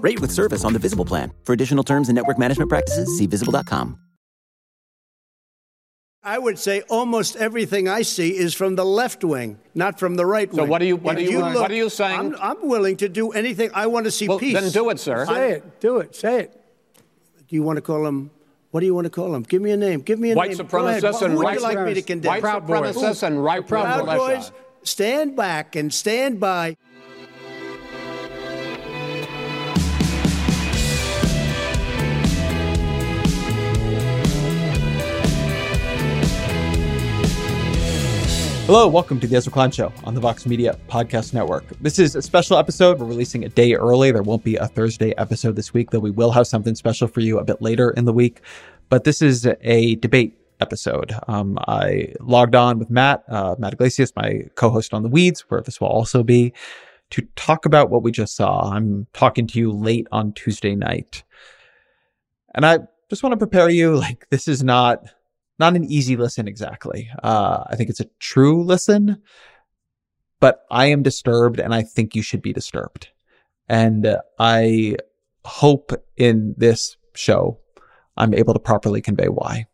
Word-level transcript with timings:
Rate 0.00 0.20
with 0.20 0.30
service 0.30 0.64
on 0.64 0.72
the 0.72 0.78
Visible 0.78 1.04
plan. 1.04 1.32
For 1.44 1.52
additional 1.52 1.84
terms 1.84 2.08
and 2.08 2.16
network 2.16 2.38
management 2.38 2.68
practices, 2.70 3.16
see 3.18 3.26
visible.com. 3.26 3.98
I 6.22 6.38
would 6.38 6.58
say 6.58 6.82
almost 6.90 7.36
everything 7.36 7.88
I 7.88 8.02
see 8.02 8.36
is 8.36 8.52
from 8.52 8.76
the 8.76 8.84
left 8.84 9.24
wing, 9.24 9.58
not 9.74 9.98
from 9.98 10.16
the 10.16 10.26
right 10.26 10.50
wing. 10.52 10.56
So 10.56 10.64
what 10.70 10.82
are 10.82 10.84
you- 10.84 10.96
what 10.96 11.18
If 11.18 11.26
are 11.28 11.32
you- 11.32 11.38
look- 11.40 11.54
what 11.62 11.70
are 11.70 11.74
you 11.74 11.88
saying? 11.88 12.18
I'm, 12.18 12.36
I'm 12.42 12.68
willing 12.68 12.98
to 12.98 13.08
do 13.08 13.30
anything. 13.30 13.70
I 13.72 13.86
want 13.86 14.04
to 14.04 14.10
see 14.10 14.28
Well, 14.28 14.38
peace. 14.38 14.52
then 14.52 14.70
do 14.70 14.90
it, 14.90 15.00
sir. 15.00 15.24
Say 15.24 15.52
it. 15.52 15.80
Do 15.80 15.96
it. 15.98 16.14
Say 16.14 16.40
it. 16.40 16.60
Do 17.48 17.56
you 17.56 17.62
want 17.62 17.76
to 17.78 17.80
call 17.82 18.06
him? 18.06 18.30
What 18.70 18.80
do 18.80 18.86
you 18.86 18.94
want 18.94 19.06
to 19.06 19.10
call 19.10 19.34
him? 19.34 19.42
Give 19.44 19.62
me 19.62 19.70
a 19.70 19.78
name. 19.78 20.00
Give 20.02 20.18
me 20.20 20.30
a 20.32 20.34
White 20.34 20.50
name. 20.50 20.58
Go 20.66 20.78
ahead. 20.86 21.02
supremacists 21.02 21.18
Who 21.20 21.24
and 21.24 21.36
would 21.36 21.42
white 21.44 21.54
you 21.56 21.62
like 21.62 21.80
me 21.86 21.94
to 21.94 22.02
condemn? 22.02 22.28
White 22.30 22.42
supremacists 22.42 23.22
and 23.22 23.42
right 23.42 23.66
Proud 23.66 24.04
militia. 24.04 24.18
Boys, 24.18 24.52
stand 24.82 25.36
back 25.36 25.74
and 25.74 25.92
stand 25.92 26.38
by. 26.38 26.76
Hello, 38.70 38.86
welcome 38.86 39.18
to 39.18 39.26
the 39.26 39.34
Ezra 39.34 39.52
Klein 39.52 39.72
Show 39.72 39.92
on 40.04 40.14
the 40.14 40.20
Vox 40.20 40.46
Media 40.46 40.78
Podcast 40.86 41.34
Network. 41.34 41.66
This 41.80 41.98
is 41.98 42.14
a 42.14 42.22
special 42.22 42.56
episode. 42.56 43.00
We're 43.00 43.06
releasing 43.06 43.44
a 43.44 43.48
day 43.48 43.74
early. 43.74 44.12
There 44.12 44.22
won't 44.22 44.44
be 44.44 44.54
a 44.54 44.68
Thursday 44.68 45.12
episode 45.16 45.56
this 45.56 45.74
week, 45.74 45.90
though 45.90 45.98
we 45.98 46.12
will 46.12 46.30
have 46.30 46.46
something 46.46 46.76
special 46.76 47.08
for 47.08 47.18
you 47.18 47.40
a 47.40 47.44
bit 47.44 47.60
later 47.60 47.90
in 47.90 48.04
the 48.04 48.12
week. 48.12 48.42
But 48.88 49.02
this 49.02 49.22
is 49.22 49.44
a 49.62 49.96
debate 49.96 50.38
episode. 50.60 51.12
Um, 51.26 51.58
I 51.66 52.14
logged 52.20 52.54
on 52.54 52.78
with 52.78 52.90
Matt, 52.90 53.24
uh, 53.26 53.56
Matt 53.58 53.72
Yglesias, 53.72 54.12
my 54.14 54.42
co-host 54.54 54.94
on 54.94 55.02
The 55.02 55.08
Weeds, 55.08 55.40
where 55.48 55.62
this 55.62 55.80
will 55.80 55.88
also 55.88 56.22
be, 56.22 56.52
to 57.10 57.22
talk 57.34 57.66
about 57.66 57.90
what 57.90 58.04
we 58.04 58.12
just 58.12 58.36
saw. 58.36 58.70
I'm 58.70 59.08
talking 59.12 59.48
to 59.48 59.58
you 59.58 59.72
late 59.72 60.06
on 60.12 60.32
Tuesday 60.34 60.76
night. 60.76 61.24
And 62.54 62.64
I 62.64 62.78
just 63.08 63.24
want 63.24 63.32
to 63.32 63.36
prepare 63.36 63.68
you, 63.68 63.96
like, 63.96 64.28
this 64.30 64.46
is 64.46 64.62
not 64.62 65.02
not 65.60 65.76
an 65.76 65.84
easy 65.84 66.16
listen 66.16 66.48
exactly. 66.48 67.08
Uh, 67.22 67.64
I 67.68 67.76
think 67.76 67.90
it's 67.90 68.00
a 68.00 68.08
true 68.18 68.64
listen, 68.64 69.22
but 70.40 70.62
I 70.70 70.86
am 70.86 71.02
disturbed 71.02 71.60
and 71.60 71.74
I 71.74 71.82
think 71.82 72.16
you 72.16 72.22
should 72.22 72.42
be 72.42 72.52
disturbed. 72.52 73.08
And 73.68 74.06
uh, 74.06 74.22
I 74.38 74.96
hope 75.44 75.92
in 76.16 76.54
this 76.56 76.96
show 77.14 77.58
I'm 78.16 78.34
able 78.34 78.54
to 78.54 78.58
properly 78.60 79.00
convey 79.00 79.28
why. 79.28 79.66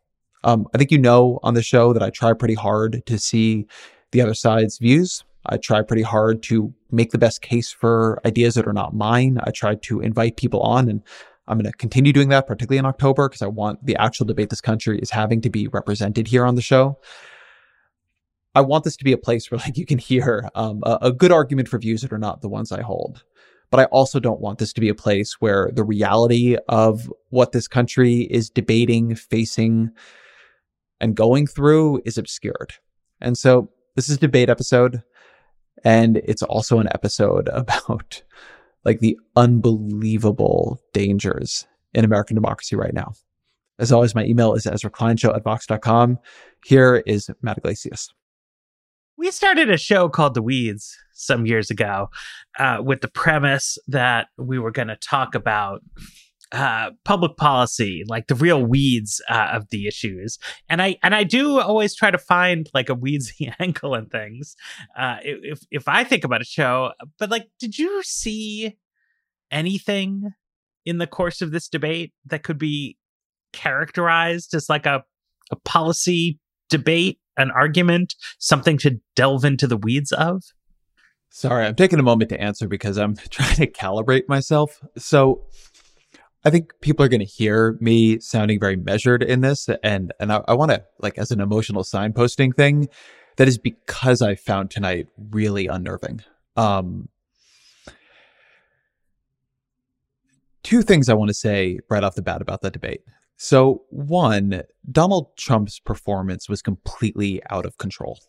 Um, 0.43 0.67
I 0.75 0.77
think 0.77 0.91
you 0.91 0.99
know 0.99 1.39
on 1.41 1.55
the 1.55 1.63
show 1.63 1.93
that 1.93 2.03
I 2.03 2.09
try 2.09 2.33
pretty 2.33 2.53
hard 2.53 3.03
to 3.05 3.17
see 3.17 3.65
the 4.11 4.21
other 4.21 4.33
side's 4.33 4.77
views. 4.77 5.23
I 5.45 5.57
try 5.57 5.81
pretty 5.81 6.03
hard 6.03 6.43
to 6.43 6.73
make 6.91 7.11
the 7.11 7.17
best 7.17 7.41
case 7.41 7.71
for 7.71 8.21
ideas 8.25 8.55
that 8.55 8.67
are 8.67 8.73
not 8.73 8.93
mine. 8.93 9.39
I 9.43 9.51
try 9.51 9.75
to 9.75 10.01
invite 10.01 10.35
people 10.35 10.61
on 10.61 10.89
and 10.89 11.01
I'm 11.47 11.57
going 11.57 11.71
to 11.71 11.77
continue 11.77 12.11
doing 12.11 12.29
that, 12.29 12.47
particularly 12.47 12.79
in 12.79 12.85
October, 12.85 13.29
because 13.29 13.41
I 13.41 13.47
want 13.47 13.85
the 13.85 13.95
actual 13.95 14.25
debate 14.25 14.49
this 14.49 14.61
country 14.61 14.99
is 14.99 15.09
having 15.09 15.41
to 15.41 15.49
be 15.49 15.67
represented 15.67 16.27
here 16.27 16.45
on 16.45 16.55
the 16.55 16.61
show. 16.61 16.99
I 18.53 18.61
want 18.61 18.83
this 18.83 18.97
to 18.97 19.03
be 19.03 19.13
a 19.13 19.17
place 19.17 19.49
where 19.51 19.59
like 19.59 19.77
you 19.77 19.85
can 19.85 19.99
hear 19.99 20.49
um, 20.55 20.81
a, 20.83 20.97
a 21.03 21.11
good 21.11 21.31
argument 21.31 21.69
for 21.69 21.77
views 21.77 22.01
that 22.01 22.11
are 22.11 22.17
not 22.17 22.41
the 22.41 22.49
ones 22.49 22.71
I 22.71 22.81
hold. 22.81 23.23
But 23.69 23.81
I 23.81 23.85
also 23.85 24.19
don't 24.19 24.39
want 24.39 24.59
this 24.59 24.71
to 24.73 24.81
be 24.81 24.89
a 24.89 24.95
place 24.95 25.35
where 25.39 25.69
the 25.73 25.83
reality 25.83 26.55
of 26.69 27.11
what 27.29 27.51
this 27.51 27.67
country 27.67 28.21
is 28.21 28.49
debating, 28.49 29.13
facing, 29.13 29.91
and 31.01 31.15
going 31.15 31.47
through 31.47 32.01
is 32.05 32.17
obscured. 32.17 32.73
And 33.19 33.37
so 33.37 33.69
this 33.95 34.09
is 34.09 34.17
debate 34.17 34.49
episode, 34.49 35.03
and 35.83 36.17
it's 36.17 36.43
also 36.43 36.79
an 36.79 36.87
episode 36.93 37.49
about 37.53 38.23
like 38.85 38.99
the 38.99 39.17
unbelievable 39.35 40.79
dangers 40.93 41.67
in 41.93 42.05
American 42.05 42.35
democracy 42.35 42.75
right 42.75 42.93
now. 42.93 43.13
As 43.79 43.91
always, 43.91 44.15
my 44.15 44.25
email 44.25 44.53
is 44.53 44.65
Ezra 44.65 44.89
Kleinshow 44.89 45.35
at 45.35 45.43
Vox.com. 45.43 46.17
Here 46.65 47.03
is 47.05 47.29
Matt 47.41 47.57
Yglesias. 47.57 48.09
We 49.17 49.31
started 49.31 49.69
a 49.69 49.77
show 49.77 50.09
called 50.09 50.35
The 50.35 50.41
Weeds 50.41 50.95
some 51.13 51.45
years 51.45 51.69
ago 51.69 52.09
uh, 52.59 52.77
with 52.83 53.01
the 53.01 53.07
premise 53.07 53.77
that 53.87 54.27
we 54.37 54.59
were 54.59 54.71
going 54.71 54.89
to 54.89 54.95
talk 54.95 55.35
about 55.35 55.81
uh, 56.51 56.91
public 57.03 57.35
policy, 57.37 58.03
like 58.07 58.27
the 58.27 58.35
real 58.35 58.65
weeds 58.65 59.21
uh, 59.29 59.49
of 59.53 59.69
the 59.69 59.87
issues. 59.87 60.39
And 60.69 60.81
I 60.81 60.97
and 61.03 61.13
I 61.13 61.23
do 61.23 61.59
always 61.59 61.95
try 61.95 62.11
to 62.11 62.17
find 62.17 62.69
like 62.73 62.89
a 62.89 62.95
weedsy 62.95 63.53
angle 63.59 63.95
in 63.95 64.07
things. 64.07 64.55
Uh, 64.97 65.17
if 65.23 65.61
if 65.71 65.87
I 65.87 66.03
think 66.03 66.23
about 66.23 66.41
a 66.41 66.45
show, 66.45 66.91
but 67.19 67.29
like, 67.29 67.49
did 67.59 67.77
you 67.77 68.01
see 68.03 68.77
anything 69.51 70.33
in 70.85 70.97
the 70.97 71.07
course 71.07 71.41
of 71.41 71.51
this 71.51 71.67
debate 71.67 72.13
that 72.25 72.43
could 72.43 72.57
be 72.57 72.97
characterized 73.53 74.53
as 74.53 74.69
like 74.69 74.85
a 74.85 75.03
a 75.51 75.55
policy 75.57 76.39
debate, 76.69 77.19
an 77.37 77.51
argument, 77.51 78.15
something 78.39 78.77
to 78.79 78.99
delve 79.15 79.45
into 79.45 79.67
the 79.67 79.77
weeds 79.77 80.11
of? 80.11 80.43
Sorry, 81.29 81.65
I'm 81.65 81.75
taking 81.75 81.99
a 81.99 82.03
moment 82.03 82.29
to 82.29 82.41
answer 82.41 82.67
because 82.67 82.97
I'm 82.97 83.15
trying 83.29 83.55
to 83.55 83.67
calibrate 83.67 84.27
myself. 84.27 84.81
So 84.97 85.45
I 86.47 86.49
think 86.49 86.71
people 86.79 87.05
are 87.05 87.09
going 87.09 87.19
to 87.19 87.25
hear 87.25 87.77
me 87.81 88.21
sounding 88.21 88.57
very 88.57 88.77
measured 88.77 89.21
in 89.21 89.41
this. 89.41 89.67
And, 89.83 90.13
and 90.17 90.31
I, 90.31 90.41
I 90.47 90.53
want 90.53 90.71
to, 90.71 90.81
like, 90.97 91.17
as 91.17 91.29
an 91.29 91.41
emotional 91.41 91.83
signposting 91.83 92.55
thing, 92.55 92.87
that 93.35 93.49
is 93.49 93.57
because 93.57 94.21
I 94.21 94.35
found 94.35 94.71
tonight 94.71 95.07
really 95.29 95.67
unnerving. 95.67 96.21
Um, 96.55 97.09
two 100.63 100.83
things 100.83 101.09
I 101.09 101.15
want 101.15 101.27
to 101.27 101.33
say 101.33 101.79
right 101.89 102.01
off 102.01 102.15
the 102.15 102.21
bat 102.21 102.41
about 102.41 102.61
that 102.61 102.71
debate. 102.71 103.01
So, 103.35 103.83
one, 103.89 104.63
Donald 104.89 105.35
Trump's 105.35 105.79
performance 105.79 106.47
was 106.47 106.61
completely 106.61 107.41
out 107.49 107.65
of 107.65 107.77
control. 107.77 108.19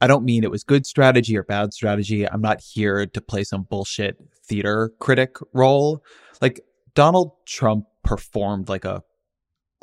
I 0.00 0.06
don't 0.06 0.24
mean 0.24 0.44
it 0.44 0.50
was 0.50 0.64
good 0.64 0.86
strategy 0.86 1.36
or 1.36 1.42
bad 1.42 1.74
strategy. 1.74 2.26
I'm 2.26 2.40
not 2.40 2.62
here 2.62 3.04
to 3.04 3.20
play 3.20 3.44
some 3.44 3.64
bullshit 3.64 4.16
theater 4.46 4.92
critic 4.98 5.36
role. 5.52 6.02
Like, 6.40 6.62
Donald 6.94 7.32
Trump 7.46 7.86
performed 8.04 8.68
like 8.68 8.84
a 8.84 9.02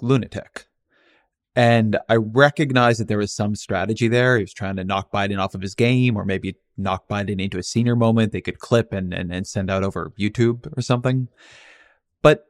lunatic. 0.02 0.66
And 1.56 1.98
I 2.08 2.16
recognize 2.16 3.00
that 3.00 3.08
there 3.08 3.18
was 3.18 3.34
some 3.34 3.56
strategy 3.56 4.08
there. 4.08 4.38
He 4.38 4.44
was 4.44 4.54
trying 4.54 4.76
to 4.78 4.84
knock 4.84 5.12
Biden 5.12 5.40
off 5.40 5.56
of 5.56 5.62
his 5.62 5.76
game 5.76 6.16
or 6.16 6.24
maybe 6.24 6.56
knock 6.78 7.08
Biden 7.10 7.42
into 7.42 7.58
a 7.58 7.64
senior 7.64 7.96
moment 7.96 8.32
they 8.32 8.42
could 8.42 8.60
clip 8.60 8.94
and, 8.94 9.14
and, 9.14 9.34
and 9.34 9.46
send 9.46 9.70
out 9.70 9.84
over 9.84 10.14
YouTube 10.18 10.72
or 10.78 10.82
something. 10.82 11.28
But 12.22 12.46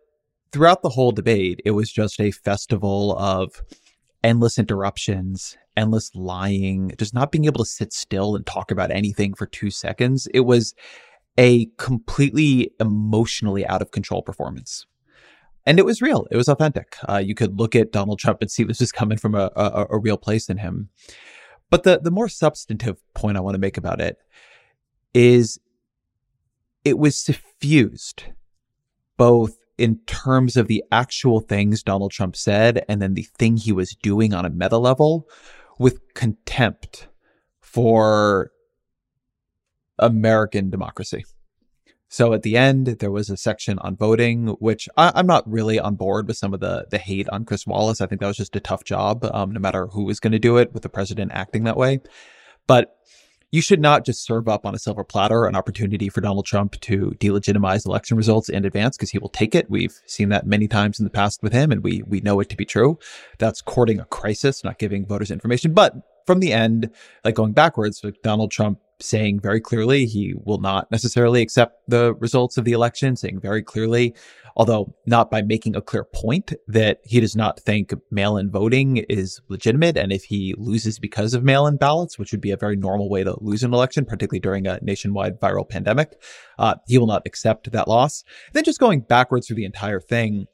throughout 0.52 0.84
the 0.84 0.90
whole 0.90 1.12
debate, 1.12 1.62
it 1.66 1.72
was 1.72 1.92
just 1.92 2.20
a 2.20 2.32
festival 2.32 3.18
of 3.18 3.64
endless 4.24 4.60
interruptions, 4.60 5.58
endless 5.78 6.14
lying, 6.14 6.92
just 6.98 7.14
not 7.14 7.32
being 7.32 7.46
able 7.46 7.64
to 7.64 7.70
sit 7.70 7.94
still 7.94 8.36
and 8.36 8.46
talk 8.46 8.70
about 8.70 8.92
anything 8.92 9.34
for 9.34 9.46
two 9.46 9.72
seconds. 9.72 10.28
It 10.34 10.42
was 10.42 10.76
a 11.40 11.68
completely 11.78 12.70
emotionally 12.82 13.66
out 13.66 13.82
of 13.82 13.92
control 13.92 14.22
performance. 14.22 14.86
And 15.66 15.80
it 15.80 15.86
was 15.86 16.02
real. 16.02 16.28
It 16.32 16.36
was 16.36 16.50
authentic. 16.50 16.98
Uh, 17.08 17.18
you 17.18 17.34
could 17.34 17.58
look 17.58 17.76
at 17.76 17.94
Donald 17.94 18.20
Trump 18.20 18.42
and 18.42 18.52
see 18.52 18.64
this 18.64 18.82
was 18.82 18.92
coming 18.92 19.18
from 19.18 19.36
a, 19.36 19.50
a, 19.56 19.88
a 19.92 20.00
real 20.00 20.18
place 20.18 20.50
in 20.50 20.58
him. 20.58 20.90
But 21.70 21.84
the, 21.84 22.00
the 22.04 22.12
more 22.12 22.28
substantive 22.28 22.98
point 23.14 23.38
I 23.38 23.40
want 23.40 23.56
to 23.56 23.60
make 23.60 23.78
about 23.78 24.02
it 24.02 24.18
is 25.14 25.60
it 26.84 26.98
was 26.98 27.18
suffused 27.18 28.26
both 29.16 29.56
in 29.78 30.00
terms 30.08 30.58
of 30.58 30.68
the 30.68 30.84
actual 30.92 31.40
things 31.40 31.84
Donald 31.84 32.12
Trump 32.12 32.36
said 32.36 32.84
and 32.90 33.02
then 33.02 33.14
the 33.14 33.28
thing 33.38 33.56
he 33.56 33.72
was 33.72 33.96
doing 34.02 34.34
on 34.34 34.46
a 34.46 34.50
meta 34.50 34.78
level 34.78 35.26
with 35.78 36.02
contempt 36.16 37.08
for 37.62 38.52
American 40.00 40.70
democracy. 40.70 41.26
So 42.12 42.34
at 42.34 42.42
the 42.42 42.58
end, 42.58 42.88
there 42.88 43.12
was 43.12 43.30
a 43.30 43.38
section 43.38 43.78
on 43.80 43.96
voting, 43.96 44.48
which 44.60 44.90
I, 44.98 45.20
am 45.20 45.28
not 45.28 45.50
really 45.50 45.80
on 45.80 45.96
board 45.96 46.28
with 46.28 46.38
some 46.38 46.56
of 46.56 46.60
the 46.60 46.88
the 46.90 46.98
hate 46.98 47.30
on 47.30 47.46
Chris 47.46 47.68
Wallace. 47.68 48.02
I 48.02 48.08
think 48.08 48.20
that 48.22 48.28
was 48.28 48.38
just 48.38 48.56
a 48.56 48.60
tough 48.60 48.84
job, 48.84 49.24
um, 49.32 49.52
no 49.52 49.60
matter 49.60 49.86
who 49.88 50.06
was 50.06 50.20
going 50.20 50.32
to 50.32 50.40
do 50.40 50.58
it, 50.58 50.74
with 50.74 50.82
the 50.82 50.90
president 50.90 51.32
acting 51.34 51.66
that 51.66 51.78
way. 51.78 52.00
But 52.66 52.96
you 53.52 53.62
should 53.62 53.80
not 53.80 54.06
just 54.06 54.24
serve 54.24 54.48
up 54.48 54.66
on 54.66 54.76
a 54.76 54.80
silver 54.80 55.04
platter 55.04 55.46
an 55.46 55.56
opportunity 55.56 56.10
for 56.10 56.22
Donald 56.22 56.46
Trump 56.46 56.80
to 56.82 57.16
delegitimize 57.20 57.86
election 57.86 58.16
results 58.16 58.50
in 58.50 58.66
advance 58.66 58.96
because 58.96 59.10
he 59.10 59.18
will 59.18 59.30
take 59.30 59.56
it. 59.56 59.70
We've 59.70 60.00
seen 60.06 60.30
that 60.30 60.46
many 60.46 60.68
times 60.68 61.00
in 61.00 61.04
the 61.04 61.10
past 61.10 61.42
with 61.44 61.54
him, 61.54 61.72
and 61.72 61.84
we 61.84 62.02
we 62.08 62.22
know 62.22 62.40
it 62.40 62.50
to 62.50 62.58
be 62.58 62.66
true. 62.66 62.98
That's 63.38 63.62
courting 63.62 64.00
a 64.00 64.06
crisis, 64.06 64.64
not 64.64 64.80
giving 64.80 65.06
voters 65.06 65.30
information. 65.30 65.74
But 65.74 65.96
from 66.26 66.40
the 66.40 66.54
end, 66.54 66.90
like 67.24 67.36
going 67.36 67.54
backwards, 67.54 68.04
like 68.04 68.22
Donald 68.24 68.52
Trump 68.52 68.80
saying 69.02 69.40
very 69.40 69.62
clearly 69.62 70.06
he 70.06 70.34
will 70.44 70.60
not 70.60 70.92
necessarily 70.92 71.42
accept 71.42 71.82
the 71.88 72.14
results 72.16 72.58
of 72.58 72.66
the 72.66 72.74
election, 72.74 73.16
saying 73.16 73.40
very 73.40 73.64
clearly, 73.64 74.14
although 74.56 74.94
not 75.06 75.32
by 75.32 75.42
making 75.42 75.76
a 75.76 75.82
clear 75.82 76.04
point, 76.04 76.54
that 76.68 77.00
he 77.06 77.20
does 77.20 77.36
not 77.36 77.60
think 77.60 77.94
mail 78.12 78.38
in 78.38 78.52
voting 78.52 78.98
is 79.10 79.42
legitimate. 79.48 79.98
And 79.98 80.12
if 80.12 80.26
he 80.26 80.54
loses 80.58 81.00
because 81.00 81.34
of 81.34 81.44
mail 81.44 81.66
in 81.68 81.78
ballots, 81.78 82.20
which 82.20 82.32
would 82.32 82.42
be 82.42 82.52
a 82.52 82.58
very 82.58 82.76
normal 82.76 83.10
way 83.10 83.24
to 83.24 83.38
lose 83.42 83.64
an 83.64 83.74
election, 83.74 84.06
particularly 84.06 84.42
during 84.42 84.68
a 84.68 84.80
nationwide 84.82 85.40
viral 85.40 85.68
pandemic, 85.68 86.22
uh, 86.58 86.76
he 86.88 86.98
will 86.98 87.08
not 87.08 87.24
accept 87.26 87.72
that 87.72 87.88
loss. 87.88 88.24
Then 88.54 88.64
just 88.64 88.80
going 88.80 89.02
backwards 89.02 89.48
through 89.48 89.56
the 89.58 89.66
entire 89.66 90.02
thing, 90.02 90.48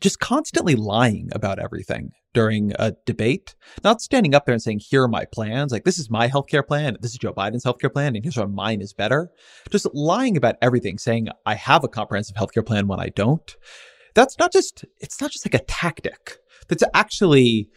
just 0.00 0.20
constantly 0.20 0.74
lying 0.74 1.28
about 1.32 1.58
everything 1.58 2.12
during 2.34 2.72
a 2.78 2.92
debate, 3.06 3.54
not 3.82 4.00
standing 4.00 4.34
up 4.34 4.46
there 4.46 4.52
and 4.52 4.62
saying, 4.62 4.80
here 4.80 5.02
are 5.02 5.08
my 5.08 5.24
plans. 5.24 5.72
Like, 5.72 5.84
this 5.84 5.98
is 5.98 6.10
my 6.10 6.28
healthcare 6.28 6.66
plan. 6.66 6.96
This 7.00 7.12
is 7.12 7.18
Joe 7.18 7.32
Biden's 7.32 7.64
healthcare 7.64 7.92
plan. 7.92 8.14
And 8.14 8.24
here's 8.24 8.36
why 8.36 8.44
mine 8.44 8.80
is 8.80 8.92
better. 8.92 9.30
Just 9.70 9.88
lying 9.94 10.36
about 10.36 10.56
everything, 10.62 10.98
saying, 10.98 11.28
I 11.46 11.54
have 11.54 11.84
a 11.84 11.88
comprehensive 11.88 12.36
healthcare 12.36 12.64
plan 12.64 12.86
when 12.86 13.00
I 13.00 13.08
don't. 13.08 13.56
That's 14.14 14.38
not 14.38 14.52
just, 14.52 14.84
it's 15.00 15.20
not 15.20 15.30
just 15.30 15.46
like 15.46 15.60
a 15.60 15.64
tactic. 15.64 16.38
That's 16.68 16.84
actually 16.94 17.68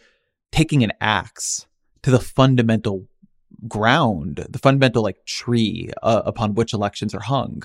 taking 0.50 0.84
an 0.84 0.92
axe 1.00 1.66
to 2.02 2.10
the 2.10 2.20
fundamental 2.20 3.06
ground, 3.68 4.46
the 4.50 4.58
fundamental 4.58 5.02
like 5.02 5.24
tree 5.26 5.90
uh, 6.02 6.22
upon 6.24 6.54
which 6.54 6.72
elections 6.72 7.14
are 7.14 7.20
hung. 7.20 7.62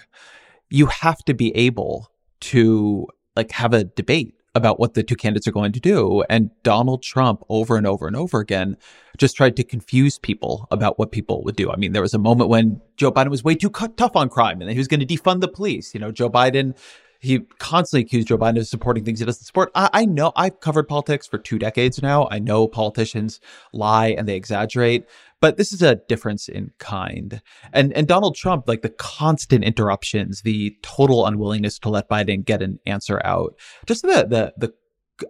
You 0.69 0.87
have 0.87 1.23
to 1.25 1.33
be 1.33 1.55
able 1.55 2.09
to 2.39 3.07
like 3.35 3.51
have 3.51 3.73
a 3.73 3.83
debate 3.83 4.35
about 4.57 4.79
what 4.79 4.93
the 4.93 5.03
two 5.03 5.15
candidates 5.15 5.47
are 5.47 5.51
going 5.51 5.71
to 5.71 5.79
do. 5.79 6.23
And 6.29 6.51
Donald 6.63 7.03
Trump, 7.03 7.43
over 7.47 7.77
and 7.77 7.87
over 7.87 8.07
and 8.07 8.15
over 8.15 8.39
again, 8.39 8.75
just 9.17 9.37
tried 9.37 9.55
to 9.55 9.63
confuse 9.63 10.19
people 10.19 10.67
about 10.71 10.99
what 10.99 11.11
people 11.11 11.43
would 11.43 11.55
do. 11.55 11.71
I 11.71 11.77
mean, 11.77 11.93
there 11.93 12.01
was 12.01 12.13
a 12.13 12.19
moment 12.19 12.49
when 12.49 12.81
Joe 12.97 13.11
Biden 13.11 13.29
was 13.29 13.43
way 13.43 13.55
too 13.55 13.69
tough 13.69 14.15
on 14.15 14.29
crime 14.29 14.61
and 14.61 14.69
he 14.69 14.77
was 14.77 14.87
going 14.87 14.99
to 14.99 15.05
defund 15.05 15.41
the 15.41 15.47
police. 15.47 15.93
You 15.93 15.99
know, 15.99 16.11
Joe 16.11 16.29
Biden 16.29 16.75
he 17.19 17.39
constantly 17.59 18.05
accused 18.05 18.27
Joe 18.27 18.37
Biden 18.37 18.59
of 18.59 18.67
supporting 18.67 19.03
things 19.03 19.19
he 19.19 19.25
doesn't 19.25 19.43
support. 19.43 19.71
I, 19.75 19.89
I, 19.93 20.05
know 20.05 20.31
I've 20.35 20.59
covered 20.59 20.87
politics 20.87 21.27
for 21.27 21.37
two 21.37 21.57
decades 21.57 22.01
now. 22.01 22.27
I 22.29 22.39
know 22.39 22.67
politicians 22.67 23.39
lie 23.73 24.09
and 24.09 24.27
they 24.27 24.35
exaggerate, 24.35 25.05
but 25.39 25.57
this 25.57 25.71
is 25.71 25.81
a 25.81 25.95
difference 26.07 26.49
in 26.49 26.71
kind. 26.79 27.41
And 27.73 27.93
and 27.93 28.07
Donald 28.07 28.35
Trump, 28.35 28.67
like 28.67 28.81
the 28.81 28.89
constant 28.89 29.63
interruptions, 29.63 30.41
the 30.41 30.75
total 30.81 31.25
unwillingness 31.25 31.79
to 31.79 31.89
let 31.89 32.09
Biden 32.09 32.43
get 32.45 32.61
an 32.61 32.79
answer 32.85 33.21
out, 33.23 33.55
just 33.85 34.01
the 34.03 34.25
the 34.27 34.53
the. 34.57 34.73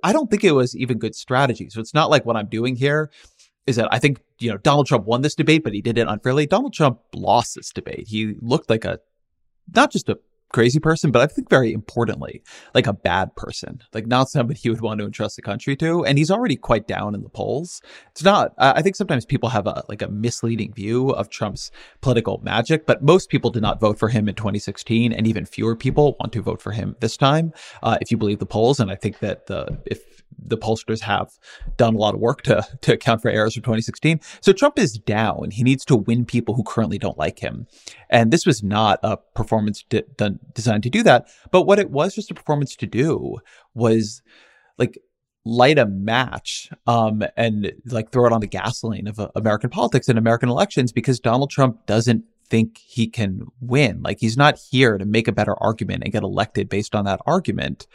I 0.04 0.12
don't 0.12 0.30
think 0.30 0.44
it 0.44 0.52
was 0.52 0.76
even 0.76 0.98
good 0.98 1.16
strategy. 1.16 1.70
So 1.70 1.80
it's 1.80 1.94
not 1.94 2.10
like 2.10 2.26
what 2.26 2.36
I'm 2.36 2.50
doing 2.50 2.76
here 2.76 3.10
is 3.66 3.78
that 3.78 3.88
I 3.92 4.00
think 4.00 4.20
you 4.40 4.52
know 4.52 4.58
Donald 4.58 4.88
Trump 4.88 5.06
won 5.06 5.22
this 5.22 5.36
debate, 5.36 5.64
but 5.64 5.74
he 5.74 5.82
did 5.82 5.98
it 5.98 6.08
unfairly. 6.08 6.46
Donald 6.46 6.74
Trump 6.74 7.00
lost 7.14 7.56
this 7.56 7.72
debate. 7.72 8.08
He 8.08 8.36
looked 8.42 8.70
like 8.70 8.86
a 8.86 9.00
not 9.76 9.92
just 9.92 10.10
a 10.10 10.18
crazy 10.54 10.80
person, 10.80 11.12
but 11.12 11.22
I 11.22 11.28
think 11.28 11.50
very 11.50 11.74
importantly, 11.74 12.42
like 12.74 12.88
a 12.88 12.94
bad 12.94 13.36
person, 13.36 13.82
like 13.94 14.08
not 14.08 14.30
somebody 14.30 14.60
you 14.64 14.72
would 14.72 14.82
want 14.82 15.00
to 15.00 15.06
entrust 15.06 15.36
the 15.36 15.42
country 15.42 15.76
to. 15.78 16.06
And 16.06 16.18
he's 16.18 16.32
already 16.32 16.56
quite 16.56 16.88
down 16.88 17.16
in 17.16 17.24
the 17.24 17.30
polls. 17.30 17.82
It's 18.12 18.24
not, 18.24 18.54
I 18.58 18.82
think 18.82 18.96
sometimes 18.96 19.26
people 19.26 19.50
have 19.50 19.68
a, 19.68 19.84
like 19.90 20.02
a 20.02 20.08
misleading 20.08 20.74
view 20.74 21.10
of 21.10 21.30
Trump's 21.30 21.72
political 22.02 22.40
magic, 22.44 22.86
but 22.86 23.04
most 23.04 23.30
people 23.30 23.52
did 23.52 23.62
not 23.62 23.80
vote 23.80 24.00
for 24.00 24.10
him 24.10 24.30
in 24.30 24.36
2016. 24.36 25.12
And 25.14 25.28
even 25.28 25.46
fewer 25.46 25.76
people 25.76 26.16
want 26.20 26.34
to 26.34 26.42
vote 26.42 26.62
for 26.62 26.72
him 26.72 26.96
this 27.00 27.18
time, 27.18 27.54
uh, 27.84 27.98
if 28.02 28.12
you 28.12 28.18
believe 28.18 28.40
the 28.40 28.46
polls. 28.46 28.80
And 28.80 28.90
I 28.90 28.96
think 28.96 29.20
that 29.20 29.48
the, 29.48 29.80
if 29.86 30.18
the 30.40 30.58
pollsters 30.58 31.02
have 31.02 31.38
done 31.78 31.96
a 31.96 31.98
lot 31.98 32.14
of 32.14 32.20
work 32.20 32.42
to 32.44 32.66
to 32.82 32.94
account 32.94 33.22
for 33.22 33.30
errors 33.30 33.54
from 33.54 33.64
2016. 33.64 34.20
So 34.42 34.54
Trump 34.54 34.80
is 34.80 34.94
down. 34.94 35.52
He 35.52 35.64
needs 35.64 35.86
to 35.86 35.96
win 35.96 36.26
people 36.26 36.56
who 36.56 36.64
currently 36.64 36.98
don't 36.98 37.18
like 37.18 37.40
him. 37.40 37.68
And 38.10 38.32
this 38.32 38.46
was 38.46 38.64
not 38.64 39.00
a 39.04 39.18
performance 39.18 39.84
de- 39.90 40.04
done, 40.16 40.37
designed 40.54 40.84
to 40.84 40.90
do 40.90 41.04
that. 41.04 41.28
But 41.52 41.64
what 41.64 41.80
it 41.80 41.90
was 41.90 42.16
just 42.16 42.32
a 42.32 42.36
performance 42.36 42.76
to 42.78 42.88
do 42.88 43.38
was 43.74 44.22
like 44.78 44.98
light 45.46 45.80
a 45.80 45.86
match 45.86 46.70
um, 46.86 47.24
and 47.36 47.72
like 47.86 48.12
throw 48.12 48.26
it 48.26 48.34
on 48.34 48.42
the 48.42 48.48
gasoline 48.48 49.08
of 49.08 49.20
uh, 49.20 49.30
American 49.36 49.70
politics 49.70 50.10
and 50.10 50.18
American 50.18 50.50
elections 50.50 50.92
because 50.92 51.20
Donald 51.20 51.50
Trump 51.50 51.86
doesn't 51.86 52.24
think 52.50 52.78
he 52.78 53.08
can 53.08 53.48
win. 53.60 54.02
Like 54.02 54.20
he's 54.20 54.38
not 54.38 54.60
here 54.72 54.98
to 54.98 55.06
make 55.06 55.28
a 55.28 55.34
better 55.34 55.56
argument 55.62 56.04
and 56.04 56.14
get 56.14 56.24
elected 56.24 56.70
based 56.70 56.96
on 56.96 57.06
that 57.06 57.22
argument 57.26 57.88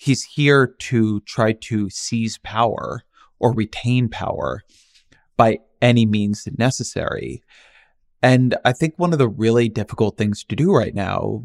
he's 0.00 0.22
here 0.22 0.66
to 0.66 1.20
try 1.20 1.52
to 1.52 1.90
seize 1.90 2.38
power 2.38 3.02
or 3.38 3.52
retain 3.52 4.08
power 4.08 4.62
by 5.36 5.58
any 5.82 6.06
means 6.06 6.48
necessary. 6.56 7.42
And 8.22 8.56
I 8.64 8.72
think 8.72 8.94
one 8.96 9.12
of 9.12 9.18
the 9.18 9.28
really 9.28 9.68
difficult 9.68 10.16
things 10.16 10.44
to 10.44 10.56
do 10.56 10.74
right 10.74 10.94
now 10.94 11.44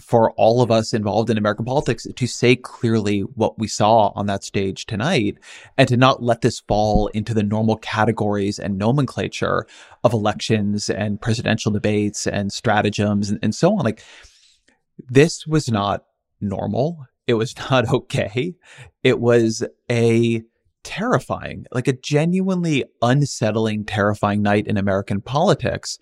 for 0.00 0.32
all 0.32 0.62
of 0.62 0.70
us 0.70 0.92
involved 0.92 1.30
in 1.30 1.38
American 1.38 1.64
politics 1.64 2.06
is 2.06 2.14
to 2.14 2.26
say 2.26 2.56
clearly 2.56 3.20
what 3.20 3.58
we 3.58 3.68
saw 3.68 4.12
on 4.14 4.26
that 4.26 4.44
stage 4.44 4.86
tonight 4.86 5.38
and 5.78 5.88
to 5.88 5.96
not 5.96 6.22
let 6.22 6.40
this 6.40 6.60
fall 6.60 7.08
into 7.08 7.34
the 7.34 7.42
normal 7.42 7.76
categories 7.76 8.58
and 8.58 8.78
nomenclature 8.78 9.66
of 10.04 10.12
elections 10.12 10.90
and 10.90 11.20
presidential 11.20 11.72
debates 11.72 12.26
and 12.26 12.52
stratagems 12.52 13.30
and, 13.30 13.38
and 13.42 13.54
so 13.54 13.74
on. 13.74 13.84
Like 13.84 14.02
this 14.98 15.46
was 15.46 15.70
not 15.70 16.04
normal. 16.40 17.06
It 17.26 17.34
was 17.34 17.56
not 17.70 17.88
okay. 17.88 18.54
It 19.02 19.20
was 19.20 19.64
a 19.90 20.42
terrifying, 20.86 21.66
like 21.72 21.88
a 21.88 21.92
genuinely 21.92 22.84
unsettling, 23.02 23.84
terrifying 23.84 24.40
night 24.40 24.68
in 24.68 24.76
American 24.76 25.20
politics 25.20 25.98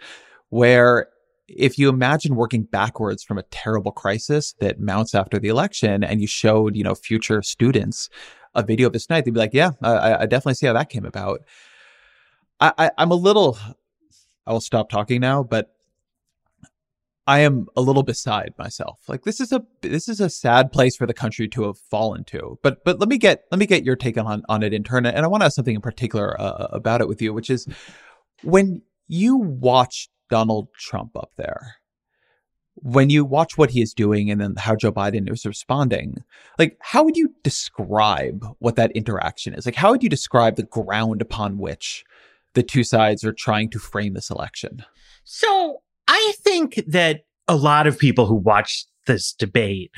where 0.50 1.08
if 1.48 1.78
you 1.78 1.88
imagine 1.88 2.36
working 2.36 2.64
backwards 2.64 3.24
from 3.24 3.38
a 3.38 3.42
terrible 3.44 3.92
crisis 3.92 4.54
that 4.60 4.78
mounts 4.78 5.14
after 5.14 5.38
the 5.38 5.48
election 5.48 6.04
and 6.04 6.20
you 6.20 6.26
showed, 6.26 6.76
you 6.76 6.84
know, 6.84 6.94
future 6.94 7.40
students 7.40 8.10
a 8.54 8.62
video 8.62 8.86
of 8.88 8.92
this 8.92 9.08
night, 9.08 9.24
they'd 9.24 9.32
be 9.32 9.40
like, 9.40 9.54
yeah, 9.54 9.70
I, 9.82 10.14
I 10.16 10.26
definitely 10.26 10.54
see 10.54 10.66
how 10.66 10.74
that 10.74 10.90
came 10.90 11.06
about. 11.06 11.40
I, 12.60 12.72
I, 12.76 12.90
I'm 12.98 13.10
a 13.10 13.16
little, 13.16 13.58
I 14.46 14.52
will 14.52 14.60
stop 14.60 14.90
talking 14.90 15.22
now, 15.22 15.42
but 15.42 15.73
I 17.26 17.40
am 17.40 17.68
a 17.74 17.80
little 17.80 18.02
beside 18.02 18.52
myself. 18.58 19.00
Like 19.08 19.22
this 19.22 19.40
is 19.40 19.50
a 19.52 19.64
this 19.80 20.08
is 20.08 20.20
a 20.20 20.28
sad 20.28 20.72
place 20.72 20.96
for 20.96 21.06
the 21.06 21.14
country 21.14 21.48
to 21.48 21.64
have 21.64 21.78
fallen 21.78 22.24
to. 22.24 22.58
But 22.62 22.84
but 22.84 23.00
let 23.00 23.08
me 23.08 23.16
get 23.16 23.44
let 23.50 23.58
me 23.58 23.66
get 23.66 23.84
your 23.84 23.96
take 23.96 24.18
on 24.18 24.42
on 24.48 24.62
it 24.62 24.74
in 24.74 24.84
turn, 24.84 25.06
and 25.06 25.24
I 25.24 25.28
want 25.28 25.40
to 25.40 25.46
ask 25.46 25.56
something 25.56 25.74
in 25.74 25.80
particular 25.80 26.38
uh, 26.40 26.68
about 26.70 27.00
it 27.00 27.08
with 27.08 27.22
you, 27.22 27.32
which 27.32 27.48
is 27.48 27.66
when 28.42 28.82
you 29.08 29.36
watch 29.36 30.08
Donald 30.28 30.68
Trump 30.78 31.16
up 31.16 31.32
there, 31.36 31.76
when 32.74 33.08
you 33.08 33.24
watch 33.24 33.56
what 33.56 33.70
he 33.70 33.80
is 33.80 33.94
doing, 33.94 34.30
and 34.30 34.40
then 34.40 34.54
how 34.58 34.76
Joe 34.76 34.92
Biden 34.92 35.30
is 35.32 35.46
responding, 35.46 36.22
like 36.58 36.76
how 36.80 37.04
would 37.04 37.16
you 37.16 37.34
describe 37.42 38.44
what 38.58 38.76
that 38.76 38.92
interaction 38.92 39.54
is? 39.54 39.64
Like 39.64 39.76
how 39.76 39.92
would 39.92 40.02
you 40.02 40.10
describe 40.10 40.56
the 40.56 40.62
ground 40.64 41.22
upon 41.22 41.56
which 41.56 42.04
the 42.52 42.62
two 42.62 42.84
sides 42.84 43.24
are 43.24 43.32
trying 43.32 43.70
to 43.70 43.78
frame 43.78 44.12
this 44.12 44.28
election? 44.28 44.84
So 45.24 45.80
I 46.14 46.32
think 46.44 46.80
that 46.86 47.22
a 47.48 47.56
lot 47.56 47.88
of 47.88 47.98
people 47.98 48.26
who 48.26 48.36
watch 48.36 48.86
this 49.06 49.32
debate 49.32 49.90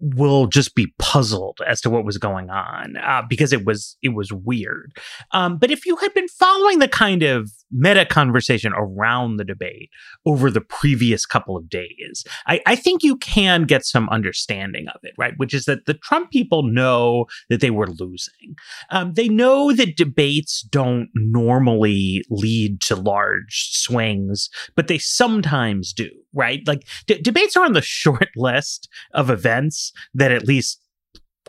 will 0.00 0.46
just 0.46 0.74
be 0.74 0.94
puzzled 0.98 1.58
as 1.66 1.82
to 1.82 1.90
what 1.90 2.06
was 2.06 2.16
going 2.16 2.48
on 2.48 2.96
uh, 2.96 3.20
because 3.28 3.52
it 3.52 3.66
was 3.66 3.98
it 4.00 4.14
was 4.14 4.32
weird. 4.32 4.96
Um, 5.32 5.58
but 5.58 5.70
if 5.70 5.84
you 5.84 5.96
had 5.96 6.14
been 6.14 6.28
following 6.28 6.78
the 6.78 6.88
kind 6.88 7.22
of 7.22 7.52
meta 7.72 8.04
conversation 8.04 8.72
around 8.76 9.36
the 9.36 9.44
debate 9.44 9.90
over 10.26 10.50
the 10.50 10.60
previous 10.60 11.26
couple 11.26 11.56
of 11.56 11.68
days, 11.68 12.24
I, 12.46 12.60
I 12.66 12.76
think 12.76 13.02
you 13.02 13.16
can 13.16 13.64
get 13.64 13.84
some 13.84 14.08
understanding 14.08 14.88
of 14.88 15.00
it, 15.02 15.14
right? 15.18 15.34
Which 15.36 15.54
is 15.54 15.64
that 15.64 15.86
the 15.86 15.94
Trump 15.94 16.30
people 16.30 16.62
know 16.62 17.26
that 17.48 17.60
they 17.60 17.70
were 17.70 17.88
losing. 17.88 18.56
Um, 18.90 19.14
they 19.14 19.28
know 19.28 19.72
that 19.72 19.96
debates 19.96 20.62
don't 20.62 21.08
normally 21.14 22.24
lead 22.30 22.80
to 22.82 22.96
large 22.96 23.70
swings, 23.72 24.48
but 24.74 24.88
they 24.88 24.98
sometimes 24.98 25.92
do, 25.92 26.10
right? 26.32 26.66
Like 26.66 26.86
d- 27.06 27.20
debates 27.20 27.56
are 27.56 27.64
on 27.64 27.72
the 27.72 27.82
short 28.00 28.30
list 28.36 28.88
of 29.12 29.30
events 29.30 29.92
that 30.14 30.32
at 30.32 30.46
least 30.46 30.80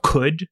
could 0.04 0.48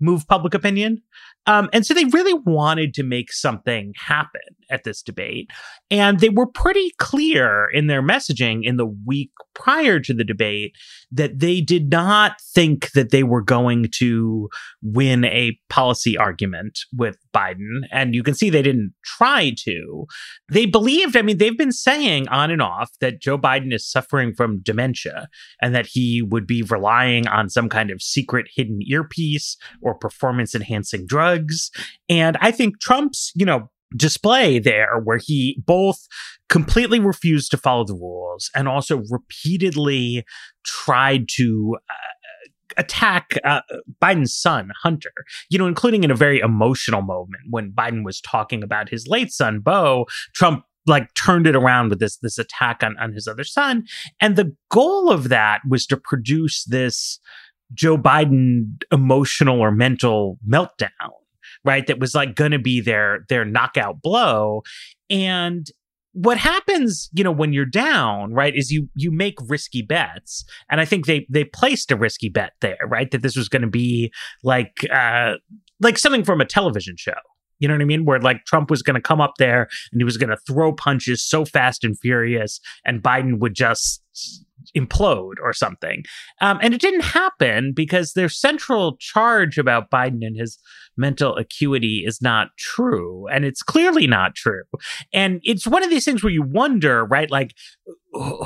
move 0.00 0.26
public 0.28 0.54
opinion. 0.54 1.02
Um, 1.46 1.68
and 1.72 1.84
so 1.84 1.94
they 1.94 2.04
really 2.06 2.34
wanted 2.34 2.94
to 2.94 3.02
make 3.02 3.32
something 3.32 3.92
happen 3.96 4.40
at 4.70 4.84
this 4.84 5.02
debate. 5.02 5.50
And 5.90 6.20
they 6.20 6.30
were 6.30 6.46
pretty 6.46 6.90
clear 6.98 7.68
in 7.72 7.86
their 7.86 8.02
messaging 8.02 8.60
in 8.62 8.76
the 8.76 8.86
week 8.86 9.30
prior 9.54 10.00
to 10.00 10.14
the 10.14 10.24
debate 10.24 10.74
that 11.12 11.38
they 11.38 11.60
did 11.60 11.90
not 11.90 12.40
think 12.40 12.92
that 12.92 13.10
they 13.10 13.22
were 13.22 13.42
going 13.42 13.88
to 13.96 14.48
win 14.82 15.24
a 15.24 15.58
policy 15.68 16.16
argument 16.16 16.80
with 16.96 17.18
Biden. 17.34 17.80
And 17.90 18.14
you 18.14 18.22
can 18.22 18.34
see 18.34 18.48
they 18.48 18.62
didn't 18.62 18.94
try 19.04 19.52
to. 19.64 20.06
They 20.50 20.66
believed, 20.66 21.16
I 21.16 21.22
mean, 21.22 21.38
they've 21.38 21.58
been 21.58 21.72
saying 21.72 22.28
on 22.28 22.50
and 22.50 22.62
off 22.62 22.90
that 23.00 23.20
Joe 23.20 23.38
Biden 23.38 23.74
is 23.74 23.90
suffering 23.90 24.34
from 24.34 24.60
dementia 24.60 25.28
and 25.60 25.74
that 25.74 25.86
he 25.86 26.22
would 26.22 26.46
be 26.46 26.62
relying 26.62 27.26
on 27.26 27.48
some 27.48 27.68
kind 27.68 27.90
of 27.90 28.00
secret 28.00 28.46
hidden 28.54 28.80
earpiece 28.86 29.56
or 29.82 29.94
performance 29.94 30.54
enhancing 30.54 31.06
drugs. 31.06 31.70
And 32.08 32.36
I 32.40 32.50
think 32.50 32.80
Trump's, 32.80 33.32
you 33.34 33.44
know, 33.44 33.70
display 33.96 34.58
there 34.58 35.00
where 35.02 35.18
he 35.22 35.62
both 35.66 36.06
completely 36.48 36.98
refused 36.98 37.50
to 37.50 37.56
follow 37.56 37.84
the 37.84 37.94
rules 37.94 38.50
and 38.54 38.68
also 38.68 39.02
repeatedly 39.10 40.24
tried 40.64 41.26
to 41.28 41.76
uh, 41.90 41.94
attack 42.76 43.38
uh, 43.44 43.60
Biden's 44.00 44.34
son, 44.34 44.70
Hunter, 44.82 45.12
you 45.48 45.58
know, 45.58 45.66
including 45.66 46.04
in 46.04 46.10
a 46.10 46.16
very 46.16 46.40
emotional 46.40 47.02
moment 47.02 47.42
when 47.50 47.72
Biden 47.72 48.04
was 48.04 48.20
talking 48.20 48.62
about 48.62 48.88
his 48.88 49.06
late 49.06 49.32
son, 49.32 49.60
Beau, 49.60 50.06
Trump 50.34 50.64
like 50.86 51.12
turned 51.14 51.46
it 51.46 51.56
around 51.56 51.88
with 51.88 51.98
this 51.98 52.18
this 52.18 52.38
attack 52.38 52.82
on 52.82 52.94
on 52.98 53.10
his 53.12 53.26
other 53.26 53.42
son 53.42 53.86
and 54.20 54.36
the 54.36 54.54
goal 54.70 55.10
of 55.10 55.30
that 55.30 55.62
was 55.66 55.86
to 55.86 55.96
produce 55.96 56.62
this 56.64 57.18
Joe 57.72 57.96
Biden 57.96 58.82
emotional 58.92 59.60
or 59.60 59.70
mental 59.70 60.38
meltdown 60.46 60.90
right? 61.64 61.86
That 61.86 61.98
was 61.98 62.14
like 62.14 62.34
going 62.34 62.50
to 62.52 62.58
be 62.58 62.80
their 62.80 63.24
their 63.28 63.44
knockout 63.44 64.02
blow. 64.02 64.62
And 65.10 65.66
what 66.14 66.38
happens, 66.38 67.10
you 67.12 67.24
know, 67.24 67.32
when 67.32 67.52
you're 67.52 67.66
down, 67.66 68.32
right, 68.32 68.54
is 68.54 68.70
you 68.70 68.88
you 68.94 69.10
make 69.10 69.34
risky 69.48 69.82
bets, 69.82 70.44
and 70.70 70.80
I 70.80 70.84
think 70.84 71.06
they 71.06 71.26
they 71.28 71.44
placed 71.44 71.90
a 71.90 71.96
risky 71.96 72.28
bet 72.28 72.52
there, 72.60 72.78
right, 72.86 73.10
that 73.10 73.22
this 73.22 73.36
was 73.36 73.48
going 73.48 73.62
to 73.62 73.68
be 73.68 74.12
like 74.42 74.86
uh 74.92 75.34
like 75.80 75.98
something 75.98 76.24
from 76.24 76.40
a 76.40 76.44
television 76.44 76.94
show. 76.96 77.12
You 77.58 77.68
know 77.68 77.74
what 77.74 77.82
I 77.82 77.86
mean? 77.86 78.04
Where 78.04 78.20
like 78.20 78.44
Trump 78.46 78.70
was 78.70 78.82
going 78.82 78.94
to 78.94 79.00
come 79.00 79.20
up 79.20 79.34
there 79.38 79.68
and 79.90 80.00
he 80.00 80.04
was 80.04 80.16
going 80.16 80.30
to 80.30 80.38
throw 80.46 80.72
punches 80.72 81.24
so 81.26 81.44
fast 81.44 81.82
and 81.82 81.98
furious, 81.98 82.60
and 82.84 83.02
Biden 83.02 83.40
would 83.40 83.54
just 83.54 84.00
implode 84.76 85.34
or 85.42 85.52
something. 85.52 86.04
Um, 86.40 86.58
and 86.62 86.74
it 86.74 86.80
didn't 86.80 87.04
happen 87.04 87.72
because 87.74 88.12
their 88.12 88.28
central 88.28 88.96
charge 88.98 89.58
about 89.58 89.90
Biden 89.90 90.20
and 90.22 90.36
his 90.36 90.58
mental 90.96 91.36
acuity 91.36 92.04
is 92.06 92.22
not 92.22 92.48
true. 92.58 93.26
And 93.28 93.44
it's 93.44 93.62
clearly 93.62 94.06
not 94.06 94.34
true. 94.34 94.62
And 95.12 95.40
it's 95.42 95.66
one 95.66 95.82
of 95.82 95.90
these 95.90 96.04
things 96.04 96.22
where 96.22 96.32
you 96.32 96.42
wonder, 96.42 97.04
right? 97.04 97.30
Like, 97.30 97.54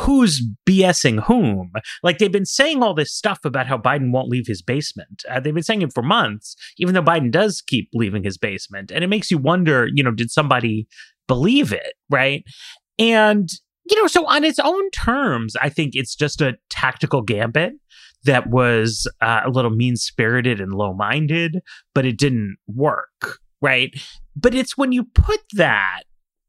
who's 0.01 0.43
BSing 0.69 1.23
whom? 1.25 1.73
Like, 2.03 2.19
they've 2.19 2.33
been 2.33 2.47
saying 2.47 2.83
all 2.83 2.95
this 2.95 3.13
stuff 3.13 3.41
about 3.45 3.67
how 3.67 3.77
Biden 3.77 4.13
won't 4.13 4.29
leave 4.29 4.47
his 4.47 4.63
basement. 4.63 5.23
Uh, 5.29 5.41
they've 5.41 5.55
been 5.55 5.63
saying 5.63 5.83
it 5.83 5.93
for 5.93 6.03
months, 6.03 6.57
even 6.79 6.95
though 6.95 7.03
Biden 7.03 7.31
does 7.31 7.61
keep 7.61 7.89
leaving 7.93 8.25
his 8.25 8.39
basement. 8.39 8.91
And 8.91 9.05
it 9.05 9.09
makes 9.09 9.31
you 9.31 9.39
wonder, 9.39 9.89
you 9.93 10.03
know, 10.03 10.13
did 10.13 10.31
somebody 10.31 10.87
believe 11.27 11.73
it, 11.73 11.95
right? 12.09 12.45
And 12.99 13.49
you 13.91 14.01
know, 14.01 14.07
so 14.07 14.27
on 14.27 14.45
its 14.45 14.59
own 14.59 14.91
terms, 14.91 15.55
I 15.61 15.69
think 15.69 15.95
it's 15.95 16.15
just 16.15 16.41
a 16.41 16.57
tactical 16.71 17.23
gambit 17.23 17.73
that 18.25 18.49
was 18.49 19.11
uh, 19.21 19.43
a 19.45 19.51
little 19.51 19.71
mean 19.71 19.97
spirited 19.97 20.61
and 20.61 20.73
low 20.73 20.93
minded, 20.93 21.61
but 21.95 22.05
it 22.05 22.19
didn't 22.19 22.57
work, 22.67 23.39
right? 23.61 23.91
But 24.37 24.55
it's 24.55 24.77
when 24.77 24.93
you 24.93 25.05
put 25.05 25.41
that 25.55 26.03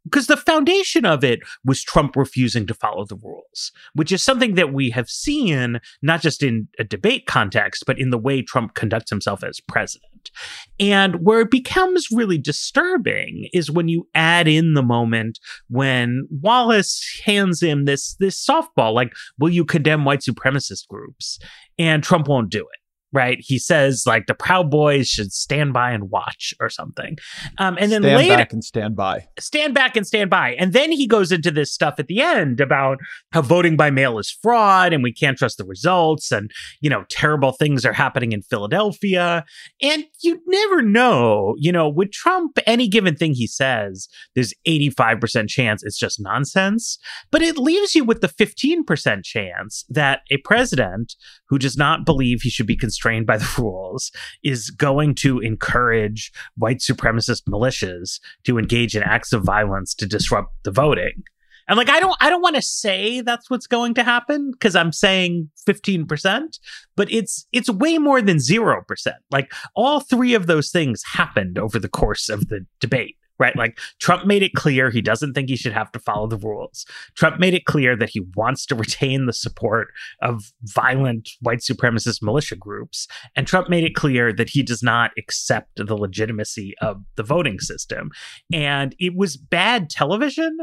because 0.10 0.28
the 0.28 0.38
foundation 0.38 1.06
of 1.06 1.24
it 1.24 1.39
was 1.63 1.84
Trump 1.84 2.16
refusing 2.16 2.66
to 2.68 2.74
follow 2.74 3.06
the 3.06 3.16
rules, 3.16 3.72
which 3.94 4.12
is 4.12 4.24
something 4.24 4.56
that 4.56 4.74
we 4.74 4.89
have 4.89 5.10
seen 5.10 5.80
not 6.01 6.22
just 6.22 6.44
in 6.44 6.68
a 6.80 6.84
debate 6.84 7.25
context, 7.25 7.84
but 7.86 8.00
in 8.00 8.10
the 8.10 8.18
way 8.18 8.42
Trump 8.42 8.74
conducts 8.74 9.10
himself 9.10 9.44
as 9.44 9.60
president. 9.60 10.32
And 10.80 11.25
where 11.25 11.42
it 11.42 11.51
becomes 11.51 12.08
really 12.12 12.38
disturbing 12.38 13.48
is 13.54 13.72
when 13.72 13.88
you 13.88 14.08
add 14.16 14.48
in 14.48 14.74
the 14.74 14.84
moment 14.84 15.39
when 15.70 16.28
Wallace 16.30 17.22
hands 17.25 17.62
him 17.62 17.86
this 17.86 18.16
this 18.20 18.44
softball, 18.44 18.94
like, 18.94 19.13
will 19.38 19.50
you 19.50 19.66
condemn 19.66 20.06
white 20.06 20.22
supremacist 20.22 20.88
groups? 20.88 21.39
And 21.78 22.04
Trump 22.04 22.28
won't 22.28 22.50
do 22.50 22.62
it 22.62 22.79
right? 23.12 23.38
He 23.39 23.58
says 23.58 24.04
like 24.06 24.28
the 24.28 24.34
Proud 24.34 24.70
Boys 24.70 25.08
should 25.08 25.32
stand 25.32 25.74
by 25.74 25.92
and 25.92 26.10
watch 26.10 26.54
or 26.60 26.70
something. 26.70 27.18
Um, 27.58 27.78
and 27.80 27.92
then 27.92 28.01
stand 28.01 28.18
later, 28.18 28.38
back 28.38 28.54
and 28.54 28.63
stand 28.63 28.96
by. 28.96 29.28
Stand 29.39 29.74
back 29.74 29.96
and 29.96 30.06
stand 30.06 30.30
by. 30.30 30.51
And 30.54 30.74
then 30.74 30.92
he 30.92 31.08
goes 31.08 31.32
into 31.32 31.51
this 31.51 31.74
stuff 31.74 31.96
at 31.98 32.08
the 32.08 32.22
end 32.22 32.62
about 32.62 33.00
how 33.32 33.42
voting 33.42 33.75
by 33.75 33.89
mail 33.89 34.20
is 34.20 34.36
fraud 34.42 34.94
and 34.94 35.04
we 35.04 35.13
can't 35.13 35.38
trust 35.38 35.58
the 35.58 35.66
results 35.66 36.32
and 36.32 36.51
you 36.82 36.89
know 36.89 37.06
terrible 37.10 37.51
things 37.51 37.86
are 37.86 37.94
happening 37.94 38.32
in 38.32 38.42
Philadelphia. 38.42 39.46
And 39.82 40.06
you 40.22 40.42
never 40.48 40.82
know, 40.82 41.56
you 41.58 41.72
know, 41.72 41.89
with 41.89 42.12
Trump, 42.12 42.58
any 42.66 42.88
given 42.88 43.16
thing 43.16 43.34
he 43.34 43.48
says, 43.48 44.08
there's 44.36 44.54
85% 44.68 45.50
chance 45.50 45.84
it's 45.84 45.98
just 45.98 46.20
nonsense. 46.20 46.98
But 47.32 47.42
it 47.42 47.58
leaves 47.58 47.96
you 47.96 48.04
with 48.04 48.22
the 48.22 48.28
15% 48.28 49.24
chance 49.24 49.86
that 49.89 50.22
a 50.32 50.38
president 50.38 51.16
who 51.48 51.58
does 51.58 51.78
not 51.78 52.06
believe 52.06 52.42
he 52.42 52.50
should 52.50 52.68
be 52.68 52.75
constrained 53.00 53.25
by 53.25 53.38
the 53.38 53.50
rules 53.58 54.12
is 54.44 54.70
going 54.70 55.15
to 55.15 55.39
encourage 55.39 56.32
white 56.58 56.79
supremacist 56.79 57.44
militias 57.44 58.20
to 58.44 58.58
engage 58.58 58.96
in 58.96 59.03
acts 59.03 59.34
of 59.34 59.44
violence 59.44 59.94
to 59.96 60.06
disrupt 60.06 60.53
the 60.63 60.72
voting. 60.72 61.24
And 61.68 61.77
like 61.77 61.89
I 61.89 62.00
don't 62.00 62.15
I 62.20 62.29
don't 62.29 62.41
want 62.41 62.56
to 62.56 62.63
say 62.63 63.22
that's 63.22 63.50
what's 63.50 63.68
going 63.68 63.94
to 63.94 64.03
happen 64.03 64.51
because 64.51 64.75
I'm 64.75 64.91
saying 64.91 65.51
15%, 65.68 66.60
but 66.96 67.12
it's 67.12 67.46
it's 67.51 67.70
way 67.70 68.00
more 68.00 68.24
than 68.24 68.38
0%. 68.38 68.84
Like 69.29 69.53
all 69.75 70.00
three 70.00 70.34
of 70.34 70.48
those 70.48 70.72
things 70.72 71.03
happened 71.13 71.60
over 71.60 71.77
the 71.77 71.88
course 71.88 72.27
of 72.27 72.48
the 72.48 72.65
debate 72.79 73.18
right? 73.39 73.55
Like 73.55 73.79
Trump 74.00 74.25
made 74.25 74.43
it 74.43 74.53
clear 74.53 74.89
he 74.89 75.01
doesn't 75.01 75.34
think 75.34 75.50
he 75.50 75.55
should 75.55 75.74
have 75.74 75.91
to 75.93 76.00
follow 76.00 76.27
the 76.27 76.38
rules. 76.38 76.86
Trump 77.15 77.39
made 77.39 77.53
it 77.53 77.65
clear 77.65 77.96
that 77.96 78.10
he 78.10 78.22
wants 78.36 78.65
to 78.67 78.75
retain 78.89 79.25
the 79.25 79.34
support 79.34 79.89
of 80.22 80.51
violent 80.63 81.29
white 81.41 81.60
supremacist 81.60 82.22
militia 82.22 82.55
groups. 82.55 83.08
And 83.36 83.48
Trump 83.48 83.69
made 83.69 83.84
it 83.84 83.96
clear 83.96 84.34
that 84.34 84.50
he 84.50 84.62
does 84.62 84.84
not 84.84 85.12
accept 85.17 85.77
the 85.77 85.96
legitimacy 85.96 86.75
of 86.81 87.03
the 87.15 87.24
voting 87.24 87.60
system. 87.60 88.12
And 88.53 88.96
it 89.00 89.15
was 89.15 89.38
bad 89.38 89.89
television, 89.89 90.58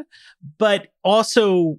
but 0.59 0.89
also 1.03 1.79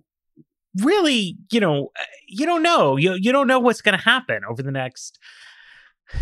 really, 0.81 1.37
you 1.51 1.59
know, 1.59 1.91
you 2.27 2.45
don't 2.45 2.63
know. 2.63 2.97
You, 2.97 3.13
you 3.13 3.31
don't 3.31 3.47
know 3.47 3.59
what's 3.59 3.81
going 3.81 3.97
to 3.97 4.03
happen 4.03 4.43
over 4.49 4.61
the 4.63 4.71
next 4.71 5.19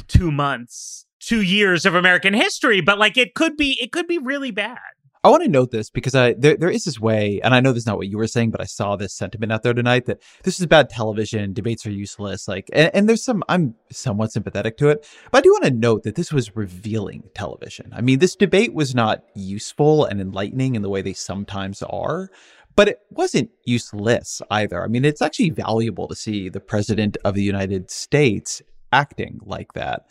two 0.07 0.31
months 0.31 1.04
two 1.25 1.41
years 1.41 1.85
of 1.85 1.95
American 1.95 2.33
history, 2.33 2.81
but 2.81 2.99
like 2.99 3.17
it 3.17 3.33
could 3.33 3.57
be 3.57 3.77
it 3.81 3.91
could 3.91 4.07
be 4.07 4.17
really 4.17 4.51
bad. 4.51 4.79
I 5.25 5.29
want 5.29 5.41
to 5.41 5.49
note 5.49 5.71
this 5.71 5.89
because 5.89 6.13
I 6.13 6.33
there 6.33 6.55
there 6.55 6.69
is 6.69 6.83
this 6.83 6.99
way, 6.99 7.41
and 7.43 7.55
I 7.55 7.59
know 7.59 7.71
this 7.71 7.81
is 7.81 7.87
not 7.87 7.97
what 7.97 8.07
you 8.07 8.17
were 8.17 8.27
saying, 8.27 8.51
but 8.51 8.61
I 8.61 8.65
saw 8.65 8.95
this 8.95 9.11
sentiment 9.11 9.51
out 9.51 9.63
there 9.63 9.73
tonight 9.73 10.05
that 10.05 10.21
this 10.43 10.59
is 10.59 10.67
bad 10.67 10.87
television, 10.87 11.51
debates 11.51 11.83
are 11.87 11.91
useless. 11.91 12.47
Like, 12.47 12.69
and, 12.71 12.91
and 12.93 13.09
there's 13.09 13.23
some 13.23 13.43
I'm 13.49 13.73
somewhat 13.91 14.31
sympathetic 14.31 14.77
to 14.77 14.89
it, 14.89 15.09
but 15.31 15.39
I 15.39 15.41
do 15.41 15.49
want 15.49 15.63
to 15.63 15.71
note 15.71 16.03
that 16.03 16.13
this 16.13 16.31
was 16.31 16.55
revealing 16.55 17.23
television. 17.33 17.91
I 17.91 18.01
mean, 18.01 18.19
this 18.19 18.35
debate 18.35 18.75
was 18.75 18.93
not 18.93 19.23
useful 19.33 20.05
and 20.05 20.21
enlightening 20.21 20.75
in 20.75 20.83
the 20.83 20.89
way 20.89 21.01
they 21.01 21.13
sometimes 21.13 21.81
are, 21.81 22.29
but 22.75 22.87
it 22.87 22.99
wasn't 23.09 23.49
useless 23.63 24.43
either. 24.51 24.83
I 24.83 24.87
mean, 24.87 25.05
it's 25.05 25.23
actually 25.23 25.49
valuable 25.49 26.07
to 26.07 26.15
see 26.15 26.49
the 26.49 26.59
president 26.59 27.17
of 27.25 27.33
the 27.33 27.41
United 27.41 27.89
States 27.89 28.61
acting 28.91 29.39
like 29.43 29.73
that 29.73 30.05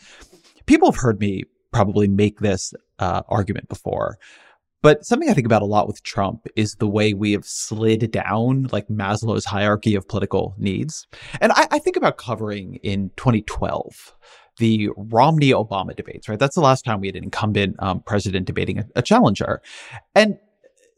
people 0.66 0.90
have 0.90 1.00
heard 1.00 1.20
me 1.20 1.44
probably 1.72 2.08
make 2.08 2.40
this 2.40 2.72
uh, 2.98 3.22
argument 3.28 3.68
before. 3.68 4.18
But 4.82 5.06
something 5.06 5.30
I 5.30 5.32
think 5.32 5.46
about 5.46 5.62
a 5.62 5.66
lot 5.66 5.86
with 5.86 6.02
Trump 6.02 6.46
is 6.56 6.74
the 6.74 6.86
way 6.86 7.14
we 7.14 7.32
have 7.32 7.46
slid 7.46 8.10
down 8.10 8.68
like 8.70 8.86
Maslow's 8.88 9.46
hierarchy 9.46 9.94
of 9.94 10.06
political 10.06 10.54
needs. 10.58 11.06
And 11.40 11.52
I, 11.52 11.66
I 11.70 11.78
think 11.78 11.96
about 11.96 12.18
covering 12.18 12.74
in 12.82 13.10
2012 13.16 14.14
the 14.58 14.90
Romney 14.96 15.50
Obama 15.50 15.96
debates, 15.96 16.28
right? 16.28 16.38
That's 16.38 16.54
the 16.54 16.60
last 16.60 16.84
time 16.84 17.00
we 17.00 17.08
had 17.08 17.16
an 17.16 17.24
incumbent 17.24 17.76
um, 17.80 18.00
president 18.00 18.46
debating 18.46 18.78
a, 18.78 18.84
a 18.96 19.02
challenger. 19.02 19.62
And 20.14 20.38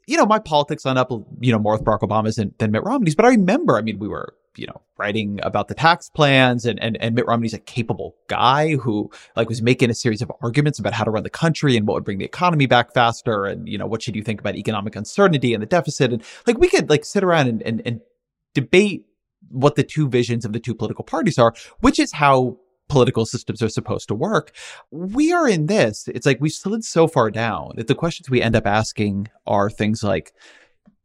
you 0.06 0.16
know, 0.16 0.26
my 0.26 0.38
politics 0.38 0.87
on 0.87 0.96
up, 0.96 1.11
you 1.40 1.52
know, 1.52 1.58
more 1.58 1.73
with 1.73 1.85
Barack 1.85 2.00
Obama's 2.00 2.37
than, 2.37 2.54
than 2.58 2.70
Mitt 2.70 2.85
Romney's. 2.85 3.14
But 3.14 3.25
I 3.25 3.30
remember, 3.30 3.76
I 3.76 3.82
mean, 3.82 3.99
we 3.99 4.08
were, 4.08 4.35
you 4.57 4.67
know, 4.67 4.81
writing 4.99 5.41
about 5.43 5.69
the 5.69 5.75
tax 5.75 6.09
plans 6.09 6.65
and, 6.65 6.83
and, 6.83 6.97
and 7.01 7.15
Mitt 7.15 7.27
Romney's 7.27 7.55
a 7.55 7.59
capable 7.59 8.17
guy 8.29 8.77
who 8.77 9.11
like 9.37 9.49
was 9.49 9.63
making 9.63 9.91
a 9.91 9.95
series 9.95 10.23
of 10.23 10.33
arguments 10.41 10.79
about 10.79 10.95
how 10.95 11.05
to 11.05 11.11
run 11.11 11.23
the 11.23 11.31
country 11.31 11.77
and 11.77 11.87
what 11.87 11.95
would 11.95 12.05
bring 12.05 12.19
the 12.19 12.25
economy 12.25 12.67
back 12.67 12.95
faster. 12.95 13.45
And, 13.45 13.69
you 13.69 13.79
know, 13.79 13.87
what 13.87 14.03
should 14.03 14.17
you 14.17 14.23
think 14.23 14.41
about 14.41 14.57
economic 14.57 14.97
uncertainty 14.97 15.55
and 15.55 15.63
the 15.63 15.67
deficit? 15.67 16.13
And 16.13 16.23
like, 16.47 16.59
we 16.59 16.69
could 16.69 16.89
like 16.89 17.05
sit 17.05 17.23
around 17.23 17.49
and, 17.49 17.63
and, 17.63 17.83
and 17.85 18.01
debate 18.55 19.07
what 19.49 19.77
the 19.77 19.85
two 19.85 20.09
visions 20.09 20.45
of 20.45 20.53
the 20.53 20.61
two 20.61 20.75
political 20.75 21.05
parties 21.05 21.39
are, 21.39 21.55
which 21.81 21.99
is 21.99 22.13
how 22.13 22.59
political 22.89 23.27
systems 23.27 23.61
are 23.63 23.69
supposed 23.69 24.09
to 24.09 24.15
work. 24.15 24.53
We 24.91 25.33
are 25.33 25.49
in 25.49 25.67
this. 25.67 26.09
It's 26.09 26.27
like 26.27 26.41
we 26.41 26.49
slid 26.49 26.85
so 26.85 27.09
far 27.09 27.31
down 27.31 27.73
that 27.77 27.89
the 27.89 27.95
questions 27.95 28.31
we 28.31 28.41
end 28.41 28.57
up 28.57 28.67
asking 28.67 29.29
are 29.47 29.69
things 29.71 30.03
like, 30.03 30.33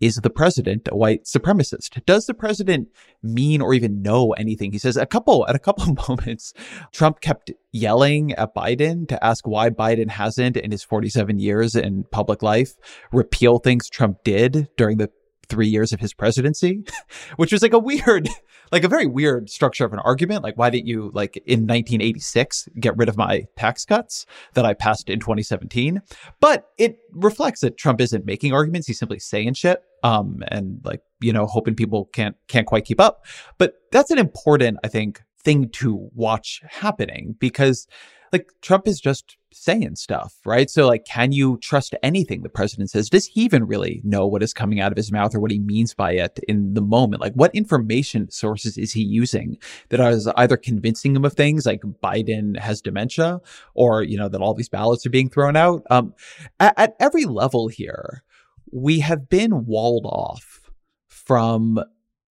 is 0.02 0.16
the 0.16 0.30
president 0.30 0.90
a 0.92 0.98
white 0.98 1.24
supremacist? 1.24 2.04
Does 2.06 2.26
the 2.26 2.34
president 2.34 2.90
mean 3.22 3.62
or 3.62 3.74
even 3.74 4.02
know 4.02 4.32
anything? 4.32 4.72
He 4.72 4.80
says 4.80 4.98
a 4.98 5.06
couple 5.06 5.46
at 5.48 5.56
a 5.56 5.60
couple 5.60 5.84
of 5.90 6.10
moments, 6.10 6.54
Trump 6.92 7.22
kept 7.22 7.52
yelling 7.72 8.34
at 8.34 8.54
Biden 8.54 9.08
to 9.08 9.24
ask 9.24 9.48
why 9.48 9.70
Biden 9.70 10.10
hasn't 10.10 10.58
in 10.58 10.72
his 10.72 10.84
47 10.84 11.40
years 11.40 11.76
in 11.76 12.04
public 12.12 12.42
life 12.42 12.74
repeal 13.14 13.60
things 13.60 13.88
Trump 13.88 14.24
did 14.24 14.68
during 14.76 14.98
the 14.98 15.10
three 15.52 15.68
years 15.68 15.92
of 15.92 16.00
his 16.00 16.14
presidency, 16.14 16.84
which 17.36 17.52
was 17.52 17.62
like 17.62 17.74
a 17.74 17.80
weird, 17.80 18.30
like 18.72 18.84
a 18.84 18.88
very 18.88 19.06
weird 19.06 19.50
structure 19.50 19.86
of 19.86 19.94
an 19.94 20.00
argument. 20.00 20.44
Like, 20.44 20.58
why 20.58 20.70
didn't 20.70 20.88
you, 20.88 21.12
like, 21.14 21.36
in 21.46 21.68
1986, 21.68 22.70
get 22.80 22.96
rid 22.98 23.10
of 23.10 23.18
my 23.18 23.46
tax 23.58 23.86
cuts 23.86 24.26
that 24.54 24.66
I 24.66 24.74
passed 24.74 25.10
in 25.10 25.20
2017? 25.20 26.02
But 26.40 26.70
it 26.78 27.00
reflects 27.12 27.60
that 27.62 27.78
Trump 27.78 28.00
isn't 28.00 28.26
making 28.26 28.54
arguments. 28.54 28.88
He's 28.88 28.98
simply 28.98 29.20
saying 29.20 29.54
shit. 29.54 29.84
Um, 30.04 30.42
and 30.48 30.80
like, 30.84 31.02
you 31.20 31.34
know, 31.34 31.46
hoping 31.46 31.76
people 31.76 32.06
can't, 32.06 32.36
can't 32.48 32.66
quite 32.66 32.86
keep 32.86 33.00
up. 33.00 33.26
But 33.60 33.74
that's 33.92 34.10
an 34.10 34.18
important, 34.18 34.80
I 34.84 34.88
think, 34.88 35.22
thing 35.44 35.70
to 35.70 36.10
watch 36.16 36.62
happening 36.68 37.36
because 37.40 37.88
like 38.32 38.50
Trump 38.62 38.88
is 38.88 39.00
just 39.00 39.38
saying 39.54 39.96
stuff, 39.96 40.36
right? 40.46 40.70
So, 40.70 40.88
like, 40.88 41.06
can 41.06 41.32
you 41.32 41.58
trust 41.58 41.96
anything 42.02 42.42
the 42.42 42.50
president 42.50 42.90
says? 42.90 43.10
Does 43.10 43.26
he 43.26 43.42
even 43.42 43.66
really 43.66 44.02
know 44.04 44.26
what 44.26 44.44
is 44.44 44.54
coming 44.54 44.80
out 44.80 44.92
of 44.92 44.98
his 44.98 45.12
mouth 45.12 45.36
or 45.36 45.40
what 45.40 45.52
he 45.52 45.60
means 45.60 45.94
by 45.94 46.14
it 46.14 46.40
in 46.48 46.74
the 46.74 46.82
moment? 46.82 47.22
Like, 47.22 47.34
what 47.34 47.54
information 47.54 48.30
sources 48.32 48.78
is 48.78 48.94
he 48.94 49.02
using 49.02 49.58
that 49.90 50.00
is 50.00 50.28
either 50.38 50.58
convincing 50.58 51.16
him 51.16 51.26
of 51.26 51.34
things 51.34 51.66
like 51.66 51.82
Biden 51.82 52.58
has 52.58 52.82
dementia 52.82 53.42
or, 53.74 54.04
you 54.04 54.18
know, 54.18 54.30
that 54.30 54.42
all 54.42 54.54
these 54.54 54.70
ballots 54.70 55.06
are 55.06 55.12
being 55.12 55.30
thrown 55.30 55.56
out? 55.56 55.84
Um, 55.90 56.14
at, 56.60 56.74
at 56.78 56.96
every 57.00 57.26
level 57.26 57.68
here, 57.68 58.24
we 58.72 59.00
have 59.00 59.30
been 59.30 59.66
walled 59.66 60.06
off 60.06 60.72
from 61.08 61.80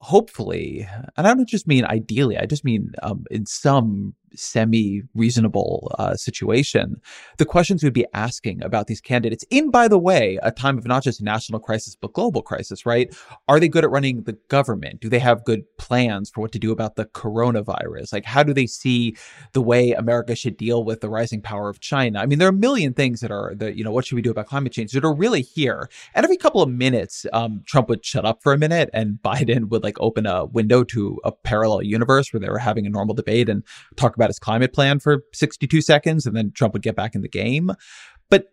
hopefully, 0.00 0.88
and 1.16 1.26
I 1.26 1.34
don't 1.34 1.48
just 1.48 1.66
mean 1.66 1.84
ideally, 1.84 2.38
I 2.38 2.46
just 2.46 2.64
mean 2.64 2.92
um, 3.02 3.24
in 3.30 3.44
some 3.44 4.14
semi 4.34 5.02
reasonable 5.14 5.94
uh, 5.98 6.14
situation, 6.14 7.00
the 7.38 7.44
questions 7.44 7.82
we'd 7.82 7.92
be 7.92 8.06
asking 8.14 8.62
about 8.62 8.86
these 8.86 9.00
candidates 9.00 9.44
in, 9.50 9.70
by 9.70 9.88
the 9.88 9.98
way, 9.98 10.38
a 10.42 10.50
time 10.50 10.78
of 10.78 10.86
not 10.86 11.02
just 11.02 11.22
national 11.22 11.60
crisis, 11.60 11.96
but 12.00 12.12
global 12.12 12.42
crisis, 12.42 12.86
right? 12.86 13.14
Are 13.48 13.60
they 13.60 13.68
good 13.68 13.84
at 13.84 13.90
running 13.90 14.22
the 14.22 14.38
government? 14.48 15.00
Do 15.00 15.08
they 15.08 15.18
have 15.18 15.44
good 15.44 15.62
plans 15.78 16.30
for 16.30 16.40
what 16.40 16.52
to 16.52 16.58
do 16.58 16.72
about 16.72 16.96
the 16.96 17.06
coronavirus? 17.06 18.12
Like, 18.12 18.24
how 18.24 18.42
do 18.42 18.52
they 18.52 18.66
see 18.66 19.16
the 19.52 19.62
way 19.62 19.92
America 19.92 20.34
should 20.34 20.56
deal 20.56 20.84
with 20.84 21.00
the 21.00 21.08
rising 21.08 21.42
power 21.42 21.68
of 21.68 21.80
China? 21.80 22.20
I 22.20 22.26
mean, 22.26 22.38
there 22.38 22.48
are 22.48 22.50
a 22.50 22.54
million 22.54 22.94
things 22.94 23.20
that 23.20 23.30
are, 23.30 23.54
that, 23.56 23.76
you 23.76 23.84
know, 23.84 23.92
what 23.92 24.06
should 24.06 24.16
we 24.16 24.22
do 24.22 24.30
about 24.30 24.46
climate 24.46 24.72
change 24.72 24.92
that 24.92 25.04
are 25.04 25.14
really 25.14 25.42
here. 25.42 25.88
And 26.14 26.24
every 26.24 26.36
couple 26.36 26.62
of 26.62 26.68
minutes, 26.68 27.26
um, 27.32 27.62
Trump 27.66 27.88
would 27.88 28.04
shut 28.04 28.24
up 28.24 28.42
for 28.42 28.52
a 28.52 28.58
minute 28.58 28.90
and 28.92 29.18
Biden 29.24 29.68
would 29.68 29.82
like 29.82 29.96
open 30.00 30.26
a 30.26 30.44
window 30.44 30.84
to 30.84 31.18
a 31.24 31.32
parallel 31.32 31.82
universe 31.82 32.32
where 32.32 32.40
they 32.40 32.48
were 32.48 32.58
having 32.58 32.86
a 32.86 32.90
normal 32.90 33.14
debate 33.14 33.48
and 33.48 33.62
talk 33.96 34.14
about 34.20 34.30
his 34.30 34.38
climate 34.38 34.72
plan 34.72 35.00
for 35.00 35.22
62 35.32 35.80
seconds 35.80 36.26
and 36.26 36.36
then 36.36 36.52
Trump 36.52 36.74
would 36.74 36.82
get 36.82 36.96
back 36.96 37.14
in 37.14 37.22
the 37.22 37.28
game. 37.28 37.70
But 38.28 38.46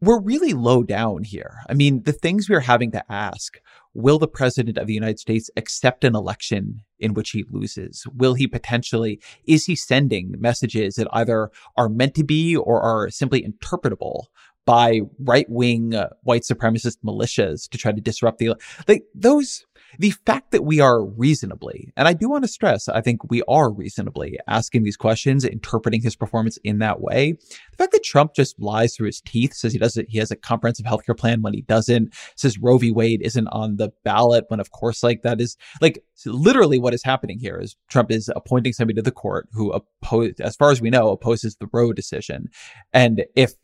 we're 0.00 0.20
really 0.20 0.52
low 0.52 0.82
down 0.82 1.22
here. 1.22 1.58
I 1.68 1.74
mean, 1.74 2.02
the 2.02 2.12
things 2.12 2.48
we're 2.48 2.60
having 2.60 2.90
to 2.90 3.12
ask 3.12 3.58
will 3.94 4.18
the 4.18 4.28
president 4.28 4.78
of 4.78 4.86
the 4.86 4.94
United 4.94 5.18
States 5.18 5.50
accept 5.56 6.02
an 6.02 6.16
election 6.16 6.80
in 6.98 7.14
which 7.14 7.30
he 7.30 7.44
loses? 7.50 8.04
Will 8.12 8.34
he 8.34 8.46
potentially, 8.46 9.20
is 9.46 9.66
he 9.66 9.76
sending 9.76 10.34
messages 10.38 10.96
that 10.96 11.08
either 11.12 11.50
are 11.76 11.88
meant 11.88 12.14
to 12.14 12.24
be 12.24 12.56
or 12.56 12.80
are 12.80 13.10
simply 13.10 13.42
interpretable 13.42 14.24
by 14.64 15.00
right 15.18 15.48
wing 15.48 15.94
uh, 15.94 16.08
white 16.22 16.42
supremacist 16.42 16.98
militias 17.04 17.68
to 17.68 17.78
try 17.78 17.92
to 17.92 18.00
disrupt 18.00 18.38
the, 18.38 18.54
like 18.88 19.04
those, 19.14 19.64
the 19.98 20.10
fact 20.26 20.52
that 20.52 20.64
we 20.64 20.80
are 20.80 21.04
reasonably, 21.04 21.92
and 21.96 22.08
I 22.08 22.12
do 22.12 22.28
want 22.28 22.44
to 22.44 22.48
stress, 22.48 22.88
I 22.88 23.00
think 23.00 23.30
we 23.30 23.42
are 23.48 23.70
reasonably 23.70 24.38
asking 24.48 24.82
these 24.82 24.96
questions, 24.96 25.44
interpreting 25.44 26.02
his 26.02 26.16
performance 26.16 26.58
in 26.64 26.78
that 26.78 27.00
way. 27.00 27.32
The 27.32 27.76
fact 27.76 27.92
that 27.92 28.04
Trump 28.04 28.34
just 28.34 28.58
lies 28.60 28.94
through 28.94 29.06
his 29.06 29.20
teeth, 29.20 29.54
says 29.54 29.72
he 29.72 29.78
doesn't, 29.78 30.08
he 30.10 30.18
has 30.18 30.30
a 30.30 30.36
comprehensive 30.36 30.86
healthcare 30.86 31.16
plan 31.16 31.42
when 31.42 31.54
he 31.54 31.62
doesn't, 31.62 32.14
says 32.36 32.58
Roe 32.58 32.78
v. 32.78 32.90
Wade 32.90 33.22
isn't 33.22 33.48
on 33.48 33.76
the 33.76 33.90
ballot 34.04 34.44
when 34.48 34.60
of 34.60 34.70
course 34.70 35.02
like 35.02 35.22
that 35.22 35.40
is 35.40 35.56
like 35.80 36.02
literally 36.26 36.78
what 36.78 36.94
is 36.94 37.02
happening 37.02 37.38
here 37.38 37.58
is 37.58 37.76
Trump 37.88 38.10
is 38.10 38.30
appointing 38.34 38.72
somebody 38.72 38.96
to 38.96 39.02
the 39.02 39.10
court 39.10 39.48
who 39.52 39.72
oppose, 39.72 40.34
as 40.40 40.56
far 40.56 40.70
as 40.70 40.80
we 40.80 40.90
know, 40.90 41.10
opposes 41.10 41.56
the 41.56 41.68
Roe 41.72 41.92
decision. 41.92 42.48
And 42.92 43.24
if 43.34 43.54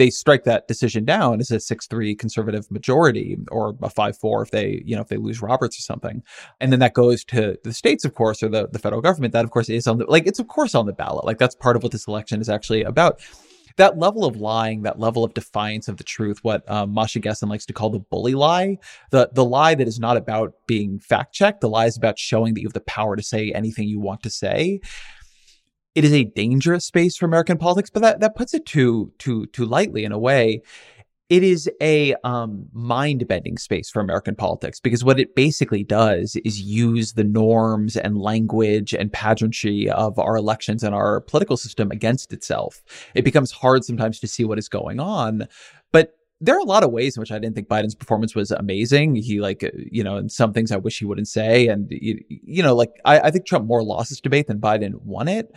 they 0.00 0.08
strike 0.08 0.44
that 0.44 0.66
decision 0.66 1.04
down 1.04 1.40
as 1.40 1.50
a 1.50 1.56
6-3 1.56 2.18
conservative 2.18 2.70
majority 2.70 3.36
or 3.52 3.76
a 3.82 3.90
5-4 3.90 4.42
if 4.42 4.50
they, 4.50 4.82
you 4.86 4.96
know, 4.96 5.02
if 5.02 5.08
they 5.08 5.18
lose 5.18 5.42
Roberts 5.42 5.78
or 5.78 5.82
something. 5.82 6.22
And 6.58 6.72
then 6.72 6.80
that 6.80 6.94
goes 6.94 7.22
to 7.24 7.58
the 7.64 7.74
states, 7.74 8.06
of 8.06 8.14
course, 8.14 8.42
or 8.42 8.48
the, 8.48 8.66
the 8.66 8.78
federal 8.78 9.02
government. 9.02 9.34
That, 9.34 9.44
of 9.44 9.50
course, 9.50 9.68
is 9.68 9.86
on 9.86 9.98
the, 9.98 10.06
like, 10.06 10.26
it's 10.26 10.38
of 10.38 10.48
course 10.48 10.74
on 10.74 10.86
the 10.86 10.94
ballot. 10.94 11.26
Like, 11.26 11.36
that's 11.36 11.54
part 11.54 11.76
of 11.76 11.82
what 11.82 11.92
this 11.92 12.08
election 12.08 12.40
is 12.40 12.48
actually 12.48 12.82
about 12.82 13.20
that 13.76 13.98
level 13.98 14.24
of 14.24 14.36
lying, 14.36 14.82
that 14.82 14.98
level 14.98 15.22
of 15.22 15.34
defiance 15.34 15.86
of 15.86 15.98
the 15.98 16.04
truth, 16.04 16.38
what 16.42 16.68
um, 16.70 16.94
Masha 16.94 17.20
Gessen 17.20 17.50
likes 17.50 17.66
to 17.66 17.74
call 17.74 17.90
the 17.90 17.98
bully 17.98 18.34
lie, 18.34 18.78
the 19.10 19.28
the 19.34 19.44
lie 19.44 19.74
that 19.74 19.86
is 19.86 20.00
not 20.00 20.16
about 20.16 20.54
being 20.66 20.98
fact 20.98 21.34
checked, 21.34 21.60
the 21.60 21.68
lie 21.68 21.86
is 21.86 21.98
about 21.98 22.18
showing 22.18 22.54
that 22.54 22.62
you 22.62 22.66
have 22.68 22.72
the 22.72 22.80
power 22.80 23.16
to 23.16 23.22
say 23.22 23.52
anything 23.52 23.86
you 23.86 24.00
want 24.00 24.22
to 24.22 24.30
say 24.30 24.80
it 25.94 26.04
is 26.04 26.12
a 26.12 26.24
dangerous 26.24 26.84
space 26.84 27.16
for 27.16 27.26
American 27.26 27.58
politics, 27.58 27.90
but 27.90 28.02
that, 28.02 28.20
that 28.20 28.36
puts 28.36 28.54
it 28.54 28.66
too 28.66 29.12
too 29.18 29.46
too 29.46 29.64
lightly 29.64 30.04
in 30.04 30.12
a 30.12 30.18
way. 30.18 30.62
It 31.28 31.44
is 31.44 31.70
a 31.80 32.16
um, 32.24 32.66
mind 32.72 33.28
bending 33.28 33.56
space 33.56 33.88
for 33.88 34.00
American 34.00 34.34
politics 34.34 34.80
because 34.80 35.04
what 35.04 35.20
it 35.20 35.36
basically 35.36 35.84
does 35.84 36.34
is 36.44 36.60
use 36.60 37.12
the 37.12 37.22
norms 37.22 37.96
and 37.96 38.18
language 38.18 38.92
and 38.92 39.12
pageantry 39.12 39.88
of 39.88 40.18
our 40.18 40.36
elections 40.36 40.82
and 40.82 40.92
our 40.92 41.20
political 41.20 41.56
system 41.56 41.92
against 41.92 42.32
itself. 42.32 42.82
It 43.14 43.24
becomes 43.24 43.52
hard 43.52 43.84
sometimes 43.84 44.18
to 44.20 44.26
see 44.26 44.44
what 44.44 44.58
is 44.58 44.68
going 44.68 44.98
on. 44.98 45.46
There 46.40 46.56
are 46.56 46.60
a 46.60 46.64
lot 46.64 46.82
of 46.82 46.90
ways 46.90 47.16
in 47.16 47.20
which 47.20 47.32
I 47.32 47.38
didn't 47.38 47.54
think 47.54 47.68
Biden's 47.68 47.94
performance 47.94 48.34
was 48.34 48.50
amazing. 48.50 49.16
He 49.16 49.40
like, 49.40 49.70
you 49.74 50.02
know, 50.02 50.16
and 50.16 50.32
some 50.32 50.52
things 50.52 50.72
I 50.72 50.78
wish 50.78 50.98
he 50.98 51.04
wouldn't 51.04 51.28
say. 51.28 51.68
And, 51.68 51.88
you, 51.90 52.22
you 52.28 52.62
know, 52.62 52.74
like 52.74 52.92
I, 53.04 53.20
I 53.20 53.30
think 53.30 53.46
Trump 53.46 53.66
more 53.66 53.82
lost 53.82 54.08
this 54.08 54.20
debate 54.20 54.46
than 54.46 54.58
Biden 54.58 54.94
won 55.02 55.28
it 55.28 55.54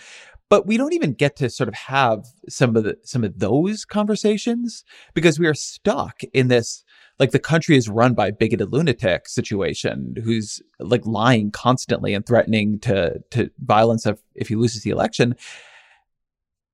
but 0.53 0.67
we 0.67 0.77
don't 0.77 0.93
even 0.93 1.13
get 1.13 1.35
to 1.35 1.49
sort 1.49 1.67
of 1.67 1.73
have 1.73 2.27
some 2.47 2.75
of 2.75 2.83
the 2.83 2.95
some 3.01 3.23
of 3.23 3.39
those 3.39 3.85
conversations 3.85 4.83
because 5.15 5.39
we 5.39 5.47
are 5.47 5.55
stuck 5.55 6.21
in 6.31 6.47
this 6.47 6.83
like 7.17 7.31
the 7.31 7.39
country 7.39 7.75
is 7.75 7.89
run 7.89 8.13
by 8.13 8.29
bigoted 8.29 8.71
lunatic 8.71 9.27
situation 9.27 10.15
who's 10.23 10.61
like 10.79 11.05
lying 11.07 11.49
constantly 11.49 12.13
and 12.13 12.27
threatening 12.27 12.79
to 12.79 13.19
to 13.31 13.49
violence 13.65 14.05
if, 14.05 14.19
if 14.35 14.47
he 14.47 14.55
loses 14.55 14.83
the 14.83 14.91
election 14.91 15.35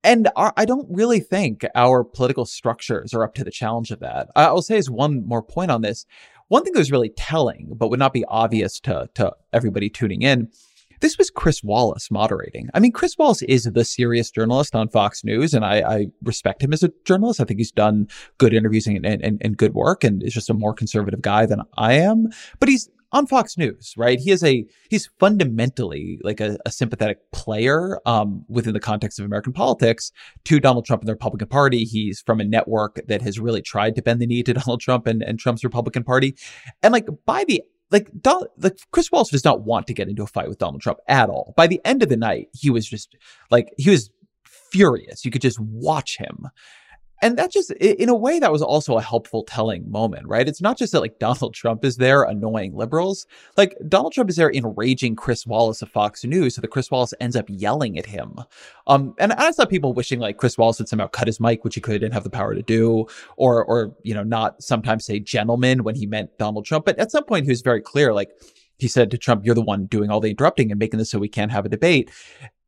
and 0.04 0.30
our, 0.36 0.54
I 0.56 0.66
don't 0.66 0.88
really 0.90 1.20
think 1.20 1.66
our 1.76 2.04
political 2.04 2.46
structures 2.46 3.14
are 3.14 3.24
up 3.24 3.36
to 3.36 3.44
the 3.44 3.52
challenge 3.52 3.92
of 3.92 4.00
that. 4.00 4.30
I'll 4.36 4.62
say 4.62 4.78
as 4.78 4.90
one 4.90 5.28
more 5.28 5.44
point 5.44 5.72
on 5.72 5.82
this. 5.82 6.06
One 6.48 6.64
thing 6.64 6.74
that 6.74 6.80
was 6.80 6.92
really 6.92 7.10
telling, 7.10 7.68
but 7.76 7.90
would 7.90 8.00
not 8.00 8.14
be 8.14 8.26
obvious 8.26 8.80
to, 8.82 9.10
to 9.16 9.34
everybody 9.54 9.90
tuning 9.90 10.24
in, 10.24 10.50
this 11.02 11.18
was 11.18 11.30
Chris 11.30 11.64
Wallace 11.64 12.12
moderating. 12.12 12.70
I 12.74 12.80
mean, 12.80 12.92
Chris 12.92 13.18
Wallace 13.18 13.42
is 13.44 13.64
the 13.64 13.86
serious 13.86 14.32
journalist 14.32 14.76
on 14.76 14.90
Fox 14.90 15.24
News, 15.24 15.54
and 15.54 15.64
I, 15.64 15.80
I 15.80 16.08
respect 16.24 16.62
him 16.62 16.74
as 16.74 16.84
a 16.84 16.92
journalist. 17.06 17.40
I 17.40 17.46
think 17.46 17.60
he's 17.60 17.72
done 17.72 18.08
good 18.38 18.54
interviews 18.54 18.88
and, 18.88 19.06
and, 19.06 19.38
and 19.42 19.58
good 19.58 19.74
work, 19.74 20.04
and 20.04 20.22
is 20.24 20.34
just 20.34 20.50
a 20.50 20.54
more 20.54 20.74
conservative 20.74 21.22
guy 21.22 21.46
than 21.46 21.62
I 21.78 21.94
am. 21.94 22.30
But 22.60 22.70
he's 22.70 22.90
on 23.12 23.28
Fox 23.28 23.58
News, 23.58 23.94
right? 23.98 24.20
He 24.20 24.32
is 24.32 24.44
a 24.44 24.66
he's 24.90 25.10
fundamentally 25.20 26.20
like 26.24 26.40
a, 26.40 26.58
a 26.66 26.72
sympathetic 26.72 27.32
player 27.32 28.00
um, 28.06 28.46
within 28.48 28.74
the 28.74 28.80
context 28.80 29.20
of 29.20 29.26
American 29.26 29.54
politics 29.54 30.12
to 30.46 30.60
Donald 30.60 30.86
Trump 30.86 31.02
and 31.02 31.08
the 31.08 31.14
Republican 31.14 31.48
Party. 31.48 31.84
He's 31.84 32.22
from 32.22 32.40
a 32.40 32.44
network 32.44 33.02
that 33.08 33.22
has 33.22 33.40
really 33.40 33.62
tried 33.62 33.96
to 33.96 34.02
bend 34.02 34.22
the 34.22 34.28
knee 34.28 34.44
to 34.44 34.54
Donald 34.60 34.82
Trump 34.82 35.08
and, 35.08 35.22
and 35.24 35.40
Trump's 35.40 35.64
Republican 35.64 36.04
Party, 36.04 36.36
and 36.84 36.94
like 36.94 37.08
by 37.26 37.44
the 37.44 37.64
like, 37.92 38.10
Don, 38.22 38.44
like 38.60 38.78
Chris 38.92 39.12
Wallace 39.12 39.30
does 39.30 39.44
not 39.44 39.64
want 39.64 39.88
to 39.88 39.94
get 39.94 40.10
into 40.10 40.24
a 40.24 40.28
fight 40.28 40.48
with 40.48 40.60
Donald 40.60 40.82
Trump 40.82 41.00
at 41.08 41.30
all. 41.30 41.54
By 41.58 41.68
the 41.68 41.82
end 41.84 42.04
of 42.04 42.10
the 42.10 42.18
night, 42.18 42.50
he 42.54 42.70
was 42.70 42.88
just 42.88 43.16
like 43.50 43.74
he 43.78 43.90
was 43.90 44.12
furious. 44.72 45.26
You 45.26 45.32
could 45.32 45.42
just 45.42 45.60
watch 45.60 46.18
him. 46.18 46.48
And 47.22 47.38
that 47.38 47.52
just 47.52 47.72
in 47.72 48.10
a 48.10 48.16
way 48.16 48.40
that 48.40 48.52
was 48.52 48.62
also 48.62 48.98
a 48.98 49.02
helpful 49.02 49.44
telling 49.44 49.90
moment 49.90 50.28
right? 50.28 50.48
It's 50.48 50.62
not 50.62 50.78
just 50.78 50.94
that 50.94 51.02
like 51.02 51.20
donald 51.20 51.54
trump 51.54 51.84
is 51.84 51.98
there 51.98 52.24
annoying 52.24 52.76
liberals. 52.76 53.28
Like 53.58 53.76
donald 53.88 54.14
trump 54.14 54.30
is 54.30 54.36
there 54.36 54.52
enraging 54.52 55.16
chris 55.16 55.46
wallace 55.46 55.82
of 55.82 55.90
fox 55.90 56.24
news 56.24 56.56
so 56.56 56.62
that 56.62 56.70
chris 56.70 56.92
wallace 56.92 57.14
ends 57.20 57.36
up 57.36 57.46
yelling 57.48 57.98
at 57.98 58.06
him. 58.06 58.36
Um 58.88 59.14
and 59.20 59.34
i 59.34 59.52
saw 59.52 59.66
people 59.66 59.94
wishing 59.94 60.20
like 60.20 60.38
chris 60.38 60.58
wallace 60.58 60.80
would 60.80 60.90
somehow 60.90 61.08
cut 61.08 61.28
his 61.28 61.40
mic 61.40 61.64
which 61.64 61.76
he 61.76 61.82
could 61.82 62.04
and 62.04 62.14
have 62.14 62.24
the 62.24 62.30
power 62.30 62.56
to 62.56 62.62
do 62.62 63.08
or 63.38 63.64
or 63.64 63.96
you 64.04 64.14
know 64.14 64.24
not 64.24 64.62
sometimes 64.62 65.06
say 65.06 65.20
gentleman 65.20 65.84
when 65.84 65.96
he 65.96 66.06
meant 66.06 66.38
donald 66.38 66.66
trump. 66.66 66.86
But 66.86 67.00
at 67.00 67.12
some 67.12 67.26
point 67.26 67.46
he 67.46 67.52
was 67.52 67.62
very 67.62 67.82
clear 67.82 68.14
like 68.14 68.30
he 68.78 68.88
said 68.88 69.12
to 69.12 69.18
trump 69.18 69.46
you're 69.46 69.56
the 69.56 69.62
one 69.62 69.86
doing 69.86 70.10
all 70.10 70.20
the 70.20 70.30
interrupting 70.30 70.72
and 70.72 70.80
making 70.80 70.98
this 70.98 71.12
so 71.12 71.20
we 71.20 71.28
can't 71.28 71.52
have 71.52 71.66
a 71.66 71.70
debate. 71.70 72.12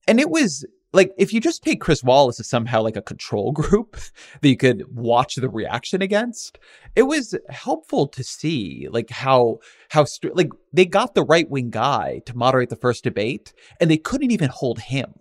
And 0.08 0.20
it 0.20 0.30
was 0.30 0.66
like 0.94 1.14
if 1.18 1.32
you 1.34 1.40
just 1.40 1.64
take 1.64 1.80
Chris 1.80 2.04
Wallace 2.04 2.40
as 2.40 2.50
somehow 2.50 2.82
like 2.82 2.98
a 2.98 3.02
control 3.02 3.52
group 3.52 3.98
that 4.42 4.50
you 4.50 4.58
could 4.58 4.84
watch 4.94 5.36
the 5.36 5.50
reaction 5.50 6.02
against, 6.02 6.60
it 6.96 7.04
was 7.04 7.38
helpful 7.50 8.08
to 8.08 8.24
see 8.24 8.88
like 8.92 9.10
how 9.10 9.60
how 9.90 10.06
like 10.34 10.50
they 10.74 10.86
got 10.86 11.16
the 11.16 11.24
right 11.24 11.50
wing 11.50 11.70
guy 11.70 12.22
to 12.26 12.38
moderate 12.38 12.70
the 12.70 12.76
first 12.76 13.04
debate, 13.04 13.54
and 13.80 13.90
they 13.90 13.98
couldn't 13.98 14.32
even 14.32 14.50
hold 14.50 14.80
him. 14.80 15.14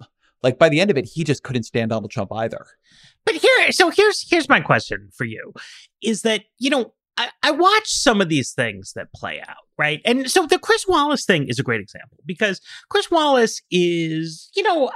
Like 0.42 0.58
by 0.58 0.68
the 0.68 0.80
end 0.80 0.90
of 0.90 0.96
it, 0.96 1.04
he 1.04 1.22
just 1.22 1.42
couldn't 1.42 1.64
stand 1.64 1.90
Donald 1.90 2.10
Trump 2.10 2.32
either. 2.32 2.66
But 3.24 3.34
here, 3.36 3.72
so 3.72 3.90
here's 3.90 4.28
here's 4.28 4.48
my 4.48 4.60
question 4.60 5.10
for 5.14 5.24
you: 5.24 5.52
is 6.02 6.22
that 6.22 6.42
you 6.58 6.70
know 6.70 6.94
I, 7.16 7.28
I 7.42 7.50
watch 7.50 7.88
some 7.88 8.20
of 8.20 8.28
these 8.28 8.52
things 8.52 8.94
that 8.94 9.12
play 9.12 9.42
out, 9.46 9.66
right? 9.78 10.00
And 10.04 10.30
so 10.30 10.46
the 10.46 10.58
Chris 10.58 10.86
Wallace 10.88 11.26
thing 11.26 11.48
is 11.48 11.58
a 11.58 11.62
great 11.62 11.80
example 11.82 12.18
because 12.24 12.60
Chris 12.88 13.10
Wallace 13.10 13.60
is, 13.70 14.50
you 14.56 14.62
know, 14.62 14.90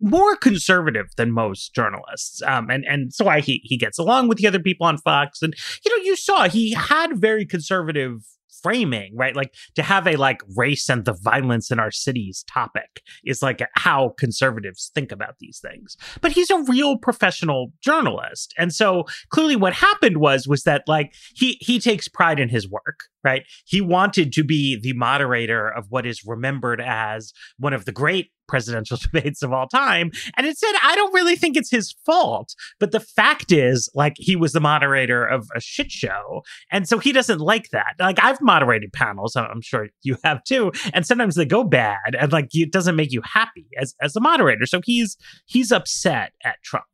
more 0.00 0.36
conservative 0.36 1.06
than 1.16 1.32
most 1.32 1.74
journalists. 1.74 2.40
Um, 2.42 2.70
and, 2.70 2.84
and 2.84 3.12
so 3.12 3.24
why 3.24 3.40
he, 3.40 3.60
he 3.64 3.76
gets 3.76 3.98
along 3.98 4.28
with 4.28 4.38
the 4.38 4.46
other 4.46 4.60
people 4.60 4.86
on 4.86 4.98
Fox. 4.98 5.42
And, 5.42 5.54
you 5.84 5.96
know, 5.96 6.04
you 6.04 6.16
saw 6.16 6.48
he 6.48 6.72
had 6.72 7.20
very 7.20 7.44
conservative 7.44 8.20
framing, 8.62 9.12
right? 9.16 9.36
Like 9.36 9.54
to 9.76 9.82
have 9.82 10.06
a 10.06 10.16
like 10.16 10.42
race 10.56 10.88
and 10.88 11.04
the 11.04 11.16
violence 11.22 11.70
in 11.70 11.78
our 11.78 11.90
cities 11.90 12.44
topic 12.52 13.02
is 13.24 13.42
like 13.42 13.62
how 13.74 14.14
conservatives 14.18 14.90
think 14.94 15.12
about 15.12 15.36
these 15.38 15.60
things. 15.60 15.96
But 16.20 16.32
he's 16.32 16.50
a 16.50 16.62
real 16.64 16.98
professional 16.98 17.72
journalist. 17.80 18.54
And 18.58 18.74
so 18.74 19.04
clearly 19.30 19.56
what 19.56 19.74
happened 19.74 20.18
was 20.18 20.48
was 20.48 20.64
that 20.64 20.82
like 20.86 21.14
he 21.34 21.58
he 21.60 21.78
takes 21.78 22.08
pride 22.08 22.40
in 22.40 22.48
his 22.48 22.68
work, 22.68 23.04
right? 23.24 23.44
He 23.66 23.80
wanted 23.80 24.32
to 24.32 24.44
be 24.44 24.78
the 24.80 24.92
moderator 24.94 25.68
of 25.68 25.86
what 25.88 26.06
is 26.06 26.24
remembered 26.24 26.80
as 26.80 27.32
one 27.58 27.72
of 27.72 27.84
the 27.84 27.92
great 27.92 28.30
presidential 28.46 28.96
debates 29.12 29.42
of 29.42 29.52
all 29.52 29.68
time. 29.68 30.10
And 30.36 30.46
it 30.46 30.58
said, 30.58 30.72
I 30.82 30.96
don't 30.96 31.12
really 31.14 31.36
think 31.36 31.56
it's 31.56 31.70
his 31.70 31.94
fault. 32.04 32.54
But 32.80 32.92
the 32.92 33.00
fact 33.00 33.52
is, 33.52 33.88
like, 33.94 34.14
he 34.16 34.34
was 34.34 34.52
the 34.52 34.60
moderator 34.60 35.24
of 35.24 35.48
a 35.54 35.60
shit 35.60 35.90
show. 35.90 36.42
And 36.72 36.88
so 36.88 36.98
he 36.98 37.12
doesn't 37.12 37.40
like 37.40 37.68
that. 37.70 37.94
Like, 37.98 38.22
I've 38.22 38.40
moderated 38.40 38.92
panels, 38.92 39.36
I'm 39.36 39.60
sure 39.60 39.88
you 40.02 40.16
have 40.24 40.42
too. 40.44 40.72
And 40.92 41.06
sometimes 41.06 41.34
they 41.34 41.44
go 41.44 41.62
bad 41.62 42.16
and 42.18 42.32
like 42.32 42.48
it 42.52 42.72
doesn't 42.72 42.96
make 42.96 43.12
you 43.12 43.22
happy 43.22 43.66
as, 43.78 43.94
as 44.00 44.16
a 44.16 44.20
moderator. 44.20 44.66
So 44.66 44.80
he's 44.84 45.16
he's 45.46 45.70
upset 45.70 46.32
at 46.44 46.56
Trump. 46.64 46.86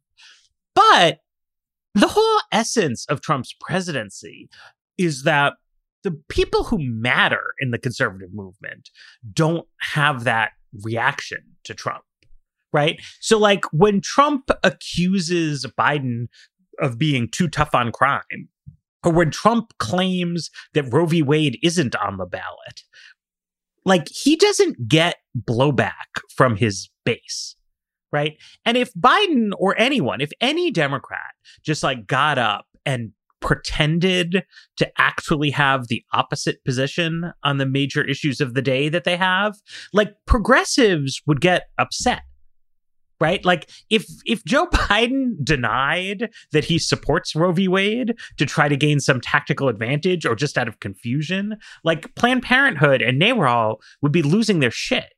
But 0.74 1.18
the 1.94 2.08
whole 2.08 2.40
essence 2.50 3.06
of 3.08 3.20
Trump's 3.20 3.54
presidency 3.60 4.48
is 4.98 5.22
that 5.22 5.54
the 6.04 6.12
people 6.28 6.64
who 6.64 6.78
matter 6.78 7.42
in 7.58 7.72
the 7.72 7.78
conservative 7.78 8.32
movement 8.32 8.90
don't 9.32 9.66
have 9.80 10.24
that 10.24 10.52
reaction 10.84 11.38
to 11.64 11.74
Trump, 11.74 12.04
right? 12.72 13.00
So, 13.20 13.38
like, 13.38 13.64
when 13.72 14.00
Trump 14.00 14.50
accuses 14.62 15.66
Biden 15.78 16.28
of 16.80 16.98
being 16.98 17.28
too 17.28 17.48
tough 17.48 17.74
on 17.74 17.90
crime, 17.90 18.48
or 19.02 19.12
when 19.12 19.30
Trump 19.30 19.72
claims 19.78 20.50
that 20.74 20.92
Roe 20.92 21.06
v. 21.06 21.22
Wade 21.22 21.58
isn't 21.62 21.96
on 21.96 22.18
the 22.18 22.26
ballot, 22.26 22.82
like, 23.84 24.08
he 24.08 24.36
doesn't 24.36 24.88
get 24.88 25.16
blowback 25.36 26.20
from 26.34 26.56
his 26.56 26.88
base. 27.04 27.56
Right. 28.12 28.36
And 28.64 28.76
if 28.76 28.94
Biden 28.94 29.50
or 29.58 29.74
anyone, 29.76 30.20
if 30.20 30.30
any 30.40 30.70
Democrat 30.70 31.32
just 31.64 31.82
like 31.82 32.06
got 32.06 32.38
up 32.38 32.64
and 32.86 33.10
pretended 33.44 34.42
to 34.78 34.90
actually 35.00 35.50
have 35.50 35.86
the 35.86 36.02
opposite 36.12 36.64
position 36.64 37.32
on 37.44 37.58
the 37.58 37.66
major 37.66 38.02
issues 38.02 38.40
of 38.40 38.54
the 38.54 38.62
day 38.62 38.88
that 38.88 39.04
they 39.04 39.16
have, 39.16 39.54
like 39.92 40.14
progressives 40.26 41.22
would 41.26 41.40
get 41.40 41.68
upset. 41.78 42.22
Right? 43.20 43.44
Like 43.44 43.70
if 43.90 44.04
if 44.26 44.44
Joe 44.44 44.66
Biden 44.66 45.36
denied 45.42 46.30
that 46.50 46.64
he 46.64 46.78
supports 46.78 47.34
Roe 47.36 47.52
v. 47.52 47.68
Wade 47.68 48.16
to 48.38 48.44
try 48.44 48.68
to 48.68 48.76
gain 48.76 48.98
some 48.98 49.20
tactical 49.20 49.68
advantage 49.68 50.26
or 50.26 50.34
just 50.34 50.58
out 50.58 50.66
of 50.66 50.80
confusion, 50.80 51.56
like 51.84 52.12
Planned 52.16 52.42
Parenthood 52.42 53.02
and 53.02 53.22
NARAL 53.22 53.76
would 54.02 54.12
be 54.12 54.22
losing 54.22 54.58
their 54.58 54.72
shit. 54.72 55.12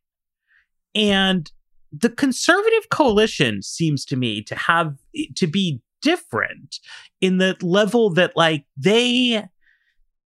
And 0.95 1.51
the 1.91 2.11
conservative 2.11 2.91
coalition 2.91 3.63
seems 3.63 4.05
to 4.07 4.17
me 4.17 4.43
to 4.43 4.55
have 4.55 4.95
to 5.37 5.47
be 5.47 5.81
different 6.07 6.79
in 7.21 7.39
the 7.39 7.57
level 7.61 8.11
that 8.11 8.37
like 8.37 8.65
they 8.77 9.43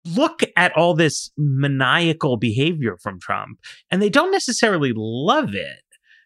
look 0.06 0.42
at 0.56 0.76
all 0.76 0.96
this 0.96 1.30
maniacal 1.38 2.36
behavior 2.38 2.98
from 2.98 3.20
Trump 3.20 3.60
and 3.92 4.02
they 4.02 4.10
don't 4.10 4.32
necessarily 4.32 4.92
love 4.96 5.54
it, 5.54 5.84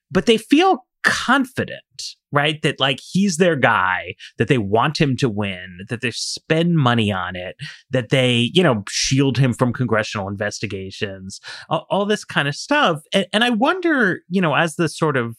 but 0.10 0.26
they 0.26 0.38
feel 0.38 0.86
confident, 1.04 2.16
right? 2.32 2.62
That 2.62 2.80
like 2.80 3.00
he's 3.02 3.38
their 3.38 3.58
guy, 3.58 4.16
that 4.38 4.48
they 4.48 4.58
want 4.58 5.02
him 5.02 5.18
to 5.18 5.28
win, 5.28 5.80
that 5.90 6.00
they 6.00 6.12
spend 6.12 6.78
money 6.78 7.12
on 7.12 7.36
it, 7.36 7.58
that 7.90 8.10
they, 8.10 8.52
you 8.54 8.64
know, 8.64 8.84
shield 8.88 9.38
him 9.38 9.52
from 9.52 9.74
congressional 9.74 10.30
investigations, 10.30 11.42
all, 11.70 11.88
all 11.90 12.06
this 12.06 12.24
kind 12.24 12.48
of 12.48 12.56
stuff. 12.56 13.02
And, 13.12 13.26
and 13.34 13.44
I 13.44 13.50
wonder, 13.50 14.22
you 14.30 14.42
know, 14.42 14.56
as 14.56 14.76
the 14.76 14.88
sort 14.88 15.18
of 15.18 15.36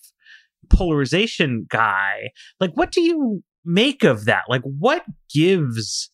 polarization 0.69 1.67
guy, 1.69 2.31
like 2.61 2.73
what 2.75 2.93
do 2.93 3.01
you 3.01 3.43
make 3.65 4.05
of 4.05 4.25
that? 4.25 4.43
Like, 4.49 4.63
what 4.63 5.05
gives 5.33 6.11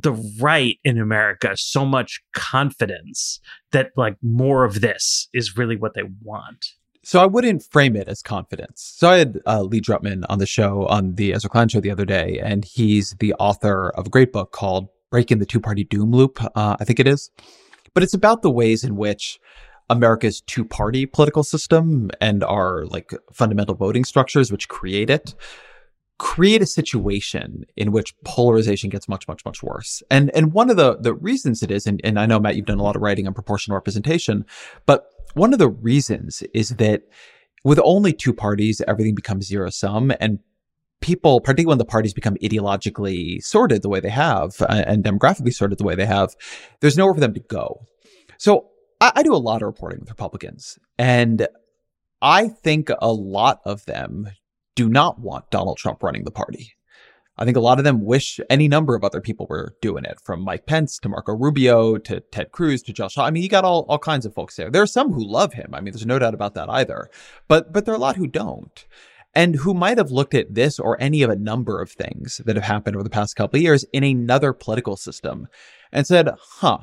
the 0.00 0.12
right 0.40 0.78
in 0.84 0.98
America 0.98 1.52
so 1.56 1.84
much 1.84 2.20
confidence 2.32 3.40
that 3.72 3.90
like 3.96 4.16
more 4.22 4.64
of 4.64 4.80
this 4.80 5.28
is 5.32 5.56
really 5.56 5.76
what 5.76 5.94
they 5.94 6.04
want? 6.22 6.74
So 7.02 7.20
I 7.20 7.26
wouldn't 7.26 7.64
frame 7.64 7.96
it 7.96 8.06
as 8.06 8.22
confidence. 8.22 8.92
So 8.96 9.08
I 9.08 9.16
had 9.18 9.40
uh, 9.46 9.62
Lee 9.62 9.80
Drutman 9.80 10.24
on 10.28 10.38
the 10.38 10.46
show 10.46 10.86
on 10.86 11.14
the 11.14 11.32
Ezra 11.32 11.48
Klein 11.48 11.68
show 11.68 11.80
the 11.80 11.90
other 11.90 12.04
day, 12.04 12.38
and 12.38 12.64
he's 12.64 13.16
the 13.18 13.32
author 13.34 13.90
of 13.90 14.06
a 14.06 14.10
great 14.10 14.32
book 14.32 14.52
called 14.52 14.88
"Breaking 15.10 15.38
the 15.38 15.46
Two 15.46 15.60
Party 15.60 15.84
Doom 15.84 16.12
Loop." 16.12 16.38
Uh, 16.54 16.76
I 16.78 16.84
think 16.84 17.00
it 17.00 17.08
is, 17.08 17.30
but 17.94 18.02
it's 18.02 18.14
about 18.14 18.42
the 18.42 18.50
ways 18.50 18.84
in 18.84 18.96
which 18.96 19.40
America's 19.90 20.42
two 20.42 20.64
party 20.64 21.06
political 21.06 21.42
system 21.42 22.10
and 22.20 22.44
our 22.44 22.84
like 22.86 23.12
fundamental 23.32 23.74
voting 23.74 24.04
structures, 24.04 24.52
which 24.52 24.68
create 24.68 25.08
it, 25.08 25.34
create 26.18 26.60
a 26.60 26.66
situation 26.66 27.64
in 27.76 27.92
which 27.92 28.14
polarization 28.24 28.90
gets 28.90 29.08
much, 29.08 29.28
much, 29.28 29.44
much 29.44 29.62
worse. 29.62 30.02
And 30.10 30.30
and 30.34 30.52
one 30.52 30.70
of 30.70 30.76
the 30.76 30.96
the 30.98 31.14
reasons 31.14 31.62
it 31.62 31.70
is, 31.70 31.86
and, 31.86 32.00
and 32.04 32.18
I 32.18 32.26
know 32.26 32.40
Matt, 32.40 32.56
you've 32.56 32.66
done 32.66 32.80
a 32.80 32.82
lot 32.82 32.96
of 32.96 33.02
writing 33.02 33.26
on 33.26 33.34
proportional 33.34 33.76
representation, 33.76 34.44
but 34.86 35.06
one 35.34 35.52
of 35.52 35.58
the 35.58 35.68
reasons 35.68 36.42
is 36.52 36.70
that 36.70 37.02
with 37.64 37.80
only 37.82 38.12
two 38.12 38.32
parties, 38.32 38.82
everything 38.86 39.14
becomes 39.14 39.46
zero 39.46 39.70
sum 39.70 40.12
and 40.20 40.40
people, 41.00 41.40
particularly 41.40 41.68
when 41.68 41.78
the 41.78 41.84
parties 41.84 42.12
become 42.12 42.34
ideologically 42.42 43.42
sorted 43.42 43.82
the 43.82 43.88
way 43.88 44.00
they 44.00 44.10
have 44.10 44.60
uh, 44.62 44.84
and 44.86 45.04
demographically 45.04 45.52
sorted 45.52 45.78
the 45.78 45.84
way 45.84 45.94
they 45.94 46.06
have, 46.06 46.34
there's 46.80 46.96
nowhere 46.96 47.14
for 47.14 47.20
them 47.20 47.34
to 47.34 47.40
go. 47.40 47.80
So 48.36 48.68
I, 49.00 49.12
I 49.16 49.22
do 49.22 49.34
a 49.34 49.36
lot 49.36 49.62
of 49.62 49.66
reporting 49.66 50.00
with 50.00 50.10
Republicans 50.10 50.78
and 50.98 51.46
I 52.20 52.48
think 52.48 52.90
a 53.00 53.12
lot 53.12 53.60
of 53.64 53.84
them 53.84 54.28
do 54.78 54.88
not 54.88 55.18
want 55.18 55.50
Donald 55.50 55.76
Trump 55.76 56.04
running 56.04 56.22
the 56.22 56.30
party. 56.30 56.74
I 57.36 57.44
think 57.44 57.56
a 57.56 57.60
lot 57.60 57.78
of 57.78 57.84
them 57.84 58.04
wish 58.04 58.38
any 58.48 58.68
number 58.68 58.94
of 58.94 59.02
other 59.02 59.20
people 59.20 59.48
were 59.50 59.74
doing 59.80 60.04
it, 60.04 60.20
from 60.22 60.40
Mike 60.40 60.66
Pence 60.66 61.00
to 61.00 61.08
Marco 61.08 61.32
Rubio 61.32 61.98
to 61.98 62.20
Ted 62.20 62.52
Cruz 62.52 62.80
to 62.84 62.92
Josh. 62.92 63.18
I 63.18 63.32
mean, 63.32 63.42
you 63.42 63.48
got 63.48 63.64
all, 63.64 63.86
all 63.88 63.98
kinds 63.98 64.24
of 64.24 64.34
folks 64.34 64.54
there. 64.54 64.70
There 64.70 64.82
are 64.82 64.86
some 64.86 65.12
who 65.12 65.28
love 65.28 65.54
him. 65.54 65.74
I 65.74 65.80
mean, 65.80 65.92
there's 65.92 66.06
no 66.06 66.20
doubt 66.20 66.32
about 66.32 66.54
that 66.54 66.70
either. 66.70 67.10
But 67.48 67.72
but 67.72 67.86
there 67.86 67.92
are 67.92 67.96
a 67.96 68.00
lot 68.00 68.14
who 68.14 68.28
don't. 68.28 68.86
And 69.34 69.56
who 69.56 69.74
might 69.74 69.98
have 69.98 70.12
looked 70.12 70.34
at 70.34 70.54
this 70.54 70.78
or 70.78 70.96
any 71.00 71.22
of 71.22 71.30
a 71.30 71.36
number 71.36 71.82
of 71.82 71.90
things 71.90 72.40
that 72.46 72.54
have 72.54 72.64
happened 72.64 72.94
over 72.94 73.02
the 73.02 73.10
past 73.10 73.34
couple 73.34 73.56
of 73.56 73.62
years 73.64 73.84
in 73.92 74.04
another 74.04 74.52
political 74.52 74.96
system 74.96 75.48
and 75.90 76.06
said, 76.06 76.28
huh, 76.38 76.78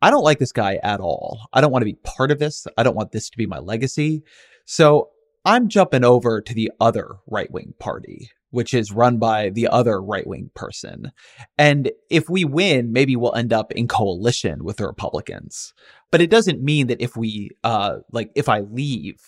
I 0.00 0.10
don't 0.10 0.24
like 0.24 0.38
this 0.38 0.52
guy 0.52 0.80
at 0.82 1.00
all. 1.00 1.40
I 1.52 1.60
don't 1.60 1.72
want 1.72 1.82
to 1.82 1.92
be 1.92 1.98
part 2.04 2.30
of 2.30 2.38
this. 2.38 2.66
I 2.78 2.82
don't 2.82 2.96
want 2.96 3.12
this 3.12 3.28
to 3.28 3.36
be 3.36 3.46
my 3.46 3.58
legacy. 3.58 4.22
So 4.64 5.10
I'm 5.46 5.68
jumping 5.68 6.02
over 6.02 6.40
to 6.40 6.52
the 6.52 6.72
other 6.80 7.18
right 7.28 7.50
wing 7.50 7.74
party, 7.78 8.30
which 8.50 8.74
is 8.74 8.90
run 8.90 9.18
by 9.18 9.50
the 9.50 9.68
other 9.68 10.02
right 10.02 10.26
wing 10.26 10.50
person. 10.54 11.12
And 11.56 11.92
if 12.10 12.28
we 12.28 12.44
win, 12.44 12.92
maybe 12.92 13.14
we'll 13.14 13.34
end 13.36 13.52
up 13.52 13.70
in 13.70 13.86
coalition 13.86 14.64
with 14.64 14.78
the 14.78 14.86
Republicans. 14.88 15.72
But 16.10 16.20
it 16.20 16.30
doesn't 16.30 16.64
mean 16.64 16.88
that 16.88 17.00
if 17.00 17.16
we, 17.16 17.50
uh, 17.62 17.98
like, 18.10 18.32
if 18.34 18.48
I 18.48 18.60
leave, 18.60 19.20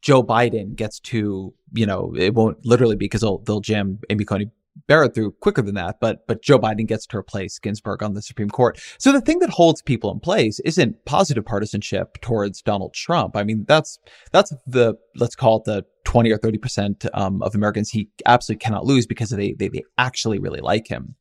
Joe 0.00 0.22
Biden 0.22 0.74
gets 0.74 0.98
to, 1.00 1.52
you 1.74 1.84
know, 1.84 2.14
it 2.16 2.34
won't 2.34 2.64
literally 2.64 2.96
be 2.96 3.04
because 3.04 3.20
they'll, 3.20 3.38
they'll 3.38 3.60
jam 3.60 3.98
Amy 4.08 4.24
Coney 4.24 4.50
Barrett 4.86 5.14
through 5.14 5.32
quicker 5.40 5.62
than 5.62 5.74
that, 5.74 5.96
but 6.00 6.26
but 6.26 6.42
Joe 6.42 6.58
Biden 6.58 6.86
gets 6.86 7.06
to 7.06 7.16
replace 7.16 7.58
Ginsburg 7.58 8.02
on 8.02 8.14
the 8.14 8.22
Supreme 8.22 8.48
Court. 8.48 8.80
So 8.98 9.12
the 9.12 9.20
thing 9.20 9.40
that 9.40 9.50
holds 9.50 9.82
people 9.82 10.10
in 10.12 10.20
place 10.20 10.60
isn't 10.60 11.04
positive 11.04 11.44
partisanship 11.44 12.20
towards 12.20 12.62
Donald 12.62 12.94
Trump. 12.94 13.36
I 13.36 13.42
mean, 13.42 13.64
that's 13.66 13.98
that's 14.32 14.54
the 14.66 14.94
let's 15.16 15.34
call 15.34 15.58
it 15.58 15.64
the 15.64 15.84
twenty 16.04 16.30
or 16.30 16.38
thirty 16.38 16.58
percent 16.58 17.04
um, 17.14 17.42
of 17.42 17.54
Americans 17.54 17.90
he 17.90 18.08
absolutely 18.26 18.60
cannot 18.60 18.86
lose 18.86 19.06
because 19.06 19.30
they, 19.30 19.54
they 19.58 19.68
they 19.68 19.82
actually 19.98 20.38
really 20.38 20.60
like 20.60 20.88
him. 20.88 21.14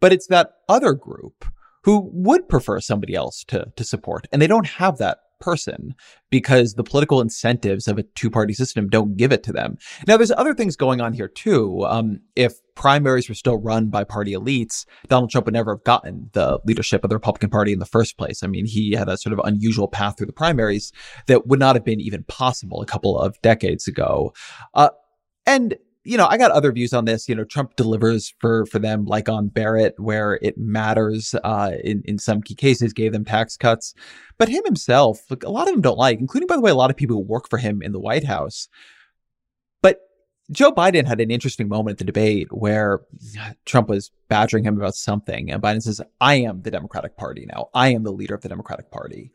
But 0.00 0.12
it's 0.12 0.26
that 0.28 0.50
other 0.68 0.92
group 0.92 1.44
who 1.84 2.10
would 2.12 2.48
prefer 2.48 2.80
somebody 2.80 3.14
else 3.14 3.44
to 3.48 3.72
to 3.76 3.84
support, 3.84 4.26
and 4.32 4.40
they 4.40 4.46
don't 4.46 4.66
have 4.66 4.98
that 4.98 5.18
person 5.40 5.94
because 6.30 6.74
the 6.74 6.84
political 6.84 7.20
incentives 7.20 7.88
of 7.88 7.98
a 7.98 8.02
two 8.02 8.30
party 8.30 8.54
system 8.54 8.88
don't 8.88 9.16
give 9.16 9.32
it 9.32 9.42
to 9.44 9.52
them. 9.52 9.76
Now, 10.06 10.16
there's 10.16 10.30
other 10.30 10.54
things 10.54 10.76
going 10.76 11.00
on 11.00 11.12
here 11.12 11.28
too. 11.28 11.84
Um, 11.86 12.20
if 12.36 12.54
primaries 12.74 13.28
were 13.28 13.34
still 13.34 13.58
run 13.58 13.88
by 13.88 14.04
party 14.04 14.32
elites, 14.32 14.84
Donald 15.08 15.30
Trump 15.30 15.46
would 15.46 15.54
never 15.54 15.74
have 15.74 15.84
gotten 15.84 16.30
the 16.32 16.58
leadership 16.64 17.04
of 17.04 17.10
the 17.10 17.16
Republican 17.16 17.50
Party 17.50 17.72
in 17.72 17.78
the 17.78 17.86
first 17.86 18.18
place. 18.18 18.42
I 18.42 18.46
mean, 18.46 18.66
he 18.66 18.92
had 18.92 19.08
a 19.08 19.16
sort 19.16 19.32
of 19.32 19.40
unusual 19.44 19.88
path 19.88 20.16
through 20.16 20.26
the 20.26 20.32
primaries 20.32 20.92
that 21.26 21.46
would 21.46 21.60
not 21.60 21.76
have 21.76 21.84
been 21.84 22.00
even 22.00 22.24
possible 22.24 22.82
a 22.82 22.86
couple 22.86 23.18
of 23.18 23.40
decades 23.42 23.86
ago. 23.86 24.32
Uh, 24.74 24.90
and 25.46 25.76
you 26.04 26.18
know, 26.18 26.26
I 26.26 26.36
got 26.36 26.50
other 26.50 26.70
views 26.70 26.92
on 26.92 27.06
this. 27.06 27.28
You 27.28 27.34
know, 27.34 27.44
Trump 27.44 27.76
delivers 27.76 28.34
for 28.38 28.66
for 28.66 28.78
them, 28.78 29.06
like 29.06 29.28
on 29.28 29.48
Barrett, 29.48 29.94
where 29.98 30.38
it 30.42 30.58
matters. 30.58 31.34
Uh, 31.42 31.72
in 31.82 32.02
in 32.04 32.18
some 32.18 32.42
key 32.42 32.54
cases, 32.54 32.92
gave 32.92 33.12
them 33.12 33.24
tax 33.24 33.56
cuts, 33.56 33.94
but 34.38 34.48
him 34.48 34.62
himself, 34.64 35.22
like, 35.30 35.42
a 35.42 35.50
lot 35.50 35.66
of 35.66 35.74
them 35.74 35.80
don't 35.80 35.98
like, 35.98 36.20
including 36.20 36.46
by 36.46 36.56
the 36.56 36.60
way, 36.60 36.70
a 36.70 36.74
lot 36.74 36.90
of 36.90 36.96
people 36.96 37.16
who 37.16 37.22
work 37.22 37.48
for 37.48 37.58
him 37.58 37.82
in 37.82 37.92
the 37.92 38.00
White 38.00 38.24
House. 38.24 38.68
But 39.80 40.00
Joe 40.52 40.72
Biden 40.72 41.06
had 41.06 41.20
an 41.20 41.30
interesting 41.30 41.68
moment 41.68 41.94
at 41.94 41.98
the 41.98 42.04
debate 42.04 42.48
where 42.50 43.00
Trump 43.64 43.88
was 43.88 44.10
badgering 44.28 44.64
him 44.64 44.76
about 44.76 44.94
something, 44.94 45.50
and 45.50 45.62
Biden 45.62 45.82
says, 45.82 46.02
"I 46.20 46.34
am 46.34 46.62
the 46.62 46.70
Democratic 46.70 47.16
Party 47.16 47.46
now. 47.46 47.70
I 47.72 47.88
am 47.88 48.02
the 48.02 48.12
leader 48.12 48.34
of 48.34 48.42
the 48.42 48.50
Democratic 48.50 48.90
Party." 48.90 49.32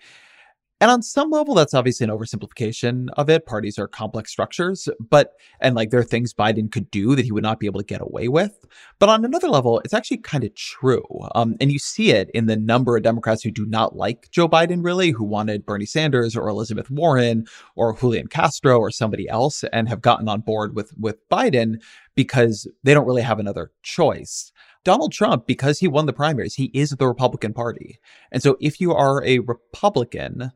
And 0.82 0.90
on 0.90 1.02
some 1.02 1.30
level, 1.30 1.56
that's 1.56 1.74
obviously 1.74 2.06
an 2.06 2.10
oversimplification 2.10 3.10
of 3.18 3.30
it. 3.30 3.46
Parties 3.46 3.78
are 3.78 3.88
complex 3.88 4.32
structures, 4.32 4.88
but, 5.10 5.34
and 5.60 5.76
like 5.76 5.90
there 5.90 6.00
are 6.00 6.06
things 6.06 6.34
Biden 6.34 6.72
could 6.72 6.90
do 6.90 7.16
that 7.16 7.26
he 7.26 7.34
would 7.34 7.44
not 7.44 7.60
be 7.60 7.66
able 7.66 7.82
to 7.82 7.86
get 7.86 8.00
away 8.00 8.30
with. 8.30 8.66
But 8.98 9.10
on 9.10 9.26
another 9.26 9.50
level, 9.50 9.82
it's 9.84 9.94
actually 9.94 10.20
kind 10.20 10.46
of 10.46 10.56
true. 10.56 11.04
Um, 11.36 11.58
and 11.60 11.70
you 11.70 11.80
see 11.80 12.12
it 12.12 12.30
in 12.34 12.46
the 12.46 12.56
number 12.56 12.96
of 12.96 13.04
Democrats 13.04 13.44
who 13.44 13.52
do 13.52 13.66
not 13.66 13.98
like 13.98 14.30
Joe 14.32 14.48
Biden, 14.48 14.84
really, 14.84 15.12
who 15.12 15.26
wanted 15.26 15.66
Bernie 15.66 15.86
Sanders 15.86 16.34
or 16.34 16.48
Elizabeth 16.48 16.90
Warren 16.90 17.46
or 17.76 17.98
Julian 17.98 18.28
Castro 18.28 18.80
or 18.80 18.90
somebody 18.90 19.28
else 19.28 19.66
and 19.74 19.90
have 19.90 20.02
gotten 20.02 20.30
on 20.30 20.40
board 20.40 20.78
with, 20.78 20.94
with 20.98 21.28
Biden 21.28 21.82
because 22.16 22.70
they 22.84 22.94
don't 22.94 23.08
really 23.08 23.22
have 23.22 23.40
another 23.40 23.72
choice. 23.84 24.54
Donald 24.86 25.12
Trump, 25.12 25.46
because 25.46 25.80
he 25.80 25.88
won 25.88 26.06
the 26.06 26.14
primaries, 26.14 26.56
he 26.56 26.72
is 26.74 26.92
the 26.92 27.08
Republican 27.08 27.54
Party. 27.54 28.00
And 28.32 28.42
so 28.42 28.58
if 28.62 28.80
you 28.80 28.94
are 28.94 29.24
a 29.26 29.40
Republican, 29.40 30.52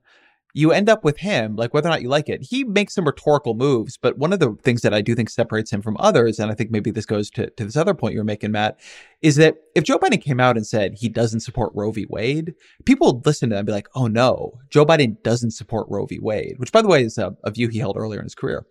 you 0.56 0.72
end 0.72 0.88
up 0.88 1.04
with 1.04 1.18
him, 1.18 1.56
like 1.56 1.74
whether 1.74 1.90
or 1.90 1.92
not 1.92 2.04
you 2.04 2.10
like 2.10 2.30
it. 2.30 2.44
He 2.44 2.64
makes 2.64 2.94
some 2.94 3.06
rhetorical 3.06 3.56
moves, 3.56 3.98
but 3.98 4.20
one 4.20 4.32
of 4.32 4.40
the 4.40 4.56
things 4.62 4.82
that 4.82 4.94
I 4.94 5.02
do 5.02 5.16
think 5.16 5.30
separates 5.30 5.72
him 5.72 5.82
from 5.82 5.98
others, 6.00 6.40
and 6.40 6.52
I 6.52 6.54
think 6.54 6.70
maybe 6.70 6.92
this 6.92 7.08
goes 7.08 7.32
to, 7.32 7.50
to 7.50 7.66
this 7.66 7.76
other 7.76 7.96
point 7.96 8.14
you 8.14 8.20
were 8.20 8.24
making, 8.24 8.52
Matt, 8.52 8.80
is 9.22 9.36
that 9.38 9.56
if 9.74 9.84
Joe 9.84 9.98
Biden 9.98 10.22
came 10.22 10.40
out 10.40 10.56
and 10.56 10.66
said 10.66 10.94
he 10.94 11.10
doesn't 11.10 11.40
support 11.40 11.72
Roe 11.74 11.92
v. 11.92 12.06
Wade, 12.08 12.54
people 12.86 13.14
would 13.14 13.26
listen 13.26 13.50
to 13.50 13.56
that 13.56 13.60
and 13.60 13.66
be 13.66 13.74
like, 13.74 13.90
oh 13.96 14.06
no, 14.06 14.60
Joe 14.70 14.86
Biden 14.86 15.22
doesn't 15.24 15.52
support 15.52 15.88
Roe 15.90 16.06
v. 16.06 16.20
Wade, 16.20 16.56
which 16.58 16.72
by 16.72 16.84
the 16.84 16.88
way 16.88 17.04
is 17.04 17.18
a, 17.18 17.36
a 17.44 17.50
view 17.50 17.68
he 17.68 17.80
held 17.80 17.98
earlier 17.98 18.20
in 18.20 18.26
his 18.26 18.36
career. 18.36 18.66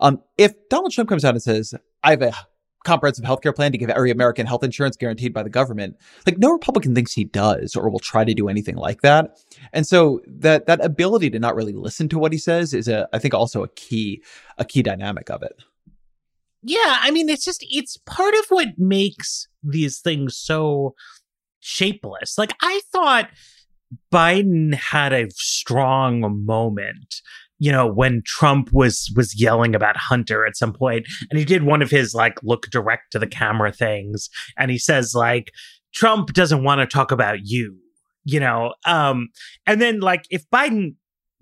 Um, 0.00 0.22
if 0.38 0.54
Donald 0.70 0.92
Trump 0.92 1.10
comes 1.10 1.24
out 1.24 1.34
and 1.34 1.42
says, 1.42 1.74
I 2.02 2.10
have 2.10 2.22
a 2.22 2.32
comprehensive 2.84 3.24
healthcare 3.24 3.54
plan 3.54 3.72
to 3.72 3.78
give 3.78 3.90
every 3.90 4.10
American 4.10 4.46
health 4.46 4.62
insurance 4.62 4.96
guaranteed 4.96 5.34
by 5.34 5.42
the 5.42 5.50
government. 5.50 5.96
Like 6.24 6.38
no 6.38 6.52
Republican 6.52 6.94
thinks 6.94 7.12
he 7.12 7.24
does 7.24 7.74
or 7.74 7.90
will 7.90 7.98
try 7.98 8.24
to 8.24 8.34
do 8.34 8.48
anything 8.48 8.76
like 8.76 9.02
that. 9.02 9.38
And 9.72 9.86
so 9.86 10.20
that 10.26 10.66
that 10.66 10.84
ability 10.84 11.30
to 11.30 11.38
not 11.38 11.56
really 11.56 11.72
listen 11.72 12.08
to 12.10 12.18
what 12.18 12.32
he 12.32 12.38
says 12.38 12.72
is 12.72 12.88
a 12.88 13.08
I 13.12 13.18
think 13.18 13.34
also 13.34 13.62
a 13.62 13.68
key 13.68 14.22
a 14.58 14.64
key 14.64 14.82
dynamic 14.82 15.30
of 15.30 15.42
it. 15.42 15.62
Yeah, 16.62 16.98
I 17.00 17.10
mean 17.10 17.28
it's 17.28 17.44
just 17.44 17.64
it's 17.68 17.96
part 18.06 18.34
of 18.34 18.46
what 18.48 18.78
makes 18.78 19.48
these 19.62 19.98
things 20.00 20.36
so 20.36 20.94
shapeless. 21.60 22.38
Like 22.38 22.54
I 22.62 22.80
thought 22.92 23.30
Biden 24.12 24.74
had 24.74 25.12
a 25.12 25.30
strong 25.30 26.44
moment 26.44 27.22
you 27.58 27.72
know 27.72 27.86
when 27.86 28.22
trump 28.24 28.70
was 28.72 29.12
was 29.16 29.40
yelling 29.40 29.74
about 29.74 29.96
hunter 29.96 30.46
at 30.46 30.56
some 30.56 30.72
point 30.72 31.06
and 31.30 31.38
he 31.38 31.44
did 31.44 31.62
one 31.62 31.82
of 31.82 31.90
his 31.90 32.14
like 32.14 32.38
look 32.42 32.66
direct 32.70 33.12
to 33.12 33.18
the 33.18 33.26
camera 33.26 33.72
things 33.72 34.28
and 34.56 34.70
he 34.70 34.78
says 34.78 35.14
like 35.14 35.50
trump 35.94 36.32
doesn't 36.32 36.64
want 36.64 36.80
to 36.80 36.86
talk 36.86 37.10
about 37.10 37.38
you 37.44 37.76
you 38.24 38.40
know 38.40 38.74
um 38.86 39.28
and 39.66 39.80
then 39.80 40.00
like 40.00 40.24
if 40.30 40.48
biden 40.50 40.94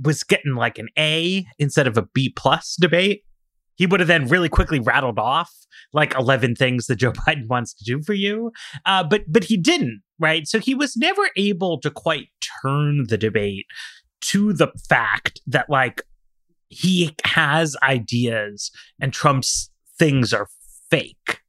was 0.02 0.22
getting 0.22 0.54
like 0.54 0.78
an 0.78 0.88
a 0.98 1.44
instead 1.58 1.86
of 1.86 1.96
a 1.96 2.06
b 2.14 2.32
plus 2.34 2.76
debate 2.80 3.22
he 3.76 3.86
would 3.86 3.98
have 3.98 4.06
then 4.06 4.28
really 4.28 4.48
quickly 4.48 4.78
rattled 4.78 5.18
off 5.18 5.52
like 5.92 6.14
11 6.14 6.54
things 6.54 6.86
that 6.86 6.96
joe 6.96 7.12
biden 7.26 7.48
wants 7.48 7.74
to 7.74 7.84
do 7.84 8.02
for 8.02 8.14
you 8.14 8.52
uh 8.86 9.02
but 9.02 9.22
but 9.28 9.44
he 9.44 9.56
didn't 9.56 10.02
right? 10.18 10.46
So 10.46 10.58
he 10.58 10.74
was 10.74 10.96
never 10.96 11.30
able 11.36 11.80
to 11.80 11.90
quite 11.90 12.28
turn 12.62 13.06
the 13.08 13.18
debate 13.18 13.66
to 14.22 14.52
the 14.52 14.68
fact 14.88 15.40
that 15.46 15.68
like 15.68 16.02
he 16.68 17.14
has 17.24 17.76
ideas 17.82 18.70
and 19.00 19.12
Trump's 19.12 19.70
things 19.98 20.32
are 20.32 20.48
fake. 20.90 21.40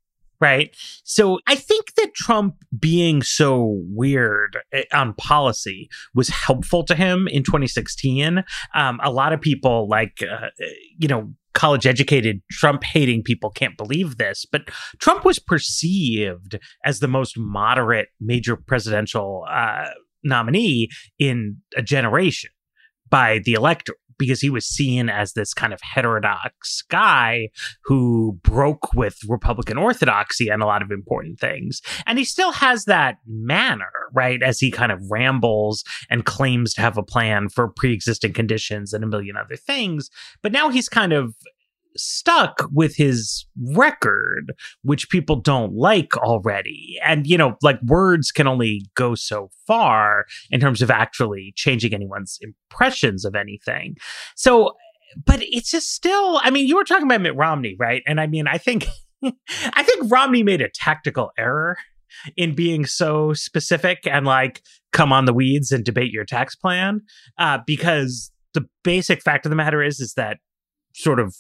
Right. 0.41 0.75
So 1.05 1.39
I 1.47 1.55
think 1.55 1.95
that 1.95 2.13
Trump 2.13 2.55
being 2.77 3.23
so 3.23 3.81
weird 3.87 4.57
eh, 4.73 4.83
on 4.93 5.13
policy 5.13 5.89
was 6.13 6.27
helpful 6.27 6.83
to 6.83 6.93
him 6.93 7.27
in 7.29 7.41
2016. 7.41 8.43
Um, 8.75 8.99
a 9.01 9.11
lot 9.11 9.31
of 9.31 9.39
people, 9.39 9.87
like, 9.87 10.21
uh, 10.29 10.49
you 10.99 11.07
know, 11.07 11.33
college 11.53 11.87
educated 11.87 12.41
Trump 12.51 12.83
hating 12.83 13.23
people 13.23 13.49
can't 13.49 13.77
believe 13.77 14.17
this, 14.17 14.45
but 14.45 14.69
Trump 14.99 15.23
was 15.23 15.39
perceived 15.39 16.59
as 16.83 16.99
the 16.99 17.07
most 17.07 17.39
moderate 17.39 18.09
major 18.19 18.57
presidential 18.57 19.45
uh, 19.49 19.87
nominee 20.21 20.89
in 21.17 21.57
a 21.77 21.81
generation 21.81 22.51
by 23.15 23.39
the 23.45 23.53
electorate 23.53 23.97
because 24.17 24.41
he 24.41 24.49
was 24.49 24.67
seen 24.67 25.07
as 25.07 25.31
this 25.31 25.53
kind 25.53 25.71
of 25.71 25.79
heterodox 25.81 26.81
guy 26.89 27.47
who 27.85 28.37
broke 28.43 28.93
with 28.93 29.17
Republican 29.29 29.77
orthodoxy 29.77 30.51
on 30.51 30.61
a 30.61 30.65
lot 30.65 30.81
of 30.81 30.91
important 30.91 31.39
things. 31.39 31.81
And 32.05 32.17
he 32.17 32.25
still 32.25 32.51
has 32.51 32.83
that 32.85 33.15
manner, 33.25 33.89
right? 34.13 34.43
As 34.43 34.59
he 34.59 34.69
kind 34.69 34.91
of 34.91 34.99
rambles 35.09 35.85
and 36.09 36.25
claims 36.25 36.73
to 36.73 36.81
have 36.81 36.97
a 36.97 37.03
plan 37.03 37.47
for 37.47 37.69
pre 37.69 37.93
existing 37.93 38.33
conditions 38.33 38.91
and 38.91 39.01
a 39.01 39.07
million 39.07 39.37
other 39.37 39.55
things. 39.55 40.09
But 40.43 40.51
now 40.51 40.67
he's 40.67 40.89
kind 40.89 41.13
of 41.13 41.35
stuck 41.97 42.67
with 42.73 42.95
his 42.95 43.45
record, 43.73 44.53
which 44.83 45.09
people 45.09 45.35
don't 45.37 45.73
like 45.73 46.17
already. 46.17 46.97
And, 47.03 47.27
you 47.27 47.37
know, 47.37 47.55
like 47.61 47.81
words 47.83 48.31
can 48.31 48.47
only 48.47 48.85
go 48.95 49.15
so 49.15 49.49
far 49.67 50.25
in 50.51 50.59
terms 50.59 50.81
of 50.81 50.91
actually 50.91 51.53
changing 51.55 51.93
anyone's 51.93 52.39
impressions 52.41 53.25
of 53.25 53.35
anything. 53.35 53.95
So, 54.35 54.75
but 55.25 55.39
it's 55.41 55.71
just 55.71 55.93
still, 55.93 56.39
I 56.43 56.49
mean, 56.49 56.67
you 56.67 56.75
were 56.75 56.83
talking 56.83 57.05
about 57.05 57.21
Mitt 57.21 57.35
Romney, 57.35 57.75
right? 57.79 58.03
And 58.05 58.19
I 58.19 58.27
mean, 58.27 58.47
I 58.47 58.57
think, 58.57 58.87
I 59.23 59.83
think 59.83 60.11
Romney 60.11 60.43
made 60.43 60.61
a 60.61 60.69
tactical 60.69 61.31
error 61.37 61.77
in 62.37 62.55
being 62.55 62.85
so 62.85 63.33
specific 63.33 64.05
and 64.05 64.25
like 64.25 64.61
come 64.93 65.11
on 65.11 65.25
the 65.25 65.33
weeds 65.33 65.71
and 65.71 65.83
debate 65.83 66.11
your 66.11 66.25
tax 66.25 66.55
plan 66.55 67.01
uh, 67.37 67.59
because 67.65 68.31
the 68.53 68.65
basic 68.83 69.21
fact 69.21 69.45
of 69.45 69.49
the 69.49 69.55
matter 69.55 69.83
is 69.83 69.99
is 69.99 70.13
that 70.13 70.37
sort 70.93 71.19
of 71.19 71.35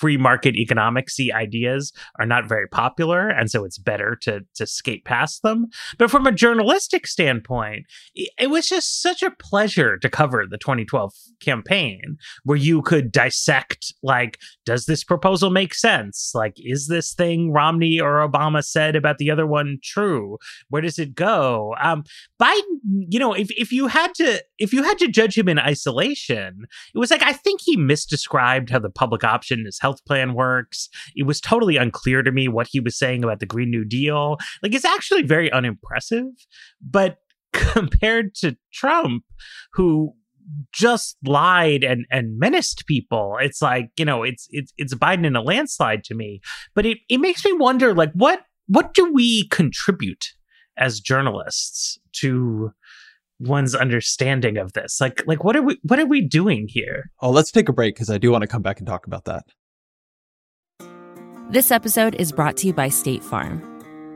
free 0.00 0.16
market 0.16 0.54
economicsy 0.54 1.30
ideas 1.32 1.92
are 2.18 2.24
not 2.24 2.48
very 2.48 2.66
popular 2.66 3.28
and 3.28 3.50
so 3.50 3.64
it's 3.64 3.76
better 3.76 4.16
to 4.22 4.40
to 4.54 4.66
skate 4.66 5.04
past 5.04 5.42
them. 5.42 5.66
But 5.98 6.10
from 6.10 6.26
a 6.26 6.32
journalistic 6.32 7.06
standpoint 7.06 7.84
it 8.14 8.48
was 8.48 8.68
just 8.68 9.02
such 9.02 9.22
a 9.22 9.30
pleasure 9.30 9.98
to 9.98 10.08
cover 10.08 10.46
the 10.48 10.56
2012 10.56 11.12
campaign 11.40 12.16
where 12.44 12.56
you 12.56 12.80
could 12.80 13.12
dissect 13.12 13.92
like 14.02 14.38
does 14.64 14.86
this 14.86 15.04
proposal 15.04 15.50
make 15.50 15.74
sense? 15.74 16.32
Like 16.34 16.54
is 16.56 16.86
this 16.86 17.12
thing 17.12 17.52
Romney 17.52 18.00
or 18.00 18.26
Obama 18.26 18.64
said 18.64 18.96
about 18.96 19.18
the 19.18 19.30
other 19.30 19.46
one 19.46 19.78
true? 19.82 20.38
Where 20.70 20.82
does 20.82 20.98
it 20.98 21.14
go? 21.14 21.74
Um 21.82 22.04
Biden 22.40 22.69
you 22.84 23.18
know 23.18 23.32
if 23.32 23.50
if 23.52 23.72
you 23.72 23.86
had 23.86 24.14
to 24.14 24.42
if 24.58 24.72
you 24.72 24.82
had 24.82 24.98
to 24.98 25.08
judge 25.08 25.36
him 25.36 25.48
in 25.48 25.58
isolation 25.58 26.66
it 26.94 26.98
was 26.98 27.10
like 27.10 27.22
I 27.22 27.32
think 27.32 27.60
he 27.62 27.76
misdescribed 27.76 28.70
how 28.70 28.78
the 28.78 28.90
public 28.90 29.24
option 29.24 29.64
his 29.64 29.78
health 29.80 30.04
plan 30.04 30.34
works. 30.34 30.88
It 31.14 31.24
was 31.24 31.40
totally 31.40 31.76
unclear 31.76 32.22
to 32.22 32.32
me 32.32 32.48
what 32.48 32.68
he 32.70 32.80
was 32.80 32.98
saying 32.98 33.24
about 33.24 33.40
the 33.40 33.46
Green 33.46 33.70
New 33.70 33.84
Deal. 33.84 34.38
Like, 34.62 34.74
it's 34.74 34.84
actually 34.84 35.22
very 35.22 35.50
unimpressive. 35.52 36.26
But 36.80 37.18
compared 37.52 38.34
to 38.36 38.56
Trump, 38.72 39.24
who 39.72 40.14
just 40.72 41.16
lied 41.24 41.84
and 41.84 42.06
and 42.10 42.36
menaced 42.36 42.84
people 42.88 43.36
it's 43.40 43.62
like 43.62 43.90
you 43.96 44.04
know 44.04 44.24
it's 44.24 44.48
it's 44.50 44.72
it's 44.78 44.92
biden 44.96 45.24
in 45.24 45.36
a 45.36 45.40
landslide 45.40 46.02
to 46.02 46.12
me 46.12 46.40
but 46.74 46.84
it, 46.84 46.98
it 47.08 47.18
makes 47.18 47.44
me 47.44 47.52
wonder 47.52 47.94
like 47.94 48.10
what 48.14 48.40
what 48.66 48.92
do 48.92 49.12
we 49.12 49.46
contribute 49.46 50.24
as 50.76 50.98
journalists 50.98 51.99
to 52.20 52.72
one's 53.38 53.74
understanding 53.74 54.58
of 54.58 54.72
this? 54.72 55.00
Like, 55.00 55.22
like 55.26 55.44
what 55.44 55.56
are 55.56 55.62
we 55.62 55.78
what 55.82 55.98
are 55.98 56.06
we 56.06 56.20
doing 56.20 56.66
here? 56.68 57.10
Oh, 57.20 57.30
let's 57.30 57.50
take 57.50 57.68
a 57.68 57.72
break 57.72 57.94
because 57.94 58.10
I 58.10 58.18
do 58.18 58.30
want 58.30 58.42
to 58.42 58.48
come 58.48 58.62
back 58.62 58.78
and 58.78 58.86
talk 58.86 59.06
about 59.06 59.24
that. 59.24 59.44
This 61.50 61.70
episode 61.72 62.14
is 62.14 62.30
brought 62.30 62.56
to 62.58 62.68
you 62.68 62.72
by 62.72 62.90
State 62.90 63.24
Farm. 63.24 63.60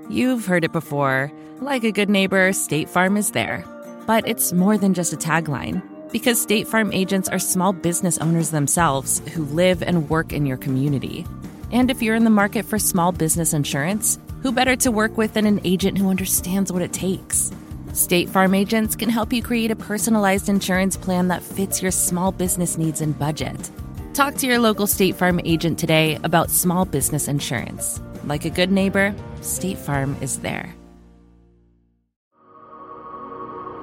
You've 0.09 0.47
heard 0.47 0.65
it 0.65 0.73
before. 0.73 1.33
Like 1.61 1.83
a 1.83 1.91
good 1.91 2.11
neighbor, 2.11 2.53
State 2.53 2.89
Farm 2.89 3.17
is 3.17 3.33
there. 3.33 3.65
But 4.07 4.29
it's 4.29 4.53
more 4.53 4.77
than 4.77 4.95
just 4.95 5.13
a 5.13 5.17
tagline, 5.17 5.83
because 6.13 6.41
State 6.41 6.69
Farm 6.69 6.93
agents 6.93 7.29
are 7.29 7.39
small 7.39 7.73
business 7.73 8.19
owners 8.19 8.51
themselves 8.51 9.21
who 9.33 9.47
live 9.47 9.83
and 9.83 10.09
work 10.11 10.33
in 10.33 10.47
your 10.47 10.59
community. 10.59 11.27
And 11.73 11.91
if 11.91 12.03
you're 12.03 12.15
in 12.15 12.25
the 12.25 12.31
market 12.31 12.67
for 12.67 12.79
small 12.79 13.11
business 13.11 13.53
insurance, 13.53 14.19
who 14.43 14.53
better 14.53 14.77
to 14.77 14.93
work 14.93 15.17
with 15.17 15.33
than 15.33 15.47
an 15.47 15.61
agent 15.65 15.97
who 15.97 16.11
understands 16.11 16.71
what 16.71 16.83
it 16.83 16.93
takes? 16.93 17.51
State 17.95 18.29
Farm 18.29 18.55
agents 18.55 18.97
can 18.97 19.09
help 19.09 19.33
you 19.33 19.41
create 19.41 19.71
a 19.71 19.77
personalized 19.77 20.49
insurance 20.49 20.97
plan 20.97 21.29
that 21.29 21.45
fits 21.45 21.81
your 21.81 21.93
small 21.93 22.33
business 22.33 22.77
needs 22.77 23.01
and 23.01 23.17
budget. 23.17 23.71
Talk 24.15 24.35
to 24.39 24.49
your 24.49 24.59
local 24.59 24.89
State 24.89 25.15
Farm 25.15 25.41
agent 25.45 25.79
today 25.79 26.19
about 26.25 26.51
small 26.51 26.85
business 26.85 27.29
insurance. 27.29 28.03
Like 28.25 28.45
a 28.45 28.51
good 28.51 28.73
neighbor, 28.73 29.15
State 29.43 29.79
Farm 29.79 30.17
is 30.21 30.41
there. 30.41 30.75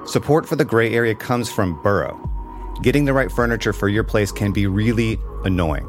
Support 0.04 0.46
for 0.46 0.56
the 0.56 0.64
gray 0.66 0.92
area 0.92 1.14
comes 1.14 1.50
from 1.50 1.80
Burrow. 1.82 2.20
Getting 2.82 3.06
the 3.06 3.14
right 3.14 3.32
furniture 3.32 3.72
for 3.72 3.88
your 3.88 4.04
place 4.04 4.30
can 4.30 4.52
be 4.52 4.66
really 4.66 5.18
annoying. 5.44 5.88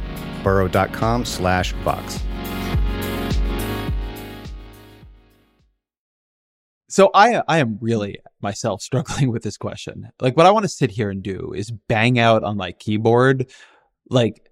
burrow.com 0.43 1.25
slash 1.25 1.73
box. 1.85 2.19
So 6.91 7.09
I 7.13 7.41
I 7.47 7.59
am 7.59 7.77
really 7.79 8.19
myself 8.41 8.81
struggling 8.81 9.31
with 9.31 9.43
this 9.43 9.57
question. 9.57 10.09
Like 10.19 10.35
what 10.35 10.45
I 10.45 10.51
want 10.51 10.63
to 10.63 10.69
sit 10.69 10.91
here 10.91 11.09
and 11.09 11.23
do 11.23 11.53
is 11.55 11.71
bang 11.71 12.19
out 12.19 12.43
on 12.43 12.57
my 12.57 12.73
keyboard 12.73 13.49
like 14.09 14.49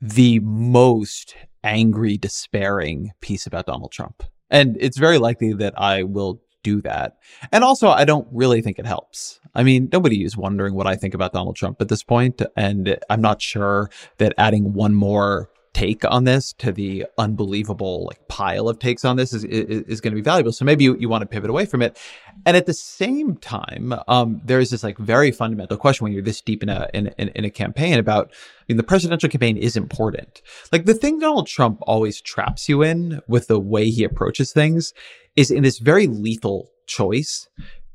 the 0.00 0.40
most 0.40 1.36
angry 1.62 2.16
despairing 2.16 3.12
piece 3.20 3.46
about 3.46 3.66
Donald 3.66 3.92
Trump. 3.92 4.22
And 4.48 4.76
it's 4.80 4.96
very 4.96 5.18
likely 5.18 5.52
that 5.54 5.74
I 5.78 6.04
will 6.04 6.40
do 6.66 6.82
that. 6.82 7.16
And 7.52 7.62
also 7.62 7.88
I 7.88 8.04
don't 8.04 8.26
really 8.32 8.60
think 8.60 8.78
it 8.78 8.86
helps. 8.86 9.40
I 9.54 9.62
mean, 9.62 9.88
nobody 9.92 10.24
is 10.24 10.36
wondering 10.36 10.74
what 10.74 10.88
I 10.88 10.96
think 10.96 11.14
about 11.14 11.32
Donald 11.32 11.56
Trump 11.56 11.80
at 11.80 11.88
this 11.88 12.02
point 12.02 12.42
and 12.56 12.98
I'm 13.08 13.20
not 13.20 13.40
sure 13.40 13.88
that 14.18 14.34
adding 14.36 14.72
one 14.72 14.94
more 14.94 15.48
take 15.76 16.10
on 16.10 16.24
this 16.24 16.54
to 16.54 16.72
the 16.72 17.04
unbelievable 17.18 18.06
like 18.06 18.26
pile 18.28 18.66
of 18.66 18.78
takes 18.78 19.04
on 19.04 19.16
this 19.16 19.34
is 19.34 19.44
is, 19.44 19.82
is 19.82 20.00
going 20.00 20.12
to 20.12 20.14
be 20.14 20.22
valuable. 20.22 20.50
So 20.50 20.64
maybe 20.64 20.84
you, 20.84 20.96
you 20.96 21.10
want 21.10 21.20
to 21.20 21.26
pivot 21.26 21.50
away 21.50 21.66
from 21.66 21.82
it. 21.82 21.98
And 22.46 22.56
at 22.56 22.64
the 22.64 22.72
same 22.72 23.36
time, 23.36 23.92
um, 24.08 24.40
there 24.42 24.58
is 24.58 24.70
this 24.70 24.82
like 24.82 24.96
very 24.96 25.30
fundamental 25.30 25.76
question 25.76 26.04
when 26.04 26.14
you're 26.14 26.22
this 26.22 26.40
deep 26.40 26.62
in 26.62 26.70
a 26.70 26.88
in, 26.94 27.08
in, 27.18 27.28
in 27.28 27.44
a 27.44 27.50
campaign 27.50 27.98
about 27.98 28.32
I 28.32 28.64
mean, 28.68 28.78
the 28.78 28.82
presidential 28.82 29.28
campaign 29.28 29.58
is 29.58 29.76
important. 29.76 30.40
Like 30.72 30.86
the 30.86 30.94
thing 30.94 31.18
Donald 31.18 31.46
Trump 31.46 31.78
always 31.82 32.22
traps 32.22 32.70
you 32.70 32.82
in 32.82 33.20
with 33.28 33.46
the 33.48 33.60
way 33.60 33.90
he 33.90 34.02
approaches 34.02 34.52
things 34.52 34.94
is 35.36 35.50
in 35.50 35.62
this 35.62 35.78
very 35.78 36.06
lethal 36.06 36.68
choice 36.86 37.48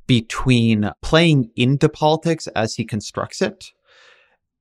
between 0.08 0.91
playing 1.01 1.49
into 1.56 1.89
politics 1.89 2.47
as 2.47 2.75
he 2.75 2.86
constructs 2.86 3.41
it 3.41 3.65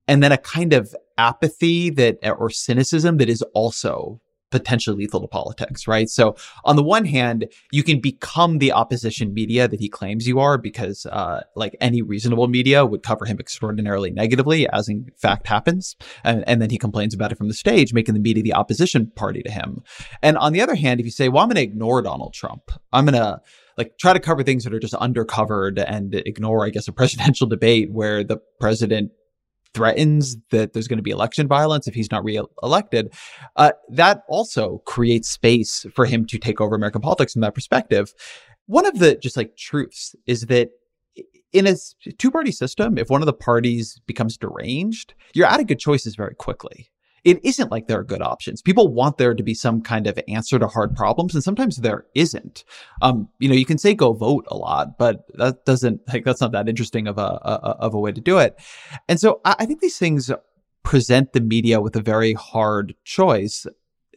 and 0.07 0.21
then 0.23 0.31
a 0.31 0.37
kind 0.37 0.73
of 0.73 0.95
apathy 1.17 1.89
that 1.89 2.17
or 2.23 2.49
cynicism 2.49 3.17
that 3.17 3.29
is 3.29 3.41
also 3.53 4.19
potentially 4.51 4.97
lethal 4.97 5.21
to 5.21 5.27
politics, 5.27 5.87
right? 5.87 6.09
So 6.09 6.35
on 6.65 6.75
the 6.75 6.83
one 6.83 7.05
hand, 7.05 7.47
you 7.71 7.83
can 7.83 7.99
become 7.99 8.59
the 8.59 8.71
opposition 8.71 9.33
media 9.33 9.67
that 9.67 9.79
he 9.79 9.89
claims 9.89 10.27
you 10.27 10.39
are 10.39 10.57
because 10.57 11.05
uh, 11.07 11.41
like 11.55 11.75
any 11.81 12.01
reasonable 12.01 12.47
media 12.47 12.85
would 12.85 13.03
cover 13.03 13.25
him 13.25 13.39
extraordinarily 13.39 14.11
negatively, 14.11 14.67
as 14.69 14.87
in 14.87 15.09
fact 15.17 15.47
happens. 15.47 15.95
And, 16.23 16.43
and 16.47 16.61
then 16.61 16.69
he 16.69 16.77
complains 16.77 17.13
about 17.13 17.31
it 17.31 17.37
from 17.37 17.47
the 17.47 17.53
stage, 17.53 17.93
making 17.93 18.13
the 18.13 18.19
media 18.19 18.43
the 18.43 18.53
opposition 18.53 19.11
party 19.15 19.41
to 19.43 19.51
him. 19.51 19.81
And 20.21 20.37
on 20.37 20.53
the 20.53 20.61
other 20.61 20.75
hand, 20.75 20.99
if 20.99 21.05
you 21.05 21.11
say, 21.11 21.29
well, 21.29 21.43
I'm 21.43 21.49
going 21.49 21.55
to 21.55 21.63
ignore 21.63 22.01
Donald 22.01 22.33
Trump, 22.33 22.71
I'm 22.93 23.05
going 23.05 23.15
to 23.15 23.41
like 23.77 23.97
try 23.97 24.13
to 24.13 24.19
cover 24.19 24.43
things 24.43 24.63
that 24.63 24.73
are 24.73 24.79
just 24.79 24.93
undercovered 24.93 25.83
and 25.85 26.13
ignore, 26.13 26.65
I 26.65 26.69
guess, 26.69 26.87
a 26.87 26.91
presidential 26.91 27.47
debate 27.47 27.91
where 27.91 28.23
the 28.23 28.37
president 28.59 29.11
threatens 29.73 30.37
that 30.51 30.73
there's 30.73 30.87
going 30.87 30.97
to 30.97 31.03
be 31.03 31.11
election 31.11 31.47
violence 31.47 31.87
if 31.87 31.93
he's 31.93 32.11
not 32.11 32.23
re-elected, 32.23 33.13
uh, 33.55 33.71
that 33.89 34.23
also 34.27 34.79
creates 34.85 35.29
space 35.29 35.85
for 35.93 36.05
him 36.05 36.25
to 36.25 36.37
take 36.37 36.59
over 36.59 36.75
American 36.75 37.01
politics 37.01 37.33
from 37.33 37.41
that 37.41 37.55
perspective. 37.55 38.13
One 38.65 38.85
of 38.85 38.99
the 38.99 39.15
just 39.15 39.37
like 39.37 39.55
truths 39.57 40.15
is 40.25 40.47
that 40.47 40.69
in 41.53 41.67
a 41.67 41.75
two-party 42.17 42.51
system, 42.51 42.97
if 42.97 43.09
one 43.09 43.21
of 43.21 43.25
the 43.25 43.33
parties 43.33 43.99
becomes 44.05 44.37
deranged, 44.37 45.13
you're 45.33 45.47
out 45.47 45.59
of 45.59 45.67
good 45.67 45.79
choices 45.79 46.15
very 46.15 46.35
quickly 46.35 46.91
it 47.23 47.39
isn't 47.43 47.71
like 47.71 47.87
there 47.87 47.99
are 47.99 48.03
good 48.03 48.21
options. 48.21 48.61
People 48.61 48.87
want 48.87 49.17
there 49.17 49.33
to 49.33 49.43
be 49.43 49.53
some 49.53 49.81
kind 49.81 50.07
of 50.07 50.19
answer 50.27 50.57
to 50.57 50.67
hard 50.67 50.95
problems, 50.95 51.35
and 51.35 51.43
sometimes 51.43 51.77
there 51.77 52.05
isn't. 52.15 52.63
Um, 53.01 53.29
you 53.39 53.47
know, 53.47 53.55
you 53.55 53.65
can 53.65 53.77
say 53.77 53.93
go 53.93 54.13
vote 54.13 54.45
a 54.49 54.57
lot, 54.57 54.97
but 54.97 55.25
that 55.35 55.65
doesn't 55.65 56.01
like 56.11 56.25
that's 56.25 56.41
not 56.41 56.51
that 56.53 56.67
interesting 56.67 57.07
of 57.07 57.17
a, 57.17 57.21
a 57.21 57.77
of 57.79 57.93
a 57.93 57.99
way 57.99 58.11
to 58.11 58.21
do 58.21 58.39
it. 58.39 58.59
And 59.07 59.19
so 59.19 59.39
I, 59.45 59.55
I 59.59 59.65
think 59.65 59.81
these 59.81 59.97
things 59.97 60.31
present 60.83 61.33
the 61.33 61.41
media 61.41 61.79
with 61.79 61.95
a 61.95 62.01
very 62.01 62.33
hard 62.33 62.95
choice. 63.03 63.67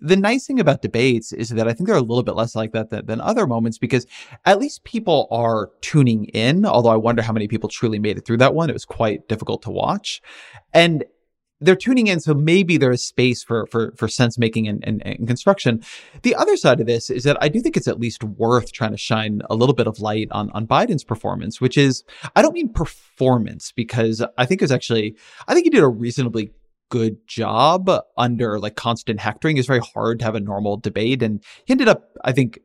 The 0.00 0.16
nice 0.16 0.46
thing 0.46 0.58
about 0.58 0.82
debates 0.82 1.32
is 1.32 1.50
that 1.50 1.68
I 1.68 1.72
think 1.72 1.86
they're 1.86 1.96
a 1.96 2.00
little 2.00 2.22
bit 2.22 2.34
less 2.34 2.56
like 2.56 2.72
that 2.72 2.90
than, 2.90 3.06
than, 3.06 3.20
other 3.20 3.46
moments 3.46 3.78
because 3.78 4.06
at 4.44 4.58
least 4.58 4.84
people 4.84 5.28
are 5.30 5.70
tuning 5.82 6.24
in. 6.26 6.66
Although 6.66 6.90
I 6.90 6.96
wonder 6.96 7.22
how 7.22 7.32
many 7.32 7.48
people 7.48 7.68
truly 7.68 7.98
made 7.98 8.18
it 8.18 8.26
through 8.26 8.38
that 8.38 8.54
one. 8.54 8.70
It 8.70 8.74
was 8.74 8.84
quite 8.84 9.28
difficult 9.28 9.62
to 9.62 9.70
watch. 9.70 10.20
And 10.72 11.04
they're 11.64 11.77
tuning 11.77 12.07
in, 12.07 12.20
so 12.20 12.35
maybe 12.35 12.77
there 12.77 12.90
is 12.90 13.05
space 13.05 13.42
for 13.42 13.66
for 13.66 13.92
for 13.96 14.09
sense 14.09 14.38
making 14.38 14.68
and, 14.68 14.83
and, 14.87 15.03
and, 15.05 15.27
construction. 15.27 15.83
The 16.22 16.35
other 16.35 16.57
side 16.57 16.81
of 16.81 16.87
this 16.87 17.11
is 17.11 17.24
that 17.24 17.37
I 17.40 17.48
do 17.48 17.61
think 17.61 17.77
it's 17.77 17.88
at 17.88 17.98
least 17.98 18.22
worth 18.22 18.72
trying 18.72 18.92
to 18.92 18.96
shine 18.96 19.40
a 19.50 19.55
little 19.55 19.74
bit 19.74 19.87
of 19.87 20.00
light 20.00 20.29
on 20.31 20.50
on 20.50 20.66
Biden's 20.66 21.05
performance, 21.05 21.61
which 21.61 21.77
is 21.77 22.05
I 22.37 22.42
don't 22.42 22.55
mean 22.55 22.72
performance 22.72 23.72
because 23.72 24.24
I 24.38 24.46
think 24.46 24.61
it 24.61 24.64
was 24.64 24.72
actually 24.72 25.16
I 25.48 25.55
think 25.55 25.64
he 25.64 25.70
did 25.70 25.83
a 25.83 25.88
reasonably 25.88 26.53
good 26.90 27.16
job 27.27 27.90
under 28.16 28.59
like 28.59 28.77
constant 28.77 29.18
hectoring. 29.18 29.57
It's 29.57 29.66
very 29.66 29.81
hard 29.81 30.18
to 30.20 30.24
have 30.24 30.35
a 30.35 30.40
normal 30.40 30.77
debate, 30.77 31.22
and 31.22 31.42
he 31.64 31.72
ended 31.72 31.88
up 31.88 32.11
I 32.24 32.33
think 32.33 32.61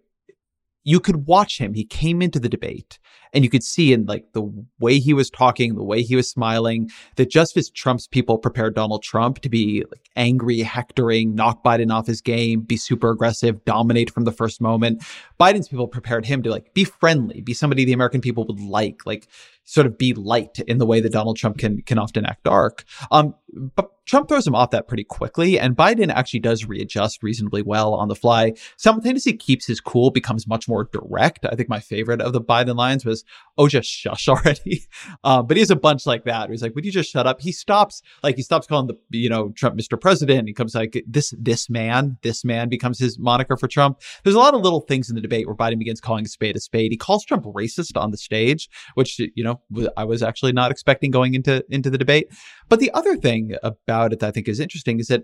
you 0.83 0.99
could 0.99 1.27
watch 1.27 1.59
him. 1.59 1.73
He 1.73 1.83
came 1.83 2.21
into 2.21 2.39
the 2.39 2.49
debate 2.49 2.99
and 3.33 3.43
you 3.43 3.49
could 3.49 3.63
see 3.63 3.93
in 3.93 4.05
like 4.05 4.25
the 4.33 4.49
way 4.79 4.97
he 4.99 5.13
was 5.13 5.29
talking, 5.29 5.75
the 5.75 5.83
way 5.83 6.01
he 6.01 6.15
was 6.15 6.29
smiling, 6.29 6.89
that 7.15 7.29
just 7.29 7.57
as 7.57 7.69
Trump's 7.69 8.07
people 8.07 8.37
prepared 8.37 8.75
Donald 8.75 9.03
Trump 9.03 9.39
to 9.39 9.49
be 9.49 9.83
like 9.91 10.09
angry, 10.15 10.59
hectoring, 10.59 11.35
knock 11.35 11.63
Biden 11.63 11.93
off 11.93 12.07
his 12.07 12.21
game, 12.21 12.61
be 12.61 12.77
super 12.77 13.11
aggressive, 13.11 13.63
dominate 13.65 14.09
from 14.09 14.23
the 14.23 14.31
first 14.31 14.61
moment, 14.61 15.03
Biden's 15.39 15.67
people 15.67 15.87
prepared 15.87 16.25
him 16.25 16.41
to 16.43 16.49
like 16.49 16.73
be 16.73 16.83
friendly, 16.83 17.41
be 17.41 17.53
somebody 17.53 17.85
the 17.85 17.93
American 17.93 18.21
people 18.21 18.45
would 18.45 18.59
like, 18.59 19.05
like 19.05 19.27
sort 19.65 19.85
of 19.85 19.97
be 19.97 20.13
light 20.13 20.59
in 20.61 20.79
the 20.79 20.85
way 20.85 20.99
that 20.99 21.11
Donald 21.11 21.37
Trump 21.37 21.57
can 21.57 21.81
can 21.83 21.99
often 21.99 22.25
act 22.25 22.43
dark. 22.43 22.83
Um, 23.11 23.35
but 23.75 23.91
Trump 24.09 24.27
throws 24.27 24.47
him 24.47 24.55
off 24.55 24.71
that 24.71 24.87
pretty 24.87 25.03
quickly, 25.03 25.59
and 25.59 25.77
Biden 25.77 26.11
actually 26.11 26.39
does 26.39 26.65
readjust 26.65 27.21
reasonably 27.21 27.61
well 27.61 27.93
on 27.93 28.07
the 28.07 28.15
fly. 28.15 28.53
Simultaneously 28.75 29.33
keeps 29.33 29.67
his 29.67 29.79
cool, 29.79 30.09
becomes 30.09 30.47
much 30.47 30.67
more 30.67 30.89
direct. 30.91 31.45
I 31.45 31.53
think 31.55 31.69
my 31.69 31.79
favorite 31.79 32.19
of 32.19 32.33
the 32.33 32.41
Biden 32.41 32.75
lines 32.75 33.05
was, 33.05 33.23
"Oh, 33.55 33.67
just 33.67 33.87
shush 33.87 34.27
already." 34.27 34.87
uh, 35.23 35.43
but 35.43 35.57
he 35.57 35.61
has 35.61 35.69
a 35.69 35.75
bunch 35.75 36.07
like 36.07 36.23
that. 36.25 36.49
he's 36.49 36.63
like, 36.63 36.73
"Would 36.73 36.85
you 36.85 36.91
just 36.91 37.11
shut 37.11 37.27
up?" 37.27 37.39
He 37.39 37.51
stops, 37.51 38.01
like 38.23 38.35
he 38.35 38.41
stops 38.41 38.65
calling 38.65 38.87
the 38.87 38.97
you 39.15 39.29
know 39.29 39.49
Trump 39.49 39.77
Mr. 39.79 39.99
President. 39.99 40.47
He 40.47 40.55
comes 40.55 40.73
like 40.73 41.03
this 41.07 41.31
this 41.37 41.69
man, 41.69 42.17
this 42.23 42.43
man 42.43 42.67
becomes 42.67 42.97
his 42.97 43.19
moniker 43.19 43.57
for 43.57 43.67
Trump. 43.67 44.01
There's 44.23 44.35
a 44.35 44.39
lot 44.39 44.55
of 44.55 44.61
little 44.61 44.81
things 44.81 45.11
in 45.11 45.15
the 45.15 45.21
debate 45.21 45.45
where 45.45 45.55
Biden 45.55 45.77
begins 45.77 46.01
calling 46.01 46.25
a 46.25 46.29
spade 46.29 46.55
a 46.55 46.59
spade. 46.59 46.91
He 46.91 46.97
calls 46.97 47.23
Trump 47.25 47.45
racist 47.45 47.95
on 47.95 48.09
the 48.09 48.17
stage, 48.17 48.69
which 48.95 49.19
you 49.19 49.43
know 49.43 49.61
I 49.95 50.03
was 50.03 50.23
actually 50.23 50.53
not 50.53 50.71
expecting 50.71 51.11
going 51.11 51.35
into 51.35 51.63
into 51.69 51.91
the 51.91 51.97
debate. 51.99 52.27
But 52.69 52.79
the 52.79 52.91
other 52.93 53.15
thing 53.15 53.53
about 53.61 53.98
it 54.07 54.19
that 54.19 54.27
I 54.27 54.31
think 54.31 54.47
is 54.47 54.59
interesting 54.59 54.99
is 54.99 55.07
that 55.07 55.23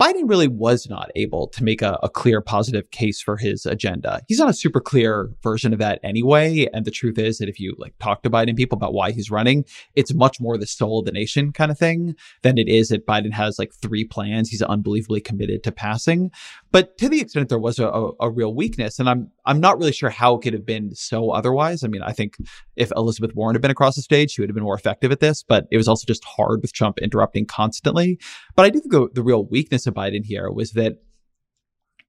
Biden 0.00 0.28
really 0.28 0.48
was 0.48 0.90
not 0.90 1.10
able 1.16 1.48
to 1.48 1.64
make 1.64 1.80
a, 1.80 1.98
a, 2.02 2.10
clear 2.10 2.42
positive 2.42 2.90
case 2.90 3.22
for 3.22 3.38
his 3.38 3.64
agenda. 3.64 4.20
He's 4.28 4.38
not 4.38 4.50
a 4.50 4.54
super 4.54 4.78
clear 4.78 5.30
version 5.42 5.72
of 5.72 5.78
that 5.78 6.00
anyway. 6.02 6.68
And 6.74 6.84
the 6.84 6.90
truth 6.90 7.16
is 7.16 7.38
that 7.38 7.48
if 7.48 7.58
you 7.58 7.74
like 7.78 7.94
talk 7.98 8.22
to 8.22 8.28
Biden 8.28 8.56
people 8.56 8.76
about 8.76 8.92
why 8.92 9.12
he's 9.12 9.30
running, 9.30 9.64
it's 9.94 10.12
much 10.12 10.38
more 10.38 10.58
the 10.58 10.66
soul 10.66 10.98
of 10.98 11.06
the 11.06 11.12
nation 11.12 11.50
kind 11.50 11.70
of 11.70 11.78
thing 11.78 12.14
than 12.42 12.58
it 12.58 12.68
is 12.68 12.88
that 12.88 13.06
Biden 13.06 13.32
has 13.32 13.58
like 13.58 13.72
three 13.72 14.04
plans 14.04 14.50
he's 14.50 14.60
unbelievably 14.60 15.22
committed 15.22 15.62
to 15.64 15.72
passing. 15.72 16.30
But 16.76 16.98
to 16.98 17.08
the 17.08 17.22
extent 17.22 17.48
there 17.48 17.58
was 17.58 17.78
a, 17.78 17.88
a, 17.88 18.10
a 18.20 18.30
real 18.30 18.54
weakness, 18.54 18.98
and 18.98 19.08
I'm 19.08 19.30
I'm 19.46 19.60
not 19.60 19.78
really 19.78 19.92
sure 19.92 20.10
how 20.10 20.34
it 20.34 20.42
could 20.42 20.52
have 20.52 20.66
been 20.66 20.94
so 20.94 21.30
otherwise. 21.30 21.82
I 21.82 21.88
mean, 21.88 22.02
I 22.02 22.12
think 22.12 22.36
if 22.76 22.92
Elizabeth 22.94 23.34
Warren 23.34 23.54
had 23.54 23.62
been 23.62 23.70
across 23.70 23.96
the 23.96 24.02
stage, 24.02 24.32
she 24.32 24.42
would 24.42 24.50
have 24.50 24.54
been 24.54 24.62
more 24.62 24.76
effective 24.76 25.10
at 25.10 25.20
this, 25.20 25.42
but 25.42 25.66
it 25.70 25.78
was 25.78 25.88
also 25.88 26.04
just 26.06 26.22
hard 26.22 26.60
with 26.60 26.74
Trump 26.74 26.98
interrupting 26.98 27.46
constantly. 27.46 28.20
But 28.56 28.66
I 28.66 28.68
do 28.68 28.80
think 28.80 28.92
the, 28.92 29.08
the 29.14 29.22
real 29.22 29.46
weakness 29.46 29.86
of 29.86 29.94
Biden 29.94 30.22
here 30.22 30.50
was 30.50 30.72
that 30.72 30.98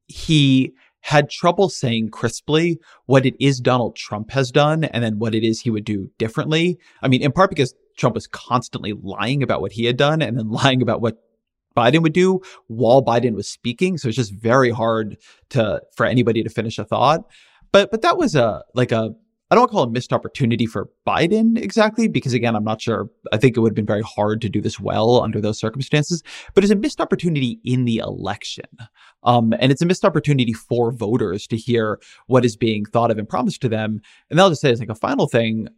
he 0.08 0.74
had 1.00 1.30
trouble 1.30 1.70
saying 1.70 2.10
crisply 2.10 2.78
what 3.06 3.26
it 3.26 3.36
is 3.40 3.62
Donald 3.62 3.96
Trump 3.96 4.32
has 4.32 4.52
done 4.52 4.84
and 4.84 5.02
then 5.02 5.18
what 5.18 5.34
it 5.34 5.46
is 5.46 5.62
he 5.62 5.70
would 5.70 5.86
do 5.86 6.12
differently. 6.18 6.78
I 7.02 7.08
mean, 7.08 7.22
in 7.22 7.32
part 7.32 7.52
because 7.52 7.74
Trump 7.98 8.16
was 8.16 8.28
constantly 8.28 8.92
lying 9.02 9.44
about 9.44 9.62
what 9.62 9.72
he 9.72 9.86
had 9.86 9.96
done 9.96 10.22
and 10.22 10.38
then 10.38 10.50
lying 10.52 10.82
about 10.82 11.00
what 11.00 11.24
Biden 11.78 12.02
would 12.02 12.14
do 12.14 12.42
while 12.68 13.04
Biden 13.04 13.36
was 13.36 13.48
speaking. 13.48 13.98
So 13.98 14.08
it's 14.08 14.18
just 14.18 14.34
very 14.34 14.72
hard 14.72 15.18
to 15.50 15.82
for 15.96 16.06
anybody 16.06 16.44
to 16.44 16.50
finish 16.50 16.80
a 16.80 16.86
thought. 16.86 17.26
But 17.72 17.92
but 17.92 18.02
that 18.02 18.18
was 18.18 18.36
a 18.36 18.64
like 18.74 18.92
a 18.92 19.14
I 19.50 19.56
don't 19.56 19.72
call 19.72 19.84
it 19.84 19.88
a 19.88 19.92
missed 19.92 20.12
opportunity 20.12 20.66
for 20.66 20.90
Biden 21.08 21.58
exactly, 21.58 22.10
because 22.10 22.34
again, 22.34 22.54
I'm 22.54 22.66
not 22.66 22.82
sure. 22.82 23.10
I 23.32 23.38
think 23.38 23.56
it 23.56 23.62
would 23.62 23.72
have 23.72 23.76
been 23.76 23.86
very 23.86 24.02
hard 24.02 24.42
to 24.42 24.50
do 24.50 24.60
this 24.60 24.78
well 24.78 25.22
under 25.22 25.40
those 25.40 25.58
circumstances, 25.58 26.22
but 26.54 26.66
it's 26.66 26.74
a 26.74 26.76
missed 26.76 27.00
opportunity 27.00 27.60
in 27.64 27.86
the 27.86 27.98
election. 28.00 28.66
Um, 29.24 29.54
and 29.60 29.72
it's 29.72 29.82
a 29.82 29.86
missed 29.86 30.04
opportunity 30.04 30.52
for 30.52 30.92
voters 30.92 31.48
to 31.48 31.56
hear 31.56 32.00
what 32.26 32.44
is 32.44 32.58
being 32.58 32.84
thought 32.86 33.10
of 33.10 33.18
and 33.18 33.30
promised 33.30 33.62
to 33.62 33.70
them. 33.70 34.02
And 34.30 34.40
I'll 34.40 34.50
just 34.50 34.62
say 34.62 34.72
as 34.72 34.82
like 34.82 34.90
a 34.90 34.96
final 34.96 35.28
thing, 35.28 35.70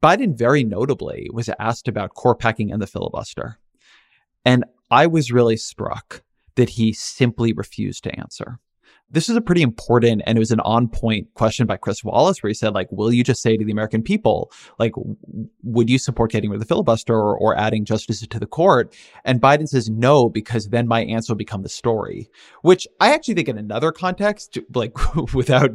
Biden 0.00 0.38
very 0.38 0.62
notably 0.62 1.28
was 1.32 1.50
asked 1.58 1.88
about 1.88 2.14
court 2.14 2.38
packing 2.38 2.70
and 2.70 2.80
the 2.80 2.86
filibuster. 2.86 3.58
And 4.44 4.64
I 4.90 5.06
was 5.06 5.32
really 5.32 5.56
struck 5.56 6.22
that 6.56 6.70
he 6.70 6.92
simply 6.92 7.52
refused 7.52 8.04
to 8.04 8.18
answer. 8.18 8.58
This 9.08 9.28
is 9.28 9.36
a 9.36 9.40
pretty 9.40 9.62
important 9.62 10.22
and 10.26 10.36
it 10.36 10.40
was 10.40 10.50
an 10.50 10.60
on 10.60 10.88
point 10.88 11.32
question 11.34 11.64
by 11.64 11.76
Chris 11.76 12.02
Wallace 12.02 12.42
where 12.42 12.48
he 12.48 12.54
said, 12.54 12.74
like, 12.74 12.90
will 12.90 13.12
you 13.12 13.22
just 13.22 13.40
say 13.40 13.56
to 13.56 13.64
the 13.64 13.70
American 13.70 14.02
people, 14.02 14.50
like, 14.80 14.92
would 15.62 15.88
you 15.88 15.98
support 15.98 16.32
getting 16.32 16.50
rid 16.50 16.56
of 16.56 16.60
the 16.60 16.66
filibuster 16.66 17.14
or, 17.14 17.38
or 17.38 17.56
adding 17.56 17.84
justices 17.84 18.26
to 18.26 18.40
the 18.40 18.46
court? 18.46 18.96
And 19.24 19.40
Biden 19.40 19.68
says 19.68 19.88
no, 19.88 20.28
because 20.28 20.68
then 20.68 20.88
my 20.88 21.04
answer 21.04 21.32
will 21.32 21.38
become 21.38 21.62
the 21.62 21.68
story, 21.68 22.28
which 22.62 22.88
I 22.98 23.14
actually 23.14 23.34
think 23.34 23.48
in 23.48 23.58
another 23.58 23.92
context, 23.92 24.58
like 24.74 24.92
without 25.34 25.70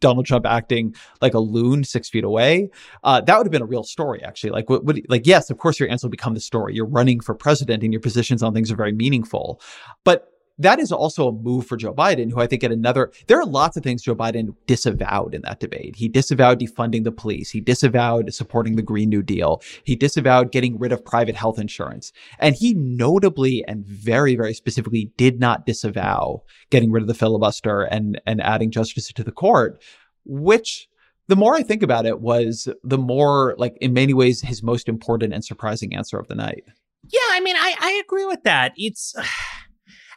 Donald 0.00 0.26
Trump 0.26 0.46
acting 0.46 0.94
like 1.20 1.34
a 1.34 1.38
loon 1.38 1.84
six 1.84 2.08
feet 2.08 2.24
away, 2.24 2.70
uh, 3.02 3.20
that 3.20 3.36
would 3.36 3.46
have 3.46 3.52
been 3.52 3.62
a 3.62 3.66
real 3.66 3.82
story, 3.82 4.22
actually. 4.22 4.50
Like, 4.50 4.68
what, 4.68 4.84
what, 4.84 4.96
like, 5.08 5.26
yes, 5.26 5.50
of 5.50 5.58
course, 5.58 5.80
your 5.80 5.88
answer 5.88 6.06
will 6.06 6.12
become 6.12 6.34
the 6.34 6.40
story. 6.40 6.74
You're 6.74 6.86
running 6.86 7.20
for 7.20 7.34
president, 7.34 7.82
and 7.82 7.92
your 7.92 8.00
positions 8.00 8.42
on 8.42 8.52
things 8.54 8.70
are 8.70 8.76
very 8.76 8.92
meaningful. 8.92 9.60
But 10.04 10.28
that 10.58 10.78
is 10.78 10.90
also 10.90 11.28
a 11.28 11.32
move 11.32 11.66
for 11.66 11.76
Joe 11.76 11.92
Biden, 11.92 12.30
who 12.30 12.40
I 12.40 12.46
think 12.46 12.64
at 12.64 12.72
another, 12.72 13.12
there 13.26 13.38
are 13.38 13.44
lots 13.46 13.76
of 13.76 13.82
things 13.82 14.02
Joe 14.02 14.14
Biden 14.14 14.54
disavowed 14.66 15.34
in 15.34 15.42
that 15.42 15.60
debate. 15.60 15.96
He 15.96 16.08
disavowed 16.08 16.60
defunding 16.60 17.04
the 17.04 17.12
police. 17.12 17.50
He 17.50 17.60
disavowed 17.60 18.32
supporting 18.32 18.76
the 18.76 18.82
Green 18.82 19.10
New 19.10 19.22
Deal. 19.22 19.62
He 19.84 19.96
disavowed 19.96 20.52
getting 20.52 20.78
rid 20.78 20.92
of 20.92 21.04
private 21.04 21.36
health 21.36 21.58
insurance. 21.58 22.12
And 22.38 22.54
he 22.54 22.74
notably 22.74 23.64
and 23.68 23.84
very, 23.84 24.34
very 24.34 24.54
specifically 24.54 25.12
did 25.16 25.40
not 25.40 25.66
disavow 25.66 26.42
getting 26.70 26.90
rid 26.90 27.02
of 27.02 27.08
the 27.08 27.14
filibuster 27.14 27.82
and, 27.82 28.20
and 28.26 28.40
adding 28.40 28.70
justices 28.70 29.12
to 29.12 29.24
the 29.24 29.32
court, 29.32 29.82
which 30.24 30.88
the 31.28 31.36
more 31.36 31.54
I 31.54 31.62
think 31.62 31.82
about 31.82 32.06
it 32.06 32.20
was 32.20 32.68
the 32.82 32.98
more 32.98 33.54
like 33.58 33.76
in 33.80 33.92
many 33.92 34.14
ways 34.14 34.40
his 34.40 34.62
most 34.62 34.88
important 34.88 35.34
and 35.34 35.44
surprising 35.44 35.94
answer 35.94 36.18
of 36.18 36.28
the 36.28 36.34
night. 36.34 36.64
Yeah, 37.08 37.20
I 37.30 37.40
mean, 37.40 37.56
I, 37.56 37.74
I 37.78 38.02
agree 38.04 38.24
with 38.24 38.42
that. 38.44 38.72
It's 38.76 39.14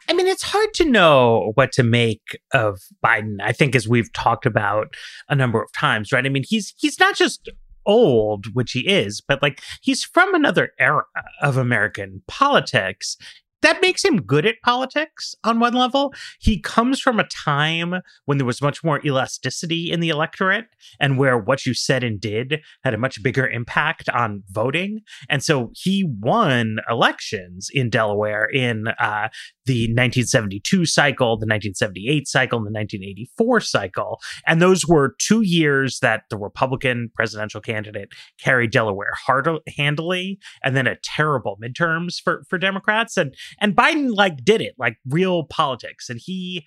I 0.10 0.14
mean, 0.14 0.26
it's 0.26 0.44
hard 0.44 0.74
to 0.74 0.86
know 0.86 1.52
what 1.54 1.72
to 1.74 1.84
make 1.84 2.40
of 2.52 2.82
Biden. 3.06 3.38
I 3.42 3.52
think, 3.52 3.76
as 3.76 3.88
we've 3.88 4.12
talked 4.12 4.48
about 4.48 4.96
a 5.30 5.36
number 5.36 5.62
of 5.62 5.72
times, 5.72 6.12
right? 6.12 6.26
I 6.26 6.30
mean, 6.30 6.44
he's 6.46 6.74
he's 6.78 7.00
not 7.00 7.16
just 7.16 7.48
old, 7.86 8.48
which 8.54 8.72
he 8.72 8.88
is, 8.90 9.22
but 9.22 9.44
like 9.44 9.62
he's 9.82 10.04
from 10.04 10.34
another 10.34 10.72
era 10.80 11.04
of 11.44 11.58
American 11.58 12.24
politics 12.28 13.18
that 13.62 13.82
makes 13.82 14.04
him 14.04 14.22
good 14.22 14.46
at 14.46 14.62
politics 14.64 15.36
on 15.44 15.60
one 15.60 15.74
level. 15.74 16.14
He 16.40 16.60
comes 16.60 17.00
from 17.00 17.20
a 17.20 17.28
time 17.28 17.96
when 18.26 18.38
there 18.38 18.46
was 18.46 18.62
much 18.62 18.84
more 18.84 19.06
elasticity 19.06 19.92
in 19.92 20.00
the 20.00 20.10
electorate 20.10 20.66
and 21.00 21.18
where 21.18 21.38
what 21.38 21.66
you 21.66 21.74
said 21.74 22.04
and 22.04 22.20
did 22.20 22.62
had 22.84 22.94
a 22.94 22.98
much 22.98 23.22
bigger 23.22 23.48
impact 23.48 24.08
on 24.10 24.44
voting. 24.50 25.02
And 25.28 25.44
so 25.44 25.72
he 25.74 26.10
won 26.22 26.78
elections 26.90 27.70
in 27.74 27.90
Delaware 27.90 28.46
in 28.46 28.88
uh, 29.00 29.30
the 29.70 29.84
1972 29.84 30.88
cycle, 30.88 31.38
the 31.38 31.46
1978 31.46 32.28
cycle, 32.28 32.58
and 32.58 32.66
the 32.66 32.72
1984 32.72 33.62
cycle. 33.62 34.20
And 34.48 34.60
those 34.60 34.88
were 34.88 35.16
two 35.20 35.42
years 35.42 36.00
that 36.00 36.24
the 36.32 36.38
Republican 36.38 37.12
presidential 37.14 37.62
candidate 37.62 38.10
carried 38.40 38.72
Delaware 38.72 39.14
hard- 39.28 39.48
handily, 39.78 40.40
and 40.64 40.76
then 40.76 40.88
a 40.88 40.96
terrible 41.04 41.60
midterms 41.64 42.16
for, 42.20 42.44
for 42.50 42.58
Democrats. 42.58 43.16
And 43.16 43.36
and 43.62 43.76
Biden 43.76 44.16
like 44.16 44.44
did 44.44 44.60
it, 44.60 44.74
like 44.80 44.98
real 45.08 45.44
politics. 45.44 46.10
And 46.10 46.20
he 46.20 46.66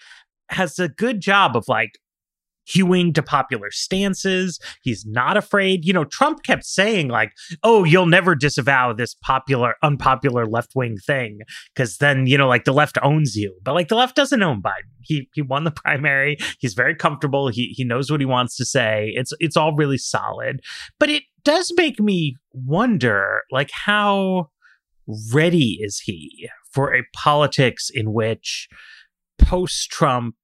has 0.50 0.78
a 0.78 0.88
good 0.88 1.20
job 1.20 1.56
of 1.56 1.64
like 1.66 1.98
hewing 2.64 3.12
to 3.12 3.22
popular 3.22 3.70
stances. 3.70 4.58
He's 4.82 5.04
not 5.06 5.36
afraid. 5.36 5.84
You 5.84 5.92
know, 5.92 6.04
Trump 6.04 6.42
kept 6.42 6.64
saying, 6.64 7.08
like, 7.08 7.32
oh, 7.62 7.84
you'll 7.84 8.06
never 8.06 8.34
disavow 8.34 8.92
this 8.92 9.14
popular, 9.14 9.74
unpopular 9.82 10.46
left 10.46 10.72
wing 10.74 10.96
thing 10.96 11.40
because 11.74 11.98
then, 11.98 12.26
you 12.26 12.38
know, 12.38 12.48
like 12.48 12.64
the 12.64 12.72
left 12.72 12.98
owns 13.02 13.36
you. 13.36 13.54
But 13.62 13.74
like 13.74 13.88
the 13.88 13.96
left 13.96 14.16
doesn't 14.16 14.42
own 14.42 14.62
Biden. 14.62 14.90
He 15.02 15.28
he 15.34 15.42
won 15.42 15.64
the 15.64 15.70
primary. 15.84 16.38
He's 16.58 16.74
very 16.74 16.94
comfortable. 16.94 17.48
He 17.48 17.68
he 17.76 17.84
knows 17.84 18.10
what 18.10 18.20
he 18.20 18.26
wants 18.26 18.56
to 18.56 18.64
say. 18.64 19.12
It's 19.14 19.32
it's 19.40 19.56
all 19.56 19.74
really 19.74 19.98
solid. 19.98 20.60
But 20.98 21.10
it 21.10 21.24
does 21.44 21.72
make 21.76 21.98
me 21.98 22.36
wonder 22.52 23.42
like 23.50 23.70
how 23.72 24.50
ready 25.32 25.78
is 25.80 26.00
he 26.00 26.48
for 26.70 26.94
a 26.94 27.02
politics 27.14 27.90
in 27.92 28.12
which 28.12 28.68
post 29.38 29.90
Trump 29.90 30.36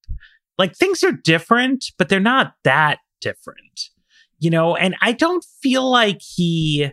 like 0.58 0.76
things 0.76 1.02
are 1.04 1.12
different, 1.12 1.86
but 1.98 2.08
they're 2.08 2.20
not 2.20 2.54
that 2.64 2.98
different, 3.20 3.90
you 4.38 4.50
know? 4.50 4.76
And 4.76 4.96
I 5.00 5.12
don't 5.12 5.44
feel 5.62 5.88
like 5.88 6.20
he, 6.20 6.90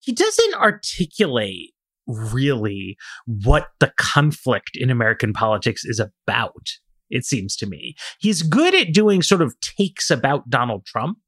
he 0.00 0.12
doesn't 0.12 0.54
articulate 0.54 1.72
really 2.06 2.96
what 3.26 3.68
the 3.80 3.92
conflict 3.96 4.70
in 4.74 4.90
American 4.90 5.32
politics 5.32 5.84
is 5.84 6.00
about, 6.00 6.68
it 7.10 7.24
seems 7.24 7.56
to 7.56 7.66
me. 7.66 7.94
He's 8.18 8.42
good 8.42 8.74
at 8.74 8.92
doing 8.92 9.22
sort 9.22 9.42
of 9.42 9.54
takes 9.60 10.10
about 10.10 10.50
Donald 10.50 10.84
Trump 10.86 11.18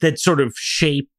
that 0.00 0.18
sort 0.18 0.40
of 0.40 0.52
shape 0.56 1.10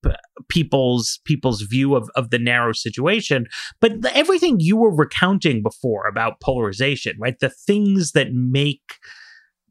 people's 0.50 1.20
people's 1.26 1.62
view 1.62 1.96
of, 1.96 2.10
of 2.16 2.30
the 2.30 2.40
narrow 2.40 2.74
situation. 2.74 3.48
But 3.82 4.02
the, 4.02 4.16
everything 4.16 4.60
you 4.60 4.78
were 4.78 4.96
recounting 4.96 5.64
before 5.64 6.08
about 6.08 6.42
polarization, 6.42 7.18
right? 7.20 7.40
The 7.40 7.50
things 7.50 8.12
that 8.12 8.34
make 8.34 8.96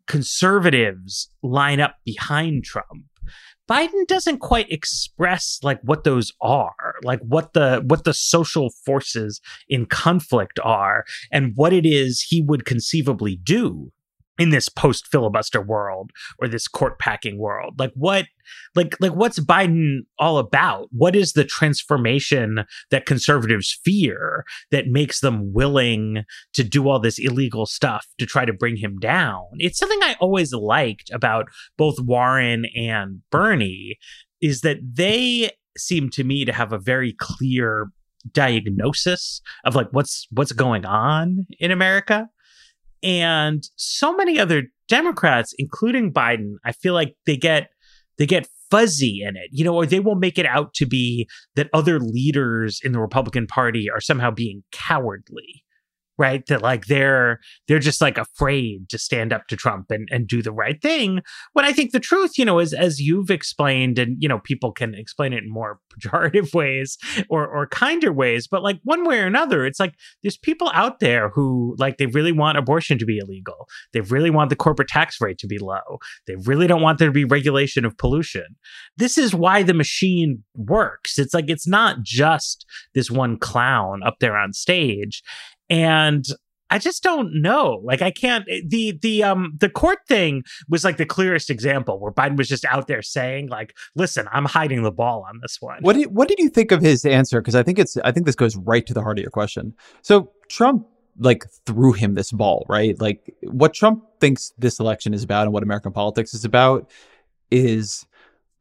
conservatives 0.06 1.30
line 1.42 1.80
up 1.80 1.96
behind 2.04 2.64
Trump. 2.64 3.04
Biden 3.68 4.06
doesn't 4.06 4.38
quite 4.38 4.70
express 4.70 5.58
like 5.62 5.80
what 5.82 6.04
those 6.04 6.32
are, 6.40 6.94
like 7.02 7.20
what 7.20 7.52
the 7.52 7.82
what 7.84 8.04
the 8.04 8.14
social 8.14 8.70
forces 8.84 9.40
in 9.68 9.86
conflict 9.86 10.60
are 10.62 11.04
and 11.32 11.52
what 11.56 11.72
it 11.72 11.84
is 11.84 12.24
he 12.28 12.42
would 12.42 12.64
conceivably 12.64 13.36
do 13.42 13.90
in 14.38 14.50
this 14.50 14.68
post 14.68 15.06
filibuster 15.08 15.60
world 15.60 16.10
or 16.38 16.48
this 16.48 16.68
court 16.68 16.98
packing 16.98 17.38
world? 17.38 17.78
Like 17.78 17.92
what 17.94 18.26
like 18.74 18.96
like 19.00 19.14
what's 19.14 19.40
biden 19.40 20.00
all 20.18 20.38
about? 20.38 20.88
What 20.92 21.16
is 21.16 21.32
the 21.32 21.44
transformation 21.44 22.64
that 22.90 23.06
conservatives 23.06 23.78
fear 23.84 24.44
that 24.70 24.86
makes 24.86 25.20
them 25.20 25.52
willing 25.52 26.24
to 26.54 26.62
do 26.62 26.88
all 26.88 27.00
this 27.00 27.18
illegal 27.18 27.66
stuff 27.66 28.06
to 28.18 28.26
try 28.26 28.44
to 28.44 28.52
bring 28.52 28.76
him 28.76 28.98
down? 28.98 29.42
It's 29.58 29.78
something 29.78 29.98
i 30.02 30.16
always 30.20 30.52
liked 30.52 31.10
about 31.10 31.46
both 31.76 32.00
warren 32.00 32.66
and 32.76 33.20
bernie 33.30 33.98
is 34.40 34.60
that 34.60 34.78
they 34.82 35.50
seem 35.76 36.10
to 36.10 36.24
me 36.24 36.44
to 36.44 36.52
have 36.52 36.72
a 36.72 36.78
very 36.78 37.14
clear 37.18 37.88
diagnosis 38.32 39.40
of 39.64 39.74
like 39.74 39.88
what's 39.92 40.26
what's 40.30 40.52
going 40.52 40.84
on 40.84 41.46
in 41.60 41.70
america 41.70 42.28
and 43.02 43.62
so 43.76 44.14
many 44.16 44.38
other 44.38 44.64
Democrats, 44.88 45.54
including 45.58 46.12
Biden, 46.12 46.54
I 46.64 46.72
feel 46.72 46.94
like 46.94 47.16
they 47.26 47.36
get 47.36 47.70
they 48.18 48.26
get 48.26 48.48
fuzzy 48.70 49.22
in 49.22 49.36
it, 49.36 49.48
you 49.52 49.64
know, 49.64 49.74
or 49.74 49.86
they 49.86 50.00
will 50.00 50.14
make 50.14 50.38
it 50.38 50.46
out 50.46 50.74
to 50.74 50.86
be 50.86 51.28
that 51.54 51.68
other 51.72 52.00
leaders 52.00 52.80
in 52.82 52.92
the 52.92 53.00
Republican 53.00 53.46
Party 53.46 53.90
are 53.90 54.00
somehow 54.00 54.30
being 54.30 54.64
cowardly 54.72 55.62
right? 56.18 56.44
That 56.46 56.62
like 56.62 56.86
they're 56.86 57.40
they're 57.68 57.78
just 57.78 58.00
like 58.00 58.18
afraid 58.18 58.88
to 58.90 58.98
stand 58.98 59.32
up 59.32 59.46
to 59.48 59.56
trump 59.56 59.90
and 59.90 60.08
and 60.10 60.26
do 60.26 60.42
the 60.42 60.52
right 60.52 60.80
thing. 60.80 61.20
When 61.52 61.64
i 61.64 61.72
think 61.72 61.92
the 61.92 62.00
truth 62.00 62.38
you 62.38 62.44
know 62.44 62.58
is 62.58 62.72
as 62.72 63.00
you've 63.00 63.30
explained 63.30 63.98
and 63.98 64.16
you 64.20 64.28
know 64.28 64.38
people 64.38 64.72
can 64.72 64.94
explain 64.94 65.32
it 65.32 65.42
in 65.42 65.50
more 65.50 65.78
pejorative 65.98 66.54
ways 66.54 66.98
or 67.28 67.46
or 67.46 67.66
kinder 67.66 68.12
ways 68.12 68.46
but 68.46 68.62
like 68.62 68.78
one 68.84 69.04
way 69.04 69.20
or 69.20 69.26
another 69.26 69.64
it's 69.66 69.80
like 69.80 69.94
there's 70.22 70.36
people 70.36 70.70
out 70.74 71.00
there 71.00 71.30
who 71.30 71.74
like 71.78 71.98
they 71.98 72.06
really 72.06 72.32
want 72.32 72.58
abortion 72.58 72.98
to 72.98 73.06
be 73.06 73.18
illegal. 73.18 73.68
They 73.92 74.00
really 74.00 74.30
want 74.30 74.50
the 74.50 74.56
corporate 74.56 74.88
tax 74.88 75.20
rate 75.20 75.38
to 75.38 75.46
be 75.46 75.58
low. 75.58 75.98
They 76.26 76.36
really 76.36 76.66
don't 76.66 76.82
want 76.82 76.98
there 76.98 77.08
to 77.08 77.12
be 77.12 77.24
regulation 77.24 77.84
of 77.84 77.96
pollution. 77.98 78.56
This 78.96 79.18
is 79.18 79.34
why 79.34 79.62
the 79.62 79.74
machine 79.74 80.42
works. 80.54 81.18
It's 81.18 81.34
like 81.34 81.48
it's 81.48 81.66
not 81.66 82.02
just 82.02 82.66
this 82.94 83.10
one 83.10 83.38
clown 83.38 84.02
up 84.04 84.16
there 84.20 84.36
on 84.36 84.52
stage 84.52 85.22
and 85.68 86.24
I 86.68 86.78
just 86.78 87.02
don't 87.02 87.40
know. 87.40 87.80
Like 87.84 88.02
I 88.02 88.10
can't 88.10 88.44
eh, 88.50 88.60
the 88.66 88.98
the 89.00 89.22
um 89.22 89.52
the 89.58 89.68
court 89.68 89.98
thing 90.08 90.42
was 90.68 90.84
like 90.84 90.96
the 90.96 91.06
clearest 91.06 91.48
example 91.48 92.00
where 92.00 92.12
Biden 92.12 92.36
was 92.36 92.48
just 92.48 92.64
out 92.64 92.88
there 92.88 93.02
saying 93.02 93.48
like, 93.48 93.76
"Listen, 93.94 94.26
I'm 94.32 94.46
hiding 94.46 94.82
the 94.82 94.90
ball 94.90 95.24
on 95.28 95.38
this 95.42 95.58
one." 95.60 95.78
What 95.80 95.94
did 95.94 96.14
what 96.14 96.28
did 96.28 96.38
you 96.38 96.48
think 96.48 96.72
of 96.72 96.82
his 96.82 97.04
answer? 97.04 97.40
Because 97.40 97.54
I 97.54 97.62
think 97.62 97.78
it's 97.78 97.96
I 97.98 98.10
think 98.10 98.26
this 98.26 98.34
goes 98.34 98.56
right 98.56 98.84
to 98.86 98.94
the 98.94 99.02
heart 99.02 99.18
of 99.18 99.22
your 99.22 99.30
question. 99.30 99.74
So 100.02 100.32
Trump 100.48 100.86
like 101.18 101.44
threw 101.64 101.92
him 101.92 102.14
this 102.14 102.32
ball, 102.32 102.66
right? 102.68 103.00
Like 103.00 103.34
what 103.42 103.72
Trump 103.72 104.04
thinks 104.20 104.52
this 104.58 104.80
election 104.80 105.14
is 105.14 105.22
about 105.22 105.44
and 105.44 105.52
what 105.52 105.62
American 105.62 105.92
politics 105.92 106.34
is 106.34 106.44
about 106.44 106.90
is 107.50 108.04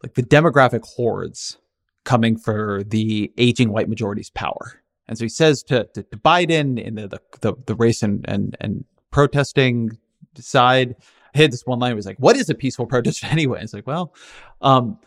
like 0.04 0.14
the 0.14 0.24
demographic 0.24 0.86
hordes 0.86 1.58
coming 2.04 2.38
for 2.38 2.84
the 2.86 3.34
aging 3.38 3.72
white 3.72 3.90
majority's 3.90 4.30
power 4.30 4.84
and 5.08 5.18
so 5.18 5.26
he 5.26 5.30
says 5.30 5.64
to, 5.64 5.86
to, 5.94 6.04
to 6.04 6.18
Biden 6.18 6.82
in 6.82 6.96
the, 6.96 7.20
the, 7.42 7.54
the, 7.66 7.76
race 7.76 8.02
and, 8.02 8.26
and, 8.28 8.58
and 8.60 8.86
protesting 9.12 9.98
side, 10.36 10.96
I 11.34 11.40
had 11.40 11.52
this 11.52 11.66
one 11.66 11.80
line 11.80 11.92
He 11.92 11.96
was 11.96 12.06
like, 12.06 12.18
what 12.18 12.36
is 12.36 12.50
a 12.50 12.56
peaceful 12.56 12.86
protest 12.86 13.24
anyway? 13.32 13.62
It's 13.62 13.74
like, 13.74 13.88
well, 13.88 14.14
um, 14.62 14.98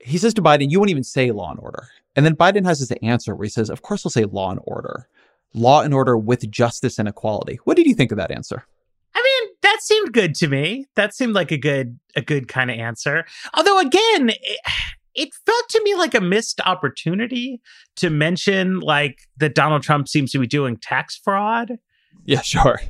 he 0.00 0.18
says 0.18 0.34
to 0.34 0.42
Biden, 0.42 0.70
you 0.70 0.78
won't 0.78 0.90
even 0.90 1.04
say 1.04 1.30
law 1.30 1.50
and 1.50 1.60
order. 1.60 1.88
And 2.14 2.26
then 2.26 2.36
Biden 2.36 2.64
has 2.64 2.78
his 2.78 2.92
answer 3.02 3.34
where 3.34 3.44
he 3.44 3.50
says, 3.50 3.70
of 3.70 3.82
course 3.82 4.02
he'll 4.02 4.10
say 4.10 4.24
law 4.24 4.50
and 4.50 4.60
order, 4.64 5.08
law 5.54 5.80
and 5.80 5.94
order 5.94 6.16
with 6.16 6.48
justice 6.50 6.98
and 6.98 7.08
equality. 7.08 7.58
What 7.64 7.76
did 7.76 7.86
you 7.86 7.94
think 7.94 8.12
of 8.12 8.18
that 8.18 8.30
answer? 8.30 8.66
I 9.14 9.22
mean, 9.22 9.54
that 9.62 9.78
seemed 9.80 10.12
good 10.12 10.34
to 10.36 10.48
me. 10.48 10.86
That 10.94 11.14
seemed 11.14 11.34
like 11.34 11.50
a 11.52 11.56
good, 11.56 11.98
a 12.16 12.22
good 12.22 12.48
kind 12.48 12.70
of 12.70 12.78
answer. 12.78 13.24
Although 13.54 13.80
again, 13.80 14.32
it 15.14 15.30
felt 15.46 15.68
to 15.70 15.82
me 15.84 15.94
like 15.94 16.14
a 16.14 16.20
missed 16.20 16.60
opportunity 16.64 17.60
to 17.96 18.10
mention 18.10 18.80
like 18.80 19.20
that 19.36 19.54
Donald 19.54 19.82
Trump 19.82 20.08
seems 20.08 20.32
to 20.32 20.38
be 20.38 20.46
doing 20.46 20.76
tax 20.76 21.20
fraud. 21.22 21.78
Yeah, 22.24 22.40
sure. 22.40 22.80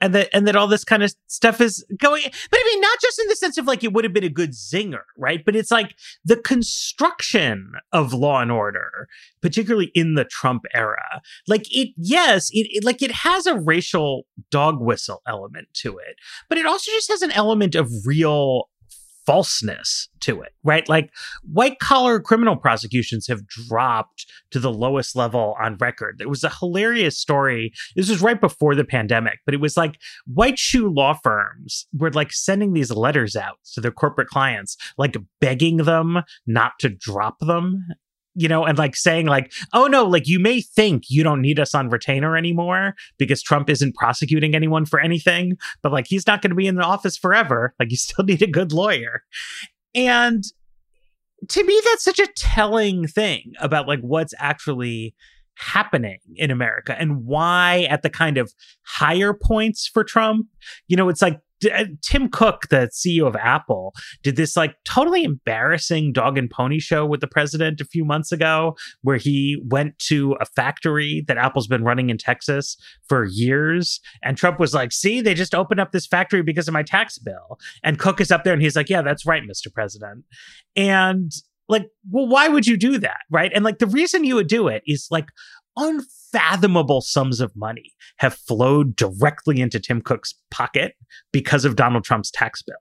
And 0.00 0.14
that 0.14 0.28
and 0.34 0.46
that 0.46 0.56
all 0.56 0.66
this 0.66 0.84
kind 0.84 1.02
of 1.02 1.14
stuff 1.28 1.60
is 1.60 1.84
going 1.98 2.22
but 2.24 2.60
I 2.60 2.64
mean 2.66 2.80
not 2.80 2.98
just 3.00 3.18
in 3.18 3.28
the 3.28 3.36
sense 3.36 3.56
of 3.56 3.66
like 3.66 3.82
it 3.84 3.92
would 3.92 4.04
have 4.04 4.12
been 4.12 4.24
a 4.24 4.28
good 4.28 4.50
zinger, 4.50 5.02
right? 5.16 5.42
But 5.42 5.56
it's 5.56 5.70
like 5.70 5.94
the 6.24 6.36
construction 6.36 7.72
of 7.92 8.12
law 8.12 8.42
and 8.42 8.52
order, 8.52 9.08
particularly 9.40 9.92
in 9.94 10.14
the 10.14 10.24
Trump 10.24 10.64
era. 10.74 11.22
Like 11.46 11.72
it 11.74 11.90
yes, 11.96 12.50
it, 12.50 12.66
it 12.70 12.84
like 12.84 13.02
it 13.02 13.12
has 13.12 13.46
a 13.46 13.58
racial 13.58 14.26
dog 14.50 14.80
whistle 14.80 15.22
element 15.26 15.68
to 15.74 15.96
it, 15.96 16.16
but 16.48 16.58
it 16.58 16.66
also 16.66 16.90
just 16.90 17.10
has 17.10 17.22
an 17.22 17.32
element 17.32 17.74
of 17.74 17.90
real 18.04 18.68
falseness 19.26 20.08
to 20.20 20.42
it, 20.42 20.52
right? 20.62 20.88
Like 20.88 21.10
white 21.42 21.78
collar 21.78 22.20
criminal 22.20 22.56
prosecutions 22.56 23.26
have 23.26 23.46
dropped 23.46 24.26
to 24.50 24.58
the 24.58 24.72
lowest 24.72 25.16
level 25.16 25.54
on 25.60 25.76
record. 25.76 26.16
There 26.18 26.28
was 26.28 26.44
a 26.44 26.50
hilarious 26.50 27.18
story. 27.18 27.72
This 27.96 28.10
was 28.10 28.22
right 28.22 28.40
before 28.40 28.74
the 28.74 28.84
pandemic, 28.84 29.38
but 29.44 29.54
it 29.54 29.60
was 29.60 29.76
like 29.76 29.98
white 30.26 30.58
shoe 30.58 30.88
law 30.88 31.14
firms 31.14 31.86
were 31.92 32.10
like 32.10 32.32
sending 32.32 32.72
these 32.72 32.90
letters 32.90 33.36
out 33.36 33.58
to 33.74 33.80
their 33.80 33.90
corporate 33.92 34.28
clients, 34.28 34.76
like 34.98 35.16
begging 35.40 35.78
them 35.78 36.22
not 36.46 36.72
to 36.80 36.88
drop 36.88 37.38
them 37.40 37.86
you 38.34 38.48
know, 38.48 38.64
and 38.64 38.76
like 38.78 38.96
saying 38.96 39.26
like, 39.26 39.52
oh 39.72 39.86
no, 39.86 40.04
like 40.04 40.26
you 40.26 40.38
may 40.38 40.60
think 40.60 41.04
you 41.08 41.22
don't 41.22 41.40
need 41.40 41.60
us 41.60 41.74
on 41.74 41.88
retainer 41.88 42.36
anymore 42.36 42.94
because 43.16 43.42
Trump 43.42 43.70
isn't 43.70 43.94
prosecuting 43.94 44.54
anyone 44.54 44.84
for 44.84 45.00
anything, 45.00 45.56
but 45.82 45.92
like 45.92 46.06
he's 46.08 46.26
not 46.26 46.42
going 46.42 46.50
to 46.50 46.56
be 46.56 46.66
in 46.66 46.74
the 46.74 46.82
office 46.82 47.16
forever. 47.16 47.74
Like 47.78 47.90
you 47.90 47.96
still 47.96 48.24
need 48.26 48.42
a 48.42 48.46
good 48.46 48.72
lawyer. 48.72 49.22
And 49.94 50.44
to 51.48 51.64
me, 51.64 51.80
that's 51.84 52.04
such 52.04 52.18
a 52.18 52.28
telling 52.36 53.06
thing 53.06 53.52
about 53.60 53.86
like 53.86 54.00
what's 54.00 54.34
actually 54.38 55.14
happening 55.56 56.18
in 56.34 56.50
America 56.50 56.96
and 56.98 57.24
why 57.24 57.86
at 57.88 58.02
the 58.02 58.10
kind 58.10 58.38
of 58.38 58.52
higher 58.84 59.32
points 59.32 59.86
for 59.86 60.02
Trump, 60.02 60.46
you 60.88 60.96
know, 60.96 61.08
it's 61.08 61.22
like 61.22 61.38
Uh, 61.66 61.84
Tim 62.02 62.28
Cook, 62.28 62.68
the 62.70 62.90
CEO 62.92 63.26
of 63.26 63.36
Apple, 63.36 63.94
did 64.22 64.36
this 64.36 64.56
like 64.56 64.76
totally 64.84 65.24
embarrassing 65.24 66.12
dog 66.12 66.38
and 66.38 66.50
pony 66.50 66.78
show 66.78 67.06
with 67.06 67.20
the 67.20 67.26
president 67.26 67.80
a 67.80 67.84
few 67.84 68.04
months 68.04 68.32
ago, 68.32 68.76
where 69.02 69.16
he 69.16 69.62
went 69.66 69.98
to 70.00 70.36
a 70.40 70.44
factory 70.44 71.24
that 71.28 71.38
Apple's 71.38 71.66
been 71.66 71.84
running 71.84 72.10
in 72.10 72.18
Texas 72.18 72.76
for 73.08 73.24
years. 73.24 74.00
And 74.22 74.36
Trump 74.36 74.58
was 74.58 74.74
like, 74.74 74.92
See, 74.92 75.20
they 75.20 75.34
just 75.34 75.54
opened 75.54 75.80
up 75.80 75.92
this 75.92 76.06
factory 76.06 76.42
because 76.42 76.68
of 76.68 76.74
my 76.74 76.82
tax 76.82 77.18
bill. 77.18 77.58
And 77.82 77.98
Cook 77.98 78.20
is 78.20 78.30
up 78.30 78.44
there 78.44 78.52
and 78.52 78.62
he's 78.62 78.76
like, 78.76 78.88
Yeah, 78.88 79.02
that's 79.02 79.26
right, 79.26 79.42
Mr. 79.42 79.72
President. 79.72 80.24
And 80.76 81.32
like, 81.68 81.86
well, 82.10 82.28
why 82.28 82.48
would 82.48 82.66
you 82.66 82.76
do 82.76 82.98
that? 82.98 83.20
Right. 83.30 83.50
And 83.54 83.64
like, 83.64 83.78
the 83.78 83.86
reason 83.86 84.24
you 84.24 84.34
would 84.34 84.48
do 84.48 84.68
it 84.68 84.82
is 84.86 85.08
like, 85.10 85.28
unfathomable 85.76 87.00
sums 87.00 87.40
of 87.40 87.54
money 87.56 87.92
have 88.18 88.34
flowed 88.34 88.96
directly 88.96 89.60
into 89.60 89.80
Tim 89.80 90.00
Cook's 90.00 90.34
pocket 90.50 90.94
because 91.32 91.64
of 91.64 91.76
Donald 91.76 92.04
Trump's 92.04 92.30
tax 92.30 92.62
bill. 92.62 92.76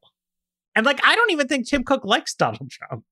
And 0.76 0.86
like, 0.86 1.00
I 1.04 1.16
don't 1.16 1.32
even 1.32 1.48
think 1.48 1.68
Tim 1.68 1.84
Cook 1.84 2.04
likes 2.04 2.34
Donald 2.34 2.70
Trump. 2.70 3.04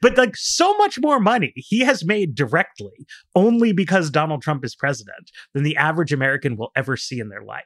But 0.00 0.16
like 0.16 0.36
so 0.36 0.76
much 0.76 1.00
more 1.00 1.18
money 1.18 1.52
he 1.56 1.80
has 1.80 2.04
made 2.04 2.36
directly 2.36 3.06
only 3.34 3.72
because 3.72 4.08
Donald 4.08 4.40
Trump 4.40 4.64
is 4.64 4.76
president 4.76 5.32
than 5.52 5.64
the 5.64 5.76
average 5.76 6.12
American 6.12 6.56
will 6.56 6.70
ever 6.76 6.96
see 6.96 7.18
in 7.18 7.28
their 7.28 7.42
life. 7.42 7.64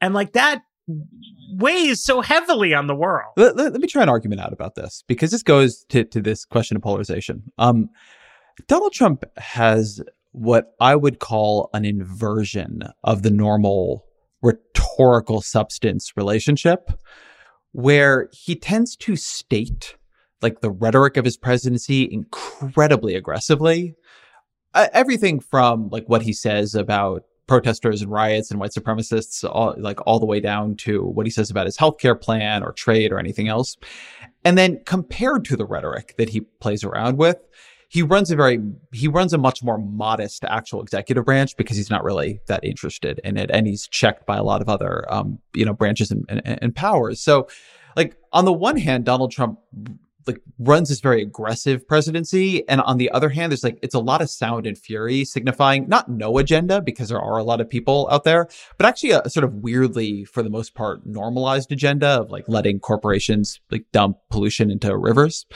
And 0.00 0.12
like 0.12 0.32
that 0.32 0.62
weighs 1.52 2.02
so 2.02 2.20
heavily 2.20 2.74
on 2.74 2.86
the 2.86 2.94
world. 2.94 3.32
Let, 3.36 3.56
let, 3.56 3.72
let, 3.72 3.80
me 3.80 3.88
try 3.88 4.02
an 4.02 4.08
argument 4.08 4.40
out 4.40 4.52
about 4.52 4.74
this 4.74 5.04
because 5.06 5.30
this 5.30 5.42
goes 5.42 5.84
to, 5.90 6.04
to 6.04 6.20
this 6.20 6.44
question 6.44 6.76
of 6.76 6.82
polarization. 6.82 7.42
Um, 7.58 7.90
Donald 8.68 8.92
Trump 8.92 9.24
has 9.36 10.00
what 10.36 10.74
I 10.80 10.94
would 10.94 11.18
call 11.18 11.70
an 11.72 11.86
inversion 11.86 12.82
of 13.02 13.22
the 13.22 13.30
normal 13.30 14.04
rhetorical 14.42 15.40
substance 15.40 16.12
relationship, 16.14 16.90
where 17.72 18.28
he 18.32 18.54
tends 18.54 18.96
to 18.96 19.16
state 19.16 19.96
like 20.42 20.60
the 20.60 20.70
rhetoric 20.70 21.16
of 21.16 21.24
his 21.24 21.38
presidency 21.38 22.06
incredibly 22.12 23.14
aggressively. 23.14 23.94
Everything 24.74 25.40
from 25.40 25.88
like 25.88 26.04
what 26.06 26.20
he 26.20 26.34
says 26.34 26.74
about 26.74 27.24
protesters 27.46 28.02
and 28.02 28.10
riots 28.10 28.50
and 28.50 28.60
white 28.60 28.72
supremacists, 28.72 29.42
all, 29.48 29.74
like 29.78 30.06
all 30.06 30.20
the 30.20 30.26
way 30.26 30.40
down 30.40 30.76
to 30.76 31.02
what 31.02 31.24
he 31.24 31.30
says 31.30 31.50
about 31.50 31.64
his 31.64 31.78
healthcare 31.78 32.20
plan 32.20 32.62
or 32.62 32.72
trade 32.72 33.10
or 33.10 33.18
anything 33.18 33.48
else. 33.48 33.76
And 34.44 34.58
then 34.58 34.82
compared 34.84 35.46
to 35.46 35.56
the 35.56 35.64
rhetoric 35.64 36.14
that 36.18 36.28
he 36.28 36.40
plays 36.40 36.84
around 36.84 37.16
with, 37.16 37.38
he 37.88 38.02
runs 38.02 38.30
a 38.30 38.36
very 38.36 38.58
he 38.92 39.08
runs 39.08 39.32
a 39.32 39.38
much 39.38 39.62
more 39.62 39.78
modest 39.78 40.44
actual 40.44 40.82
executive 40.82 41.24
branch 41.24 41.56
because 41.56 41.76
he's 41.76 41.90
not 41.90 42.04
really 42.04 42.40
that 42.46 42.64
interested 42.64 43.20
in 43.24 43.36
it 43.36 43.50
and 43.52 43.66
he's 43.66 43.86
checked 43.88 44.26
by 44.26 44.36
a 44.36 44.42
lot 44.42 44.60
of 44.60 44.68
other 44.68 45.04
um, 45.12 45.38
you 45.54 45.64
know 45.64 45.72
branches 45.72 46.10
and, 46.10 46.24
and, 46.28 46.42
and 46.44 46.74
powers. 46.74 47.20
So 47.20 47.48
like 47.96 48.16
on 48.32 48.44
the 48.44 48.52
one 48.52 48.76
hand 48.76 49.04
donald 49.04 49.32
trump 49.32 49.58
like 50.26 50.40
runs 50.58 50.88
this 50.88 51.00
very 51.00 51.22
aggressive 51.22 51.86
presidency 51.86 52.68
and 52.68 52.80
on 52.80 52.98
the 52.98 53.10
other 53.10 53.28
hand 53.28 53.50
there's 53.50 53.62
like 53.62 53.78
it's 53.82 53.94
a 53.94 54.00
lot 54.00 54.20
of 54.20 54.28
sound 54.28 54.66
and 54.66 54.76
fury 54.76 55.24
signifying 55.24 55.88
not 55.88 56.10
no 56.10 56.36
agenda 56.38 56.80
because 56.80 57.08
there 57.08 57.20
are 57.20 57.38
a 57.38 57.44
lot 57.44 57.60
of 57.60 57.70
people 57.70 58.08
out 58.10 58.24
there 58.24 58.48
but 58.76 58.86
actually 58.86 59.12
a, 59.12 59.20
a 59.20 59.30
sort 59.30 59.44
of 59.44 59.54
weirdly 59.54 60.24
for 60.24 60.42
the 60.42 60.50
most 60.50 60.74
part 60.74 61.04
normalized 61.06 61.70
agenda 61.72 62.08
of 62.08 62.30
like 62.30 62.44
letting 62.48 62.78
corporations 62.80 63.60
like 63.70 63.84
dump 63.92 64.16
pollution 64.30 64.70
into 64.70 64.96
rivers 64.96 65.46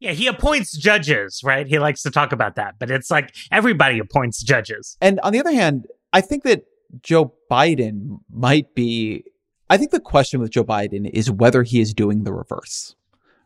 Yeah, 0.00 0.12
he 0.12 0.28
appoints 0.28 0.76
judges, 0.76 1.42
right? 1.42 1.66
He 1.66 1.78
likes 1.78 2.02
to 2.02 2.10
talk 2.10 2.32
about 2.32 2.54
that, 2.54 2.76
but 2.78 2.90
it's 2.90 3.10
like 3.10 3.34
everybody 3.50 3.98
appoints 3.98 4.42
judges. 4.42 4.96
And 5.00 5.18
on 5.20 5.32
the 5.32 5.40
other 5.40 5.52
hand, 5.52 5.86
I 6.12 6.20
think 6.20 6.44
that 6.44 6.64
Joe 7.02 7.34
Biden 7.50 8.20
might 8.30 8.74
be. 8.74 9.24
I 9.70 9.76
think 9.76 9.90
the 9.90 10.00
question 10.00 10.40
with 10.40 10.50
Joe 10.50 10.64
Biden 10.64 11.10
is 11.10 11.30
whether 11.30 11.62
he 11.62 11.80
is 11.80 11.92
doing 11.92 12.24
the 12.24 12.32
reverse, 12.32 12.94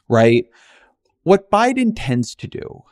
right? 0.09 0.44
What 1.24 1.50
Biden 1.50 1.92
tends 1.96 2.34
to 2.36 2.46
do 2.46 2.82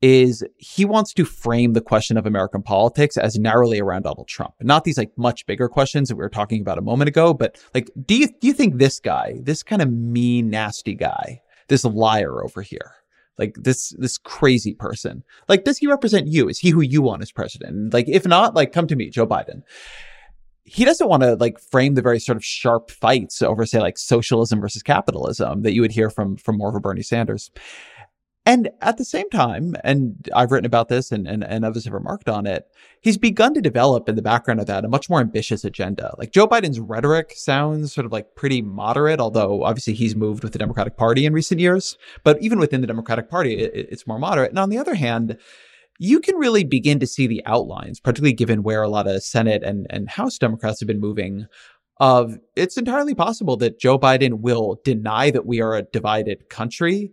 is 0.00 0.42
he 0.56 0.84
wants 0.84 1.12
to 1.12 1.24
frame 1.24 1.74
the 1.74 1.80
question 1.80 2.16
of 2.16 2.26
American 2.26 2.62
politics 2.62 3.16
as 3.16 3.38
narrowly 3.38 3.80
around 3.80 4.02
Donald 4.02 4.28
Trump. 4.28 4.54
Not 4.60 4.84
these 4.84 4.96
like 4.96 5.12
much 5.16 5.46
bigger 5.46 5.68
questions 5.68 6.08
that 6.08 6.16
we 6.16 6.22
were 6.22 6.30
talking 6.30 6.60
about 6.60 6.78
a 6.78 6.82
moment 6.82 7.08
ago, 7.08 7.34
but 7.34 7.62
like, 7.74 7.90
do 8.06 8.16
you 8.16 8.28
do 8.40 8.46
you 8.46 8.54
think 8.54 8.78
this 8.78 8.98
guy, 8.98 9.38
this 9.42 9.62
kind 9.62 9.82
of 9.82 9.92
mean, 9.92 10.48
nasty 10.48 10.94
guy, 10.94 11.42
this 11.70 11.84
liar 11.84 12.44
over 12.44 12.60
here, 12.60 12.92
like 13.38 13.54
this 13.56 13.94
this 13.98 14.18
crazy 14.18 14.74
person. 14.74 15.24
Like 15.48 15.64
does 15.64 15.78
he 15.78 15.86
represent 15.86 16.26
you? 16.26 16.48
Is 16.48 16.58
he 16.58 16.68
who 16.68 16.82
you 16.82 17.00
want 17.00 17.22
as 17.22 17.32
president? 17.32 17.94
Like 17.94 18.08
if 18.08 18.26
not 18.26 18.54
like 18.54 18.72
come 18.72 18.86
to 18.88 18.96
me 18.96 19.08
joe 19.08 19.26
biden. 19.26 19.62
He 20.64 20.84
doesn't 20.84 21.08
want 21.08 21.22
to 21.22 21.34
like 21.36 21.58
frame 21.58 21.94
the 21.94 22.02
very 22.02 22.20
sort 22.20 22.36
of 22.36 22.44
sharp 22.44 22.90
fights 22.90 23.40
over 23.40 23.64
say 23.64 23.80
like 23.80 23.96
socialism 23.96 24.60
versus 24.60 24.82
capitalism 24.82 25.62
that 25.62 25.72
you 25.72 25.80
would 25.80 25.90
hear 25.90 26.10
from 26.10 26.36
from 26.36 26.58
more 26.58 26.68
of 26.68 26.74
a 26.74 26.80
bernie 26.80 27.02
sanders 27.02 27.50
and 28.46 28.70
at 28.80 28.96
the 28.96 29.04
same 29.04 29.28
time, 29.28 29.76
and 29.84 30.28
I've 30.34 30.50
written 30.50 30.66
about 30.66 30.88
this 30.88 31.12
and, 31.12 31.28
and, 31.28 31.44
and 31.44 31.64
others 31.64 31.84
have 31.84 31.92
remarked 31.92 32.28
on 32.28 32.46
it, 32.46 32.66
he's 33.02 33.18
begun 33.18 33.52
to 33.54 33.60
develop 33.60 34.08
in 34.08 34.16
the 34.16 34.22
background 34.22 34.60
of 34.60 34.66
that 34.66 34.84
a 34.84 34.88
much 34.88 35.10
more 35.10 35.20
ambitious 35.20 35.64
agenda. 35.64 36.14
Like 36.16 36.32
Joe 36.32 36.48
Biden's 36.48 36.80
rhetoric 36.80 37.34
sounds 37.36 37.92
sort 37.92 38.06
of 38.06 38.12
like 38.12 38.34
pretty 38.34 38.62
moderate, 38.62 39.20
although 39.20 39.62
obviously 39.64 39.92
he's 39.92 40.16
moved 40.16 40.42
with 40.42 40.52
the 40.52 40.58
Democratic 40.58 40.96
Party 40.96 41.26
in 41.26 41.34
recent 41.34 41.60
years. 41.60 41.98
But 42.24 42.40
even 42.40 42.58
within 42.58 42.80
the 42.80 42.86
Democratic 42.86 43.28
Party, 43.28 43.58
it, 43.58 43.72
it's 43.74 44.06
more 44.06 44.18
moderate. 44.18 44.50
And 44.50 44.58
on 44.58 44.70
the 44.70 44.78
other 44.78 44.94
hand, 44.94 45.36
you 45.98 46.18
can 46.18 46.36
really 46.36 46.64
begin 46.64 46.98
to 47.00 47.06
see 47.06 47.26
the 47.26 47.44
outlines, 47.44 48.00
particularly 48.00 48.32
given 48.32 48.62
where 48.62 48.82
a 48.82 48.88
lot 48.88 49.06
of 49.06 49.22
Senate 49.22 49.62
and, 49.62 49.86
and 49.90 50.08
House 50.08 50.38
Democrats 50.38 50.80
have 50.80 50.86
been 50.86 50.98
moving 50.98 51.46
of 52.00 52.38
it's 52.56 52.78
entirely 52.78 53.14
possible 53.14 53.58
that 53.58 53.78
Joe 53.78 53.98
Biden 53.98 54.40
will 54.40 54.80
deny 54.82 55.30
that 55.30 55.44
we 55.44 55.60
are 55.60 55.74
a 55.74 55.82
divided 55.82 56.48
country 56.48 57.12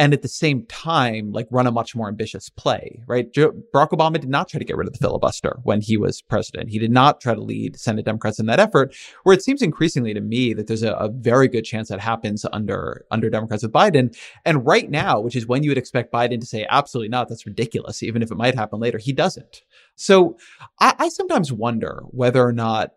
and 0.00 0.14
at 0.14 0.22
the 0.22 0.28
same 0.28 0.64
time, 0.64 1.30
like 1.30 1.46
run 1.50 1.66
a 1.66 1.70
much 1.70 1.94
more 1.94 2.08
ambitious 2.08 2.48
play, 2.48 3.02
right? 3.06 3.30
Joe, 3.34 3.52
Barack 3.74 3.90
Obama 3.90 4.18
did 4.18 4.30
not 4.30 4.48
try 4.48 4.58
to 4.58 4.64
get 4.64 4.78
rid 4.78 4.88
of 4.88 4.94
the 4.94 4.98
filibuster 4.98 5.58
when 5.64 5.82
he 5.82 5.98
was 5.98 6.22
president. 6.22 6.70
He 6.70 6.78
did 6.78 6.90
not 6.90 7.20
try 7.20 7.34
to 7.34 7.40
lead 7.42 7.78
Senate 7.78 8.06
Democrats 8.06 8.38
in 8.38 8.46
that 8.46 8.58
effort, 8.58 8.96
where 9.24 9.34
it 9.34 9.42
seems 9.42 9.60
increasingly 9.60 10.14
to 10.14 10.22
me 10.22 10.54
that 10.54 10.68
there's 10.68 10.82
a, 10.82 10.92
a 10.92 11.10
very 11.10 11.48
good 11.48 11.64
chance 11.64 11.90
that 11.90 12.00
happens 12.00 12.46
under, 12.50 13.04
under 13.10 13.28
Democrats 13.28 13.62
with 13.62 13.72
Biden. 13.72 14.16
And 14.46 14.64
right 14.64 14.88
now, 14.88 15.20
which 15.20 15.36
is 15.36 15.46
when 15.46 15.62
you 15.62 15.70
would 15.70 15.76
expect 15.76 16.14
Biden 16.14 16.40
to 16.40 16.46
say, 16.46 16.66
absolutely 16.70 17.10
not, 17.10 17.28
that's 17.28 17.44
ridiculous, 17.44 18.02
even 18.02 18.22
if 18.22 18.30
it 18.30 18.38
might 18.38 18.54
happen 18.54 18.80
later, 18.80 18.96
he 18.96 19.12
doesn't. 19.12 19.64
So 19.96 20.38
I, 20.80 20.94
I 20.98 21.08
sometimes 21.10 21.52
wonder 21.52 22.04
whether 22.06 22.42
or 22.42 22.52
not 22.52 22.94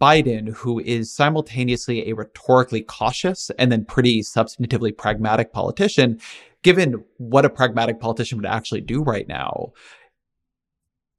Biden, 0.00 0.52
who 0.52 0.78
is 0.80 1.14
simultaneously 1.14 2.08
a 2.08 2.14
rhetorically 2.14 2.82
cautious 2.82 3.50
and 3.58 3.72
then 3.72 3.84
pretty 3.84 4.20
substantively 4.20 4.96
pragmatic 4.96 5.52
politician, 5.52 6.20
given 6.62 7.04
what 7.16 7.44
a 7.44 7.50
pragmatic 7.50 8.00
politician 8.00 8.38
would 8.38 8.46
actually 8.46 8.82
do 8.82 9.02
right 9.02 9.26
now, 9.26 9.72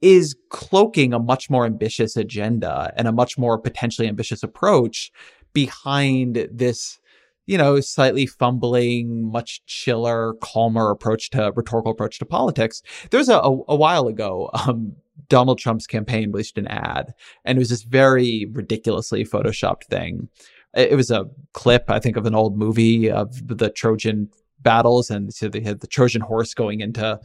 is 0.02 0.36
cloaking 0.50 1.14
a 1.14 1.20
much 1.20 1.50
more 1.50 1.66
ambitious 1.66 2.16
agenda 2.16 2.94
and 2.96 3.08
a 3.08 3.12
much 3.12 3.38
more 3.38 3.58
potentially 3.58 4.08
ambitious 4.08 4.44
approach 4.44 5.12
behind 5.54 6.48
this 6.52 7.00
you 7.48 7.58
know, 7.58 7.80
slightly 7.80 8.26
fumbling, 8.26 9.32
much 9.32 9.66
chiller, 9.66 10.36
calmer 10.41 10.91
approach 10.91 11.30
to 11.32 11.52
rhetorical 11.56 11.93
approach 11.93 12.20
to 12.20 12.26
politics. 12.26 12.84
There's 13.10 13.30
a, 13.30 13.38
a, 13.38 13.58
a 13.70 13.76
while 13.76 14.08
ago, 14.08 14.50
um, 14.54 14.98
Donald 15.30 15.58
Trump's 15.58 15.88
campaign 15.88 16.32
released 16.32 16.58
an 16.58 16.68
ad, 16.68 17.14
and 17.43 17.58
it 17.58 17.60
was 17.60 17.70
this 17.70 17.84
very 17.84 18.48
ridiculously 18.52 19.26
photoshopped 19.26 19.86
thing. 19.86 20.30
It 20.76 20.95
was 20.95 21.10
a 21.10 21.26
clip, 21.54 21.89
I 21.89 22.00
think, 22.00 22.18
of 22.18 22.26
an 22.26 22.36
old 22.36 22.58
movie 22.58 23.10
of 23.10 23.48
the 23.48 23.70
Trojan 23.70 24.30
battles, 24.60 25.10
and 25.10 25.34
so 25.34 25.48
they 25.48 25.62
had 25.62 25.80
the 25.80 25.88
Trojan 25.88 26.22
horse 26.22 26.54
going 26.54 26.82
into 26.82 27.20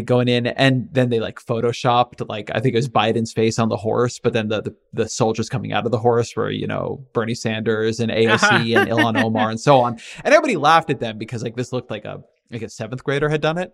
going 0.00 0.28
in 0.28 0.46
and 0.46 0.88
then 0.92 1.10
they 1.10 1.20
like 1.20 1.38
photoshopped 1.40 2.26
like 2.28 2.50
i 2.54 2.60
think 2.60 2.74
it 2.74 2.78
was 2.78 2.88
biden's 2.88 3.32
face 3.32 3.58
on 3.58 3.68
the 3.68 3.76
horse 3.76 4.18
but 4.18 4.32
then 4.32 4.48
the 4.48 4.62
the, 4.62 4.74
the 4.92 5.08
soldiers 5.08 5.48
coming 5.48 5.72
out 5.72 5.84
of 5.84 5.92
the 5.92 5.98
horse 5.98 6.34
were 6.36 6.50
you 6.50 6.66
know 6.66 7.04
bernie 7.12 7.34
sanders 7.34 8.00
and 8.00 8.10
aoc 8.12 8.76
and 8.76 8.88
ilhan 8.88 9.22
omar 9.22 9.50
and 9.50 9.60
so 9.60 9.80
on. 9.80 9.98
And 10.24 10.34
everybody 10.34 10.56
laughed 10.56 10.90
at 10.90 11.00
them 11.00 11.18
because 11.18 11.42
like 11.42 11.56
this 11.56 11.72
looked 11.72 11.90
like 11.90 12.04
a 12.04 12.22
like 12.50 12.62
a 12.62 12.68
seventh 12.68 13.02
grader 13.04 13.28
had 13.28 13.40
done 13.40 13.58
it 13.58 13.72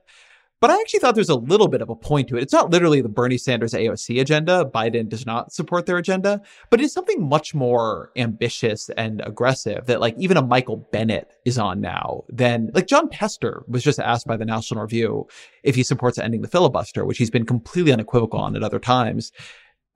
but 0.60 0.70
I 0.70 0.80
actually 0.80 1.00
thought 1.00 1.14
there's 1.14 1.30
a 1.30 1.34
little 1.34 1.68
bit 1.68 1.80
of 1.80 1.88
a 1.88 1.96
point 1.96 2.28
to 2.28 2.36
it. 2.36 2.42
It's 2.42 2.52
not 2.52 2.70
literally 2.70 3.00
the 3.00 3.08
Bernie 3.08 3.38
Sanders 3.38 3.72
AOC 3.72 4.20
agenda. 4.20 4.70
Biden 4.72 5.08
does 5.08 5.24
not 5.24 5.52
support 5.52 5.86
their 5.86 5.96
agenda, 5.96 6.42
but 6.68 6.80
it's 6.80 6.92
something 6.92 7.26
much 7.26 7.54
more 7.54 8.12
ambitious 8.16 8.90
and 8.90 9.22
aggressive 9.24 9.86
that 9.86 10.00
like 10.00 10.14
even 10.18 10.36
a 10.36 10.42
Michael 10.42 10.88
Bennet 10.92 11.30
is 11.44 11.58
on 11.58 11.80
now. 11.80 12.24
Then 12.28 12.70
like 12.74 12.86
Jon 12.86 13.08
Tester 13.08 13.64
was 13.68 13.82
just 13.82 13.98
asked 13.98 14.26
by 14.26 14.36
the 14.36 14.44
National 14.44 14.82
Review 14.82 15.26
if 15.62 15.74
he 15.74 15.82
supports 15.82 16.18
ending 16.18 16.42
the 16.42 16.48
filibuster, 16.48 17.04
which 17.04 17.18
he's 17.18 17.30
been 17.30 17.46
completely 17.46 17.92
unequivocal 17.92 18.38
on 18.38 18.54
at 18.54 18.62
other 18.62 18.78
times. 18.78 19.32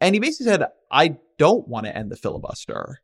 And 0.00 0.14
he 0.14 0.20
basically 0.20 0.50
said, 0.52 0.64
I 0.90 1.16
don't 1.38 1.68
want 1.68 1.86
to 1.86 1.96
end 1.96 2.10
the 2.10 2.16
filibuster. 2.16 3.00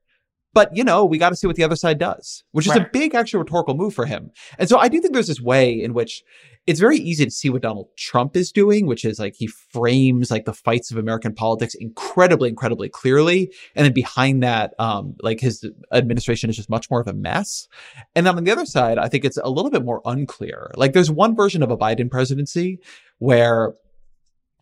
But, 0.52 0.76
you 0.76 0.82
know, 0.82 1.04
we 1.04 1.18
got 1.18 1.30
to 1.30 1.36
see 1.36 1.46
what 1.46 1.56
the 1.56 1.64
other 1.64 1.76
side 1.76 1.98
does, 1.98 2.42
which 2.52 2.66
is 2.66 2.72
right. 2.72 2.82
a 2.82 2.90
big, 2.92 3.14
actual 3.14 3.40
rhetorical 3.40 3.74
move 3.74 3.94
for 3.94 4.06
him. 4.06 4.30
And 4.58 4.68
so 4.68 4.78
I 4.78 4.88
do 4.88 5.00
think 5.00 5.14
there's 5.14 5.28
this 5.28 5.40
way 5.40 5.80
in 5.80 5.94
which 5.94 6.22
it's 6.66 6.80
very 6.80 6.98
easy 6.98 7.24
to 7.24 7.30
see 7.30 7.50
what 7.50 7.62
Donald 7.62 7.88
Trump 7.96 8.36
is 8.36 8.52
doing, 8.52 8.86
which 8.86 9.04
is 9.04 9.18
like 9.18 9.34
he 9.36 9.46
frames 9.46 10.30
like 10.30 10.44
the 10.44 10.52
fights 10.52 10.90
of 10.90 10.98
American 10.98 11.34
politics 11.34 11.74
incredibly, 11.74 12.48
incredibly 12.48 12.88
clearly. 12.88 13.52
And 13.74 13.84
then 13.84 13.92
behind 13.92 14.42
that, 14.42 14.74
um, 14.78 15.14
like 15.22 15.40
his 15.40 15.64
administration 15.92 16.50
is 16.50 16.56
just 16.56 16.68
much 16.68 16.90
more 16.90 17.00
of 17.00 17.06
a 17.08 17.12
mess. 17.12 17.68
And 18.14 18.26
then 18.26 18.36
on 18.36 18.44
the 18.44 18.50
other 18.50 18.66
side, 18.66 18.98
I 18.98 19.08
think 19.08 19.24
it's 19.24 19.38
a 19.38 19.48
little 19.48 19.70
bit 19.70 19.84
more 19.84 20.02
unclear. 20.04 20.72
Like 20.76 20.92
there's 20.92 21.10
one 21.10 21.34
version 21.34 21.62
of 21.62 21.70
a 21.70 21.78
Biden 21.78 22.10
presidency 22.10 22.80
where 23.18 23.74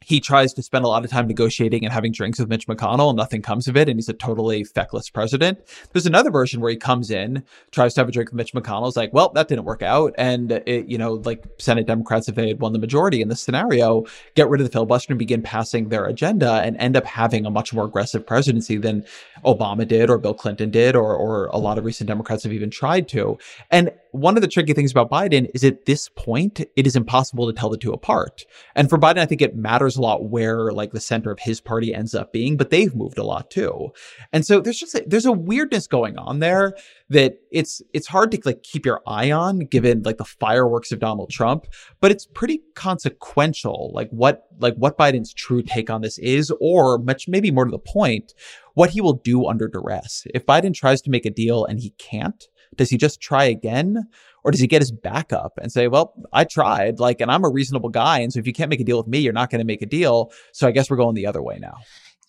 he 0.09 0.21
tries 0.21 0.55
to 0.55 0.63
spend 0.63 0.87
a 0.87 0.89
lot 0.89 1.05
of 1.05 1.11
time 1.11 1.27
negotiating 1.27 1.85
and 1.85 1.93
having 1.93 2.13
drinks 2.13 2.39
with 2.39 2.49
Mitch 2.49 2.67
McConnell, 2.67 3.11
and 3.11 3.17
nothing 3.19 3.43
comes 3.43 3.69
of 3.69 3.77
it, 3.77 3.91
and 3.91 3.99
he's 3.99 4.09
a 4.09 4.15
totally 4.15 4.65
feckless 4.65 5.11
president. 5.11 5.59
There's 5.93 6.07
another 6.07 6.31
version 6.31 6.63
where 6.63 6.71
he 6.71 6.79
comes 6.79 7.11
in, 7.11 7.45
tries 7.73 7.93
to 7.93 8.01
have 8.01 8.09
a 8.09 8.13
drink 8.13 8.31
with 8.31 8.37
Mitch 8.37 8.55
McConnell, 8.55 8.89
is 8.89 8.97
like, 8.97 9.13
well, 9.13 9.29
that 9.35 9.49
didn't 9.49 9.67
work 9.67 9.83
out, 9.83 10.15
and 10.17 10.51
it, 10.51 10.87
you 10.87 10.97
know, 10.97 11.13
like 11.13 11.45
Senate 11.59 11.87
Democrats, 11.87 12.27
if 12.27 12.37
they 12.37 12.49
had 12.49 12.59
won 12.59 12.73
the 12.73 12.79
majority 12.79 13.21
in 13.21 13.29
this 13.29 13.43
scenario, 13.43 14.07
get 14.35 14.49
rid 14.49 14.63
of 14.63 14.67
the 14.67 14.73
filibuster 14.73 15.13
and 15.13 15.19
begin 15.19 15.43
passing 15.43 15.91
their 15.91 16.07
agenda, 16.07 16.63
and 16.65 16.75
end 16.79 16.97
up 16.97 17.05
having 17.05 17.45
a 17.45 17.51
much 17.51 17.75
more 17.75 17.85
aggressive 17.85 18.27
presidency 18.27 18.79
than 18.79 19.05
Obama 19.45 19.87
did, 19.87 20.09
or 20.09 20.17
Bill 20.17 20.33
Clinton 20.33 20.71
did, 20.71 20.97
or 20.97 21.15
or 21.15 21.49
a 21.49 21.59
lot 21.59 21.77
of 21.77 21.85
recent 21.85 22.09
Democrats 22.09 22.45
have 22.45 22.53
even 22.55 22.71
tried 22.71 23.09
to. 23.09 23.37
And 23.71 23.91
one 24.19 24.37
of 24.37 24.43
the 24.43 24.49
tricky 24.49 24.73
things 24.73 24.91
about 24.91 25.11
Biden 25.11 25.49
is 25.55 25.65
at 25.65 25.85
this 25.87 26.09
point, 26.11 26.61
it 26.77 26.87
is 26.87 26.97
impossible 26.97 27.47
to 27.47 27.53
tell 27.53 27.71
the 27.71 27.77
two 27.77 27.93
apart. 27.93 28.45
And 28.75 28.91
for 28.91 28.99
Biden, 28.99 29.19
I 29.19 29.27
think 29.27 29.43
it 29.43 29.57
matters 29.57 29.97
a 29.97 30.03
lot 30.03 30.29
where 30.29 30.73
like 30.73 30.93
the 30.93 31.01
center 31.01 31.31
of 31.31 31.39
his 31.39 31.61
party 31.61 31.95
ends 31.95 32.15
up 32.15 32.33
being, 32.33 32.57
but 32.57 32.71
they've 32.71 32.95
moved 32.95 33.19
a 33.19 33.25
lot 33.25 33.51
too. 33.51 33.91
And 34.33 34.45
so 34.45 34.61
there's 34.61 34.79
just 34.79 34.95
a, 34.95 35.05
there's 35.07 35.27
a 35.27 35.33
weirdness 35.33 35.87
going 35.87 36.19
on 36.19 36.41
there 36.41 36.75
that 37.11 37.39
it's 37.51 37.81
it's 37.93 38.07
hard 38.07 38.31
to 38.33 38.41
like 38.45 38.63
keep 38.63 38.85
your 38.85 39.01
eye 39.07 39.31
on 39.31 39.61
given 39.61 40.03
like 40.03 40.19
the 40.19 40.25
fireworks 40.25 40.93
of 40.93 40.99
Donald 40.99 41.31
Trump, 41.31 41.67
but 42.01 42.11
it's 42.11 42.27
pretty 42.27 42.63
consequential 42.75 43.91
like 43.95 44.11
what 44.11 44.47
like 44.61 44.75
what 44.75 44.99
Biden's 44.99 45.33
true 45.33 45.63
take 45.63 45.91
on 45.91 46.03
this 46.03 46.19
is 46.19 46.53
or 46.61 46.99
much 46.99 47.29
maybe 47.29 47.51
more 47.51 47.65
to 47.65 47.71
the 47.71 47.79
point, 47.79 48.35
what 48.75 48.91
he 48.91 49.01
will 49.01 49.15
do 49.15 49.47
under 49.47 49.69
duress. 49.69 50.27
If 50.35 50.45
Biden 50.45 50.75
tries 50.75 51.01
to 51.03 51.11
make 51.11 51.25
a 51.25 51.31
deal 51.31 51.65
and 51.65 51.81
he 51.81 51.91
can't, 51.99 52.47
does 52.77 52.91
he 52.91 52.97
just 52.97 53.21
try 53.21 53.45
again? 53.45 54.09
Or 54.45 54.51
does 54.51 54.61
he 54.61 54.67
get 54.67 54.81
his 54.81 54.93
back 54.93 55.33
up 55.33 55.59
and 55.61 55.71
say, 55.71 55.89
well, 55.89 56.15
I 56.33 56.45
tried, 56.45 57.01
like, 57.01 57.21
and 57.21 57.31
I'm 57.31 57.45
a 57.45 57.51
reasonable 57.51 57.91
guy. 57.91 58.21
And 58.21 58.33
so 58.33 58.39
if 58.39 58.47
you 58.47 58.53
can't 58.53 58.71
make 58.71 58.81
a 58.81 58.85
deal 58.85 58.97
with 58.97 59.09
me, 59.09 59.19
you're 59.19 59.33
not 59.33 59.51
going 59.51 59.59
to 59.59 59.65
make 59.65 59.83
a 59.83 59.87
deal. 59.87 60.33
So 60.53 60.67
I 60.67 60.71
guess 60.71 60.89
we're 60.89 60.97
going 60.97 61.15
the 61.15 61.27
other 61.27 61.43
way 61.43 61.59
now. 61.61 61.75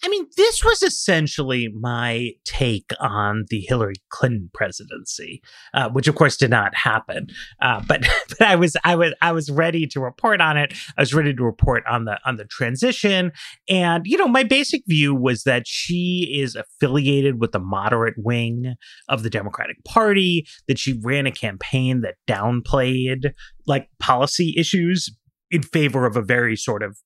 I 0.03 0.07
mean, 0.07 0.27
this 0.37 0.63
was 0.63 0.81
essentially 0.81 1.67
my 1.67 2.31
take 2.45 2.91
on 3.01 3.45
the 3.49 3.65
Hillary 3.67 3.95
Clinton 4.09 4.49
presidency, 4.53 5.41
uh, 5.73 5.89
which 5.89 6.07
of 6.07 6.15
course 6.15 6.37
did 6.37 6.49
not 6.49 6.73
happen. 6.75 7.27
Uh, 7.61 7.81
but 7.87 8.07
but 8.29 8.41
I 8.41 8.55
was 8.55 8.77
I 8.83 8.95
was 8.95 9.13
I 9.21 9.31
was 9.31 9.49
ready 9.51 9.85
to 9.87 9.99
report 9.99 10.39
on 10.39 10.57
it. 10.57 10.73
I 10.97 11.01
was 11.01 11.13
ready 11.13 11.33
to 11.33 11.43
report 11.43 11.83
on 11.85 12.05
the 12.05 12.17
on 12.25 12.37
the 12.37 12.45
transition, 12.45 13.31
and 13.67 14.05
you 14.05 14.17
know, 14.17 14.27
my 14.27 14.43
basic 14.43 14.83
view 14.87 15.13
was 15.13 15.43
that 15.43 15.67
she 15.67 16.39
is 16.39 16.55
affiliated 16.55 17.41
with 17.41 17.51
the 17.51 17.59
moderate 17.59 18.15
wing 18.17 18.75
of 19.09 19.23
the 19.23 19.29
Democratic 19.29 19.83
Party. 19.83 20.47
That 20.67 20.79
she 20.79 20.99
ran 21.01 21.27
a 21.27 21.31
campaign 21.31 22.01
that 22.01 22.15
downplayed 22.27 23.33
like 23.67 23.89
policy 23.99 24.55
issues 24.57 25.09
in 25.51 25.63
favor 25.63 26.05
of 26.05 26.15
a 26.15 26.21
very 26.21 26.55
sort 26.55 26.83
of 26.83 26.97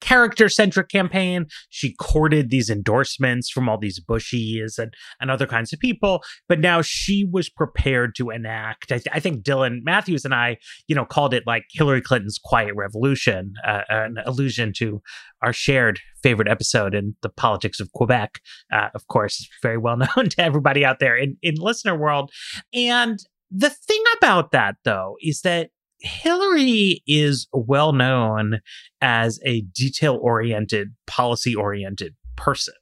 character 0.00 0.48
centric 0.48 0.88
campaign. 0.88 1.46
She 1.70 1.94
courted 1.94 2.50
these 2.50 2.70
endorsements 2.70 3.50
from 3.50 3.68
all 3.68 3.78
these 3.78 4.00
Bushies 4.00 4.78
and, 4.78 4.92
and 5.20 5.30
other 5.30 5.46
kinds 5.46 5.72
of 5.72 5.78
people. 5.78 6.22
But 6.48 6.60
now 6.60 6.82
she 6.82 7.26
was 7.30 7.48
prepared 7.48 8.14
to 8.16 8.30
enact. 8.30 8.92
I, 8.92 8.98
th- 8.98 9.08
I 9.12 9.20
think 9.20 9.42
Dylan 9.42 9.80
Matthews 9.82 10.24
and 10.24 10.34
I, 10.34 10.58
you 10.88 10.94
know, 10.94 11.04
called 11.04 11.34
it 11.34 11.44
like 11.46 11.64
Hillary 11.72 12.02
Clinton's 12.02 12.38
quiet 12.42 12.74
revolution, 12.74 13.54
uh, 13.66 13.82
an 13.88 14.16
allusion 14.24 14.72
to 14.76 15.02
our 15.42 15.52
shared 15.52 16.00
favorite 16.22 16.48
episode 16.48 16.94
in 16.94 17.14
the 17.22 17.28
politics 17.28 17.80
of 17.80 17.92
Quebec. 17.92 18.40
Uh, 18.72 18.88
of 18.94 19.06
course, 19.08 19.48
very 19.62 19.78
well 19.78 19.96
known 20.16 20.28
to 20.28 20.42
everybody 20.42 20.84
out 20.84 20.98
there 20.98 21.16
in, 21.16 21.36
in 21.42 21.54
listener 21.56 21.96
world. 21.96 22.30
And 22.74 23.18
the 23.50 23.70
thing 23.70 24.02
about 24.18 24.50
that, 24.52 24.76
though, 24.84 25.16
is 25.20 25.42
that 25.42 25.70
Hillary 25.98 27.02
is 27.06 27.48
well 27.52 27.92
known 27.92 28.60
as 29.00 29.40
a 29.44 29.62
detail 29.62 30.18
oriented, 30.20 30.94
policy 31.06 31.54
oriented 31.54 32.14
person 32.36 32.74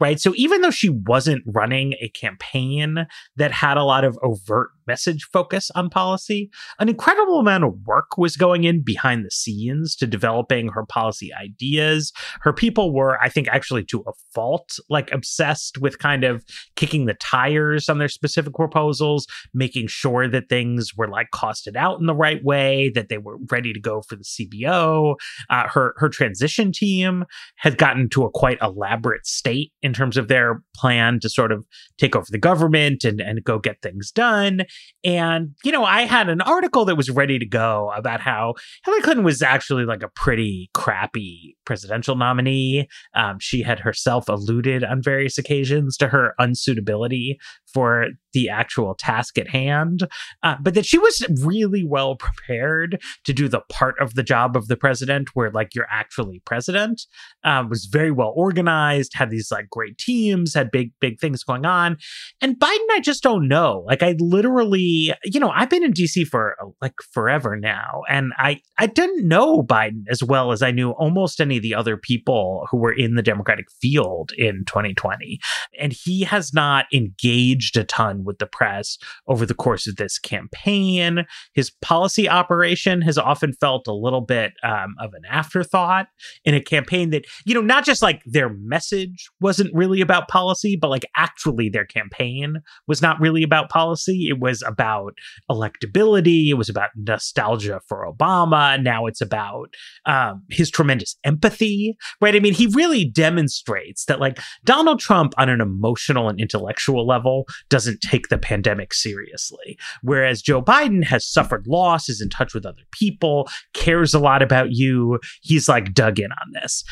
right? 0.00 0.20
So 0.20 0.32
even 0.36 0.60
though 0.60 0.70
she 0.70 0.88
wasn't 0.88 1.42
running 1.46 1.94
a 1.94 2.08
campaign 2.08 3.06
that 3.36 3.52
had 3.52 3.76
a 3.76 3.84
lot 3.84 4.04
of 4.04 4.18
overt 4.22 4.70
message 4.86 5.28
focus 5.32 5.70
on 5.74 5.90
policy, 5.90 6.50
an 6.78 6.88
incredible 6.88 7.38
amount 7.38 7.64
of 7.64 7.74
work 7.86 8.16
was 8.18 8.36
going 8.36 8.64
in 8.64 8.82
behind 8.82 9.24
the 9.24 9.30
scenes 9.30 9.96
to 9.96 10.06
developing 10.06 10.68
her 10.68 10.84
policy 10.84 11.32
ideas. 11.34 12.12
Her 12.40 12.52
people 12.52 12.92
were, 12.92 13.20
I 13.20 13.28
think, 13.28 13.48
actually 13.48 13.84
to 13.84 14.04
a 14.06 14.12
fault, 14.34 14.78
like 14.88 15.10
obsessed 15.12 15.78
with 15.78 15.98
kind 15.98 16.24
of 16.24 16.44
kicking 16.76 17.06
the 17.06 17.14
tires 17.14 17.88
on 17.88 17.98
their 17.98 18.08
specific 18.08 18.54
proposals, 18.54 19.26
making 19.52 19.86
sure 19.88 20.28
that 20.28 20.48
things 20.48 20.94
were 20.96 21.08
like 21.08 21.28
costed 21.32 21.76
out 21.76 22.00
in 22.00 22.06
the 22.06 22.14
right 22.14 22.42
way, 22.44 22.90
that 22.94 23.08
they 23.08 23.18
were 23.18 23.38
ready 23.50 23.72
to 23.72 23.80
go 23.80 24.02
for 24.02 24.16
the 24.16 24.24
CBO. 24.24 25.16
Uh, 25.50 25.68
her 25.68 25.94
her 25.96 26.08
transition 26.08 26.72
team 26.72 27.24
had 27.56 27.78
gotten 27.78 28.08
to 28.10 28.24
a 28.24 28.30
quite 28.30 28.58
elaborate 28.60 29.26
state 29.26 29.72
in 29.82 29.92
terms 29.92 30.16
of 30.16 30.28
their 30.28 30.62
plan 30.74 31.20
to 31.20 31.28
sort 31.28 31.52
of 31.52 31.66
take 31.98 32.16
over 32.16 32.26
the 32.30 32.38
government 32.38 33.04
and, 33.04 33.20
and 33.20 33.44
go 33.44 33.58
get 33.58 33.80
things 33.82 34.10
done. 34.10 34.62
And, 35.04 35.54
you 35.62 35.70
know, 35.70 35.84
I 35.84 36.02
had 36.02 36.30
an 36.30 36.40
article 36.40 36.86
that 36.86 36.96
was 36.96 37.10
ready 37.10 37.38
to 37.38 37.46
go 37.46 37.92
about 37.94 38.20
how 38.20 38.54
Hillary 38.84 39.02
Clinton 39.02 39.24
was 39.24 39.42
actually 39.42 39.84
like 39.84 40.02
a 40.02 40.08
pretty 40.08 40.70
crappy 40.72 41.56
presidential 41.66 42.16
nominee. 42.16 42.88
Um, 43.14 43.38
she 43.38 43.62
had 43.62 43.80
herself 43.80 44.28
alluded 44.28 44.82
on 44.82 45.02
various 45.02 45.36
occasions 45.36 45.98
to 45.98 46.08
her 46.08 46.34
unsuitability 46.40 47.36
for 47.74 48.06
the 48.34 48.48
actual 48.48 48.94
task 48.94 49.38
at 49.38 49.48
hand, 49.48 50.06
uh, 50.42 50.56
but 50.60 50.74
that 50.74 50.84
she 50.86 50.98
was 50.98 51.24
really 51.42 51.84
well 51.84 52.16
prepared 52.16 53.00
to 53.24 53.32
do 53.32 53.48
the 53.48 53.60
part 53.70 53.94
of 54.00 54.14
the 54.14 54.22
job 54.22 54.56
of 54.56 54.68
the 54.68 54.76
president 54.76 55.28
where, 55.34 55.50
like, 55.50 55.74
you're 55.74 55.88
actually 55.90 56.42
president. 56.44 57.02
Um, 57.44 57.68
was 57.68 57.86
very 57.86 58.10
well 58.10 58.32
organized, 58.36 59.12
had 59.14 59.30
these 59.30 59.50
like 59.50 59.70
great 59.70 59.98
teams, 59.98 60.54
had 60.54 60.70
big, 60.70 60.92
big 61.00 61.20
things 61.20 61.44
going 61.44 61.64
on. 61.64 61.96
And 62.40 62.58
Biden, 62.58 62.86
I 62.92 63.00
just 63.00 63.22
don't 63.22 63.48
know. 63.48 63.84
Like, 63.86 64.02
I 64.02 64.16
literally, 64.18 65.12
you 65.24 65.40
know, 65.40 65.50
I've 65.50 65.70
been 65.70 65.84
in 65.84 65.92
DC 65.92 66.26
for 66.26 66.56
like 66.82 66.94
forever 67.12 67.56
now, 67.56 68.02
and 68.08 68.32
I 68.36 68.60
I 68.78 68.86
didn't 68.86 69.26
know 69.26 69.62
Biden 69.62 70.04
as 70.08 70.22
well 70.22 70.52
as 70.52 70.62
I 70.62 70.70
knew 70.70 70.90
almost 70.90 71.40
any 71.40 71.56
of 71.56 71.62
the 71.62 71.74
other 71.74 71.96
people 71.96 72.66
who 72.70 72.78
were 72.78 72.92
in 72.92 73.14
the 73.14 73.22
Democratic 73.22 73.66
field 73.80 74.32
in 74.36 74.64
2020, 74.66 75.38
and 75.78 75.92
he 75.92 76.22
has 76.24 76.52
not 76.52 76.86
engaged 76.92 77.63
a 77.76 77.84
ton 77.84 78.24
with 78.24 78.38
the 78.38 78.46
press 78.46 78.98
over 79.26 79.46
the 79.46 79.54
course 79.54 79.86
of 79.86 79.96
this 79.96 80.18
campaign. 80.18 81.24
His 81.54 81.70
policy 81.82 82.28
operation 82.28 83.02
has 83.02 83.18
often 83.18 83.52
felt 83.54 83.86
a 83.86 83.92
little 83.92 84.20
bit 84.20 84.52
um, 84.62 84.94
of 85.00 85.12
an 85.14 85.22
afterthought 85.28 86.06
in 86.44 86.54
a 86.54 86.60
campaign 86.60 87.10
that, 87.10 87.24
you 87.44 87.54
know, 87.54 87.60
not 87.60 87.84
just 87.84 88.02
like 88.02 88.22
their 88.26 88.48
message 88.48 89.28
wasn't 89.40 89.74
really 89.74 90.00
about 90.00 90.28
policy, 90.28 90.76
but 90.76 90.90
like 90.90 91.06
actually 91.16 91.68
their 91.68 91.86
campaign 91.86 92.56
was 92.86 93.00
not 93.00 93.20
really 93.20 93.42
about 93.42 93.70
policy. 93.70 94.28
It 94.28 94.40
was 94.40 94.62
about 94.62 95.14
electability, 95.50 96.48
it 96.48 96.54
was 96.54 96.68
about 96.68 96.90
nostalgia 96.96 97.80
for 97.86 98.06
Obama. 98.06 98.80
Now 98.82 99.06
it's 99.06 99.20
about 99.20 99.74
um, 100.06 100.42
his 100.50 100.70
tremendous 100.70 101.16
empathy, 101.24 101.96
right? 102.20 102.34
I 102.34 102.40
mean, 102.40 102.54
he 102.54 102.66
really 102.68 103.04
demonstrates 103.04 104.04
that 104.06 104.20
like 104.20 104.38
Donald 104.64 105.00
Trump 105.00 105.34
on 105.38 105.48
an 105.48 105.60
emotional 105.60 106.28
and 106.28 106.40
intellectual 106.40 107.06
level 107.06 107.46
doesn't 107.68 108.00
take 108.00 108.28
the 108.28 108.38
pandemic 108.38 108.94
seriously. 108.94 109.78
Whereas 110.02 110.42
Joe 110.42 110.62
Biden 110.62 111.04
has 111.04 111.26
suffered 111.26 111.66
loss, 111.66 112.08
is 112.08 112.20
in 112.20 112.28
touch 112.28 112.54
with 112.54 112.66
other 112.66 112.82
people, 112.92 113.48
cares 113.72 114.14
a 114.14 114.18
lot 114.18 114.42
about 114.42 114.72
you. 114.72 115.18
He's 115.42 115.68
like 115.68 115.94
dug 115.94 116.18
in 116.18 116.32
on 116.32 116.52
this. 116.52 116.84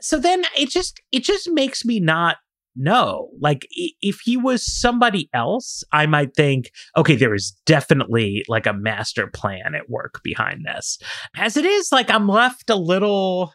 So 0.00 0.18
then 0.18 0.44
it 0.56 0.70
just 0.70 1.00
it 1.12 1.24
just 1.24 1.50
makes 1.50 1.84
me 1.84 2.00
not 2.00 2.36
know. 2.76 3.30
Like 3.40 3.66
if 3.72 4.20
he 4.20 4.36
was 4.36 4.64
somebody 4.64 5.28
else, 5.32 5.82
I 5.92 6.06
might 6.06 6.34
think, 6.36 6.70
okay, 6.96 7.16
there 7.16 7.34
is 7.34 7.56
definitely 7.64 8.44
like 8.48 8.66
a 8.66 8.72
master 8.72 9.26
plan 9.26 9.74
at 9.74 9.90
work 9.90 10.20
behind 10.22 10.64
this. 10.64 10.98
As 11.36 11.56
it 11.56 11.64
is, 11.64 11.90
like 11.90 12.10
I'm 12.10 12.28
left 12.28 12.70
a 12.70 12.76
little 12.76 13.52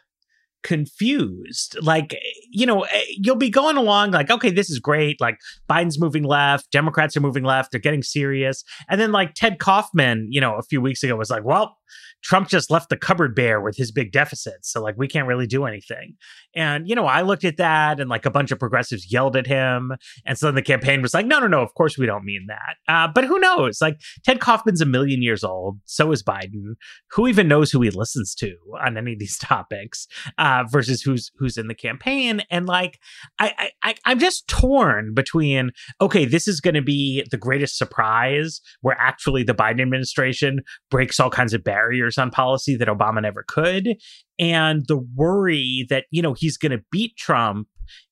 confused. 0.64 1.78
Like, 1.82 2.18
you 2.50 2.66
know, 2.66 2.84
eh, 2.84 3.04
you'll 3.10 3.36
be 3.36 3.50
going 3.50 3.78
along 3.78 4.12
like, 4.12 4.30
okay, 4.30 4.52
this 4.52 4.70
is 4.70 4.80
great. 4.80 5.20
Like, 5.20 5.40
Biden's 5.70 6.00
moving 6.00 6.24
left, 6.24 6.72
Democrats 6.72 7.16
are 7.18 7.22
moving 7.22 7.44
left, 7.44 7.72
they're 7.72 7.80
getting 7.80 8.04
serious. 8.04 8.64
And 8.90 9.00
then, 9.00 9.12
like, 9.12 9.34
Ted 9.34 9.60
Kaufman, 9.60 10.28
you 10.30 10.42
know, 10.42 10.56
a 10.56 10.64
few 10.64 10.82
weeks 10.82 11.04
ago 11.04 11.16
was 11.16 11.30
like, 11.30 11.44
well, 11.44 11.78
Trump 12.24 12.50
just 12.50 12.70
left 12.70 12.90
the 12.90 12.98
cupboard 12.98 13.36
bare 13.36 13.62
with 13.62 13.76
his 13.76 13.92
big 13.92 14.12
deficits. 14.12 14.72
So, 14.72 14.82
like, 14.82 14.96
we 14.98 15.08
can't 15.08 15.28
really 15.28 15.48
do 15.48 15.66
anything. 15.66 16.16
And, 16.56 16.88
you 16.88 16.96
know, 16.96 17.06
I 17.06 17.22
looked 17.22 17.46
at 17.46 17.58
that 17.58 18.00
and 18.00 18.10
like 18.10 18.26
a 18.26 18.32
bunch 18.32 18.52
of 18.52 18.60
progressives 18.60 19.12
yelled 19.12 19.36
at 19.36 19.48
him. 19.48 19.94
And 20.26 20.38
so 20.38 20.48
then 20.48 20.56
the 20.56 20.62
campaign 20.62 21.02
was 21.02 21.14
like, 21.14 21.26
no, 21.26 21.40
no, 21.40 21.48
no, 21.48 21.62
of 21.62 21.74
course 21.74 21.98
we 21.98 22.06
don't 22.06 22.26
mean 22.26 22.48
that. 22.48 22.76
Uh, 22.88 23.08
but 23.14 23.26
who 23.26 23.40
knows? 23.40 23.80
Like, 23.82 24.00
Ted 24.26 24.40
Kaufman's 24.40 24.82
a 24.82 24.86
million 24.86 25.22
years 25.22 25.44
old. 25.44 25.80
So 25.86 26.12
is 26.12 26.24
Biden. 26.24 26.76
Who 27.12 27.28
even 27.28 27.48
knows 27.48 27.72
who 27.72 27.82
he 27.82 27.90
listens 27.90 28.36
to 28.36 28.56
on 28.84 28.98
any 28.98 29.14
of 29.14 29.20
these 29.20 29.38
topics 29.42 30.08
uh, 30.38 30.64
versus 30.70 31.02
who's 31.02 31.32
who's 31.38 31.58
in 31.58 31.68
the 31.68 31.76
campaign? 31.76 32.42
And 32.52 32.66
like, 32.66 33.00
I, 33.40 33.72
I, 33.84 33.96
I'm 34.06 34.20
just 34.20 34.48
torn 34.48 35.14
between, 35.14 35.72
okay, 36.00 36.26
this 36.26 36.48
is 36.48 36.62
going 36.62 36.76
to 36.76 36.82
be 36.82 37.26
the 37.32 37.38
greatest 37.38 37.78
surprise 37.78 38.62
where 38.82 38.98
actually 39.00 39.44
the 39.44 39.54
Biden 39.54 39.82
administration 39.82 40.60
breaks 40.90 41.20
all 41.20 41.30
kinds 41.30 41.54
of 41.54 41.64
barriers 41.64 41.81
on 42.18 42.32
policy 42.32 42.76
that 42.76 42.88
Obama 42.88 43.22
never 43.22 43.44
could. 43.48 43.96
And 44.40 44.86
the 44.88 44.98
worry 44.98 45.86
that, 45.90 46.06
you 46.12 46.22
know, 46.22 46.34
he's 46.34 46.58
going 46.58 46.72
to 46.72 46.84
beat 46.92 47.16
Trump 47.18 47.68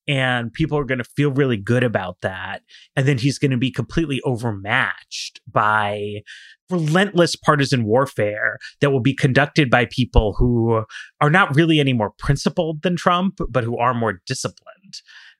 and 0.06 0.52
people 0.52 0.76
are 0.78 0.84
going 0.84 0.98
to 0.98 1.04
feel 1.04 1.30
really 1.30 1.56
good 1.56 1.84
about 1.84 2.20
that. 2.22 2.62
And 2.96 3.06
then 3.06 3.18
he's 3.18 3.38
going 3.38 3.50
to 3.50 3.56
be 3.56 3.70
completely 3.70 4.20
overmatched 4.22 5.40
by 5.50 6.22
relentless 6.68 7.36
partisan 7.36 7.84
warfare 7.84 8.58
that 8.80 8.90
will 8.90 9.00
be 9.00 9.14
conducted 9.14 9.70
by 9.70 9.86
people 9.86 10.34
who 10.38 10.84
are 11.20 11.30
not 11.30 11.54
really 11.54 11.80
any 11.80 11.92
more 11.92 12.12
principled 12.18 12.82
than 12.82 12.96
Trump, 12.96 13.40
but 13.48 13.64
who 13.64 13.76
are 13.78 13.94
more 13.94 14.20
disciplined. 14.26 14.94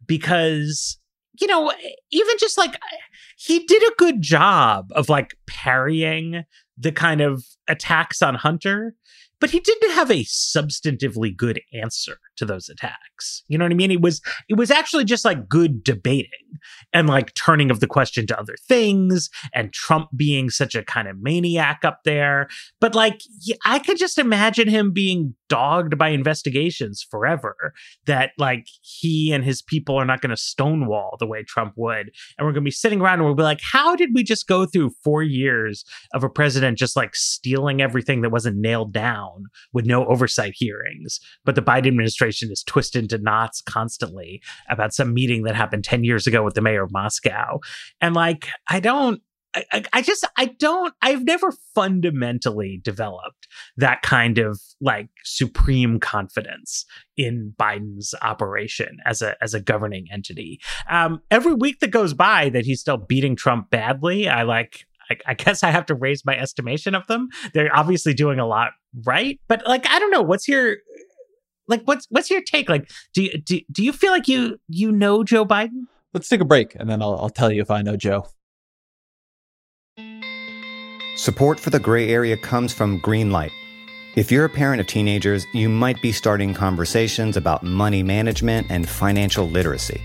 Because 0.07 0.99
you 1.41 1.47
know, 1.47 1.72
even 2.11 2.37
just 2.39 2.59
like 2.59 2.78
he 3.37 3.64
did 3.64 3.83
a 3.83 3.95
good 3.97 4.20
job 4.20 4.91
of 4.93 5.09
like 5.09 5.35
parrying 5.47 6.45
the 6.81 6.93
kind 6.93 7.20
of 7.20 7.45
attacks 7.68 8.22
on 8.22 8.35
Hunter, 8.35 8.95
but 9.41 9.51
he 9.51 9.61
didn't 9.61 9.93
have 9.93 10.11
a 10.11 10.24
substantively 10.24 11.35
good 11.35 11.61
answer 11.72 12.18
to 12.37 12.45
those 12.45 12.68
attacks. 12.68 13.43
You 13.49 13.59
know 13.59 13.64
what 13.64 13.72
I 13.72 13.76
mean? 13.76 13.91
It 13.91 14.01
was 14.01 14.20
it 14.49 14.57
was 14.57 14.70
actually 14.70 15.05
just 15.05 15.24
like 15.24 15.49
good 15.49 15.85
debating 15.85 16.59
and 16.93 17.09
like 17.09 17.35
turning 17.35 17.70
of 17.70 17.81
the 17.81 17.87
question 17.87 18.26
to 18.26 18.39
other 18.39 18.57
things 18.68 19.31
and 19.55 19.72
Trump 19.72 20.09
being 20.16 20.51
such 20.51 20.74
a 20.74 20.85
kind 20.85 21.09
of 21.09 21.20
maniac 21.20 21.85
up 21.85 22.01
there. 22.05 22.49
But 22.81 22.95
like 22.95 23.20
I 23.64 23.78
could 23.78 23.99
just 23.99 24.18
imagine 24.18 24.68
him 24.68 24.93
being 24.93 25.35
dogged 25.51 25.98
by 25.98 26.09
investigations 26.09 27.07
forever 27.11 27.74
that 28.07 28.30
like 28.38 28.66
he 28.80 29.32
and 29.32 29.44
his 29.44 29.61
people 29.61 29.96
are 29.96 30.07
not 30.07 30.22
going 30.22 30.30
to 30.30 30.36
stonewall 30.36 31.16
the 31.18 31.26
way 31.26 31.42
Trump 31.42 31.74
would. 31.76 32.11
And 32.38 32.46
we're 32.46 32.53
going 32.53 32.62
to 32.62 32.68
be 32.68 32.70
sitting 32.70 33.03
around 33.03 33.14
and 33.14 33.24
we'll 33.24 33.34
be 33.34 33.42
like, 33.42 33.61
how 33.61 33.94
did 33.94 34.11
we 34.14 34.22
just 34.22 34.46
go 34.46 34.64
through 34.64 34.92
4 35.05 35.22
years 35.22 35.84
of 36.14 36.24
a 36.24 36.30
president 36.30 36.78
just 36.78 36.96
like 36.96 37.14
stealing 37.14 37.82
everything 37.82 38.22
that 38.22 38.30
wasn't 38.30 38.57
nailed 38.57 38.92
down 38.92 39.44
with 39.74 39.84
no 39.84 40.07
oversight 40.07 40.55
hearings? 40.55 41.20
But 41.44 41.57
the 41.57 41.62
Biden 41.62 41.88
administration 41.88 42.51
is 42.51 42.62
twisted 42.62 43.03
into 43.03 43.18
knots 43.18 43.61
constantly 43.61 44.40
about 44.70 44.94
some 44.94 45.12
meeting 45.12 45.42
that 45.42 45.57
happened 45.57 45.84
10 45.84 46.05
years 46.05 46.26
ago 46.26 46.44
with 46.44 46.55
the 46.55 46.62
mayor 46.62 46.84
of 46.84 46.92
Moscow. 46.92 47.59
And 48.01 48.14
like, 48.14 48.46
I 48.68 48.78
don't, 48.78 49.20
I, 49.55 49.84
I, 49.92 50.03
just 50.03 50.26
I 50.36 50.46
don't 50.46 50.94
I've 51.03 51.24
never 51.24 51.53
fundamentally 51.74 52.80
developed 52.84 53.48
that 53.76 54.03
kind 54.03 54.38
of 54.38 54.61
like 54.80 55.09
supreme 55.24 55.98
confidence 55.98 56.84
in 57.16 57.55
Biden's 57.59 58.14
operation 58.22 58.98
as 59.07 59.22
a 59.22 59.34
as 59.42 59.55
a 59.55 59.61
governing 59.61 60.07
entity. 60.12 60.61
Um, 60.88 61.20
every 61.30 61.55
week 61.55 61.80
that 61.80 61.90
goes 61.90 62.14
by 62.14 62.48
that 62.51 62.64
he's 62.64 62.80
still 62.80 62.96
beating 62.96 63.34
Trump 63.34 63.70
badly, 63.70 64.28
I 64.28 64.42
like 64.42 64.84
I, 65.11 65.16
I 65.26 65.34
guess 65.34 65.62
I 65.62 65.70
have 65.70 65.86
to 65.86 65.94
raise 65.94 66.24
my 66.24 66.36
estimation 66.38 66.94
of 66.94 67.07
them. 67.09 67.28
They're 67.53 67.74
obviously 67.76 68.14
doing 68.14 68.38
a 68.38 68.46
lot 68.46 68.70
right, 69.05 69.40
but 69.48 69.66
like 69.66 69.86
I 69.88 69.98
don't 69.98 70.12
know. 70.12 70.22
What's 70.22 70.46
your 70.46 70.76
like 71.66 71.82
what's 71.84 72.07
what's 72.11 72.30
your 72.30 72.42
take? 72.42 72.68
Like 72.68 72.88
do 73.14 73.24
you 73.24 73.38
do, 73.38 73.61
do 73.72 73.82
you 73.82 73.92
feel 73.92 74.12
like 74.12 74.28
you 74.28 74.61
you 74.68 74.92
know 74.92 75.24
Joe 75.24 75.44
Biden? 75.44 75.86
Let's 76.14 76.28
take 76.28 76.40
a 76.40 76.44
break 76.44 76.76
and 76.76 76.88
then 76.88 77.03
I'll 77.03 77.16
I'll 77.16 77.30
tell 77.30 77.51
you 77.51 77.62
if 77.62 77.70
I 77.70 77.82
know 77.82 77.96
Joe. 77.96 78.26
Support 81.16 81.58
for 81.58 81.70
the 81.70 81.80
gray 81.80 82.08
area 82.08 82.36
comes 82.36 82.72
from 82.72 83.00
Greenlight. 83.00 83.50
If 84.14 84.30
you're 84.30 84.44
a 84.44 84.48
parent 84.48 84.80
of 84.80 84.86
teenagers, 84.86 85.44
you 85.52 85.68
might 85.68 86.00
be 86.00 86.12
starting 86.12 86.54
conversations 86.54 87.36
about 87.36 87.64
money 87.64 88.02
management 88.02 88.68
and 88.70 88.88
financial 88.88 89.48
literacy. 89.48 90.00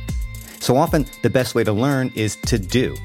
So 0.59 0.75
often, 0.75 1.05
the 1.21 1.29
best 1.29 1.53
way 1.53 1.63
to 1.63 1.71
learn 1.71 2.11
is 2.15 2.35
to 2.47 2.57
do. 2.57 2.95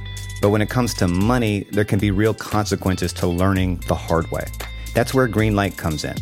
But 0.40 0.48
when 0.48 0.62
it 0.62 0.70
comes 0.70 0.94
to 0.94 1.08
money, 1.08 1.66
there 1.70 1.84
can 1.84 1.98
be 1.98 2.10
real 2.10 2.32
consequences 2.32 3.12
to 3.14 3.26
learning 3.26 3.82
the 3.86 3.94
hard 3.94 4.30
way. 4.30 4.46
That's 4.94 5.12
where 5.12 5.28
Greenlight 5.28 5.76
comes 5.76 6.04
in. 6.04 6.16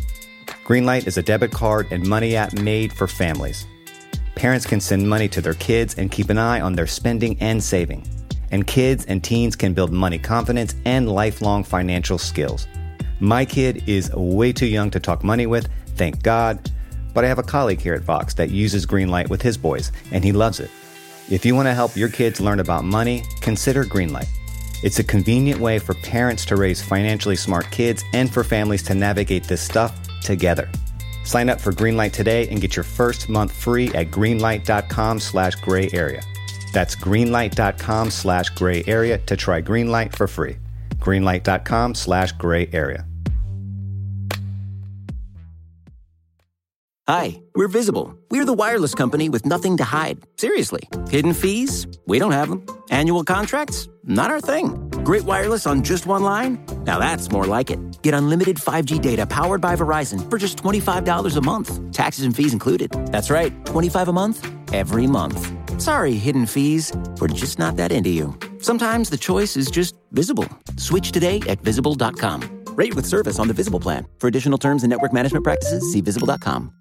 Greenlight 0.65 1.07
is 1.07 1.17
a 1.17 1.23
debit 1.23 1.51
card 1.51 1.87
and 1.91 2.05
money 2.05 2.35
app 2.35 2.53
made 2.53 2.91
for 2.91 3.07
families. 3.07 3.65
Parents 4.35 4.65
can 4.65 4.81
send 4.81 5.09
money 5.09 5.29
to 5.29 5.41
their 5.41 5.55
kids 5.55 5.95
and 5.95 6.11
keep 6.11 6.29
an 6.29 6.37
eye 6.37 6.59
on 6.59 6.73
their 6.73 6.87
spending 6.87 7.37
and 7.39 7.63
saving 7.63 8.05
and 8.51 8.65
kids 8.65 9.05
and 9.05 9.23
teens 9.23 9.55
can 9.55 9.73
build 9.73 9.91
money 9.91 10.19
confidence 10.19 10.75
and 10.85 11.09
lifelong 11.09 11.63
financial 11.63 12.17
skills. 12.17 12.67
My 13.19 13.45
kid 13.45 13.83
is 13.87 14.11
way 14.13 14.53
too 14.53 14.65
young 14.65 14.91
to 14.91 14.99
talk 14.99 15.23
money 15.23 15.45
with, 15.45 15.67
thank 15.95 16.23
God, 16.23 16.71
but 17.13 17.25
I 17.25 17.27
have 17.27 17.39
a 17.39 17.43
colleague 17.43 17.81
here 17.81 17.93
at 17.93 18.01
Vox 18.01 18.33
that 18.35 18.49
uses 18.49 18.85
Greenlight 18.85 19.29
with 19.29 19.41
his 19.41 19.57
boys, 19.57 19.91
and 20.11 20.23
he 20.23 20.31
loves 20.31 20.59
it. 20.59 20.71
If 21.29 21.45
you 21.45 21.53
want 21.53 21.67
to 21.67 21.73
help 21.73 21.95
your 21.95 22.09
kids 22.09 22.39
learn 22.39 22.59
about 22.59 22.85
money, 22.85 23.23
consider 23.41 23.83
Greenlight. 23.83 24.27
It's 24.81 24.99
a 24.99 25.03
convenient 25.03 25.59
way 25.59 25.77
for 25.79 25.93
parents 25.95 26.45
to 26.45 26.55
raise 26.55 26.81
financially 26.81 27.35
smart 27.35 27.69
kids 27.69 28.03
and 28.13 28.31
for 28.31 28.43
families 28.43 28.83
to 28.83 28.95
navigate 28.95 29.43
this 29.43 29.61
stuff 29.61 29.99
together. 30.23 30.69
Sign 31.25 31.49
up 31.49 31.59
for 31.59 31.73
Greenlight 31.73 32.13
today 32.13 32.47
and 32.47 32.61
get 32.61 32.75
your 32.75 32.83
first 32.83 33.29
month 33.29 33.51
free 33.51 33.89
at 33.89 34.09
greenlight.com 34.09 35.19
slash 35.19 35.55
gray 35.55 35.89
area. 35.93 36.21
That's 36.73 36.95
greenlight.com 36.95 38.11
slash 38.11 38.49
gray 38.49 38.83
area 38.85 39.17
to 39.17 39.35
try 39.35 39.61
Greenlight 39.61 40.15
for 40.15 40.27
free. 40.27 40.57
Greenlight.com 40.95 41.95
slash 41.95 42.31
gray 42.33 42.69
area. 42.71 43.05
Hi, 47.09 47.41
we're 47.55 47.67
Visible. 47.67 48.15
We're 48.29 48.45
the 48.45 48.53
wireless 48.53 48.93
company 48.93 49.29
with 49.29 49.43
nothing 49.43 49.77
to 49.77 49.83
hide. 49.83 50.19
Seriously. 50.37 50.87
Hidden 51.09 51.33
fees? 51.33 51.87
We 52.05 52.19
don't 52.19 52.33
have 52.33 52.49
them. 52.49 52.63
Annual 52.91 53.23
contracts? 53.23 53.89
Not 54.03 54.29
our 54.29 54.39
thing. 54.39 54.89
Great 55.03 55.23
wireless 55.23 55.65
on 55.65 55.81
just 55.81 56.05
one 56.05 56.21
line? 56.21 56.63
Now 56.83 56.99
that's 56.99 57.31
more 57.31 57.45
like 57.45 57.71
it. 57.71 57.79
Get 58.03 58.13
unlimited 58.13 58.57
5G 58.57 59.01
data 59.01 59.25
powered 59.25 59.59
by 59.59 59.75
Verizon 59.75 60.29
for 60.29 60.37
just 60.37 60.59
$25 60.59 61.35
a 61.35 61.41
month. 61.41 61.91
Taxes 61.91 62.25
and 62.25 62.35
fees 62.35 62.53
included. 62.53 62.91
That's 63.07 63.31
right, 63.31 63.53
25 63.65 64.09
a 64.09 64.13
month, 64.13 64.47
every 64.71 65.07
month. 65.07 65.51
Sorry, 65.79 66.13
hidden 66.13 66.45
fees. 66.45 66.91
We're 67.19 67.29
just 67.29 67.57
not 67.57 67.77
that 67.77 67.91
into 67.91 68.09
you. 68.09 68.37
Sometimes 68.59 69.09
the 69.09 69.17
choice 69.17 69.55
is 69.55 69.71
just 69.71 69.95
visible. 70.11 70.47
Switch 70.77 71.11
today 71.11 71.41
at 71.47 71.61
visible.com. 71.61 72.65
Rate 72.75 72.95
with 72.95 73.05
service 73.05 73.39
on 73.39 73.47
the 73.47 73.53
Visible 73.53 73.79
plan. 73.79 74.05
For 74.19 74.27
additional 74.27 74.57
terms 74.57 74.83
and 74.83 74.89
network 74.89 75.13
management 75.13 75.43
practices, 75.43 75.91
see 75.91 76.01
visible.com. 76.01 76.73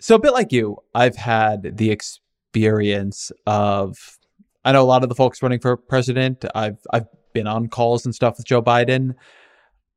So, 0.00 0.14
a 0.14 0.18
bit 0.18 0.32
like 0.32 0.52
you, 0.52 0.76
I've 0.94 1.16
had 1.16 1.76
the 1.76 1.90
experience 1.90 3.32
of 3.46 4.18
I 4.64 4.72
know 4.72 4.82
a 4.82 4.84
lot 4.84 5.02
of 5.02 5.08
the 5.08 5.14
folks 5.14 5.42
running 5.42 5.60
for 5.60 5.76
president. 5.76 6.44
I've 6.54 6.78
I've 6.92 7.06
been 7.32 7.46
on 7.46 7.68
calls 7.68 8.04
and 8.04 8.14
stuff 8.14 8.36
with 8.36 8.46
Joe 8.46 8.62
Biden. 8.62 9.14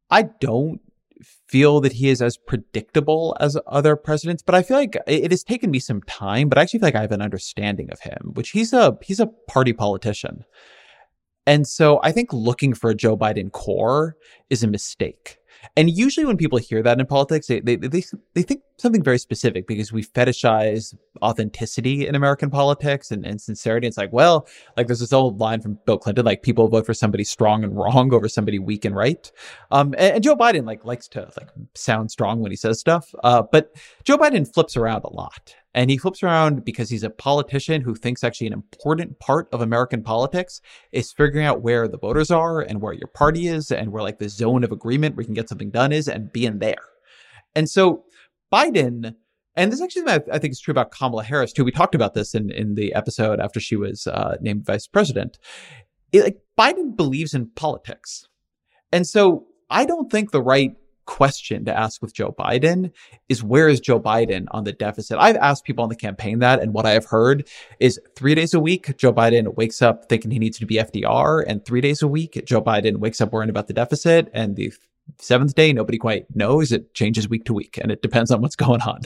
I 0.09 0.23
don't 0.23 0.79
feel 1.53 1.79
that 1.81 1.93
he 1.93 2.09
is 2.09 2.19
as 2.19 2.35
predictable 2.35 3.37
as 3.39 3.55
other 3.67 3.95
presidents, 3.95 4.41
but 4.41 4.55
I 4.55 4.63
feel 4.63 4.75
like 4.75 4.97
it 5.05 5.29
has 5.29 5.43
taken 5.43 5.69
me 5.69 5.77
some 5.77 6.01
time, 6.01 6.49
but 6.49 6.57
I 6.57 6.63
actually 6.63 6.79
feel 6.79 6.87
like 6.87 6.95
I 6.95 7.01
have 7.01 7.11
an 7.11 7.21
understanding 7.21 7.91
of 7.91 7.99
him, 7.99 8.31
which 8.33 8.49
he's 8.49 8.73
a 8.73 8.97
he's 9.03 9.19
a 9.19 9.27
party 9.47 9.71
politician. 9.71 10.45
And 11.45 11.67
so 11.67 11.99
I 12.01 12.11
think 12.11 12.33
looking 12.33 12.73
for 12.73 12.89
a 12.89 12.95
Joe 12.95 13.15
Biden 13.15 13.51
core 13.51 14.15
is 14.49 14.63
a 14.63 14.67
mistake. 14.67 15.37
And 15.77 15.91
usually 15.91 16.25
when 16.25 16.37
people 16.37 16.57
hear 16.57 16.81
that 16.81 16.99
in 16.99 17.05
politics, 17.05 17.45
they, 17.45 17.59
they, 17.59 17.75
they, 17.75 18.03
they 18.33 18.41
think 18.41 18.61
something 18.83 19.01
very 19.01 19.17
specific 19.17 19.65
because 19.65 19.91
we 19.91 20.03
fetishize 20.03 20.95
authenticity 21.23 22.05
in 22.05 22.13
American 22.13 22.51
politics 22.51 23.09
and, 23.11 23.25
and 23.25 23.41
sincerity. 23.41 23.87
It's 23.87 23.97
like, 23.97 24.13
well, 24.13 24.47
like 24.77 24.87
there's 24.87 24.99
this 24.99 25.13
old 25.13 25.39
line 25.39 25.61
from 25.61 25.79
Bill 25.85 25.97
Clinton, 25.97 26.25
like 26.25 26.43
people 26.43 26.67
vote 26.67 26.85
for 26.85 26.93
somebody 26.93 27.23
strong 27.23 27.63
and 27.63 27.75
wrong 27.75 28.13
over 28.13 28.27
somebody 28.27 28.59
weak 28.59 28.85
and 28.85 28.95
right. 28.95 29.31
Um, 29.71 29.95
and, 29.97 30.15
and 30.15 30.23
Joe 30.23 30.35
Biden 30.35 30.67
like 30.67 30.85
likes 30.85 31.07
to 31.09 31.31
like 31.37 31.49
sound 31.73 32.11
strong 32.11 32.41
when 32.41 32.51
he 32.51 32.57
says 32.57 32.79
stuff. 32.79 33.15
Uh, 33.23 33.41
but 33.41 33.75
Joe 34.03 34.17
Biden 34.17 34.51
flips 34.53 34.77
around 34.77 35.03
a 35.05 35.13
lot. 35.13 35.55
And 35.75 35.89
he 35.89 35.97
flips 35.97 36.21
around 36.21 36.63
because 36.63 36.91
he's 36.91 37.01
a 37.01 37.09
politician 37.09 37.81
who 37.81 37.95
thinks 37.95 38.23
actually 38.23 38.45
an 38.45 38.53
important 38.53 39.17
part 39.17 39.47
of 39.51 39.61
American 39.61 40.03
politics 40.03 40.61
is 40.91 41.11
figuring 41.11 41.47
out 41.47 41.63
where 41.63 41.87
the 41.87 41.97
voters 41.97 42.29
are 42.29 42.61
and 42.61 42.79
where 42.79 42.93
your 42.93 43.07
party 43.07 43.47
is 43.47 43.71
and 43.71 43.91
where 43.91 44.03
like 44.03 44.19
the 44.19 44.29
zone 44.29 44.63
of 44.63 44.71
agreement 44.71 45.15
where 45.15 45.23
you 45.23 45.25
can 45.25 45.33
get 45.33 45.49
something 45.49 45.71
done 45.71 45.91
is 45.91 46.07
and 46.07 46.31
being 46.31 46.59
there. 46.59 46.83
And 47.55 47.67
so 47.67 48.03
Biden, 48.53 49.15
and 49.55 49.71
this 49.71 49.81
actually 49.81 50.07
I, 50.07 50.37
think 50.37 50.51
is 50.51 50.59
true 50.59 50.71
about 50.71 50.91
Kamala 50.91 51.23
Harris 51.23 51.51
too. 51.51 51.63
We 51.63 51.71
talked 51.71 51.95
about 51.95 52.13
this 52.13 52.35
in, 52.35 52.51
in 52.51 52.75
the 52.75 52.93
episode 52.93 53.39
after 53.39 53.59
she 53.59 53.75
was 53.75 54.05
uh, 54.05 54.35
named 54.41 54.65
vice 54.65 54.85
president. 54.85 55.39
It, 56.11 56.23
like 56.23 56.37
Biden 56.57 56.95
believes 56.95 57.33
in 57.33 57.49
politics. 57.55 58.27
And 58.91 59.07
so 59.07 59.47
I 59.69 59.85
don't 59.85 60.11
think 60.11 60.31
the 60.31 60.41
right 60.41 60.71
question 61.05 61.65
to 61.65 61.77
ask 61.77 62.01
with 62.01 62.13
Joe 62.13 62.35
Biden 62.37 62.91
is 63.29 63.43
where 63.43 63.67
is 63.67 63.79
Joe 63.79 63.99
Biden 63.99 64.45
on 64.51 64.63
the 64.63 64.71
deficit? 64.71 65.17
I've 65.19 65.35
asked 65.37 65.65
people 65.65 65.83
on 65.83 65.89
the 65.89 65.95
campaign 65.95 66.39
that, 66.39 66.61
and 66.61 66.73
what 66.73 66.85
I 66.85 66.91
have 66.91 67.05
heard 67.05 67.47
is 67.79 67.99
three 68.15 68.35
days 68.35 68.53
a 68.53 68.59
week, 68.59 68.97
Joe 68.97 69.13
Biden 69.13 69.55
wakes 69.55 69.81
up 69.81 70.09
thinking 70.09 70.31
he 70.31 70.39
needs 70.39 70.59
to 70.59 70.65
be 70.65 70.75
FDR, 70.75 71.43
and 71.47 71.63
three 71.65 71.81
days 71.81 72.01
a 72.01 72.07
week, 72.07 72.41
Joe 72.45 72.61
Biden 72.61 72.97
wakes 72.97 73.21
up 73.21 73.31
worrying 73.31 73.49
about 73.49 73.67
the 73.67 73.73
deficit, 73.73 74.29
and 74.33 74.55
the 74.55 74.73
seventh 75.19 75.55
day, 75.55 75.73
nobody 75.73 75.97
quite 75.97 76.25
knows. 76.35 76.71
It 76.71 76.93
changes 76.93 77.29
week 77.29 77.45
to 77.45 77.53
week, 77.53 77.77
and 77.81 77.91
it 77.91 78.01
depends 78.01 78.31
on 78.31 78.41
what's 78.41 78.55
going 78.63 78.81
on. 78.81 79.01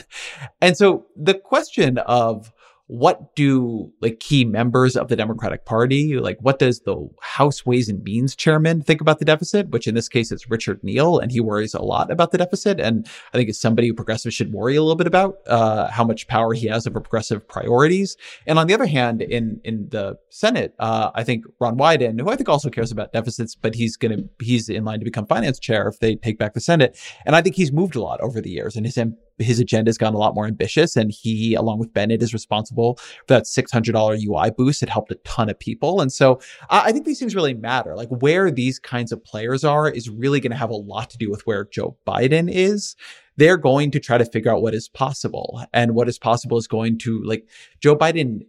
And 0.60 0.76
so 0.76 1.06
the 1.16 1.34
question 1.34 1.98
of 1.98 2.52
what 2.88 3.36
do 3.36 3.92
like 4.00 4.18
key 4.18 4.46
members 4.46 4.96
of 4.96 5.08
the 5.08 5.16
Democratic 5.16 5.66
Party, 5.66 6.18
like 6.18 6.38
what 6.40 6.58
does 6.58 6.80
the 6.80 7.08
House 7.20 7.66
Ways 7.66 7.88
and 7.88 8.02
Means 8.02 8.34
chairman 8.34 8.82
think 8.82 9.02
about 9.02 9.18
the 9.18 9.26
deficit, 9.26 9.68
which 9.68 9.86
in 9.86 9.94
this 9.94 10.08
case 10.08 10.32
is 10.32 10.48
Richard 10.48 10.82
Neal, 10.82 11.18
and 11.18 11.30
he 11.30 11.38
worries 11.38 11.74
a 11.74 11.82
lot 11.82 12.10
about 12.10 12.32
the 12.32 12.38
deficit. 12.38 12.80
And 12.80 13.06
I 13.34 13.36
think 13.36 13.50
it's 13.50 13.60
somebody 13.60 13.88
who 13.88 13.94
progressives 13.94 14.34
should 14.34 14.54
worry 14.54 14.74
a 14.74 14.82
little 14.82 14.96
bit 14.96 15.06
about 15.06 15.36
uh, 15.46 15.88
how 15.90 16.02
much 16.02 16.28
power 16.28 16.54
he 16.54 16.66
has 16.68 16.86
over 16.86 17.00
progressive 17.00 17.46
priorities. 17.46 18.16
And 18.46 18.58
on 18.58 18.66
the 18.66 18.74
other 18.74 18.86
hand, 18.86 19.20
in 19.20 19.60
in 19.64 19.90
the 19.90 20.18
Senate, 20.30 20.74
uh, 20.78 21.10
I 21.14 21.24
think 21.24 21.44
Ron 21.60 21.76
Wyden, 21.76 22.18
who 22.18 22.30
I 22.30 22.36
think 22.36 22.48
also 22.48 22.70
cares 22.70 22.90
about 22.90 23.12
deficits, 23.12 23.54
but 23.54 23.74
he's 23.74 23.98
gonna 23.98 24.24
he's 24.40 24.70
in 24.70 24.86
line 24.86 24.98
to 25.00 25.04
become 25.04 25.26
finance 25.26 25.58
chair 25.58 25.88
if 25.88 25.98
they 25.98 26.16
take 26.16 26.38
back 26.38 26.54
the 26.54 26.60
Senate. 26.60 26.98
And 27.26 27.36
I 27.36 27.42
think 27.42 27.56
he's 27.56 27.70
moved 27.70 27.96
a 27.96 28.02
lot 28.02 28.22
over 28.22 28.40
the 28.40 28.50
years, 28.50 28.76
and 28.76 28.86
his 28.86 28.96
his 29.38 29.60
agenda 29.60 29.88
has 29.88 29.98
gotten 29.98 30.14
a 30.14 30.18
lot 30.18 30.34
more 30.34 30.46
ambitious. 30.46 30.96
And 30.96 31.10
he, 31.10 31.54
along 31.54 31.78
with 31.78 31.92
Bennet, 31.92 32.22
is 32.22 32.32
responsible 32.32 32.96
for 32.96 33.34
that 33.34 33.44
$600 33.44 34.24
UI 34.24 34.50
boost. 34.50 34.82
It 34.82 34.88
helped 34.88 35.12
a 35.12 35.16
ton 35.16 35.48
of 35.48 35.58
people. 35.58 36.00
And 36.00 36.12
so 36.12 36.40
I 36.70 36.92
think 36.92 37.04
these 37.04 37.18
things 37.18 37.34
really 37.34 37.54
matter. 37.54 37.94
Like 37.96 38.08
where 38.08 38.50
these 38.50 38.78
kinds 38.78 39.12
of 39.12 39.22
players 39.24 39.64
are 39.64 39.88
is 39.88 40.10
really 40.10 40.40
going 40.40 40.52
to 40.52 40.56
have 40.56 40.70
a 40.70 40.74
lot 40.74 41.10
to 41.10 41.18
do 41.18 41.30
with 41.30 41.46
where 41.46 41.64
Joe 41.64 41.96
Biden 42.06 42.50
is 42.52 42.96
they're 43.38 43.56
going 43.56 43.92
to 43.92 44.00
try 44.00 44.18
to 44.18 44.24
figure 44.24 44.52
out 44.52 44.62
what 44.62 44.74
is 44.74 44.88
possible. 44.88 45.64
And 45.72 45.94
what 45.94 46.08
is 46.08 46.18
possible 46.18 46.58
is 46.58 46.66
going 46.66 46.98
to 46.98 47.22
like 47.22 47.48
Joe 47.80 47.96
Biden 47.96 48.40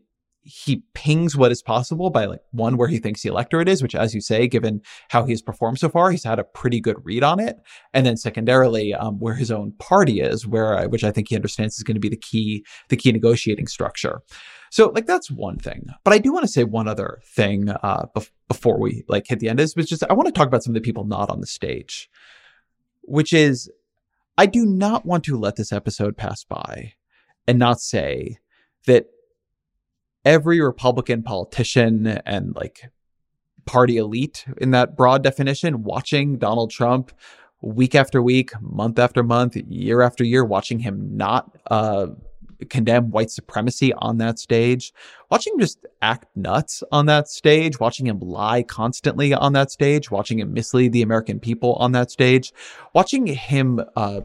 he 0.41 0.83
pings 0.93 1.35
what 1.35 1.51
is 1.51 1.61
possible 1.61 2.09
by 2.09 2.25
like 2.25 2.41
one 2.51 2.77
where 2.77 2.87
he 2.87 2.97
thinks 2.97 3.21
the 3.21 3.29
electorate 3.29 3.67
is, 3.67 3.83
which, 3.83 3.95
as 3.95 4.15
you 4.15 4.21
say, 4.21 4.47
given 4.47 4.81
how 5.09 5.25
he's 5.25 5.41
performed 5.41 5.79
so 5.79 5.89
far, 5.89 6.11
he's 6.11 6.23
had 6.23 6.39
a 6.39 6.43
pretty 6.43 6.79
good 6.79 6.95
read 7.03 7.23
on 7.23 7.39
it. 7.39 7.57
And 7.93 8.05
then 8.05 8.17
secondarily, 8.17 8.93
um, 8.93 9.19
where 9.19 9.35
his 9.35 9.51
own 9.51 9.73
party 9.79 10.21
is, 10.21 10.47
where 10.47 10.87
which 10.87 11.03
I 11.03 11.11
think 11.11 11.29
he 11.29 11.35
understands 11.35 11.75
is 11.75 11.83
going 11.83 11.95
to 11.95 12.01
be 12.01 12.09
the 12.09 12.17
key, 12.17 12.65
the 12.87 12.97
key 12.97 13.11
negotiating 13.11 13.67
structure. 13.67 14.21
So 14.71 14.91
like 14.93 15.07
that's 15.07 15.29
one 15.29 15.57
thing. 15.57 15.87
But 16.03 16.13
I 16.13 16.19
do 16.19 16.31
want 16.31 16.43
to 16.43 16.51
say 16.51 16.63
one 16.63 16.87
other 16.87 17.19
thing 17.35 17.69
uh, 17.69 18.05
bef- 18.15 18.31
before 18.47 18.79
we 18.79 19.03
like 19.07 19.27
hit 19.27 19.39
the 19.39 19.49
end. 19.49 19.59
Is 19.59 19.73
just 19.73 20.03
I 20.09 20.13
want 20.13 20.27
to 20.27 20.31
talk 20.31 20.47
about 20.47 20.63
some 20.63 20.71
of 20.71 20.75
the 20.75 20.85
people 20.85 21.05
not 21.05 21.29
on 21.29 21.41
the 21.41 21.47
stage, 21.47 22.09
which 23.01 23.33
is 23.33 23.69
I 24.37 24.45
do 24.45 24.65
not 24.65 25.05
want 25.05 25.25
to 25.25 25.37
let 25.37 25.57
this 25.57 25.73
episode 25.73 26.15
pass 26.15 26.43
by 26.43 26.93
and 27.47 27.59
not 27.59 27.81
say 27.81 28.37
that 28.85 29.07
every 30.25 30.59
Republican 30.61 31.23
politician 31.23 32.07
and 32.07 32.55
like 32.55 32.89
party 33.65 33.97
elite 33.97 34.45
in 34.57 34.71
that 34.71 34.97
broad 34.97 35.23
definition 35.23 35.83
watching 35.83 36.37
Donald 36.37 36.71
Trump 36.71 37.11
week 37.61 37.95
after 37.95 38.21
week, 38.21 38.51
month 38.61 38.99
after 38.99 39.23
month, 39.23 39.55
year 39.55 40.01
after 40.01 40.23
year, 40.23 40.45
watching 40.45 40.79
him 40.79 41.17
not 41.17 41.57
uh, 41.69 42.07
condemn 42.69 43.11
white 43.11 43.31
supremacy 43.31 43.93
on 43.93 44.17
that 44.17 44.39
stage, 44.39 44.93
watching 45.29 45.53
him 45.53 45.59
just 45.59 45.85
act 46.01 46.25
nuts 46.35 46.83
on 46.91 47.05
that 47.05 47.27
stage, 47.27 47.79
watching 47.79 48.07
him 48.07 48.19
lie 48.19 48.63
constantly 48.63 49.33
on 49.33 49.53
that 49.53 49.71
stage, 49.71 50.11
watching 50.11 50.39
him 50.39 50.53
mislead 50.53 50.91
the 50.91 51.01
American 51.01 51.39
people 51.39 51.75
on 51.75 51.91
that 51.93 52.11
stage, 52.11 52.53
watching 52.93 53.27
him 53.27 53.81
uh, 53.95 54.21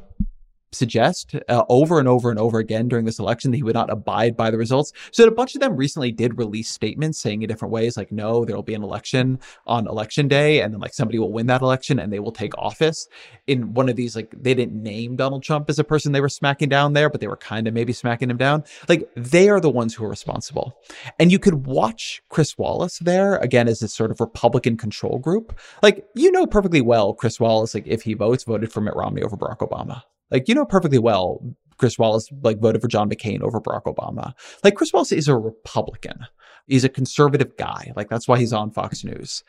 suggest 0.75 1.35
uh, 1.49 1.65
over 1.69 1.99
and 1.99 2.09
over 2.09 2.31
and 2.31 2.39
over 2.39 2.59
again 2.59 2.89
during 2.89 3.05
this 3.05 3.19
election 3.19 3.51
that 3.51 3.57
he 3.57 3.63
would 3.63 3.75
not 3.75 3.91
abide 3.91 4.37
by 4.37 4.51
the 4.51 4.59
results. 4.59 4.93
So 5.11 5.25
a 5.25 5.31
bunch 5.31 5.55
of 5.55 5.61
them 5.61 5.77
recently 5.77 6.13
did 6.13 6.39
release 6.39 6.69
statements 6.69 7.19
saying 7.19 7.43
in 7.43 7.49
different 7.49 7.73
ways, 7.73 7.97
like, 7.97 8.13
no, 8.13 8.45
there 8.45 8.57
will 8.57 8.63
be 8.63 8.75
an 8.75 8.83
election 8.83 9.39
on 9.67 9.87
election 9.87 10.29
day, 10.29 10.61
and 10.61 10.73
then 10.73 10.81
like 10.81 10.95
somebody 10.95 11.19
will 11.19 11.33
win 11.33 11.47
that 11.47 11.63
election 11.63 11.99
and 11.99 12.13
they 12.13 12.21
will 12.21 12.33
take 12.33 12.57
office. 12.59 13.09
In 13.47 13.75
one 13.75 13.89
of 13.89 13.97
these, 13.97 14.17
like, 14.17 14.35
they 14.37 14.55
didn't 14.55 14.83
name 14.83 15.17
Donald 15.17 15.43
Trump 15.43 15.69
as 15.69 15.79
a 15.79 15.85
person 15.85 16.13
they 16.13 16.21
were 16.21 16.29
smacking 16.29 16.69
down 16.69 16.93
there, 16.93 17.11
but 17.11 17.21
they 17.21 17.29
were 17.29 17.37
kind 17.37 17.67
of 17.69 17.75
maybe 17.75 17.93
smacking 17.93 18.31
him 18.31 18.37
down. 18.37 18.65
Like, 18.89 19.09
they 19.17 19.49
are 19.49 19.61
the 19.61 19.71
ones 19.71 19.95
who 19.95 20.05
are 20.05 20.09
responsible. 20.09 20.77
And 21.19 21.31
you 21.31 21.39
could 21.39 21.67
watch 21.67 22.23
Chris 22.29 22.57
Wallace 22.57 22.99
there 22.99 23.37
again 23.37 23.69
as 23.69 23.81
this 23.81 23.95
sort 23.95 24.11
of 24.11 24.21
Republican 24.21 24.77
control 24.77 25.19
group. 25.19 25.59
Like, 25.83 26.07
you 26.15 26.31
know 26.33 26.47
perfectly 26.47 26.81
well, 26.81 27.15
Chris 27.15 27.39
Wallace, 27.39 27.75
like, 27.75 27.87
if 27.87 28.03
he 28.03 28.15
votes, 28.15 28.45
voted 28.45 28.73
for 28.73 28.81
Mitt 28.81 28.97
Romney 28.97 29.23
over 29.23 29.37
Barack 29.37 29.59
Obama. 29.59 30.03
Like, 30.31 30.49
you 30.49 30.55
know 30.55 30.65
perfectly 30.65 30.99
well, 30.99 31.41
Chris 31.77 31.99
Wallace 31.99 32.29
like 32.43 32.61
voted 32.61 32.83
for 32.83 32.89
John 32.89 33.11
McCain 33.11 33.43
over 33.43 33.61
Barack 33.61 33.85
Obama. 33.85 34.33
Like 34.63 34.75
Chris 34.75 34.93
Wallace 34.93 35.13
is 35.13 35.29
a 35.29 35.37
Republican. 35.37 36.27
He's 36.67 36.85
a 36.85 36.89
conservative 36.89 37.57
guy. 37.57 37.93
Like 37.97 38.09
that's 38.09 38.29
why 38.29 38.39
he's 38.39 38.53
on 38.53 38.71
Fox 38.71 39.05
News. 39.05 39.43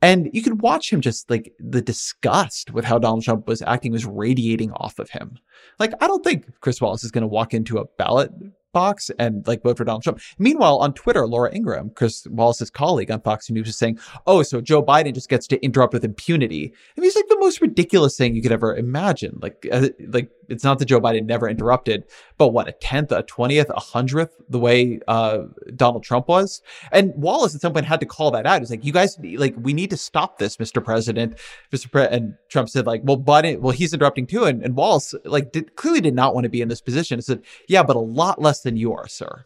And 0.00 0.30
you 0.32 0.42
could 0.42 0.62
watch 0.62 0.92
him 0.92 1.00
just 1.00 1.28
like 1.28 1.52
the 1.58 1.82
disgust 1.82 2.72
with 2.72 2.84
how 2.84 2.98
Donald 2.98 3.24
Trump 3.24 3.48
was 3.48 3.62
acting 3.62 3.90
was 3.90 4.06
radiating 4.06 4.70
off 4.72 4.98
of 4.98 5.10
him. 5.10 5.38
Like, 5.80 5.92
I 6.00 6.06
don't 6.06 6.22
think 6.22 6.60
Chris 6.60 6.80
Wallace 6.80 7.02
is 7.02 7.10
going 7.10 7.22
to 7.22 7.28
walk 7.28 7.52
into 7.52 7.78
a 7.78 7.84
ballot 7.84 8.30
box 8.72 9.10
and 9.18 9.46
like 9.46 9.62
vote 9.62 9.76
for 9.76 9.84
Donald 9.84 10.02
Trump. 10.02 10.20
Meanwhile, 10.38 10.78
on 10.78 10.92
Twitter, 10.92 11.26
Laura 11.26 11.54
Ingraham, 11.54 11.90
Chris 11.90 12.26
Wallace's 12.28 12.70
colleague 12.70 13.10
on 13.10 13.20
Fox 13.20 13.50
News, 13.50 13.68
is 13.68 13.76
saying, 13.76 13.98
"Oh, 14.26 14.42
so 14.42 14.60
Joe 14.60 14.82
Biden 14.82 15.14
just 15.14 15.28
gets 15.28 15.46
to 15.48 15.62
interrupt 15.64 15.92
with 15.92 16.04
impunity." 16.04 16.72
I 16.96 17.00
mean, 17.00 17.08
it's 17.08 17.16
like 17.16 17.28
the 17.28 17.38
most 17.38 17.60
ridiculous 17.60 18.16
thing 18.16 18.34
you 18.34 18.42
could 18.42 18.52
ever 18.52 18.76
imagine. 18.76 19.38
Like, 19.40 19.66
uh, 19.70 19.88
like 20.08 20.30
it's 20.48 20.64
not 20.64 20.78
that 20.78 20.86
Joe 20.86 21.00
Biden 21.00 21.26
never 21.26 21.48
interrupted, 21.48 22.04
but 22.36 22.48
what 22.48 22.68
a 22.68 22.72
tenth, 22.72 23.12
a 23.12 23.22
twentieth, 23.22 23.70
a 23.70 23.80
hundredth 23.80 24.36
the 24.48 24.58
way 24.58 25.00
uh, 25.08 25.44
Donald 25.76 26.04
Trump 26.04 26.28
was. 26.28 26.62
And 26.92 27.12
Wallace 27.16 27.54
at 27.54 27.60
some 27.60 27.72
point 27.72 27.86
had 27.86 28.00
to 28.00 28.06
call 28.06 28.30
that 28.32 28.46
out. 28.46 28.60
He's 28.60 28.70
like, 28.70 28.84
"You 28.84 28.92
guys, 28.92 29.18
like, 29.36 29.54
we 29.58 29.72
need 29.72 29.90
to 29.90 29.96
stop 29.96 30.38
this, 30.38 30.56
Mr. 30.56 30.82
President." 30.82 31.36
Mr. 31.72 31.90
Pre- 31.90 32.06
and 32.06 32.34
Trump 32.48 32.68
said, 32.68 32.86
"Like, 32.86 33.02
well, 33.04 33.18
Biden, 33.18 33.60
well, 33.60 33.72
he's 33.72 33.92
interrupting 33.92 34.26
too." 34.26 34.44
And, 34.44 34.62
and 34.62 34.76
Wallace, 34.76 35.14
like, 35.24 35.52
did, 35.52 35.76
clearly 35.76 36.00
did 36.00 36.14
not 36.14 36.34
want 36.34 36.44
to 36.44 36.50
be 36.50 36.60
in 36.60 36.68
this 36.68 36.80
position. 36.80 37.18
He 37.18 37.22
said, 37.22 37.42
"Yeah, 37.68 37.82
but 37.82 37.96
a 37.96 38.00
lot 38.00 38.40
less 38.40 38.57
than 38.60 38.76
you 38.76 38.92
are, 38.92 39.08
sir." 39.08 39.44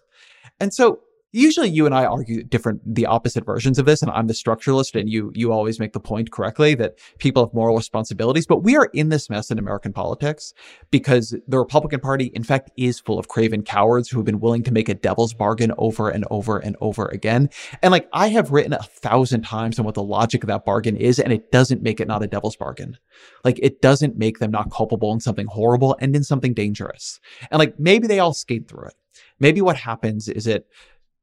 And 0.61 0.73
so 0.73 1.01
usually 1.33 1.71
you 1.71 1.87
and 1.87 1.95
I 1.95 2.05
argue 2.05 2.45
different, 2.45 2.81
the 2.87 3.07
opposite 3.07 3.45
versions 3.45 3.79
of 3.79 3.87
this, 3.87 4.03
and 4.03 4.11
I'm 4.11 4.27
the 4.27 4.35
structuralist, 4.35 4.99
and 4.99 5.09
you 5.09 5.33
you 5.35 5.53
always 5.53 5.81
make 5.81 5.93
the 5.93 6.01
point 6.01 6.31
correctly 6.31 6.75
that 6.77 6.99
people 7.19 7.45
have 7.45 7.55
moral 7.55 7.77
responsibilities. 7.77 8.47
But 8.47 8.63
we 8.63 8.77
are 8.77 8.91
in 8.93 9.09
this 9.09 9.29
mess 9.29 9.51
in 9.51 9.59
American 9.59 9.93
politics 9.93 10.53
because 10.91 11.35
the 11.49 11.59
Republican 11.59 12.01
Party, 12.01 12.27
in 12.35 12.45
fact, 12.45 12.71
is 12.77 13.01
full 13.01 13.19
of 13.19 13.29
craven 13.29 13.63
cowards 13.63 14.09
who 14.09 14.19
have 14.19 14.27
been 14.27 14.41
willing 14.41 14.63
to 14.65 14.73
make 14.73 14.89
a 14.89 14.95
devil's 14.95 15.35
bargain 15.35 15.73
over 15.79 16.09
and 16.09 16.25
over 16.31 16.59
and 16.59 16.77
over 16.81 17.07
again. 17.07 17.49
And 17.83 17.91
like 17.93 18.09
I 18.13 18.29
have 18.29 18.53
written 18.53 18.75
a 18.75 18.83
thousand 18.83 19.43
times 19.43 19.79
on 19.79 19.85
what 19.85 19.95
the 19.95 20.03
logic 20.03 20.45
of 20.45 20.49
that 20.49 20.65
bargain 20.65 20.97
is, 20.97 21.19
and 21.19 21.33
it 21.33 21.51
doesn't 21.51 21.83
make 21.83 22.01
it 22.01 22.09
not 22.09 22.23
a 22.23 22.27
devil's 22.27 22.57
bargain. 22.57 22.99
Like 23.45 23.59
it 23.63 23.81
doesn't 23.81 24.17
make 24.17 24.39
them 24.39 24.51
not 24.51 24.71
culpable 24.71 25.13
in 25.13 25.21
something 25.21 25.47
horrible 25.47 25.97
and 26.01 26.15
in 26.15 26.25
something 26.25 26.55
dangerous. 26.55 27.21
And 27.51 27.59
like 27.59 27.79
maybe 27.79 28.07
they 28.07 28.19
all 28.19 28.35
skate 28.35 28.69
through 28.69 28.89
it. 28.89 28.95
Maybe 29.43 29.61
what 29.61 29.77
happens 29.77 30.29
is 30.29 30.45
that 30.45 30.67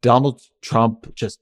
Donald 0.02 0.42
Trump 0.62 1.16
just 1.16 1.40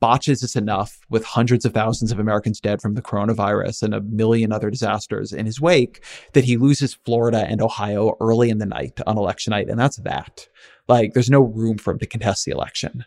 botches 0.00 0.40
this 0.40 0.56
enough 0.56 0.98
with 1.08 1.24
hundreds 1.24 1.64
of 1.64 1.72
thousands 1.72 2.10
of 2.10 2.18
Americans 2.18 2.58
dead 2.58 2.82
from 2.82 2.94
the 2.94 3.00
coronavirus 3.00 3.84
and 3.84 3.94
a 3.94 4.00
million 4.00 4.50
other 4.50 4.68
disasters 4.68 5.32
in 5.32 5.46
his 5.46 5.60
wake 5.60 6.04
that 6.32 6.42
he 6.42 6.56
loses 6.56 6.94
Florida 6.94 7.46
and 7.48 7.62
Ohio 7.62 8.16
early 8.20 8.50
in 8.50 8.58
the 8.58 8.66
night 8.66 9.00
on 9.06 9.16
election 9.16 9.52
night. 9.52 9.68
And 9.68 9.78
that's 9.78 9.98
that. 9.98 10.48
Like, 10.88 11.14
there's 11.14 11.30
no 11.30 11.42
room 11.42 11.78
for 11.78 11.92
him 11.92 12.00
to 12.00 12.06
contest 12.06 12.44
the 12.44 12.50
election. 12.50 13.04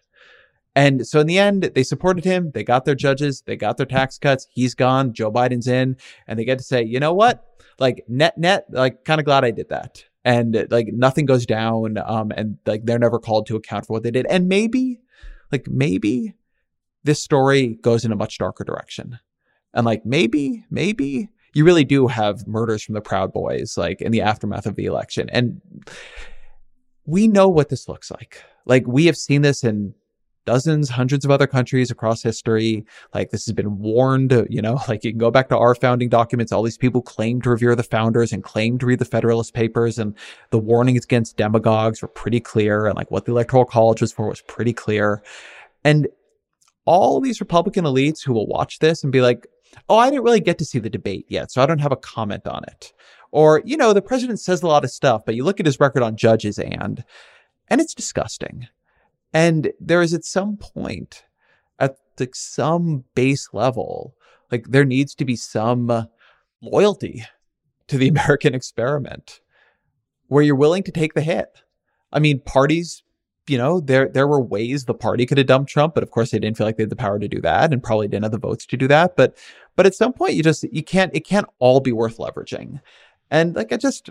And 0.74 1.05
so 1.05 1.20
in 1.20 1.28
the 1.28 1.39
end, 1.39 1.63
they 1.76 1.84
supported 1.84 2.24
him. 2.24 2.51
They 2.53 2.63
got 2.63 2.86
their 2.86 2.95
judges. 2.95 3.43
They 3.45 3.57
got 3.57 3.76
their 3.76 3.86
tax 3.86 4.17
cuts. 4.17 4.47
He's 4.49 4.76
gone. 4.76 5.11
Joe 5.11 5.30
Biden's 5.30 5.67
in. 5.67 5.97
And 6.26 6.39
they 6.39 6.45
get 6.45 6.57
to 6.59 6.63
say, 6.63 6.84
you 6.84 7.01
know 7.01 7.13
what? 7.13 7.43
Like, 7.80 8.05
net, 8.07 8.38
net, 8.38 8.67
like, 8.70 9.03
kind 9.03 9.20
of 9.20 9.26
glad 9.26 9.43
I 9.43 9.51
did 9.51 9.67
that 9.70 10.05
and 10.26 10.67
like 10.70 10.88
nothing 10.91 11.26
goes 11.26 11.45
down 11.45 11.97
um 11.97 12.32
and 12.36 12.57
like 12.65 12.86
they're 12.86 12.99
never 12.99 13.20
called 13.20 13.47
to 13.47 13.55
account 13.55 13.86
for 13.86 13.93
what 13.93 14.03
they 14.03 14.11
did. 14.11 14.26
And 14.28 14.47
maybe 14.47 15.01
like 15.51 15.67
maybe 15.67 16.36
this 17.03 17.24
story 17.24 17.80
goes 17.82 18.05
in 18.05 18.11
a 18.11 18.15
much 18.15 18.38
darker 18.38 18.63
direction. 18.63 19.20
And 19.74 19.86
like 19.86 20.05
maybe 20.05 20.65
maybe 20.70 21.30
you 21.53 21.65
really 21.65 21.84
do 21.84 22.07
have 22.07 22.47
murders 22.47 22.84
from 22.84 22.95
the 22.95 23.01
proud 23.01 23.34
boys 23.34 23.76
like 23.78 24.01
in 24.01 24.11
the 24.11 24.22
aftermath 24.22 24.65
of 24.65 24.76
the 24.76 24.86
election. 24.86 25.30
And 25.30 25.61
we 27.05 27.28
know 27.28 27.47
what 27.49 27.70
this 27.70 27.88
looks 27.88 28.11
like. 28.11 28.43
Like 28.65 28.86
we 28.88 29.05
have 29.05 29.17
seen 29.17 29.41
this 29.41 29.63
in 29.63 29.93
dozens, 30.49 30.89
hundreds 30.89 31.23
of 31.25 31.29
other 31.29 31.45
countries 31.45 31.91
across 31.91 32.23
history. 32.23 32.83
Like 33.13 33.29
this 33.29 33.45
has 33.45 33.53
been 33.53 33.77
warned, 33.77 34.31
you 34.49 34.63
know, 34.63 34.79
like 34.87 35.03
you 35.03 35.11
can 35.11 35.19
go 35.19 35.29
back 35.29 35.47
to 35.49 35.57
our 35.57 35.75
founding 35.75 36.09
documents. 36.09 36.51
All 36.51 36.63
these 36.63 36.77
people 36.77 37.03
claim 37.03 37.39
to 37.43 37.51
revere 37.51 37.75
the 37.75 37.83
founders 37.83 38.33
and 38.33 38.43
claim 38.43 38.79
to 38.79 38.87
read 38.87 38.97
the 38.97 39.05
Federalist 39.05 39.53
Papers 39.53 39.99
and 39.99 40.15
the 40.49 40.57
warnings 40.57 41.05
against 41.05 41.37
demagogues 41.37 42.01
were 42.01 42.07
pretty 42.07 42.39
clear. 42.39 42.87
And 42.87 42.97
like 42.97 43.11
what 43.11 43.25
the 43.25 43.31
Electoral 43.31 43.63
College 43.63 44.01
was 44.01 44.11
for 44.11 44.27
was 44.27 44.41
pretty 44.41 44.73
clear. 44.73 45.21
And 45.83 46.07
all 46.85 47.21
these 47.21 47.39
Republican 47.39 47.85
elites 47.85 48.23
who 48.25 48.33
will 48.33 48.47
watch 48.47 48.79
this 48.79 49.03
and 49.03 49.11
be 49.11 49.21
like, 49.21 49.45
oh, 49.87 49.97
I 49.97 50.09
didn't 50.09 50.23
really 50.23 50.39
get 50.39 50.57
to 50.57 50.65
see 50.65 50.79
the 50.79 50.89
debate 50.89 51.27
yet, 51.29 51.51
so 51.51 51.61
I 51.61 51.67
don't 51.67 51.81
have 51.81 51.91
a 51.91 51.95
comment 52.15 52.47
on 52.47 52.63
it. 52.63 52.91
Or, 53.31 53.61
you 53.63 53.77
know, 53.77 53.93
the 53.93 54.01
president 54.01 54.39
says 54.39 54.63
a 54.63 54.67
lot 54.67 54.83
of 54.83 54.89
stuff, 54.89 55.21
but 55.27 55.35
you 55.35 55.43
look 55.43 55.59
at 55.59 55.67
his 55.67 55.79
record 55.79 56.01
on 56.01 56.17
judges 56.17 56.57
and, 56.57 57.03
and 57.67 57.79
it's 57.79 57.93
disgusting. 57.93 58.67
And 59.34 59.71
there 59.80 60.01
is 60.01 60.13
at 60.13 60.25
some 60.25 60.57
point, 60.57 61.23
at 61.80 61.97
like 62.19 62.36
some 62.36 63.03
base 63.15 63.49
level, 63.53 64.15
like 64.51 64.67
there 64.67 64.86
needs 64.86 65.13
to 65.15 65.25
be 65.25 65.36
some 65.36 65.89
uh, 65.89 66.03
loyalty 66.61 67.23
to 67.88 67.97
the 67.97 68.07
American 68.09 68.55
experiment 68.55 69.41
where 70.27 70.43
you're 70.43 70.55
willing 70.55 70.84
to 70.84 70.91
take 70.91 71.13
the 71.13 71.21
hit. 71.21 71.61
I 72.11 72.19
mean, 72.19 72.39
parties, 72.39 73.03
you 73.47 73.57
know, 73.57 73.80
there 73.80 74.07
there 74.07 74.27
were 74.27 74.41
ways 74.41 74.86
the 74.86 74.93
party 74.93 75.25
could 75.25 75.38
have 75.38 75.47
dumped 75.47 75.69
Trump, 75.69 75.93
but 75.93 76.03
of 76.03 76.11
course 76.11 76.32
they 76.32 76.39
didn't 76.39 76.57
feel 76.57 76.67
like 76.67 76.77
they 76.77 76.84
had 76.84 76.89
the 76.89 76.95
power 76.95 77.19
to 77.19 77.27
do 77.27 77.41
that 77.41 77.71
and 77.71 77.84
probably 77.84 78.07
didn't 78.07 78.23
have 78.23 78.32
the 78.32 78.39
votes 78.39 78.65
to 78.67 78.77
do 78.77 78.88
that. 78.88 79.15
But 79.15 79.38
but 79.75 79.86
at 79.86 79.95
some 79.95 80.13
point 80.13 80.34
you 80.34 80.43
just 80.43 80.63
you 80.71 80.84
can't 80.84 81.13
it 81.13 81.25
can't 81.25 81.47
all 81.59 81.80
be 81.80 81.91
worth 81.91 82.17
leveraging. 82.17 82.82
And 83.30 83.55
like 83.55 83.71
I 83.71 83.77
just 83.77 84.09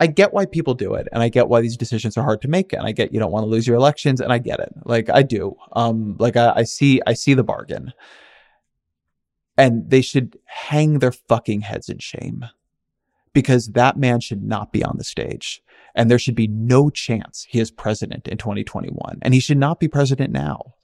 I 0.00 0.06
get 0.08 0.32
why 0.32 0.46
people 0.46 0.74
do 0.74 0.94
it 0.94 1.08
and 1.12 1.22
I 1.22 1.28
get 1.28 1.48
why 1.48 1.60
these 1.60 1.76
decisions 1.76 2.16
are 2.16 2.24
hard 2.24 2.42
to 2.42 2.48
make 2.48 2.72
and 2.72 2.82
I 2.82 2.92
get 2.92 3.12
you 3.12 3.20
don't 3.20 3.30
want 3.30 3.44
to 3.44 3.48
lose 3.48 3.66
your 3.66 3.76
elections 3.76 4.20
and 4.20 4.32
I 4.32 4.38
get 4.38 4.60
it. 4.60 4.72
Like 4.84 5.08
I 5.08 5.22
do. 5.22 5.56
Um 5.72 6.16
like 6.18 6.36
I, 6.36 6.52
I 6.56 6.62
see 6.64 7.00
I 7.06 7.14
see 7.14 7.34
the 7.34 7.44
bargain. 7.44 7.92
And 9.56 9.88
they 9.88 10.02
should 10.02 10.36
hang 10.46 10.98
their 10.98 11.12
fucking 11.12 11.60
heads 11.60 11.88
in 11.88 11.98
shame. 11.98 12.44
Because 13.32 13.68
that 13.68 13.96
man 13.96 14.20
should 14.20 14.42
not 14.42 14.72
be 14.72 14.84
on 14.84 14.96
the 14.98 15.04
stage. 15.04 15.62
And 15.94 16.10
there 16.10 16.18
should 16.18 16.34
be 16.34 16.48
no 16.48 16.90
chance 16.90 17.46
he 17.48 17.60
is 17.60 17.70
president 17.70 18.26
in 18.26 18.36
2021. 18.36 19.18
And 19.22 19.32
he 19.32 19.40
should 19.40 19.58
not 19.58 19.78
be 19.78 19.88
president 19.88 20.32
now. 20.32 20.74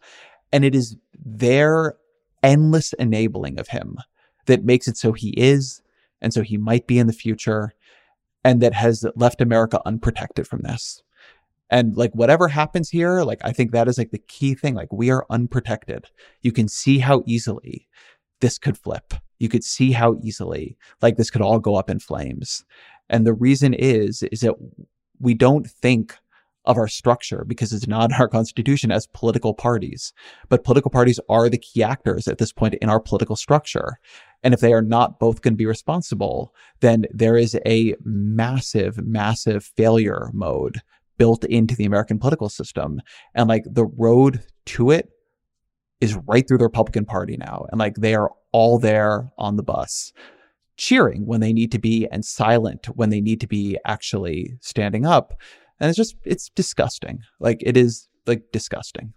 And 0.53 0.65
it 0.65 0.75
is 0.75 0.97
their 1.15 1.97
endless 2.43 2.93
enabling 2.95 3.59
of 3.59 3.69
him 3.69 3.99
that 4.47 4.65
makes 4.65 4.89
it 4.89 4.97
so 4.97 5.13
he 5.13 5.31
is 5.31 5.83
and 6.21 6.33
so 6.33 6.43
he 6.43 6.57
might 6.57 6.87
be 6.87 6.99
in 6.99 7.07
the 7.07 7.13
future 7.13 7.73
and 8.45 8.61
that 8.63 8.75
has 8.75 9.05
left 9.17 9.41
America 9.41 9.81
unprotected 9.85 10.47
from 10.47 10.63
this. 10.63 11.03
And 11.71 11.97
like 11.97 12.13
whatever 12.15 12.49
happens 12.49 12.91
here, 12.91 13.23
like 13.23 13.41
I 13.45 13.53
think 13.53 13.71
that 13.71 13.89
is 13.89 13.97
like 13.97 14.11
the 14.11 14.19
key 14.19 14.55
thing. 14.55 14.75
Like 14.75 14.93
we 14.93 15.11
are 15.11 15.27
unprotected. 15.31 16.07
You 16.43 16.53
can 16.53 16.69
see 16.69 16.99
how 16.99 17.23
easily 17.27 17.87
this 18.41 18.59
could 18.59 18.77
flip. 18.77 19.15
You 19.39 19.49
could 19.49 19.63
see 19.63 19.93
how 19.93 20.19
easily 20.23 20.77
like 21.01 21.17
this 21.17 21.31
could 21.31 21.43
all 21.43 21.61
go 21.61 21.77
up 21.77 21.89
in 21.89 22.01
flames. 22.01 22.65
And 23.09 23.27
the 23.27 23.33
reason 23.33 23.75
is, 23.75 24.23
is 24.25 24.41
that 24.41 24.55
we 25.21 25.35
don't 25.35 25.69
think 25.69 26.17
of 26.65 26.77
our 26.77 26.89
structure 26.89 27.45
because 27.47 27.73
it's 27.73 27.87
not 27.87 28.13
our 28.19 28.29
constitution 28.29 28.91
as 28.91 29.07
political 29.09 29.55
parties. 29.55 30.13
But 30.49 30.65
political 30.65 30.91
parties 30.91 31.21
are 31.29 31.49
the 31.49 31.59
key 31.59 31.83
actors 31.83 32.29
at 32.29 32.39
this 32.39 32.53
point 32.53 32.75
in 32.75 32.89
our 32.89 33.01
political 33.01 33.37
structure. 33.37 33.99
And 34.43 34.55
if 34.55 34.61
they 34.61 34.73
are 34.73 34.83
not 34.83 35.19
both 35.19 35.43
going 35.43 35.55
to 35.55 35.59
be 35.59 35.67
responsible, 35.67 36.55
then 36.81 37.05
there 37.11 37.37
is 37.37 37.59
a 37.67 37.95
massive, 38.05 38.99
massive 39.07 39.65
failure 39.77 40.31
mode 40.33 40.81
built 41.19 41.45
into 41.45 41.77
the 41.77 41.85
American 41.85 42.19
political 42.19 42.49
system. 42.49 43.03
And 43.35 43.49
like 43.49 43.65
the 43.67 43.85
road 43.85 44.43
to 44.67 44.91
it 44.91 45.11
is 46.01 46.17
right 46.27 46.47
through 46.49 46.59
the 46.59 46.65
Republican 46.65 47.05
Party 47.05 47.37
now. 47.37 47.67
And 47.71 47.79
like 47.79 47.97
they 47.97 48.15
are 48.15 48.31
all 48.53 48.79
there 48.79 49.31
on 49.37 49.57
the 49.57 49.63
bus, 49.63 50.13
cheering 50.77 51.27
when 51.27 51.41
they 51.41 51.53
need 51.53 51.71
to 51.73 51.79
be 51.79 52.09
and 52.11 52.25
silent 52.25 52.87
when 52.97 53.11
they 53.11 53.21
need 53.21 53.41
to 53.43 53.47
be 53.47 53.77
actually 53.85 54.55
standing 54.61 55.05
up. 55.05 55.35
And 55.81 55.89
it's 55.89 55.97
just, 55.97 56.17
it's 56.25 56.51
disgusting. 56.55 57.21
Like 57.39 57.59
it 57.63 57.77
is 57.77 58.09
like 58.27 58.43
disgusting. 58.53 59.15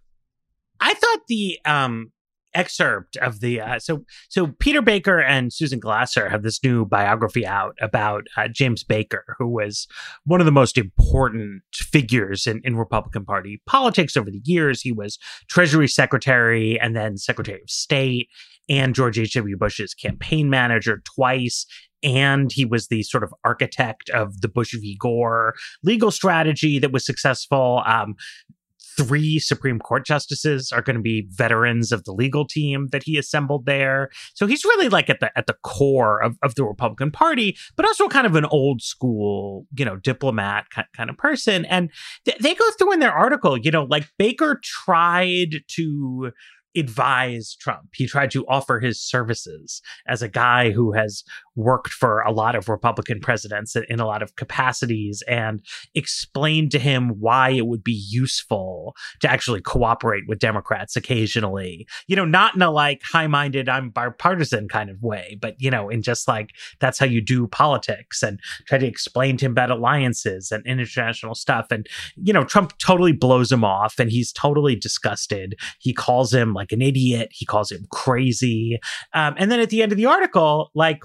I 0.79 0.93
thought 0.93 1.19
the 1.27 1.59
um 1.65 2.11
excerpt 2.53 3.17
of 3.17 3.39
the 3.39 3.59
uh, 3.61 3.79
so 3.79 4.03
so 4.29 4.47
Peter 4.59 4.81
Baker 4.81 5.19
and 5.19 5.51
Susan 5.51 5.79
Glasser 5.79 6.29
have 6.29 6.43
this 6.43 6.63
new 6.63 6.85
biography 6.85 7.45
out 7.45 7.75
about 7.81 8.27
uh, 8.37 8.47
James 8.47 8.83
Baker, 8.83 9.35
who 9.37 9.47
was 9.47 9.87
one 10.25 10.39
of 10.39 10.45
the 10.45 10.51
most 10.51 10.77
important 10.77 11.63
figures 11.73 12.47
in, 12.47 12.61
in 12.63 12.75
Republican 12.75 13.25
Party 13.25 13.61
politics 13.65 14.15
over 14.15 14.29
the 14.29 14.41
years. 14.43 14.81
He 14.81 14.91
was 14.91 15.17
Treasury 15.49 15.87
Secretary 15.87 16.79
and 16.79 16.95
then 16.95 17.17
Secretary 17.17 17.61
of 17.61 17.69
State 17.69 18.29
and 18.69 18.95
George 18.95 19.19
H.W. 19.19 19.57
Bush's 19.57 19.93
campaign 19.93 20.49
manager 20.49 21.01
twice. 21.03 21.65
And 22.03 22.51
he 22.51 22.65
was 22.65 22.87
the 22.87 23.03
sort 23.03 23.23
of 23.23 23.33
architect 23.43 24.09
of 24.09 24.41
the 24.41 24.47
Bush 24.47 24.73
v. 24.73 24.97
Gore 24.99 25.53
legal 25.83 26.11
strategy 26.11 26.79
that 26.79 26.91
was 26.91 27.05
successful. 27.05 27.81
Um, 27.85 28.15
three 28.97 29.39
Supreme 29.39 29.79
Court 29.79 30.05
justices 30.05 30.71
are 30.71 30.81
going 30.81 30.95
to 30.95 31.01
be 31.01 31.27
veterans 31.31 31.91
of 31.91 32.03
the 32.03 32.11
legal 32.11 32.45
team 32.45 32.87
that 32.91 33.03
he 33.03 33.17
assembled 33.17 33.65
there. 33.65 34.09
So 34.33 34.45
he's 34.45 34.63
really 34.63 34.89
like 34.89 35.09
at 35.09 35.19
the 35.19 35.35
at 35.37 35.47
the 35.47 35.55
core 35.63 36.21
of, 36.21 36.37
of 36.43 36.55
the 36.55 36.63
Republican 36.63 37.11
Party, 37.11 37.57
but 37.75 37.85
also 37.85 38.07
kind 38.07 38.27
of 38.27 38.35
an 38.35 38.45
old 38.45 38.81
school, 38.81 39.65
you 39.77 39.85
know, 39.85 39.97
diplomat 39.97 40.65
kind 40.95 41.09
of 41.09 41.17
person. 41.17 41.65
And 41.65 41.89
th- 42.25 42.37
they 42.37 42.53
go 42.53 42.69
through 42.77 42.93
in 42.93 42.99
their 42.99 43.13
article, 43.13 43.57
you 43.57 43.71
know, 43.71 43.83
like 43.83 44.07
Baker 44.17 44.59
tried 44.63 45.63
to 45.75 46.31
advise 46.75 47.55
Trump. 47.55 47.89
He 47.93 48.07
tried 48.07 48.31
to 48.31 48.45
offer 48.47 48.79
his 48.79 48.99
services 48.99 49.81
as 50.07 50.21
a 50.21 50.27
guy 50.27 50.71
who 50.71 50.93
has 50.93 51.23
worked 51.55 51.91
for 51.91 52.21
a 52.21 52.31
lot 52.31 52.55
of 52.55 52.69
Republican 52.69 53.19
presidents 53.19 53.75
in 53.75 53.99
a 53.99 54.07
lot 54.07 54.23
of 54.23 54.35
capacities 54.35 55.23
and 55.27 55.61
explained 55.93 56.71
to 56.71 56.79
him 56.79 57.09
why 57.19 57.49
it 57.49 57.67
would 57.67 57.83
be 57.83 58.03
useful 58.09 58.95
to 59.19 59.29
actually 59.29 59.61
cooperate 59.61 60.23
with 60.27 60.39
Democrats 60.39 60.95
occasionally. 60.95 61.87
You 62.07 62.15
know, 62.15 62.25
not 62.25 62.55
in 62.55 62.61
a 62.61 62.71
like 62.71 63.01
high 63.03 63.27
minded, 63.27 63.69
I'm 63.69 63.89
bipartisan 63.89 64.67
kind 64.67 64.89
of 64.89 65.01
way, 65.03 65.37
but, 65.39 65.55
you 65.59 65.69
know, 65.69 65.89
in 65.89 66.01
just 66.01 66.27
like 66.27 66.51
that's 66.79 66.97
how 66.97 67.05
you 67.05 67.21
do 67.21 67.47
politics 67.47 68.23
and 68.23 68.39
try 68.65 68.77
to 68.77 68.87
explain 68.87 69.37
to 69.37 69.45
him 69.45 69.51
about 69.51 69.71
alliances 69.71 70.51
and 70.51 70.65
international 70.65 71.35
stuff. 71.35 71.67
And, 71.69 71.87
you 72.15 72.33
know, 72.33 72.43
Trump 72.43 72.77
totally 72.79 73.13
blows 73.13 73.51
him 73.51 73.63
off 73.63 73.99
and 73.99 74.09
he's 74.09 74.31
totally 74.31 74.75
disgusted. 74.75 75.55
He 75.79 75.93
calls 75.93 76.33
him 76.33 76.53
like 76.53 76.62
an 76.71 76.81
idiot, 76.81 77.29
he 77.31 77.45
calls 77.45 77.71
him 77.71 77.85
crazy. 77.91 78.79
Um, 79.13 79.35
and 79.37 79.51
then 79.51 79.59
at 79.59 79.69
the 79.69 79.81
end 79.83 79.91
of 79.91 79.97
the 79.97 80.05
article, 80.05 80.71
like, 80.73 80.99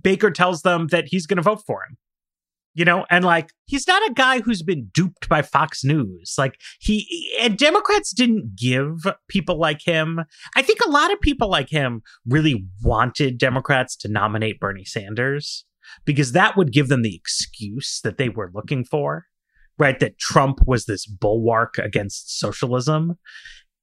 Baker 0.00 0.30
tells 0.30 0.62
them 0.62 0.88
that 0.88 1.06
he's 1.08 1.26
going 1.26 1.36
to 1.36 1.42
vote 1.42 1.62
for 1.66 1.84
him. 1.84 1.96
You 2.74 2.86
know, 2.86 3.04
and 3.10 3.22
like 3.22 3.50
he's 3.66 3.86
not 3.86 4.00
a 4.10 4.14
guy 4.14 4.40
who's 4.40 4.62
been 4.62 4.88
duped 4.94 5.28
by 5.28 5.42
Fox 5.42 5.84
News. 5.84 6.36
Like 6.38 6.58
he 6.80 7.30
and 7.38 7.58
Democrats 7.58 8.14
didn't 8.14 8.56
give 8.56 9.06
people 9.28 9.58
like 9.58 9.82
him. 9.84 10.20
I 10.56 10.62
think 10.62 10.80
a 10.80 10.88
lot 10.88 11.12
of 11.12 11.20
people 11.20 11.50
like 11.50 11.68
him 11.68 12.00
really 12.26 12.64
wanted 12.82 13.36
Democrats 13.36 13.94
to 13.96 14.08
nominate 14.08 14.58
Bernie 14.58 14.86
Sanders 14.86 15.66
because 16.06 16.32
that 16.32 16.56
would 16.56 16.72
give 16.72 16.88
them 16.88 17.02
the 17.02 17.14
excuse 17.14 18.00
that 18.04 18.16
they 18.16 18.30
were 18.30 18.50
looking 18.54 18.86
for, 18.86 19.26
right? 19.78 20.00
That 20.00 20.18
Trump 20.18 20.60
was 20.66 20.86
this 20.86 21.04
bulwark 21.04 21.76
against 21.76 22.38
socialism. 22.38 23.18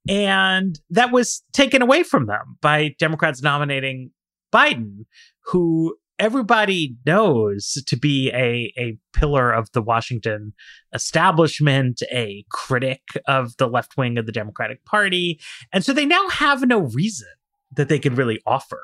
And 0.07 0.79
that 0.89 1.11
was 1.11 1.43
taken 1.53 1.81
away 1.81 2.03
from 2.03 2.27
them 2.27 2.57
by 2.61 2.95
Democrats 2.99 3.41
nominating 3.41 4.11
Biden, 4.53 5.05
who 5.45 5.95
everybody 6.17 6.95
knows 7.05 7.77
to 7.87 7.97
be 7.97 8.29
a, 8.31 8.73
a 8.77 8.97
pillar 9.13 9.51
of 9.51 9.71
the 9.71 9.81
Washington 9.81 10.53
establishment, 10.93 12.01
a 12.11 12.43
critic 12.49 13.01
of 13.27 13.55
the 13.57 13.67
left 13.67 13.97
wing 13.97 14.17
of 14.17 14.25
the 14.25 14.31
Democratic 14.31 14.83
Party. 14.85 15.39
And 15.71 15.83
so 15.83 15.93
they 15.93 16.05
now 16.05 16.27
have 16.29 16.67
no 16.67 16.79
reason 16.79 17.29
that 17.75 17.87
they 17.87 17.99
can 17.99 18.15
really 18.15 18.41
offer 18.45 18.81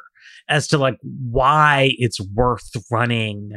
as 0.48 0.68
to 0.68 0.78
like 0.78 0.98
why 1.02 1.92
it's 1.98 2.20
worth 2.22 2.72
running 2.92 3.52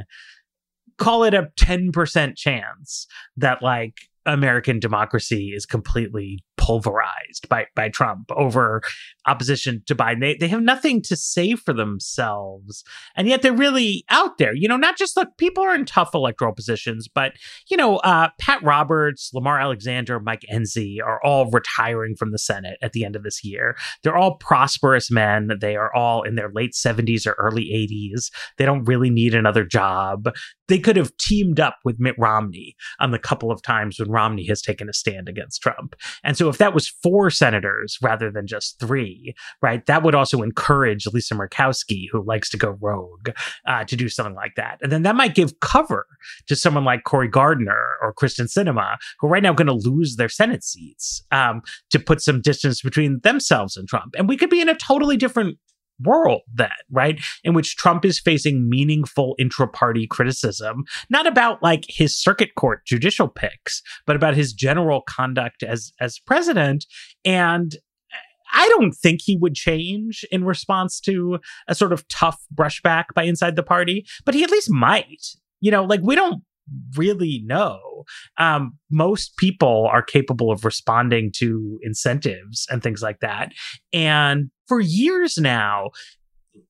call 0.99 1.23
it 1.23 1.33
a 1.33 1.49
10% 1.59 2.37
chance 2.37 3.07
that 3.37 3.63
like 3.63 3.95
American 4.27 4.79
democracy 4.79 5.53
is 5.55 5.65
completely 5.65 6.45
pulverized 6.69 7.49
by 7.49 7.65
by 7.75 7.89
Trump 7.89 8.31
over 8.37 8.83
opposition 9.27 9.83
to 9.87 9.95
Biden. 9.95 10.21
They 10.21 10.35
they 10.35 10.49
have 10.49 10.61
nothing 10.61 11.01
to 11.03 11.17
say 11.17 11.55
for 11.55 11.73
themselves, 11.73 12.85
and 13.17 13.27
yet 13.27 13.41
they're 13.41 13.55
really 13.55 14.05
out 14.11 14.37
there. 14.37 14.55
You 14.55 14.69
know, 14.69 14.77
not 14.77 14.99
just 14.99 15.17
look, 15.17 15.39
people 15.39 15.65
are 15.65 15.75
in 15.75 15.87
tough 15.87 16.11
electoral 16.15 16.53
positions, 16.53 17.09
but 17.09 17.33
you 17.71 17.77
know, 17.79 17.97
uh, 17.99 18.29
Pat 18.39 18.63
Roberts, 18.63 19.31
Lamar 19.33 19.59
Alexander, 19.59 20.21
Mike 20.21 20.45
Enzi 20.53 20.99
are 21.03 21.21
all 21.25 21.51
retiring 21.51 22.15
from 22.15 22.33
the 22.33 22.39
Senate 22.39 22.77
at 22.83 22.93
the 22.93 23.03
end 23.03 23.17
of 23.17 23.23
this 23.23 23.43
year. 23.43 23.75
They're 24.03 24.17
all 24.17 24.37
prosperous 24.37 25.11
men. 25.11 25.51
They 25.63 25.77
are 25.77 25.95
all 25.95 26.23
in 26.23 26.35
their 26.35 26.51
late 26.53 26.75
seventies 26.75 27.27
or 27.27 27.33
early 27.39 27.73
eighties. 27.73 28.31
They 28.59 28.67
don't 28.67 28.85
really 28.85 29.09
need 29.09 29.35
another 29.35 29.65
job. 29.65 30.29
They 30.69 30.79
could 30.79 30.97
have 30.97 31.17
teamed 31.17 31.61
up 31.61 31.77
with 31.85 31.99
Mitt 31.99 32.15
Romney 32.19 32.77
on 33.01 33.11
the 33.11 33.19
couple 33.19 33.51
of 33.51 33.63
times 33.63 33.99
when 33.99 34.11
Romney 34.11 34.47
has 34.47 34.63
taken 34.63 34.89
a 34.89 34.93
stand 34.93 35.29
against 35.29 35.63
Trump. 35.63 35.95
And 36.23 36.37
so 36.37 36.49
if 36.49 36.59
that 36.59 36.75
was 36.75 36.89
four 36.89 37.31
senators 37.31 37.99
rather 38.03 38.31
than 38.31 38.47
just 38.47 38.79
three, 38.79 39.35
right, 39.63 39.85
that 39.87 40.03
would 40.03 40.15
also 40.15 40.43
encourage 40.43 41.07
Lisa 41.07 41.35
Murkowski, 41.35 42.07
who 42.11 42.23
likes 42.23 42.51
to 42.51 42.57
go 42.57 42.77
rogue, 42.81 43.31
uh, 43.67 43.85
to 43.85 43.97
do 43.97 44.09
something 44.09 44.35
like 44.35 44.55
that. 44.57 44.79
And 44.83 44.93
then 44.93 45.03
that 45.03 45.17
might 45.17 45.35
give 45.35 45.61
cover 45.61 46.07
to 46.47 46.57
someone 46.57 46.85
like 46.85 47.05
Cory 47.05 47.29
Gardner 47.29 47.97
or 48.03 48.15
Kyrsten 48.15 48.49
Sinema, 48.49 48.97
who 49.19 49.27
are 49.27 49.31
right 49.31 49.43
now 49.43 49.53
going 49.53 49.67
to 49.67 49.89
lose 49.89 50.17
their 50.17 50.29
Senate 50.29 50.65
seats 50.65 51.23
um, 51.31 51.63
to 51.91 51.99
put 51.99 52.21
some 52.21 52.41
distance 52.41 52.83
between 52.83 53.21
themselves 53.23 53.77
and 53.77 53.89
Trump. 53.89 54.15
And 54.17 54.29
we 54.29 54.37
could 54.37 54.51
be 54.51 54.61
in 54.61 54.69
a 54.69 54.75
totally 54.75 55.17
different 55.17 55.59
world 56.05 56.43
that 56.55 56.77
right 56.91 57.21
in 57.45 57.55
which 57.55 57.77
trump 57.77 58.05
is 58.05 58.21
facing 58.21 58.69
meaningful 58.69 59.35
intra-party 59.39 60.07
criticism 60.07 60.85
not 61.11 61.27
about 61.27 61.63
like 61.63 61.85
his 61.89 62.17
circuit 62.17 62.55
court 62.57 62.85
judicial 62.87 63.29
picks 63.29 63.83
but 64.07 64.17
about 64.17 64.35
his 64.35 64.53
general 64.53 65.03
conduct 65.03 65.63
as 65.63 65.93
as 66.01 66.19
president 66.21 66.87
and 67.25 67.77
I 68.53 68.69
don't 68.71 68.93
think 68.93 69.21
he 69.23 69.37
would 69.37 69.55
change 69.55 70.25
in 70.31 70.45
response 70.45 71.01
to 71.01 71.39
a 71.67 71.75
sort 71.75 71.93
of 71.93 72.07
tough 72.09 72.41
brushback 72.55 73.05
by 73.15 73.25
inside 73.25 73.57
the 73.57 73.63
party, 73.63 74.07
but 74.25 74.35
he 74.35 74.43
at 74.43 74.51
least 74.51 74.71
might. 74.71 75.27
You 75.61 75.71
know, 75.71 75.85
like 75.85 76.01
we 76.03 76.15
don't 76.15 76.43
really 76.97 77.43
know. 77.45 78.05
Um, 78.39 78.79
most 78.91 79.37
people 79.37 79.89
are 79.91 80.03
capable 80.03 80.51
of 80.51 80.65
responding 80.65 81.31
to 81.37 81.79
incentives 81.83 82.67
and 82.71 82.83
things 82.83 83.03
like 83.03 83.21
that. 83.21 83.53
And 83.93 84.51
for 84.67 84.81
years 84.81 85.39
now, 85.39 85.91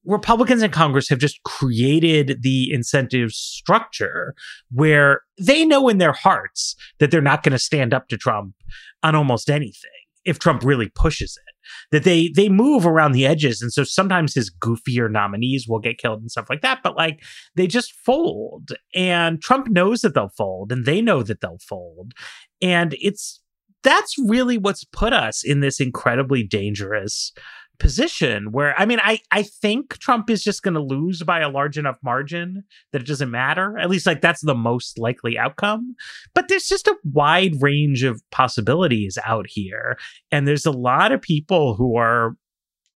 Republicans 0.05 0.63
in 0.63 0.71
Congress 0.71 1.09
have 1.09 1.19
just 1.19 1.43
created 1.43 2.43
the 2.43 2.73
incentive 2.73 3.31
structure 3.33 4.35
where 4.71 5.23
they 5.39 5.65
know 5.65 5.89
in 5.89 5.99
their 5.99 6.13
hearts 6.13 6.75
that 6.99 7.11
they're 7.11 7.21
not 7.21 7.43
going 7.43 7.53
to 7.53 7.59
stand 7.59 7.93
up 7.95 8.09
to 8.09 8.17
Trump 8.17 8.55
on 9.03 9.15
almost 9.15 9.51
anything 9.51 9.91
if 10.25 10.39
Trump 10.39 10.63
really 10.63 10.91
pushes 10.95 11.39
it 11.47 11.48
that 11.93 12.05
they 12.05 12.29
they 12.35 12.49
move 12.49 12.87
around 12.87 13.13
the 13.13 13.27
edges. 13.27 13.63
And 13.63 13.73
so 13.73 13.85
sometimes 13.85 14.35
his 14.35 14.51
goofier 14.51 15.11
nominees 15.11 15.67
will 15.69 15.81
get 15.81 15.99
killed 15.99 16.21
and 16.21 16.31
stuff 16.31 16.51
like 16.51 16.63
that 16.63 16.81
but 16.83 16.97
like 16.97 17.23
they 17.55 17.67
just 17.67 17.93
fold. 17.93 18.71
And 18.95 19.41
Trump 19.41 19.69
knows 19.69 20.01
that 20.01 20.15
they'll 20.15 20.29
fold 20.37 20.73
and 20.73 20.85
they 20.85 21.01
know 21.01 21.23
that 21.23 21.41
they'll 21.41 21.59
fold. 21.59 22.13
And 22.61 22.95
it's 23.01 23.41
that's 23.83 24.17
really 24.19 24.59
what's 24.59 24.85
put 24.85 25.13
us 25.13 25.45
in 25.45 25.61
this 25.61 25.81
incredibly 25.81 26.43
dangerous 26.43 27.33
position 27.79 28.53
where 28.53 28.79
I 28.79 28.87
mean 28.87 29.01
I 29.03 29.21
I 29.31 29.43
think 29.43 29.99
Trump 29.99 30.31
is 30.31 30.43
just 30.43 30.63
going 30.63 30.75
to 30.75 30.83
lose 30.83 31.23
by 31.23 31.41
a 31.41 31.49
large 31.49 31.79
enough 31.79 31.99
margin 32.03 32.65
that 32.93 33.03
it 33.03 33.07
doesn't 33.07 33.31
matter. 33.31 33.79
At 33.79 33.91
least 33.91 34.07
like 34.07 34.21
that's 34.21 34.45
the 34.45 34.55
most 34.55 34.99
likely 34.99 35.39
outcome. 35.39 35.95
But 36.35 36.49
there's 36.49 36.67
just 36.67 36.89
a 36.89 36.97
wide 37.05 37.61
range 37.61 38.03
of 38.03 38.23
possibilities 38.31 39.19
out 39.25 39.47
here 39.49 39.99
and 40.31 40.47
there's 40.47 40.67
a 40.67 40.73
lot 40.73 41.13
of 41.13 41.23
people 41.23 41.75
who 41.75 41.97
are 41.97 42.37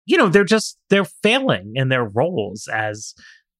you 0.07 0.17
know, 0.17 0.29
they're 0.29 0.45
just 0.45 0.79
they're 0.91 1.05
failing 1.05 1.73
in 1.75 1.89
their 1.89 2.05
roles 2.05 2.69
as 2.73 3.15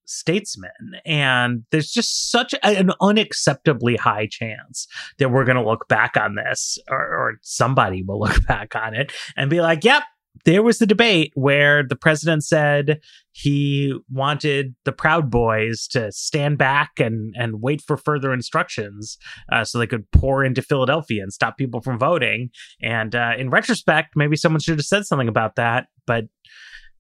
statesmen 0.05 0.71
and 1.07 1.63
there's 1.71 1.91
just 1.91 2.31
such 2.31 2.55
an 2.63 2.91
unacceptably 3.01 3.97
high 3.97 4.27
chance 4.31 4.87
that 5.19 5.31
we're 5.31 5.45
going 5.45 5.57
to 5.57 5.67
look 5.67 5.87
back 5.89 6.17
on 6.17 6.35
this 6.35 6.77
or, 6.91 6.99
or 6.99 7.39
somebody 7.43 8.03
will 8.03 8.19
look 8.21 8.45
back 8.49 8.75
on 8.75 8.95
it 8.95 9.13
and 9.37 9.49
be 9.49 9.61
like 9.61 9.85
yep 9.85 10.03
there 10.45 10.63
was 10.63 10.79
the 10.79 10.87
debate 10.87 11.33
where 11.35 11.83
the 11.83 11.97
president 11.97 12.45
said 12.45 13.01
he 13.33 13.95
wanted 14.11 14.75
the 14.85 14.93
Proud 14.93 15.31
Boys 15.31 15.87
to 15.89 16.11
stand 16.13 16.59
back 16.59 16.93
and 16.99 17.35
and 17.37 17.63
wait 17.63 17.81
for 17.81 17.97
further 17.97 18.33
instructions 18.33 19.19
uh, 19.51 19.65
so 19.65 19.79
they 19.79 19.87
could 19.87 20.11
pour 20.11 20.45
into 20.45 20.63
Philadelphia 20.63 21.23
and 21.23 21.33
stop 21.33 21.57
people 21.57 21.81
from 21.81 21.99
voting. 21.99 22.51
And 22.83 23.15
uh, 23.15 23.33
in 23.39 23.51
retrospect, 23.51 24.17
maybe 24.17 24.37
someone 24.37 24.61
should 24.61 24.79
have 24.79 24.87
said 24.87 25.07
something 25.07 25.29
about 25.29 25.57
that, 25.57 25.87
but 26.07 26.27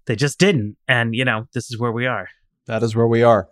they 0.06 0.16
just 0.16 0.38
didn't. 0.38 0.76
And 0.88 1.14
you 1.14 1.24
know, 1.24 1.46
this 1.54 1.70
is 1.70 1.78
where 1.78 1.92
we 1.92 2.06
are. 2.06 2.28
That 2.66 2.82
is 2.82 2.94
where 2.94 3.08
we 3.08 3.22
are. 3.22 3.48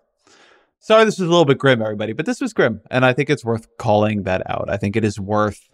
Sorry, 0.82 1.04
this 1.04 1.18
was 1.18 1.28
a 1.28 1.30
little 1.30 1.44
bit 1.44 1.58
grim, 1.58 1.82
everybody, 1.82 2.14
but 2.14 2.24
this 2.24 2.40
was 2.40 2.54
grim, 2.54 2.80
and 2.90 3.04
I 3.04 3.12
think 3.12 3.28
it's 3.28 3.44
worth 3.44 3.66
calling 3.76 4.22
that 4.22 4.48
out. 4.48 4.70
I 4.70 4.78
think 4.78 4.96
it 4.96 5.04
is 5.04 5.20
worth 5.20 5.69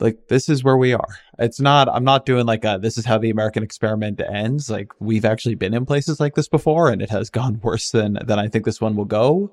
like 0.00 0.28
this 0.28 0.48
is 0.48 0.64
where 0.64 0.76
we 0.76 0.92
are. 0.92 1.18
It's 1.38 1.60
not 1.60 1.88
I'm 1.88 2.04
not 2.04 2.26
doing 2.26 2.46
like 2.46 2.64
a 2.64 2.78
this 2.80 2.98
is 2.98 3.04
how 3.04 3.18
the 3.18 3.30
American 3.30 3.62
experiment 3.62 4.20
ends. 4.20 4.68
Like 4.68 4.88
we've 5.00 5.24
actually 5.24 5.54
been 5.54 5.74
in 5.74 5.86
places 5.86 6.20
like 6.20 6.34
this 6.34 6.48
before 6.48 6.90
and 6.90 7.00
it 7.00 7.10
has 7.10 7.30
gone 7.30 7.60
worse 7.62 7.90
than 7.90 8.18
than 8.24 8.38
I 8.38 8.48
think 8.48 8.64
this 8.64 8.80
one 8.80 8.96
will 8.96 9.04
go. 9.04 9.52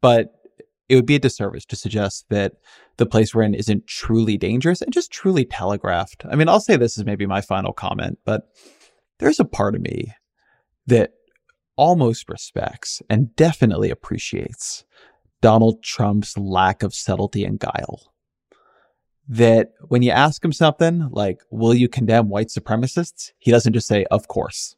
But 0.00 0.34
it 0.88 0.96
would 0.96 1.06
be 1.06 1.14
a 1.14 1.20
disservice 1.20 1.64
to 1.66 1.76
suggest 1.76 2.26
that 2.28 2.54
the 2.98 3.06
place 3.06 3.34
we're 3.34 3.42
in 3.42 3.54
isn't 3.54 3.86
truly 3.86 4.36
dangerous 4.36 4.82
and 4.82 4.92
just 4.92 5.10
truly 5.10 5.44
telegraphed. 5.44 6.24
I 6.30 6.36
mean, 6.36 6.48
I'll 6.48 6.60
say 6.60 6.76
this 6.76 6.98
is 6.98 7.04
maybe 7.04 7.24
my 7.24 7.40
final 7.40 7.72
comment, 7.72 8.18
but 8.24 8.48
there's 9.18 9.40
a 9.40 9.44
part 9.44 9.74
of 9.74 9.80
me 9.80 10.12
that 10.86 11.12
almost 11.76 12.28
respects 12.28 13.00
and 13.08 13.34
definitely 13.36 13.90
appreciates 13.90 14.84
Donald 15.40 15.82
Trump's 15.82 16.36
lack 16.36 16.82
of 16.82 16.94
subtlety 16.94 17.44
and 17.44 17.58
guile 17.58 18.11
that 19.28 19.72
when 19.88 20.02
you 20.02 20.10
ask 20.10 20.44
him 20.44 20.52
something 20.52 21.08
like, 21.10 21.40
will 21.50 21.74
you 21.74 21.88
condemn 21.88 22.28
white 22.28 22.48
supremacists? 22.48 23.32
He 23.38 23.50
doesn't 23.50 23.72
just 23.72 23.86
say, 23.86 24.04
of 24.10 24.28
course, 24.28 24.76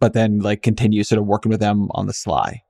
but 0.00 0.12
then 0.12 0.40
like 0.40 0.62
continue 0.62 1.02
sort 1.02 1.18
of 1.18 1.26
working 1.26 1.50
with 1.50 1.60
them 1.60 1.88
on 1.92 2.06
the 2.06 2.12
sly. 2.12 2.62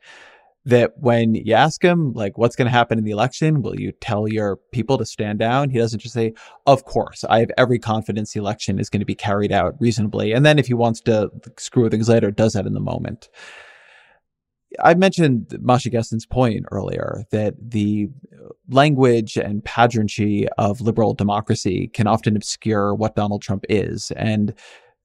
That 0.64 0.94
when 0.98 1.36
you 1.36 1.54
ask 1.54 1.80
him, 1.82 2.12
like, 2.12 2.36
what's 2.36 2.56
going 2.56 2.66
to 2.66 2.72
happen 2.72 2.98
in 2.98 3.04
the 3.04 3.12
election? 3.12 3.62
Will 3.62 3.78
you 3.78 3.92
tell 3.92 4.26
your 4.26 4.56
people 4.72 4.98
to 4.98 5.06
stand 5.06 5.38
down? 5.38 5.70
He 5.70 5.78
doesn't 5.78 6.00
just 6.00 6.14
say, 6.14 6.34
of 6.66 6.84
course, 6.84 7.22
I 7.30 7.38
have 7.38 7.52
every 7.56 7.78
confidence 7.78 8.32
the 8.32 8.40
election 8.40 8.80
is 8.80 8.90
going 8.90 8.98
to 8.98 9.06
be 9.06 9.14
carried 9.14 9.52
out 9.52 9.76
reasonably. 9.78 10.32
And 10.32 10.44
then 10.44 10.58
if 10.58 10.66
he 10.66 10.74
wants 10.74 11.00
to 11.02 11.30
screw 11.56 11.88
things 11.88 12.08
later, 12.08 12.32
does 12.32 12.54
that 12.54 12.66
in 12.66 12.74
the 12.74 12.80
moment. 12.80 13.28
I 14.82 14.94
mentioned 14.94 15.56
Masha 15.60 15.90
Gessen's 15.90 16.26
point 16.26 16.66
earlier 16.70 17.24
that 17.30 17.54
the 17.58 18.08
language 18.68 19.36
and 19.36 19.64
pageantry 19.64 20.48
of 20.58 20.80
liberal 20.80 21.14
democracy 21.14 21.88
can 21.88 22.06
often 22.06 22.36
obscure 22.36 22.94
what 22.94 23.16
Donald 23.16 23.42
Trump 23.42 23.64
is. 23.68 24.10
And 24.12 24.54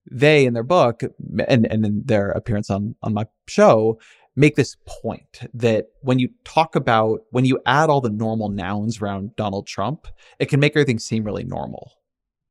they, 0.10 0.46
in 0.46 0.54
their 0.54 0.64
book 0.64 1.04
and, 1.48 1.72
and 1.72 1.86
in 1.86 2.02
their 2.06 2.32
appearance 2.32 2.70
on, 2.70 2.96
on 3.04 3.14
my 3.14 3.26
show, 3.48 4.00
make 4.36 4.56
this 4.56 4.78
point 4.88 5.42
that 5.54 5.88
when 6.02 6.20
you 6.20 6.30
talk 6.44 6.76
about, 6.76 7.22
when 7.32 7.46
you 7.46 7.60
add 7.66 7.90
all 7.90 8.02
the 8.02 8.10
normal 8.10 8.50
nouns 8.50 9.02
around 9.02 9.36
Donald 9.36 9.68
Trump, 9.68 10.08
it 10.40 10.48
can 10.48 10.60
make 10.60 10.74
everything 10.76 11.00
seem 11.00 11.24
really 11.24 11.44
normal. 11.44 11.94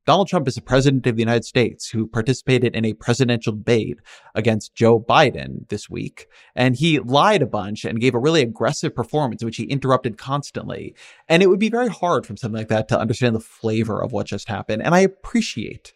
Donald 0.06 0.28
Trump 0.28 0.48
is 0.48 0.55
the 0.55 0.62
president 0.62 1.06
of 1.06 1.16
the 1.16 1.22
United 1.22 1.44
States 1.44 1.89
who 1.89 2.06
participated 2.06 2.74
in 2.74 2.85
a 2.85 2.94
presidential 2.94 3.52
debate 3.52 3.98
against 4.35 4.74
Joe 4.74 4.98
Biden 4.98 5.68
this 5.68 5.90
week. 5.90 6.27
And 6.56 6.74
he 6.74 6.98
lied 6.98 7.43
a 7.43 7.47
bunch 7.47 7.85
and 7.85 8.01
gave 8.01 8.14
a 8.14 8.18
really 8.18 8.40
aggressive 8.40 8.94
performance, 8.94 9.44
which 9.44 9.59
he 9.59 9.64
interrupted 9.64 10.16
constantly. 10.16 10.94
And 11.28 11.43
it 11.43 11.48
would 11.48 11.60
be 11.60 11.68
very 11.68 11.89
hard 11.89 12.27
from 12.27 12.39
something 12.39 12.59
like 12.59 12.68
that 12.68 12.89
to 12.89 12.98
understand 12.98 13.36
the 13.36 13.40
flavor 13.40 14.02
of 14.02 14.12
what 14.12 14.27
just 14.27 14.48
happened. 14.48 14.82
And 14.82 14.94
I 14.94 15.01
appreciate 15.01 15.93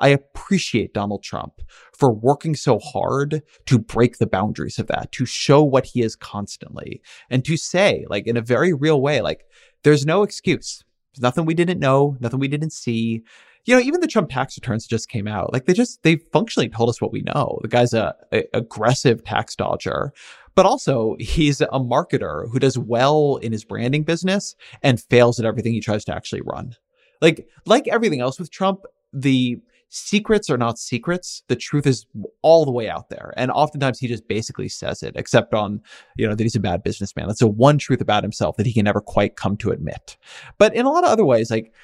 I 0.00 0.08
appreciate 0.08 0.94
Donald 0.94 1.24
Trump 1.24 1.60
for 1.92 2.12
working 2.12 2.54
so 2.54 2.78
hard 2.78 3.42
to 3.66 3.78
break 3.78 4.18
the 4.18 4.28
boundaries 4.28 4.78
of 4.78 4.86
that, 4.86 5.10
to 5.12 5.26
show 5.26 5.62
what 5.64 5.86
he 5.86 6.02
is 6.02 6.14
constantly, 6.14 7.02
and 7.28 7.44
to 7.44 7.56
say, 7.56 8.06
like, 8.08 8.26
in 8.28 8.36
a 8.36 8.40
very 8.40 8.72
real 8.72 9.00
way, 9.00 9.20
like, 9.20 9.44
there's 9.82 10.06
no 10.06 10.22
excuse. 10.22 10.84
There's 11.12 11.22
nothing 11.22 11.46
we 11.46 11.54
didn't 11.54 11.80
know, 11.80 12.16
nothing 12.20 12.38
we 12.38 12.48
didn't 12.48 12.72
see 12.72 13.24
you 13.68 13.74
know, 13.74 13.82
even 13.82 14.00
the 14.00 14.06
Trump 14.06 14.30
tax 14.30 14.56
returns 14.56 14.86
just 14.86 15.10
came 15.10 15.28
out. 15.28 15.52
Like 15.52 15.66
they 15.66 15.74
just 15.74 16.02
they 16.02 16.16
functionally 16.16 16.70
told 16.70 16.88
us 16.88 17.02
what 17.02 17.12
we 17.12 17.20
know. 17.20 17.58
The 17.60 17.68
guy's 17.68 17.92
a, 17.92 18.14
a 18.32 18.44
aggressive 18.54 19.22
tax 19.22 19.54
dodger, 19.54 20.14
but 20.54 20.64
also 20.64 21.16
he's 21.20 21.60
a 21.60 21.66
marketer 21.66 22.50
who 22.50 22.58
does 22.58 22.78
well 22.78 23.36
in 23.42 23.52
his 23.52 23.66
branding 23.66 24.04
business 24.04 24.56
and 24.82 24.98
fails 24.98 25.38
at 25.38 25.44
everything 25.44 25.74
he 25.74 25.80
tries 25.80 26.02
to 26.06 26.14
actually 26.14 26.40
run. 26.46 26.76
Like 27.20 27.46
like 27.66 27.86
everything 27.88 28.22
else 28.22 28.38
with 28.38 28.50
Trump, 28.50 28.86
the 29.12 29.60
secrets 29.90 30.48
are 30.48 30.56
not 30.56 30.78
secrets. 30.78 31.42
The 31.48 31.56
truth 31.56 31.86
is 31.86 32.06
all 32.40 32.64
the 32.64 32.70
way 32.70 32.88
out 32.88 33.10
there. 33.10 33.34
And 33.36 33.50
oftentimes 33.50 33.98
he 33.98 34.08
just 34.08 34.26
basically 34.28 34.70
says 34.70 35.02
it, 35.02 35.12
except 35.14 35.52
on, 35.52 35.82
you 36.16 36.26
know, 36.26 36.34
that 36.34 36.42
he's 36.42 36.56
a 36.56 36.60
bad 36.60 36.82
businessman. 36.82 37.26
That's 37.26 37.40
the 37.40 37.46
one 37.48 37.76
truth 37.76 38.00
about 38.00 38.22
himself 38.22 38.56
that 38.56 38.66
he 38.66 38.72
can 38.72 38.84
never 38.84 39.02
quite 39.02 39.36
come 39.36 39.58
to 39.58 39.72
admit. 39.72 40.16
But 40.56 40.74
in 40.74 40.86
a 40.86 40.90
lot 40.90 41.04
of 41.04 41.10
other 41.10 41.26
ways, 41.26 41.50
like 41.50 41.74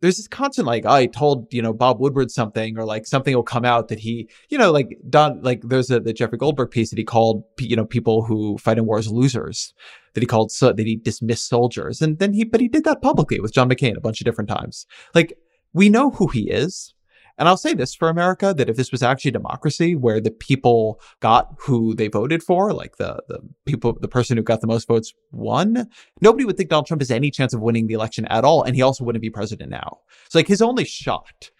there's 0.00 0.16
this 0.16 0.28
constant 0.28 0.66
like 0.66 0.84
I 0.84 1.06
told 1.06 1.52
you 1.52 1.62
know 1.62 1.72
Bob 1.72 2.00
Woodward 2.00 2.30
something 2.30 2.78
or 2.78 2.84
like 2.84 3.06
something 3.06 3.34
will 3.34 3.42
come 3.42 3.64
out 3.64 3.88
that 3.88 3.98
he 3.98 4.28
you 4.48 4.58
know 4.58 4.70
like 4.70 4.98
done 5.08 5.40
like 5.42 5.62
there's 5.62 5.90
a 5.90 6.00
the 6.00 6.12
Jeffrey 6.12 6.38
Goldberg 6.38 6.70
piece 6.70 6.90
that 6.90 6.98
he 6.98 7.04
called 7.04 7.44
you 7.58 7.76
know 7.76 7.84
people 7.84 8.24
who 8.24 8.58
fight 8.58 8.78
in 8.78 8.86
wars 8.86 9.10
losers 9.10 9.72
that 10.14 10.22
he 10.22 10.26
called 10.26 10.50
so 10.50 10.72
that 10.72 10.86
he 10.86 10.96
dismissed 10.96 11.46
soldiers. 11.46 12.00
And 12.00 12.18
then 12.18 12.32
he 12.32 12.44
but 12.44 12.60
he 12.60 12.68
did 12.68 12.84
that 12.84 13.02
publicly 13.02 13.38
with 13.38 13.52
John 13.52 13.68
McCain 13.68 13.96
a 13.96 14.00
bunch 14.00 14.20
of 14.20 14.24
different 14.24 14.50
times. 14.50 14.86
Like 15.14 15.34
we 15.72 15.88
know 15.88 16.10
who 16.10 16.28
he 16.28 16.50
is 16.50 16.94
and 17.38 17.48
I'll 17.48 17.56
say 17.56 17.74
this 17.74 17.94
for 17.94 18.08
America 18.08 18.54
that 18.56 18.68
if 18.68 18.76
this 18.76 18.90
was 18.90 19.02
actually 19.02 19.30
democracy 19.30 19.94
where 19.94 20.20
the 20.20 20.30
people 20.30 21.00
got 21.20 21.54
who 21.58 21.94
they 21.94 22.08
voted 22.08 22.42
for, 22.42 22.72
like 22.72 22.96
the, 22.96 23.22
the 23.28 23.40
people, 23.66 23.96
the 24.00 24.08
person 24.08 24.36
who 24.36 24.42
got 24.42 24.60
the 24.60 24.66
most 24.66 24.88
votes 24.88 25.12
won, 25.32 25.88
nobody 26.20 26.44
would 26.44 26.56
think 26.56 26.70
Donald 26.70 26.86
Trump 26.86 27.02
has 27.02 27.10
any 27.10 27.30
chance 27.30 27.52
of 27.52 27.60
winning 27.60 27.86
the 27.86 27.94
election 27.94 28.24
at 28.26 28.44
all. 28.44 28.62
And 28.62 28.74
he 28.74 28.82
also 28.82 29.04
wouldn't 29.04 29.22
be 29.22 29.30
president 29.30 29.70
now. 29.70 29.98
So 30.28 30.38
like 30.38 30.48
his 30.48 30.62
only 30.62 30.84
shot 30.84 31.50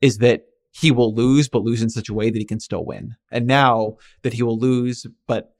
is 0.00 0.18
that 0.18 0.42
he 0.72 0.90
will 0.90 1.14
lose, 1.14 1.48
but 1.48 1.62
lose 1.62 1.82
in 1.82 1.90
such 1.90 2.08
a 2.08 2.14
way 2.14 2.30
that 2.30 2.38
he 2.38 2.44
can 2.44 2.60
still 2.60 2.84
win. 2.84 3.14
And 3.30 3.46
now 3.46 3.96
that 4.22 4.32
he 4.32 4.42
will 4.42 4.58
lose, 4.58 5.06
but 5.26 5.53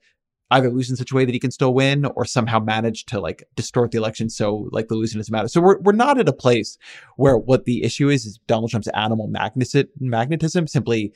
either 0.51 0.69
lose 0.69 0.89
in 0.89 0.95
such 0.95 1.11
a 1.11 1.15
way 1.15 1.25
that 1.25 1.33
he 1.33 1.39
can 1.39 1.51
still 1.51 1.73
win 1.73 2.05
or 2.05 2.25
somehow 2.25 2.59
manage 2.59 3.05
to 3.05 3.19
like 3.19 3.43
distort 3.55 3.91
the 3.91 3.97
election 3.97 4.29
so 4.29 4.69
like 4.71 4.87
the 4.87 4.95
losing 4.95 5.19
doesn't 5.19 5.31
matter. 5.31 5.47
So 5.47 5.61
we're, 5.61 5.79
we're 5.79 5.91
not 5.91 6.19
at 6.19 6.29
a 6.29 6.33
place 6.33 6.77
where 7.17 7.37
what 7.37 7.65
the 7.65 7.83
issue 7.83 8.09
is 8.09 8.25
is 8.25 8.39
Donald 8.47 8.69
Trump's 8.69 8.87
animal 8.89 9.27
magnetism 9.27 10.67
simply 10.67 11.13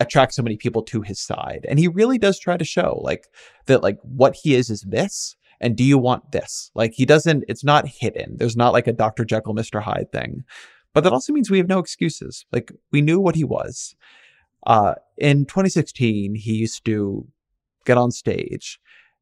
attracts 0.00 0.36
so 0.36 0.42
many 0.42 0.56
people 0.56 0.82
to 0.84 1.02
his 1.02 1.20
side. 1.20 1.66
And 1.68 1.78
he 1.78 1.88
really 1.88 2.18
does 2.18 2.38
try 2.38 2.56
to 2.56 2.64
show 2.64 3.00
like 3.02 3.26
that 3.66 3.82
like 3.82 3.98
what 4.02 4.36
he 4.36 4.54
is 4.54 4.70
is 4.70 4.82
this. 4.82 5.36
And 5.60 5.76
do 5.76 5.82
you 5.82 5.98
want 5.98 6.30
this? 6.30 6.70
Like 6.76 6.92
he 6.94 7.04
doesn't, 7.04 7.44
it's 7.48 7.64
not 7.64 7.88
hidden. 7.88 8.36
There's 8.36 8.56
not 8.56 8.72
like 8.72 8.86
a 8.86 8.92
Dr. 8.92 9.24
Jekyll, 9.24 9.56
Mr. 9.56 9.82
Hyde 9.82 10.12
thing. 10.12 10.44
But 10.94 11.02
that 11.02 11.12
also 11.12 11.32
means 11.32 11.50
we 11.50 11.58
have 11.58 11.68
no 11.68 11.80
excuses. 11.80 12.46
Like 12.52 12.72
we 12.92 13.02
knew 13.02 13.18
what 13.18 13.34
he 13.34 13.44
was. 13.44 13.96
Uh, 14.66 14.94
in 15.16 15.46
2016, 15.46 16.36
he 16.36 16.52
used 16.52 16.84
to 16.84 17.26
get 17.88 17.98
on 17.98 18.10
stage 18.10 18.78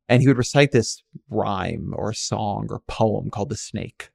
and 0.08 0.20
he 0.20 0.28
would 0.28 0.36
recite 0.36 0.72
this 0.72 1.02
rhyme 1.30 1.94
or 1.96 2.12
song 2.12 2.66
or 2.70 2.80
poem 2.86 3.30
called 3.30 3.48
The 3.48 3.56
Snake. 3.56 4.10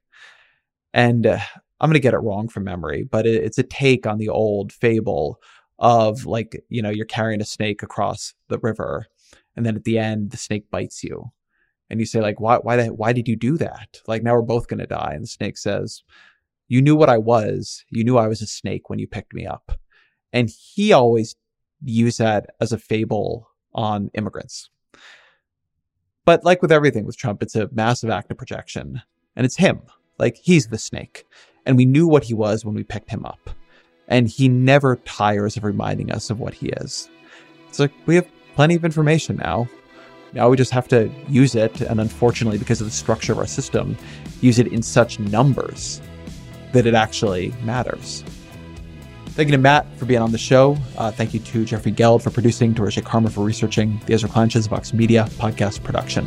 And 0.94 1.26
uh, 1.26 1.38
I'm 1.80 1.88
going 1.88 1.94
to 1.94 2.00
get 2.00 2.14
it 2.14 2.18
wrong 2.18 2.48
from 2.48 2.64
memory, 2.64 3.02
but 3.02 3.26
it, 3.26 3.42
it's 3.42 3.58
a 3.58 3.62
take 3.62 4.06
on 4.06 4.18
the 4.18 4.28
old 4.28 4.72
fable 4.72 5.40
of 5.78 6.26
like, 6.26 6.62
you 6.68 6.82
know, 6.82 6.90
you're 6.90 7.06
carrying 7.06 7.40
a 7.40 7.46
snake 7.46 7.82
across 7.82 8.34
the 8.48 8.58
river 8.58 9.06
and 9.56 9.66
then 9.66 9.74
at 9.74 9.84
the 9.84 9.98
end 9.98 10.30
the 10.30 10.36
snake 10.36 10.70
bites 10.70 11.02
you. 11.02 11.32
And 11.90 11.98
you 11.98 12.06
say 12.06 12.20
like, 12.20 12.40
why, 12.40 12.56
why, 12.56 12.76
the, 12.76 12.86
why 12.86 13.12
did 13.12 13.28
you 13.28 13.36
do 13.36 13.58
that? 13.58 14.00
Like 14.06 14.22
now 14.22 14.34
we're 14.34 14.42
both 14.42 14.68
going 14.68 14.80
to 14.80 14.86
die. 14.86 15.12
And 15.14 15.24
the 15.24 15.28
snake 15.28 15.58
says, 15.58 16.02
you 16.68 16.80
knew 16.80 16.96
what 16.96 17.10
I 17.10 17.18
was. 17.18 17.84
You 17.90 18.04
knew 18.04 18.16
I 18.16 18.28
was 18.28 18.40
a 18.40 18.46
snake 18.46 18.88
when 18.88 18.98
you 18.98 19.06
picked 19.06 19.34
me 19.34 19.46
up. 19.46 19.78
And 20.32 20.48
he 20.48 20.92
always 20.92 21.36
used 21.84 22.18
that 22.18 22.46
as 22.60 22.72
a 22.72 22.78
fable 22.78 23.51
on 23.74 24.10
immigrants. 24.14 24.70
But 26.24 26.44
like 26.44 26.62
with 26.62 26.72
everything 26.72 27.04
with 27.04 27.16
Trump, 27.16 27.42
it's 27.42 27.56
a 27.56 27.68
massive 27.72 28.10
act 28.10 28.30
of 28.30 28.38
projection. 28.38 29.02
And 29.34 29.44
it's 29.44 29.56
him. 29.56 29.80
Like 30.18 30.36
he's 30.36 30.68
the 30.68 30.78
snake. 30.78 31.24
And 31.66 31.76
we 31.76 31.86
knew 31.86 32.06
what 32.06 32.24
he 32.24 32.34
was 32.34 32.64
when 32.64 32.74
we 32.74 32.84
picked 32.84 33.10
him 33.10 33.24
up. 33.24 33.50
And 34.08 34.28
he 34.28 34.48
never 34.48 34.96
tires 34.96 35.56
of 35.56 35.64
reminding 35.64 36.12
us 36.12 36.30
of 36.30 36.38
what 36.38 36.54
he 36.54 36.68
is. 36.68 37.08
It's 37.68 37.78
like 37.78 37.92
we 38.06 38.14
have 38.14 38.28
plenty 38.54 38.74
of 38.74 38.84
information 38.84 39.36
now. 39.36 39.68
Now 40.32 40.48
we 40.48 40.56
just 40.56 40.72
have 40.72 40.88
to 40.88 41.10
use 41.28 41.54
it. 41.54 41.80
And 41.80 42.00
unfortunately, 42.00 42.58
because 42.58 42.80
of 42.80 42.86
the 42.86 42.92
structure 42.92 43.32
of 43.32 43.38
our 43.38 43.46
system, 43.46 43.96
use 44.40 44.58
it 44.58 44.68
in 44.68 44.82
such 44.82 45.18
numbers 45.18 46.00
that 46.72 46.86
it 46.86 46.94
actually 46.94 47.52
matters. 47.62 48.24
Thank 49.34 49.48
you 49.48 49.52
to 49.52 49.58
Matt 49.58 49.86
for 49.96 50.04
being 50.04 50.20
on 50.20 50.30
the 50.30 50.36
show. 50.36 50.76
Uh, 50.98 51.10
thank 51.10 51.32
you 51.32 51.40
to 51.40 51.64
Jeffrey 51.64 51.90
Geld 51.90 52.22
for 52.22 52.30
producing, 52.30 52.74
to 52.74 52.82
Roge 52.82 53.02
Karma 53.02 53.30
for 53.30 53.42
researching, 53.42 53.98
the 54.04 54.12
Ezra 54.12 54.28
Klein 54.28 54.50
Vox 54.50 54.92
Media 54.92 55.24
podcast 55.38 55.82
production. 55.82 56.26